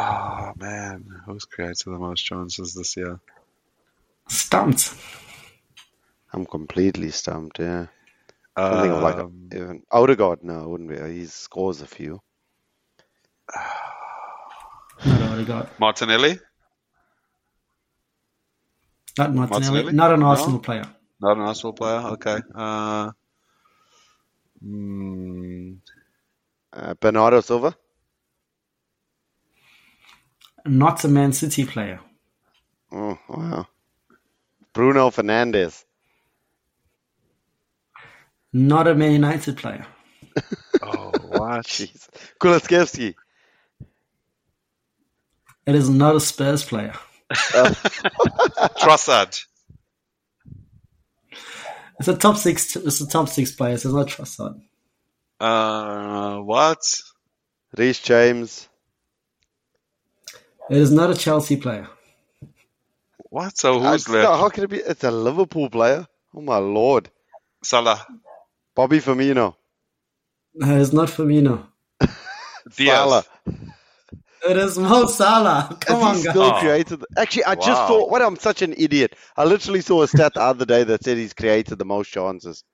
oh 0.00 0.52
man, 0.56 1.04
who's 1.26 1.44
created 1.44 1.84
the 1.84 1.98
most 1.98 2.22
chances 2.24 2.72
this 2.72 2.96
year? 2.96 3.20
Stumped. 4.28 4.94
I'm 6.32 6.46
completely 6.46 7.10
stumped, 7.10 7.58
yeah. 7.60 7.86
I 8.70 8.76
think 8.76 8.94
of 8.94 9.00
like 9.00 9.18
Um, 9.18 9.50
even 9.52 9.82
Odegaard, 9.90 10.44
no, 10.44 10.62
it 10.64 10.68
wouldn't 10.68 10.90
be. 10.90 11.14
He 11.14 11.26
scores 11.26 11.82
a 11.82 11.86
few. 11.86 12.20
Not 15.04 15.22
Odegaard. 15.22 15.68
Martinelli. 15.78 16.40
Not 19.18 19.34
Martinelli. 19.34 19.84
Martinelli? 19.84 19.92
Not 19.92 20.12
an 20.14 20.22
No? 20.24 20.24
Arsenal 20.24 20.60
player. 20.60 20.84
Not 21.20 21.36
an 21.38 21.42
Arsenal 21.44 21.74
player. 21.74 22.00
Okay. 22.14 22.40
Uh, 22.54 23.12
mm, 24.64 25.78
Uh, 26.72 26.94
Bernardo 27.00 27.40
Silva? 27.40 27.76
Not 30.66 31.04
a 31.04 31.08
Man 31.08 31.32
City 31.32 31.64
player. 31.64 32.00
Oh, 32.92 33.18
wow. 33.28 33.66
Bruno 34.74 35.10
Fernandes. 35.10 35.84
Not 38.52 38.88
a 38.88 38.94
Man 38.94 39.12
United 39.12 39.56
player. 39.56 39.86
oh, 40.82 41.10
what? 41.20 41.66
Jeez. 41.66 42.08
Kulusevski. 42.40 43.14
It 45.66 45.74
is 45.74 45.88
not 45.90 46.16
a 46.16 46.20
Spurs 46.20 46.64
player. 46.64 46.94
Trossard. 48.78 49.44
It's 51.98 52.08
a 52.08 52.16
top 52.16 52.36
six. 52.36 52.74
It's 52.76 53.00
a 53.00 53.06
top 53.08 53.28
six 53.28 53.52
player. 53.52 53.76
So 53.78 53.88
it's 53.90 53.94
not 53.96 54.08
Trossard. 54.08 54.60
Uh, 55.40 56.38
what? 56.40 56.78
Reece 57.76 58.00
James. 58.00 58.68
It 60.70 60.76
is 60.78 60.90
not 60.92 61.10
a 61.10 61.14
Chelsea 61.14 61.56
player. 61.56 61.88
What? 63.30 63.56
So 63.58 63.78
Uh, 63.82 63.92
who's 63.92 64.08
no, 64.08 64.14
left? 64.14 64.32
how 64.32 64.48
can 64.48 64.64
it 64.64 64.70
be? 64.70 64.78
It's 64.78 65.04
a 65.04 65.10
Liverpool 65.10 65.70
player. 65.70 66.06
Oh 66.34 66.40
my 66.40 66.58
lord. 66.58 67.10
Salah. 67.64 68.06
Bobby 68.80 68.98
Firmino. 69.00 69.56
No, 70.54 70.80
it's 70.80 70.94
not 70.94 71.08
Firmino. 71.10 71.66
Diaz. 72.76 72.96
Salah. 72.96 73.24
It 74.48 74.56
is 74.56 74.78
Mo 74.78 75.04
Salah. 75.04 75.76
Come 75.82 76.00
Has 76.00 76.04
on, 76.08 76.16
he 76.16 76.22
guys. 76.22 76.30
still 76.32 76.42
Oh. 76.44 76.60
created? 76.60 77.04
Actually, 77.18 77.44
I 77.44 77.54
just 77.56 77.68
Wow. 77.82 77.88
saw. 77.88 78.08
What? 78.10 78.22
I'm 78.22 78.36
such 78.36 78.62
an 78.62 78.72
idiot. 78.78 79.14
I 79.36 79.44
literally 79.44 79.82
saw 79.82 80.00
a 80.00 80.08
stat 80.08 80.32
the 80.32 80.40
other 80.40 80.64
day 80.64 80.82
that 80.82 81.04
said 81.04 81.18
he's 81.18 81.34
created 81.34 81.78
the 81.78 81.84
most 81.84 82.08
chances. 82.10 82.64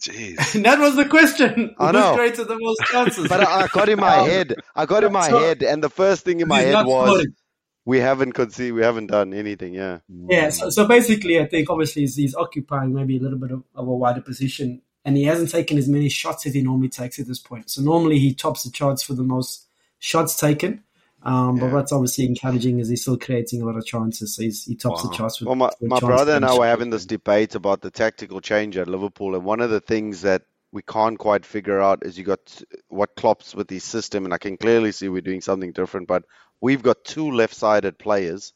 Jeez. 0.00 0.62
That 0.62 0.78
was 0.78 0.94
the 0.94 1.06
question. 1.06 1.74
I 1.80 1.86
Who's 1.86 1.94
know. 1.94 2.14
created 2.14 2.46
the 2.46 2.56
most 2.60 2.80
chances? 2.92 3.26
But 3.26 3.40
I, 3.40 3.62
I 3.62 3.66
got 3.72 3.88
in 3.88 3.98
my 3.98 4.18
head. 4.22 4.54
I 4.76 4.86
got 4.86 5.02
in 5.02 5.10
my 5.12 5.28
so- 5.28 5.40
head, 5.40 5.64
and 5.64 5.82
the 5.82 5.90
first 5.90 6.24
thing 6.24 6.38
in 6.42 6.46
my 6.46 6.58
He's 6.60 6.66
head 6.66 6.72
not 6.74 6.86
was 6.86 7.08
scoring. 7.08 7.34
we 7.84 7.98
haven't 7.98 8.34
conceded. 8.34 8.74
We 8.74 8.82
haven't 8.82 9.08
done 9.08 9.34
anything. 9.34 9.74
Yeah. 9.74 9.98
Yeah, 10.28 10.50
so, 10.50 10.70
so 10.70 10.86
basically, 10.86 11.40
I 11.40 11.46
think 11.46 11.68
obviously 11.70 12.02
he's, 12.02 12.14
he's 12.14 12.36
occupying 12.36 12.94
maybe 12.94 13.16
a 13.18 13.20
little 13.20 13.38
bit 13.44 13.50
of, 13.50 13.64
of 13.74 13.88
a 13.88 13.96
wider 14.04 14.20
position, 14.20 14.80
and 15.04 15.16
he 15.16 15.24
hasn't 15.24 15.50
taken 15.50 15.78
as 15.78 15.88
many 15.88 16.08
shots 16.08 16.46
as 16.46 16.54
he 16.54 16.62
normally 16.62 16.88
takes 16.88 17.18
at 17.18 17.26
this 17.26 17.38
point. 17.38 17.70
So 17.70 17.82
normally 17.82 18.18
he 18.18 18.34
tops 18.34 18.62
the 18.64 18.70
charts 18.70 19.02
for 19.02 19.14
the 19.14 19.22
most 19.22 19.66
shots 19.98 20.38
taken, 20.38 20.82
um, 21.22 21.58
but 21.58 21.66
Yeah. 21.66 21.72
what's 21.72 21.92
obviously 21.92 22.24
encouraging 22.26 22.78
is 22.80 22.88
he's 22.88 23.02
still 23.02 23.18
creating 23.18 23.62
a 23.62 23.66
lot 23.66 23.76
of 23.76 23.86
chances. 23.86 24.34
So 24.36 24.42
he's, 24.42 24.64
he 24.64 24.74
tops 24.74 25.02
Wow. 25.04 25.10
the 25.10 25.16
charts. 25.16 25.40
With, 25.40 25.46
Well, 25.48 25.56
my, 25.56 25.70
with 25.80 25.90
my 25.90 26.00
brother 26.00 26.32
and 26.34 26.44
I 26.44 26.48
taken 26.48 26.60
were 26.60 26.66
having 26.66 26.90
this 26.90 27.06
debate 27.06 27.54
about 27.54 27.80
the 27.82 27.90
tactical 27.90 28.40
change 28.40 28.76
at 28.76 28.88
Liverpool, 28.88 29.34
and 29.34 29.44
one 29.44 29.60
of 29.60 29.70
the 29.70 29.80
things 29.80 30.22
that 30.22 30.42
we 30.72 30.82
can't 30.82 31.18
quite 31.18 31.44
figure 31.44 31.80
out 31.80 32.04
is 32.06 32.16
you 32.16 32.24
got 32.24 32.62
what 32.88 33.16
Klopp's 33.16 33.54
with 33.54 33.68
his 33.68 33.82
system, 33.84 34.24
and 34.24 34.32
I 34.32 34.38
can 34.38 34.56
clearly 34.56 34.92
see 34.92 35.08
we're 35.08 35.20
doing 35.20 35.40
something 35.40 35.72
different, 35.72 36.06
but 36.08 36.24
we've 36.60 36.82
got 36.82 37.04
two 37.04 37.30
left-sided 37.32 37.98
players 37.98 38.52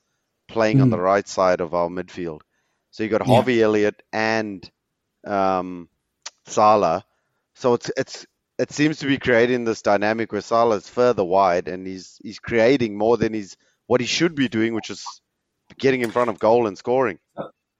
playing 0.47 0.81
on 0.81 0.89
Mm. 0.89 0.93
the 0.93 1.01
right 1.01 1.27
side 1.27 1.61
of 1.61 1.75
our 1.75 1.89
midfield. 1.89 2.43
So 2.91 3.03
you 3.03 3.09
got 3.09 3.27
Yeah. 3.27 3.35
Harvey 3.35 3.63
Elliott 3.63 4.03
and 4.13 4.71
um, 5.27 5.89
Salah. 6.47 7.05
So 7.55 7.75
it's 7.75 7.91
it's 7.97 8.27
it 8.59 8.71
seems 8.71 8.99
to 8.99 9.07
be 9.07 9.19
creating 9.19 9.65
this 9.65 9.83
dynamic 9.83 10.33
where 10.33 10.41
Salah's 10.41 10.89
further 10.89 11.25
wide 11.25 11.69
and 11.69 11.87
he's 11.87 12.19
he's 12.23 12.39
creating 12.39 12.97
more 12.97 13.17
than 13.17 13.35
he's 13.35 13.57
what 13.87 14.01
he 14.01 14.07
should 14.07 14.35
be 14.35 14.49
doing, 14.49 14.75
which 14.75 14.91
is 14.91 15.05
getting 15.79 16.03
in 16.03 16.11
front 16.11 16.31
of 16.31 16.39
goal 16.39 16.67
and 16.67 16.79
scoring. 16.79 17.19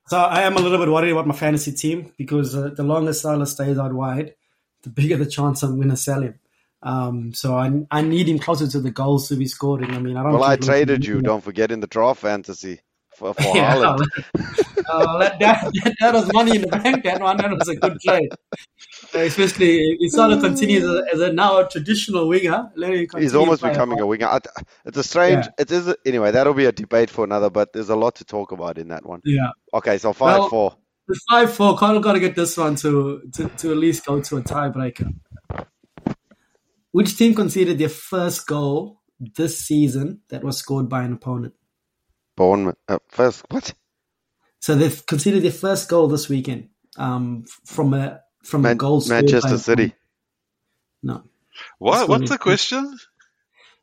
So 0.09 0.19
I 0.19 0.43
am 0.43 0.57
a 0.57 0.61
little 0.61 0.79
bit 0.79 0.89
worried 0.89 1.13
about 1.13 1.27
my 1.27 1.35
fantasy 1.35 1.73
team 1.73 2.13
because 2.19 2.55
uh, 2.55 2.71
the 2.77 2.83
longer 2.83 3.13
Salah 3.13 3.47
stays 3.47 3.79
out 3.79 3.95
wide, 3.95 4.35
the 4.83 4.91
bigger 4.91 5.17
the 5.17 5.27
chance 5.27 5.63
I'm 5.63 5.77
going 5.77 5.89
to 5.89 5.97
sell 5.97 6.23
him. 6.23 6.39
Um, 6.83 7.33
so 7.33 7.57
I 7.57 7.87
I 7.91 8.03
need 8.03 8.29
him 8.29 8.39
closer 8.39 8.69
to 8.69 8.81
the 8.81 8.91
goals 8.91 9.29
to 9.29 9.37
be 9.37 9.47
scoring. 9.47 9.91
I 9.93 9.99
mean, 9.99 10.17
I 10.17 10.23
don't. 10.23 10.33
Well, 10.33 10.45
I 10.45 10.57
traded 10.57 11.07
you. 11.07 11.23
Don't 11.23 11.43
forget 11.43 11.73
in 11.73 11.81
the 11.81 11.87
draft 11.87 12.21
fantasy 12.21 12.81
for, 13.17 13.35
for 13.35 13.43
Yeah, 13.57 13.75
Haaland. 13.75 14.01
uh, 14.89 15.19
that, 15.19 15.39
that, 15.41 15.97
that 16.01 16.15
was 16.15 16.33
money 16.33 16.57
in 16.57 16.63
the 16.63 16.69
bank. 16.69 17.05
That 17.05 17.21
one, 17.21 17.37
that 17.37 17.51
was 17.51 17.69
a 17.69 17.77
good 17.77 17.99
trade. 18.01 18.31
Uh, 19.15 19.19
especially 19.19 19.97
sort 20.09 20.33
of 20.33 20.43
continues 20.43 20.85
as 20.85 20.91
a, 20.91 21.05
as 21.15 21.21
a 21.21 21.33
now 21.33 21.59
a 21.59 21.69
traditional 21.69 22.29
winger. 22.29 22.71
He's 23.17 23.35
almost 23.35 23.63
becoming 23.63 24.01
a 24.01 24.07
winger. 24.07 24.41
It's 24.85 24.99
a 24.99 25.03
strange. 25.03 25.47
Yeah. 25.47 25.53
It 25.59 25.71
is 25.71 25.95
anyway. 26.05 26.31
That'll 26.31 26.55
be 26.55 26.67
a 26.67 26.73
debate 26.73 27.11
for 27.11 27.25
another. 27.25 27.51
But 27.51 27.73
there's 27.73 27.91
a 27.91 27.97
lot 27.97 28.17
to 28.17 28.25
talk 28.25 28.53
about 28.53 28.79
in 28.79 28.89
that 28.89 29.07
one. 29.07 29.21
Yeah. 29.25 29.51
Okay, 29.73 29.99
so 29.99 30.13
five 30.13 30.39
Well- 30.39 30.49
four. 30.49 30.77
The 31.07 31.21
five 31.31 31.53
four, 31.53 31.77
Carl 31.77 32.01
got 32.01 32.15
to 32.15 32.21
get 32.21 32.35
this 32.35 32.57
one 32.57 32.77
to, 32.77 33.21
to 33.35 33.47
to 33.49 33.71
at 33.73 33.77
least 33.77 34.07
go 34.07 34.23
to 34.23 34.39
a 34.39 34.43
tiebreaker. 34.43 35.13
Which 36.93 37.19
team 37.19 37.35
conceded 37.35 37.79
their 37.79 37.91
first 37.91 38.47
goal 38.47 39.03
this 39.19 39.59
season 39.59 40.21
that 40.31 40.43
was 40.43 40.57
scored 40.57 40.89
by 40.89 41.03
an 41.03 41.13
opponent? 41.13 41.53
Bournemouth. 42.37 42.77
Uh, 42.89 42.99
first, 43.09 43.45
what? 43.51 43.73
So 44.61 44.75
they've 44.75 45.05
conceded 45.07 45.43
their 45.43 45.53
first 45.53 45.89
goal 45.89 46.09
this 46.09 46.29
weekend 46.29 46.69
um, 46.97 47.45
from 47.65 47.95
a 47.95 48.21
from 48.43 48.65
a 48.67 48.75
goal 48.75 49.03
Manchester 49.09 49.59
City. 49.59 49.85
opponent. 49.85 49.95
No. 51.03 51.23
What? 51.79 52.09
What's 52.09 52.31
the 52.31 52.39
question? 52.39 52.99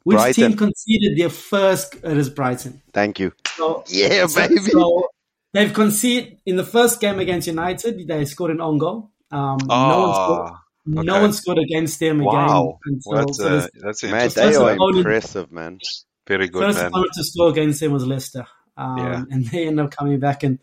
Which 0.03 0.15
Brighton. 0.17 0.49
team 0.49 0.57
conceded 0.57 1.17
their 1.17 1.29
first? 1.29 1.95
It 2.03 2.17
is 2.17 2.29
Brighton. 2.29 2.81
Thank 2.93 3.19
you. 3.19 3.33
So, 3.55 3.83
Yeah, 3.87 4.25
so- 4.25 4.47
baby. 4.47 4.57
so 4.61 5.07
they've 5.53 5.71
conceded 5.73 6.39
in 6.45 6.55
the 6.55 6.63
first 6.63 6.99
game 6.99 7.19
against 7.19 7.47
United. 7.47 8.07
They 8.07 8.25
scored 8.25 8.51
an 8.51 8.61
own 8.61 8.79
goal. 8.79 9.11
Um, 9.29 9.59
no 9.67 9.99
one 10.01 10.13
scored. 10.15 10.51
Oh, 10.51 11.01
No 11.03 11.21
one 11.21 11.33
scored 11.33 11.59
against 11.59 11.99
them 11.99 12.19
wow. 12.23 12.33
again. 12.33 12.77
And 12.85 13.03
so, 13.03 13.15
that's 13.15 13.37
so 13.37 13.45
uh, 13.45 13.49
this 13.49 13.69
that's 13.75 14.03
Man, 14.03 14.13
interesting. 14.13 14.49
they 14.49 14.55
are 14.57 14.89
impressive, 14.97 15.51
man. 15.51 15.79
Very 16.27 16.47
good, 16.49 16.61
first 16.63 16.77
man. 16.77 16.87
opponent 16.87 17.11
to 17.13 17.23
score 17.23 17.49
against 17.49 17.79
them 17.79 17.91
was 17.93 18.05
Leicester. 18.05 18.45
Um, 18.77 18.97
Yeah. 18.97 19.23
And 19.31 19.45
they 19.47 19.67
ended 19.67 19.85
up 19.85 19.91
coming 19.91 20.19
back 20.19 20.43
and 20.43 20.59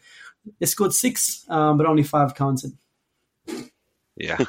they 0.59 0.67
scored 0.67 0.93
six, 0.95 1.45
um, 1.49 1.77
but 1.77 1.87
only 1.87 2.03
five 2.05 2.35
counted. 2.35 2.73
Yeah, 4.17 4.39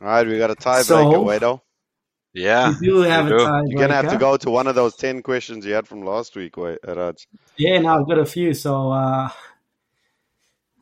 All 0.00 0.06
right, 0.06 0.26
we 0.26 0.38
got 0.38 0.50
a 0.50 0.54
tiebreaker, 0.54 0.84
So- 0.84 1.24
Wado. 1.24 1.60
yeah. 2.34 2.74
We 2.80 2.86
do 2.88 2.96
have 3.00 3.26
we 3.26 3.32
a 3.32 3.38
do. 3.38 3.44
tiebreaker. 3.44 3.62
You're 3.68 3.80
gonna 3.80 3.94
have 3.94 4.10
to 4.10 4.18
go 4.18 4.36
to 4.36 4.50
one 4.50 4.66
of 4.66 4.74
those 4.74 4.94
ten 4.96 5.22
questions 5.22 5.64
you 5.64 5.72
had 5.72 5.88
from 5.88 6.04
last 6.04 6.36
week, 6.36 6.56
Wa- 6.56 6.76
Raj. 6.86 7.26
Yeah, 7.56 7.78
now 7.80 7.98
I've 8.00 8.06
got 8.08 8.18
a 8.18 8.26
few. 8.26 8.52
So 8.54 8.90
uh, 8.92 9.30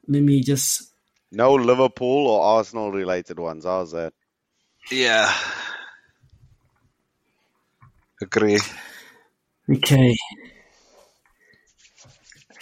let 0.09 0.23
me 0.23 0.41
just. 0.43 0.93
No 1.33 1.55
Liverpool 1.55 2.27
or 2.29 2.43
Arsenal 2.59 2.91
related 2.93 3.39
ones. 3.39 3.65
How's 3.65 3.93
that? 3.93 4.13
Yeah. 4.91 5.33
Agree. 8.23 8.59
Okay. 9.71 10.17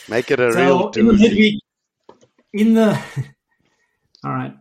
Make 0.08 0.30
it 0.30 0.40
a 0.40 0.52
So 0.52 0.58
real 0.58 0.90
in 0.90 1.06
the 1.06 1.12
doozy. 1.14 1.20
midweek, 1.20 1.62
in 2.52 2.74
the. 2.74 2.98
All 4.24 4.32
right. 4.32 4.54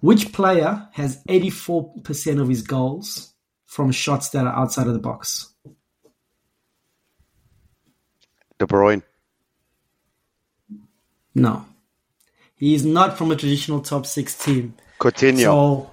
Which 0.00 0.32
player 0.32 0.88
has 0.92 1.22
84% 1.24 2.40
of 2.40 2.48
his 2.48 2.62
goals 2.62 3.34
from 3.66 3.90
shots 3.90 4.28
that 4.30 4.46
are 4.46 4.54
outside 4.54 4.86
of 4.86 4.92
the 4.92 4.98
box? 5.00 5.52
De 8.58 8.66
Bruyne. 8.66 9.02
No. 11.34 11.64
He 12.56 12.74
is 12.74 12.84
not 12.84 13.16
from 13.18 13.30
a 13.30 13.36
traditional 13.36 13.80
top 13.80 14.06
six 14.06 14.36
team. 14.36 14.74
Coutinho. 15.00 15.42
So, 15.42 15.90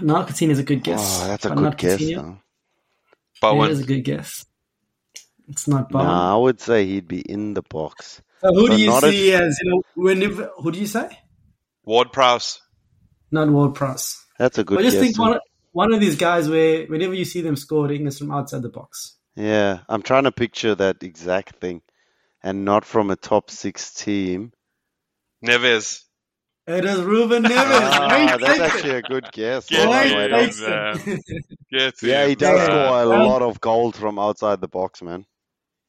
no, 0.00 0.14
Coutinho 0.24 0.50
is 0.50 0.58
a 0.58 0.62
good 0.62 0.82
guess. 0.82 1.20
oh, 1.22 1.28
that's 1.28 1.44
a 1.44 1.48
but 1.50 1.54
good 1.56 1.64
not 1.64 1.78
guess. 1.78 2.00
Coutinho. 2.00 2.16
though. 2.16 2.38
Bowen. 3.40 3.70
It 3.70 3.72
is 3.72 3.80
a 3.80 3.84
good 3.86 4.00
guess. 4.02 4.44
It's 5.48 5.68
not 5.68 5.90
Bowen. 5.90 6.06
Nah, 6.06 6.34
I 6.34 6.38
would 6.38 6.60
say 6.60 6.86
he'd 6.86 7.08
be 7.08 7.20
in 7.20 7.54
the 7.54 7.62
box. 7.62 8.22
So 8.40 8.52
who 8.54 8.66
So 8.68 8.76
do 8.76 8.80
you 8.82 8.88
not 8.88 9.04
a- 9.04 9.10
see 9.10 9.32
as 9.32 9.58
you 9.62 9.70
know? 9.70 9.82
Whenever 9.94 10.50
who 10.56 10.70
do 10.72 10.78
you 10.78 10.86
say? 10.86 11.18
Ward 11.84 12.12
Prowse. 12.12 12.60
Not 13.30 13.48
Ward 13.50 13.74
Prowse. 13.74 14.22
That's 14.38 14.58
a 14.58 14.64
good 14.64 14.78
I 14.78 14.82
just 14.82 14.94
guess. 14.96 15.02
think 15.02 15.18
one, 15.18 15.38
one 15.72 15.92
of 15.92 16.00
these 16.00 16.16
guys 16.16 16.48
where 16.48 16.86
whenever 16.86 17.14
you 17.14 17.24
see 17.24 17.40
them 17.40 17.56
scoring, 17.56 18.06
it's 18.06 18.18
from 18.18 18.30
outside 18.32 18.62
the 18.62 18.68
box. 18.70 19.16
Yeah, 19.36 19.80
I'm 19.88 20.02
trying 20.02 20.24
to 20.24 20.32
picture 20.32 20.74
that 20.76 21.02
exact 21.02 21.56
thing, 21.56 21.82
and 22.42 22.64
not 22.64 22.84
from 22.84 23.10
a 23.10 23.16
top 23.16 23.50
six 23.50 23.92
team. 23.92 24.52
Neves. 25.44 26.03
It 26.66 26.84
is 26.86 27.02
Ruben 27.02 27.42
Neves. 27.42 27.52
Ah, 27.52 28.36
that's 28.40 28.58
actually 28.60 28.96
a 28.96 29.02
good 29.02 29.30
guess. 29.32 29.66
Get 29.68 29.86
Well 29.86 30.02
Great 30.14 30.30
him, 30.30 30.50
Wado. 30.50 30.68
man. 30.70 30.98
thinking. 30.98 31.42
Get 31.70 32.02
Yeah, 32.02 32.26
he 32.26 32.34
does 32.34 32.58
Yeah. 32.58 32.64
score 32.64 33.02
a 33.02 33.08
Well- 33.08 33.26
lot 33.28 33.42
of 33.42 33.60
goals 33.60 33.96
from 33.98 34.18
outside 34.18 34.60
the 34.60 34.68
box, 34.68 35.02
man. 35.02 35.26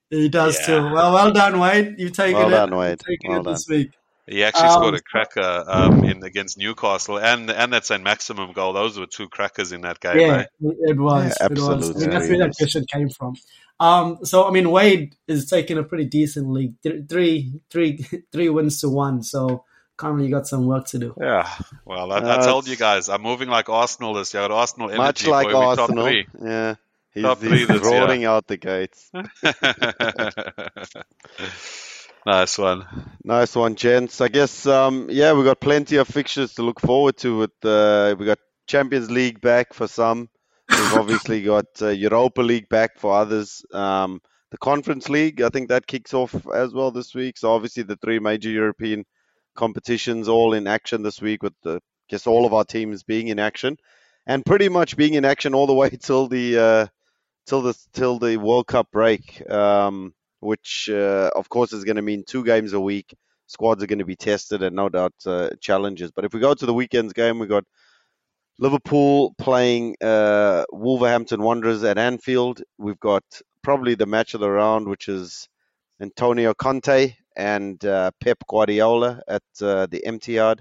he 0.09 0.27
does 0.29 0.57
Yeah. 0.59 0.65
too. 0.65 0.83
Well, 0.93 1.13
well 1.13 1.31
done, 1.31 1.59
Wade. 1.59 1.95
You've 1.97 2.11
taken 2.13 2.35
Well 2.37 2.47
it. 2.49 2.51
done, 2.51 2.75
Wade. 2.75 2.99
Taken 2.99 3.31
Well 3.31 3.39
it 3.41 3.43
done. 3.45 3.53
this 3.53 3.65
week. 3.69 3.91
He 4.27 4.43
actually 4.43 4.67
Um, 4.69 4.71
scored 4.73 4.95
a 4.95 5.01
cracker 5.01 5.63
um, 5.67 6.03
in 6.03 6.23
against 6.23 6.57
Newcastle, 6.57 7.19
and 7.19 7.49
and 7.51 7.71
that 7.73 7.85
Saint-Maximin 7.85 8.53
goal. 8.53 8.73
Those 8.73 8.97
were 8.99 9.05
two 9.05 9.29
crackers 9.29 9.71
in 9.71 9.81
that 9.81 9.99
game. 9.99 10.19
Yeah, 10.19 10.37
eh? 10.37 10.45
it 10.61 10.97
was. 10.97 11.35
Yeah, 11.39 11.45
it 11.45 11.51
was. 11.59 11.89
I 11.95 11.99
mean, 11.99 12.09
that's 12.09 12.27
where 12.27 12.39
that 12.39 12.55
question 12.57 12.85
came 12.91 13.09
from. 13.09 13.35
Um, 13.79 14.17
so 14.23 14.47
I 14.47 14.51
mean, 14.51 14.71
Wade 14.71 15.15
is 15.27 15.47
taking 15.47 15.77
a 15.77 15.83
pretty 15.83 16.05
decent 16.05 16.49
league, 16.49 16.73
Th- 16.81 17.03
three, 17.07 17.53
three, 17.69 17.97
three 18.31 18.49
wins 18.49 18.79
to 18.81 18.89
one. 18.89 19.21
So 19.21 19.63
currently, 19.97 20.25
you 20.25 20.31
got 20.31 20.47
some 20.47 20.65
work 20.65 20.87
to 20.87 20.99
do. 20.99 21.13
Yeah. 21.19 21.49
Well, 21.85 22.11
I, 22.11 22.19
I 22.19 22.35
Uh, 22.37 22.45
told 22.45 22.67
you 22.67 22.75
guys, 22.75 23.09
I'm 23.09 23.21
moving 23.21 23.49
like 23.49 23.69
Arsenal 23.69 24.13
this 24.13 24.33
year. 24.33 24.43
Arsenal 24.43 24.89
energy. 24.89 24.97
Much 24.99 25.27
like 25.27 25.51
boy, 25.51 25.65
Arsenal. 25.65 26.11
Yeah, 26.41 26.75
he's, 27.13 27.23
Top 27.23 27.39
he's 27.41 27.49
three 27.49 27.65
this 27.65 27.83
year. 27.83 27.99
rolling 28.01 28.25
out 28.25 28.47
the 28.47 28.57
gates. 28.57 29.09
nice 32.25 32.57
one. 32.57 32.85
Nice 33.23 33.55
one, 33.55 33.75
gents. 33.75 34.21
I 34.21 34.27
guess, 34.27 34.65
um, 34.65 35.07
yeah, 35.09 35.33
we 35.33 35.43
got 35.43 35.59
plenty 35.59 35.97
of 35.97 36.07
fixtures 36.07 36.53
to 36.55 36.63
look 36.63 36.79
forward 36.79 37.17
to. 37.17 37.37
With 37.37 37.65
uh, 37.65 38.15
we 38.17 38.25
got 38.25 38.39
Champions 38.67 39.11
League 39.11 39.41
back 39.41 39.73
for 39.73 39.87
some. 39.87 40.29
We've 40.69 40.93
obviously 40.97 41.43
got 41.43 41.65
uh, 41.81 41.89
Europa 41.89 42.41
League 42.41 42.69
back 42.69 42.97
for 42.97 43.15
others. 43.15 43.63
Um, 43.71 44.21
the 44.51 44.57
Conference 44.57 45.09
League, 45.09 45.41
I 45.41 45.49
think 45.49 45.69
that 45.69 45.87
kicks 45.87 46.13
off 46.13 46.33
as 46.53 46.73
well 46.73 46.91
this 46.91 47.13
week. 47.13 47.37
So 47.37 47.51
obviously 47.51 47.83
the 47.83 47.97
three 47.97 48.19
major 48.19 48.49
European 48.49 49.05
competitions 49.55 50.27
all 50.27 50.53
in 50.53 50.67
action 50.67 51.03
this 51.03 51.21
week, 51.21 51.43
with 51.43 51.53
the, 51.63 51.81
guess 52.09 52.27
all 52.27 52.45
of 52.45 52.53
our 52.53 52.65
teams 52.65 53.03
being 53.03 53.29
in 53.29 53.39
action, 53.39 53.77
and 54.27 54.45
pretty 54.45 54.69
much 54.69 54.97
being 54.97 55.15
in 55.15 55.25
action 55.25 55.53
all 55.53 55.67
the 55.67 55.73
way 55.73 55.89
till 56.01 56.27
the 56.27 56.57
uh, 56.57 56.87
till 57.45 57.61
the 57.61 57.75
till 57.93 58.19
the 58.19 58.37
World 58.37 58.67
Cup 58.67 58.91
break. 58.91 59.49
Um, 59.49 60.13
which 60.45 60.89
uh, 60.91 61.29
of 61.35 61.49
course 61.49 61.73
is 61.73 61.83
going 61.83 61.95
to 61.95 62.01
mean 62.01 62.23
two 62.25 62.43
games 62.43 62.73
a 62.73 62.79
week. 62.79 63.13
Squads 63.47 63.83
are 63.83 63.87
going 63.87 63.99
to 63.99 64.05
be 64.05 64.15
tested 64.15 64.63
and 64.63 64.75
no 64.75 64.89
doubt 64.89 65.13
uh, 65.25 65.49
challenges. 65.59 66.11
But 66.11 66.25
if 66.25 66.33
we 66.33 66.39
go 66.39 66.53
to 66.53 66.65
the 66.65 66.73
weekend's 66.73 67.13
game, 67.13 67.39
we've 67.39 67.49
got 67.49 67.65
Liverpool 68.57 69.35
playing 69.37 69.97
uh, 70.01 70.63
Wolverhampton 70.71 71.41
Wanderers 71.41 71.83
at 71.83 71.97
Anfield. 71.97 72.61
We've 72.77 72.99
got 72.99 73.23
probably 73.61 73.95
the 73.95 74.05
match 74.05 74.33
of 74.33 74.39
the 74.39 74.49
round, 74.49 74.87
which 74.87 75.09
is 75.09 75.49
Antonio 75.99 76.53
Conte 76.53 77.15
and 77.35 77.83
uh, 77.85 78.11
Pep 78.21 78.37
Guardiola 78.47 79.21
at 79.27 79.43
uh, 79.61 79.85
the 79.87 80.03
Etihad. 80.05 80.59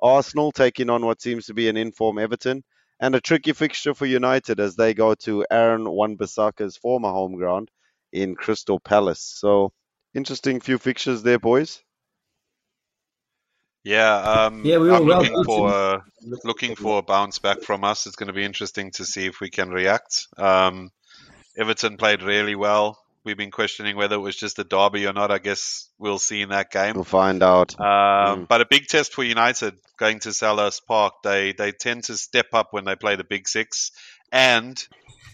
Arsenal 0.00 0.52
taking 0.52 0.90
on 0.90 1.06
what 1.06 1.22
seems 1.22 1.46
to 1.46 1.54
be 1.54 1.68
an 1.68 1.76
inform 1.76 2.18
Everton, 2.18 2.62
and 3.00 3.14
a 3.14 3.20
tricky 3.20 3.52
fixture 3.52 3.94
for 3.94 4.06
United 4.06 4.60
as 4.60 4.76
they 4.76 4.94
go 4.94 5.14
to 5.14 5.44
Aaron 5.50 5.88
Wan-Bissaka's 5.88 6.76
former 6.76 7.10
home 7.10 7.36
ground 7.36 7.70
in 8.12 8.34
Crystal 8.34 8.78
Palace. 8.80 9.20
So 9.20 9.72
interesting 10.14 10.60
few 10.60 10.78
fixtures 10.78 11.22
there, 11.22 11.38
boys. 11.38 11.82
Yeah, 13.84 14.16
um, 14.16 14.64
Yeah, 14.64 14.78
we 14.78 14.88
were 14.88 14.96
I'm 14.96 15.06
well 15.06 15.20
looking 15.20 15.44
for 15.44 15.68
beaten. 15.68 15.80
uh, 15.80 16.00
looking 16.44 16.74
for 16.74 16.98
a 16.98 17.02
bounce 17.02 17.38
back 17.38 17.62
from 17.62 17.84
us. 17.84 18.06
It's 18.06 18.16
going 18.16 18.26
to 18.26 18.32
be 18.32 18.44
interesting 18.44 18.90
to 18.92 19.04
see 19.04 19.26
if 19.26 19.40
we 19.40 19.48
can 19.48 19.70
react. 19.70 20.26
Um, 20.36 20.90
Everton 21.56 21.96
played 21.96 22.22
really 22.22 22.54
well. 22.56 22.98
We've 23.26 23.36
been 23.36 23.50
questioning 23.50 23.96
whether 23.96 24.14
it 24.14 24.20
was 24.20 24.36
just 24.36 24.60
a 24.60 24.64
derby 24.64 25.06
or 25.06 25.12
not. 25.12 25.32
I 25.32 25.38
guess 25.38 25.90
we'll 25.98 26.20
see 26.20 26.42
in 26.42 26.50
that 26.50 26.70
game. 26.70 26.94
We'll 26.94 27.02
find 27.02 27.42
out. 27.42 27.78
Um, 27.80 27.86
Mm. 28.26 28.48
But 28.48 28.60
a 28.60 28.66
big 28.66 28.86
test 28.86 29.12
for 29.12 29.24
United 29.24 29.74
going 29.98 30.20
to 30.20 30.30
Selhurst 30.30 30.86
Park. 30.86 31.14
They 31.22 31.52
they 31.52 31.72
tend 31.72 32.04
to 32.04 32.16
step 32.16 32.46
up 32.52 32.72
when 32.72 32.84
they 32.84 32.96
play 32.96 33.16
the 33.16 33.24
big 33.24 33.48
six, 33.48 33.92
and 34.32 34.82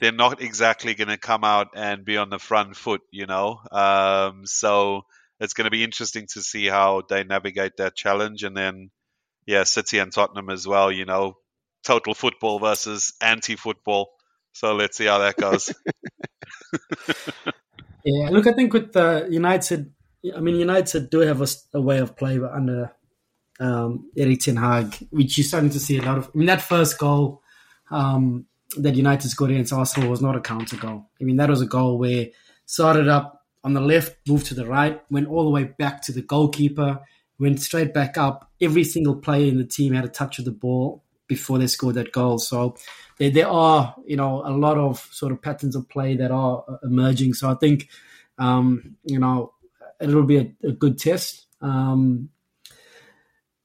they're 0.01 0.13
not 0.13 0.43
exactly 0.43 0.95
going 0.95 1.09
to 1.09 1.17
come 1.17 1.45
out 1.45 1.69
and 1.75 2.05
be 2.05 2.17
on 2.17 2.31
the 2.31 2.39
front 2.39 2.77
foot, 2.77 3.03
you 3.11 3.27
know. 3.27 3.61
Um, 3.71 4.47
so 4.47 5.05
it's 5.41 5.55
going 5.55 5.67
to 5.67 5.71
be 5.71 5.85
interesting 5.85 6.27
to 6.33 6.43
see 6.43 6.67
how 6.67 7.03
they 7.09 7.25
navigate 7.25 7.77
that 7.77 7.95
challenge, 7.95 8.43
and 8.45 8.57
then 8.57 8.91
yeah, 9.47 9.65
City 9.65 9.99
and 9.99 10.13
Tottenham 10.13 10.51
as 10.51 10.67
well. 10.67 10.91
You 10.91 11.05
know, 11.05 11.37
total 11.85 12.15
football 12.15 12.59
versus 12.59 13.13
anti-football. 13.21 14.11
So 14.53 14.75
let's 14.75 14.97
see 14.97 15.07
how 15.07 15.19
that 15.19 15.37
goes. 15.37 15.73
yeah, 18.05 18.31
look, 18.31 18.47
I 18.47 18.53
think 18.53 18.73
with 18.73 18.93
the 18.93 19.27
United, 19.31 19.93
I 20.35 20.41
mean, 20.41 20.57
United 20.57 21.11
do 21.11 21.21
have 21.21 21.41
a, 21.41 21.47
a 21.75 21.81
way 21.81 21.99
of 21.99 22.17
play 22.17 22.39
under 22.39 22.93
um, 23.61 24.11
Erik 24.17 24.41
Ten 24.41 24.57
Hag, 24.57 25.09
which 25.11 25.39
you're 25.39 25.45
starting 25.45 25.71
to 25.71 25.81
see 25.81 25.99
a 25.99 26.03
lot 26.03 26.19
of. 26.19 26.31
I 26.35 26.39
mean, 26.39 26.47
that 26.47 26.63
first 26.63 26.99
goal 26.99 27.43
um, 27.91 28.47
that 28.77 28.95
United 28.95 29.29
scored 29.29 29.51
against 29.51 29.73
Arsenal 29.73 30.11
was 30.11 30.23
not 30.23 30.37
a 30.37 30.41
counter 30.41 30.77
goal. 30.77 31.11
I 31.21 31.25
mean, 31.25 31.37
that 31.37 31.51
was 31.51 31.61
a 31.61 31.67
goal 31.67 31.99
where 31.99 32.29
started 32.65 33.09
up 33.09 33.45
on 33.65 33.75
the 33.75 33.81
left, 33.81 34.17
moved 34.27 34.47
to 34.47 34.55
the 34.55 34.67
right, 34.67 35.01
went 35.11 35.29
all 35.29 35.45
the 35.45 35.51
way 35.51 35.65
back 35.65 36.03
to 36.03 36.13
the 36.13 36.23
goalkeeper, 36.23 37.01
went 37.39 37.61
straight 37.61 37.95
back 37.95 38.17
up. 38.19 38.51
Every 38.61 38.85
single 38.85 39.17
player 39.17 39.49
in 39.49 39.59
the 39.59 39.65
team 39.65 39.93
had 39.93 40.05
a 40.05 40.09
touch 40.09 40.39
of 40.39 40.45
the 40.45 40.53
ball 40.53 41.05
before 41.35 41.59
they 41.59 41.67
scored 41.67 41.97
that 41.97 42.13
goal. 42.13 42.39
So 42.39 42.77
there, 43.19 43.31
there 43.31 43.49
are, 43.49 43.95
you 44.07 44.17
know, 44.17 44.43
a 44.45 44.53
lot 44.67 44.79
of 44.79 44.99
sort 45.11 45.33
of 45.33 45.41
patterns 45.41 45.77
of 45.77 45.89
play 45.89 46.17
that 46.17 46.31
are 46.31 46.65
emerging. 46.83 47.35
So 47.35 47.51
I 47.51 47.55
think, 47.55 47.89
um, 48.39 48.97
you 49.05 49.19
know, 49.19 49.53
it'll 50.01 50.25
be 50.25 50.39
a, 50.39 50.47
a 50.65 50.73
good 50.73 50.99
test. 50.99 51.47
Um, 51.61 52.31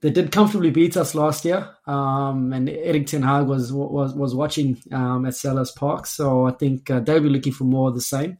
they 0.02 0.12
did 0.12 0.32
comfortably 0.32 0.70
beat 0.70 0.96
us 0.96 1.16
last 1.16 1.44
year, 1.44 1.70
um, 1.88 2.54
and 2.54 2.70
Erik 2.70 3.08
Ten 3.08 3.24
Hag 3.24 3.48
was 3.48 3.74
was 3.74 4.14
was 4.14 4.36
watching 4.36 4.78
um, 4.92 5.26
at 5.26 5.34
Selhurst 5.34 5.76
Park, 5.76 6.06
so 6.06 6.46
I 6.46 6.52
think 6.52 6.92
uh, 6.92 7.00
they'll 7.00 7.20
be 7.20 7.30
looking 7.30 7.54
for 7.54 7.64
more 7.64 7.90
of 7.90 7.96
the 7.96 8.02
same. 8.02 8.38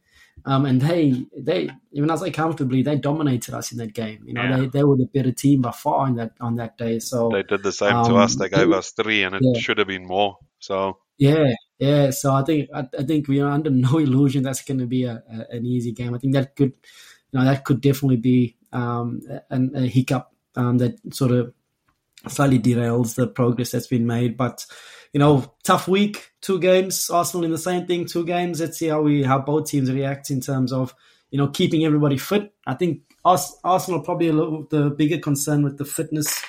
Um, 0.48 0.64
and 0.64 0.80
they 0.80 1.26
they 1.36 1.68
even 1.92 2.10
as 2.10 2.22
I 2.22 2.30
comfortably 2.30 2.82
they 2.82 2.96
dominated 2.96 3.52
us 3.52 3.70
in 3.70 3.76
that 3.78 3.92
game. 3.92 4.24
You 4.24 4.32
know 4.32 4.42
yeah. 4.44 4.56
they, 4.56 4.66
they 4.68 4.82
were 4.82 4.96
the 4.96 5.04
better 5.04 5.30
team 5.30 5.60
by 5.60 5.72
far 5.72 6.06
in 6.08 6.14
that 6.14 6.32
on 6.40 6.56
that 6.56 6.78
day. 6.78 7.00
So 7.00 7.28
they 7.30 7.42
did 7.42 7.62
the 7.62 7.70
same 7.70 8.02
to 8.06 8.16
us. 8.16 8.36
They 8.36 8.48
gave 8.48 8.72
us 8.72 8.92
three, 8.92 9.24
and 9.24 9.34
it 9.34 9.42
yeah. 9.44 9.60
should 9.60 9.76
have 9.76 9.88
been 9.88 10.06
more. 10.06 10.38
So 10.58 11.00
yeah, 11.18 11.52
yeah. 11.78 12.10
So 12.10 12.32
I 12.32 12.44
think 12.44 12.70
I, 12.74 12.84
I 12.98 13.02
think 13.02 13.28
we 13.28 13.42
are 13.42 13.50
under 13.50 13.68
no 13.88 13.98
illusion 13.98 14.42
that's 14.42 14.62
going 14.62 14.78
to 14.78 14.86
be 14.86 15.04
a, 15.04 15.22
a, 15.30 15.56
an 15.56 15.66
easy 15.66 15.92
game. 15.92 16.14
I 16.14 16.18
think 16.18 16.32
that 16.32 16.56
could 16.56 16.72
you 17.30 17.38
know 17.38 17.44
that 17.44 17.64
could 17.66 17.82
definitely 17.82 18.16
be 18.16 18.56
um, 18.72 19.20
a, 19.50 19.60
a 19.74 19.86
hiccup 19.86 20.32
um, 20.56 20.78
that 20.78 20.96
sort 21.14 21.32
of 21.32 21.52
slightly 22.26 22.58
derails 22.58 23.16
the 23.16 23.26
progress 23.26 23.72
that's 23.72 23.86
been 23.86 24.06
made. 24.06 24.38
But 24.38 24.64
you 25.12 25.20
know, 25.20 25.54
tough 25.64 25.88
week, 25.88 26.30
two 26.40 26.58
games. 26.58 27.10
Arsenal 27.10 27.44
in 27.44 27.50
the 27.50 27.58
same 27.58 27.86
thing, 27.86 28.06
two 28.06 28.24
games. 28.24 28.60
Let's 28.60 28.78
see 28.78 28.88
how 28.88 29.02
we 29.02 29.22
how 29.22 29.38
both 29.38 29.68
teams 29.68 29.90
react 29.90 30.30
in 30.30 30.40
terms 30.40 30.72
of 30.72 30.94
you 31.30 31.38
know 31.38 31.48
keeping 31.48 31.84
everybody 31.84 32.18
fit. 32.18 32.52
I 32.66 32.74
think 32.74 33.02
Arsenal 33.24 34.00
probably 34.00 34.28
a 34.28 34.32
little 34.32 34.66
the 34.70 34.90
bigger 34.90 35.18
concern 35.18 35.62
with 35.62 35.78
the 35.78 35.84
fitness 35.84 36.42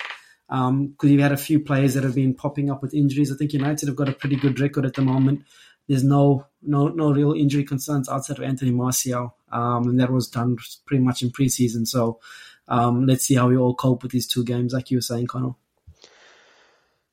because 0.47 0.69
um, 0.69 0.95
you've 1.01 1.21
had 1.21 1.31
a 1.31 1.37
few 1.37 1.59
players 1.59 1.93
that 1.93 2.03
have 2.03 2.15
been 2.15 2.33
popping 2.33 2.71
up 2.71 2.81
with 2.81 2.93
injuries. 2.93 3.31
I 3.31 3.35
think 3.35 3.53
United 3.53 3.87
have 3.87 3.95
got 3.95 4.09
a 4.09 4.13
pretty 4.13 4.35
good 4.35 4.59
record 4.59 4.85
at 4.85 4.95
the 4.95 5.01
moment. 5.01 5.43
There's 5.87 6.03
no 6.03 6.45
no 6.61 6.87
no 6.87 7.11
real 7.11 7.33
injury 7.33 7.63
concerns 7.63 8.09
outside 8.09 8.37
of 8.37 8.43
Anthony 8.43 8.71
Martial, 8.71 9.35
um, 9.51 9.89
and 9.89 9.99
that 9.99 10.11
was 10.11 10.27
done 10.27 10.57
pretty 10.85 11.03
much 11.03 11.23
in 11.23 11.31
preseason. 11.31 11.87
So 11.87 12.19
um, 12.67 13.05
let's 13.05 13.25
see 13.25 13.35
how 13.35 13.47
we 13.47 13.57
all 13.57 13.75
cope 13.75 14.03
with 14.03 14.11
these 14.11 14.27
two 14.27 14.43
games, 14.43 14.73
like 14.73 14.91
you 14.91 14.97
were 14.97 15.01
saying, 15.01 15.27
Connor. 15.27 15.55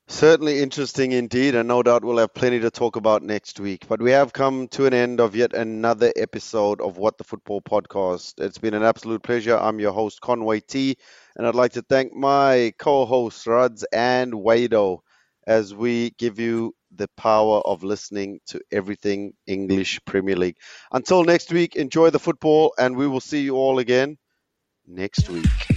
Certainly 0.09 0.61
interesting 0.61 1.11
indeed, 1.11 1.53
and 1.53 1.67
no 1.67 1.83
doubt 1.83 2.05
we'll 2.05 2.17
have 2.19 2.33
plenty 2.33 2.61
to 2.61 2.71
talk 2.71 2.95
about 2.95 3.23
next 3.23 3.59
week. 3.59 3.87
But 3.89 4.01
we 4.01 4.11
have 4.11 4.31
come 4.31 4.69
to 4.69 4.85
an 4.85 4.93
end 4.93 5.19
of 5.19 5.35
yet 5.35 5.53
another 5.53 6.13
episode 6.15 6.79
of 6.79 6.97
What 6.97 7.17
the 7.17 7.25
Football 7.25 7.61
Podcast. 7.61 8.39
It's 8.39 8.57
been 8.57 8.73
an 8.73 8.83
absolute 8.83 9.21
pleasure. 9.21 9.57
I'm 9.57 9.81
your 9.81 9.91
host, 9.91 10.21
Conway 10.21 10.61
T, 10.61 10.95
and 11.35 11.45
I'd 11.45 11.55
like 11.55 11.73
to 11.73 11.81
thank 11.81 12.13
my 12.13 12.71
co 12.79 13.05
hosts, 13.05 13.45
Ruds 13.45 13.85
and 13.91 14.31
Wado, 14.31 14.99
as 15.45 15.75
we 15.75 16.11
give 16.11 16.39
you 16.39 16.73
the 16.95 17.09
power 17.17 17.59
of 17.65 17.83
listening 17.83 18.39
to 18.47 18.61
everything 18.71 19.33
English 19.45 19.99
Premier 20.05 20.37
League. 20.37 20.57
Until 20.89 21.25
next 21.25 21.51
week, 21.51 21.75
enjoy 21.75 22.11
the 22.11 22.19
football, 22.19 22.73
and 22.79 22.95
we 22.95 23.07
will 23.07 23.19
see 23.19 23.41
you 23.41 23.57
all 23.57 23.79
again 23.79 24.17
next 24.87 25.29
week. 25.29 25.76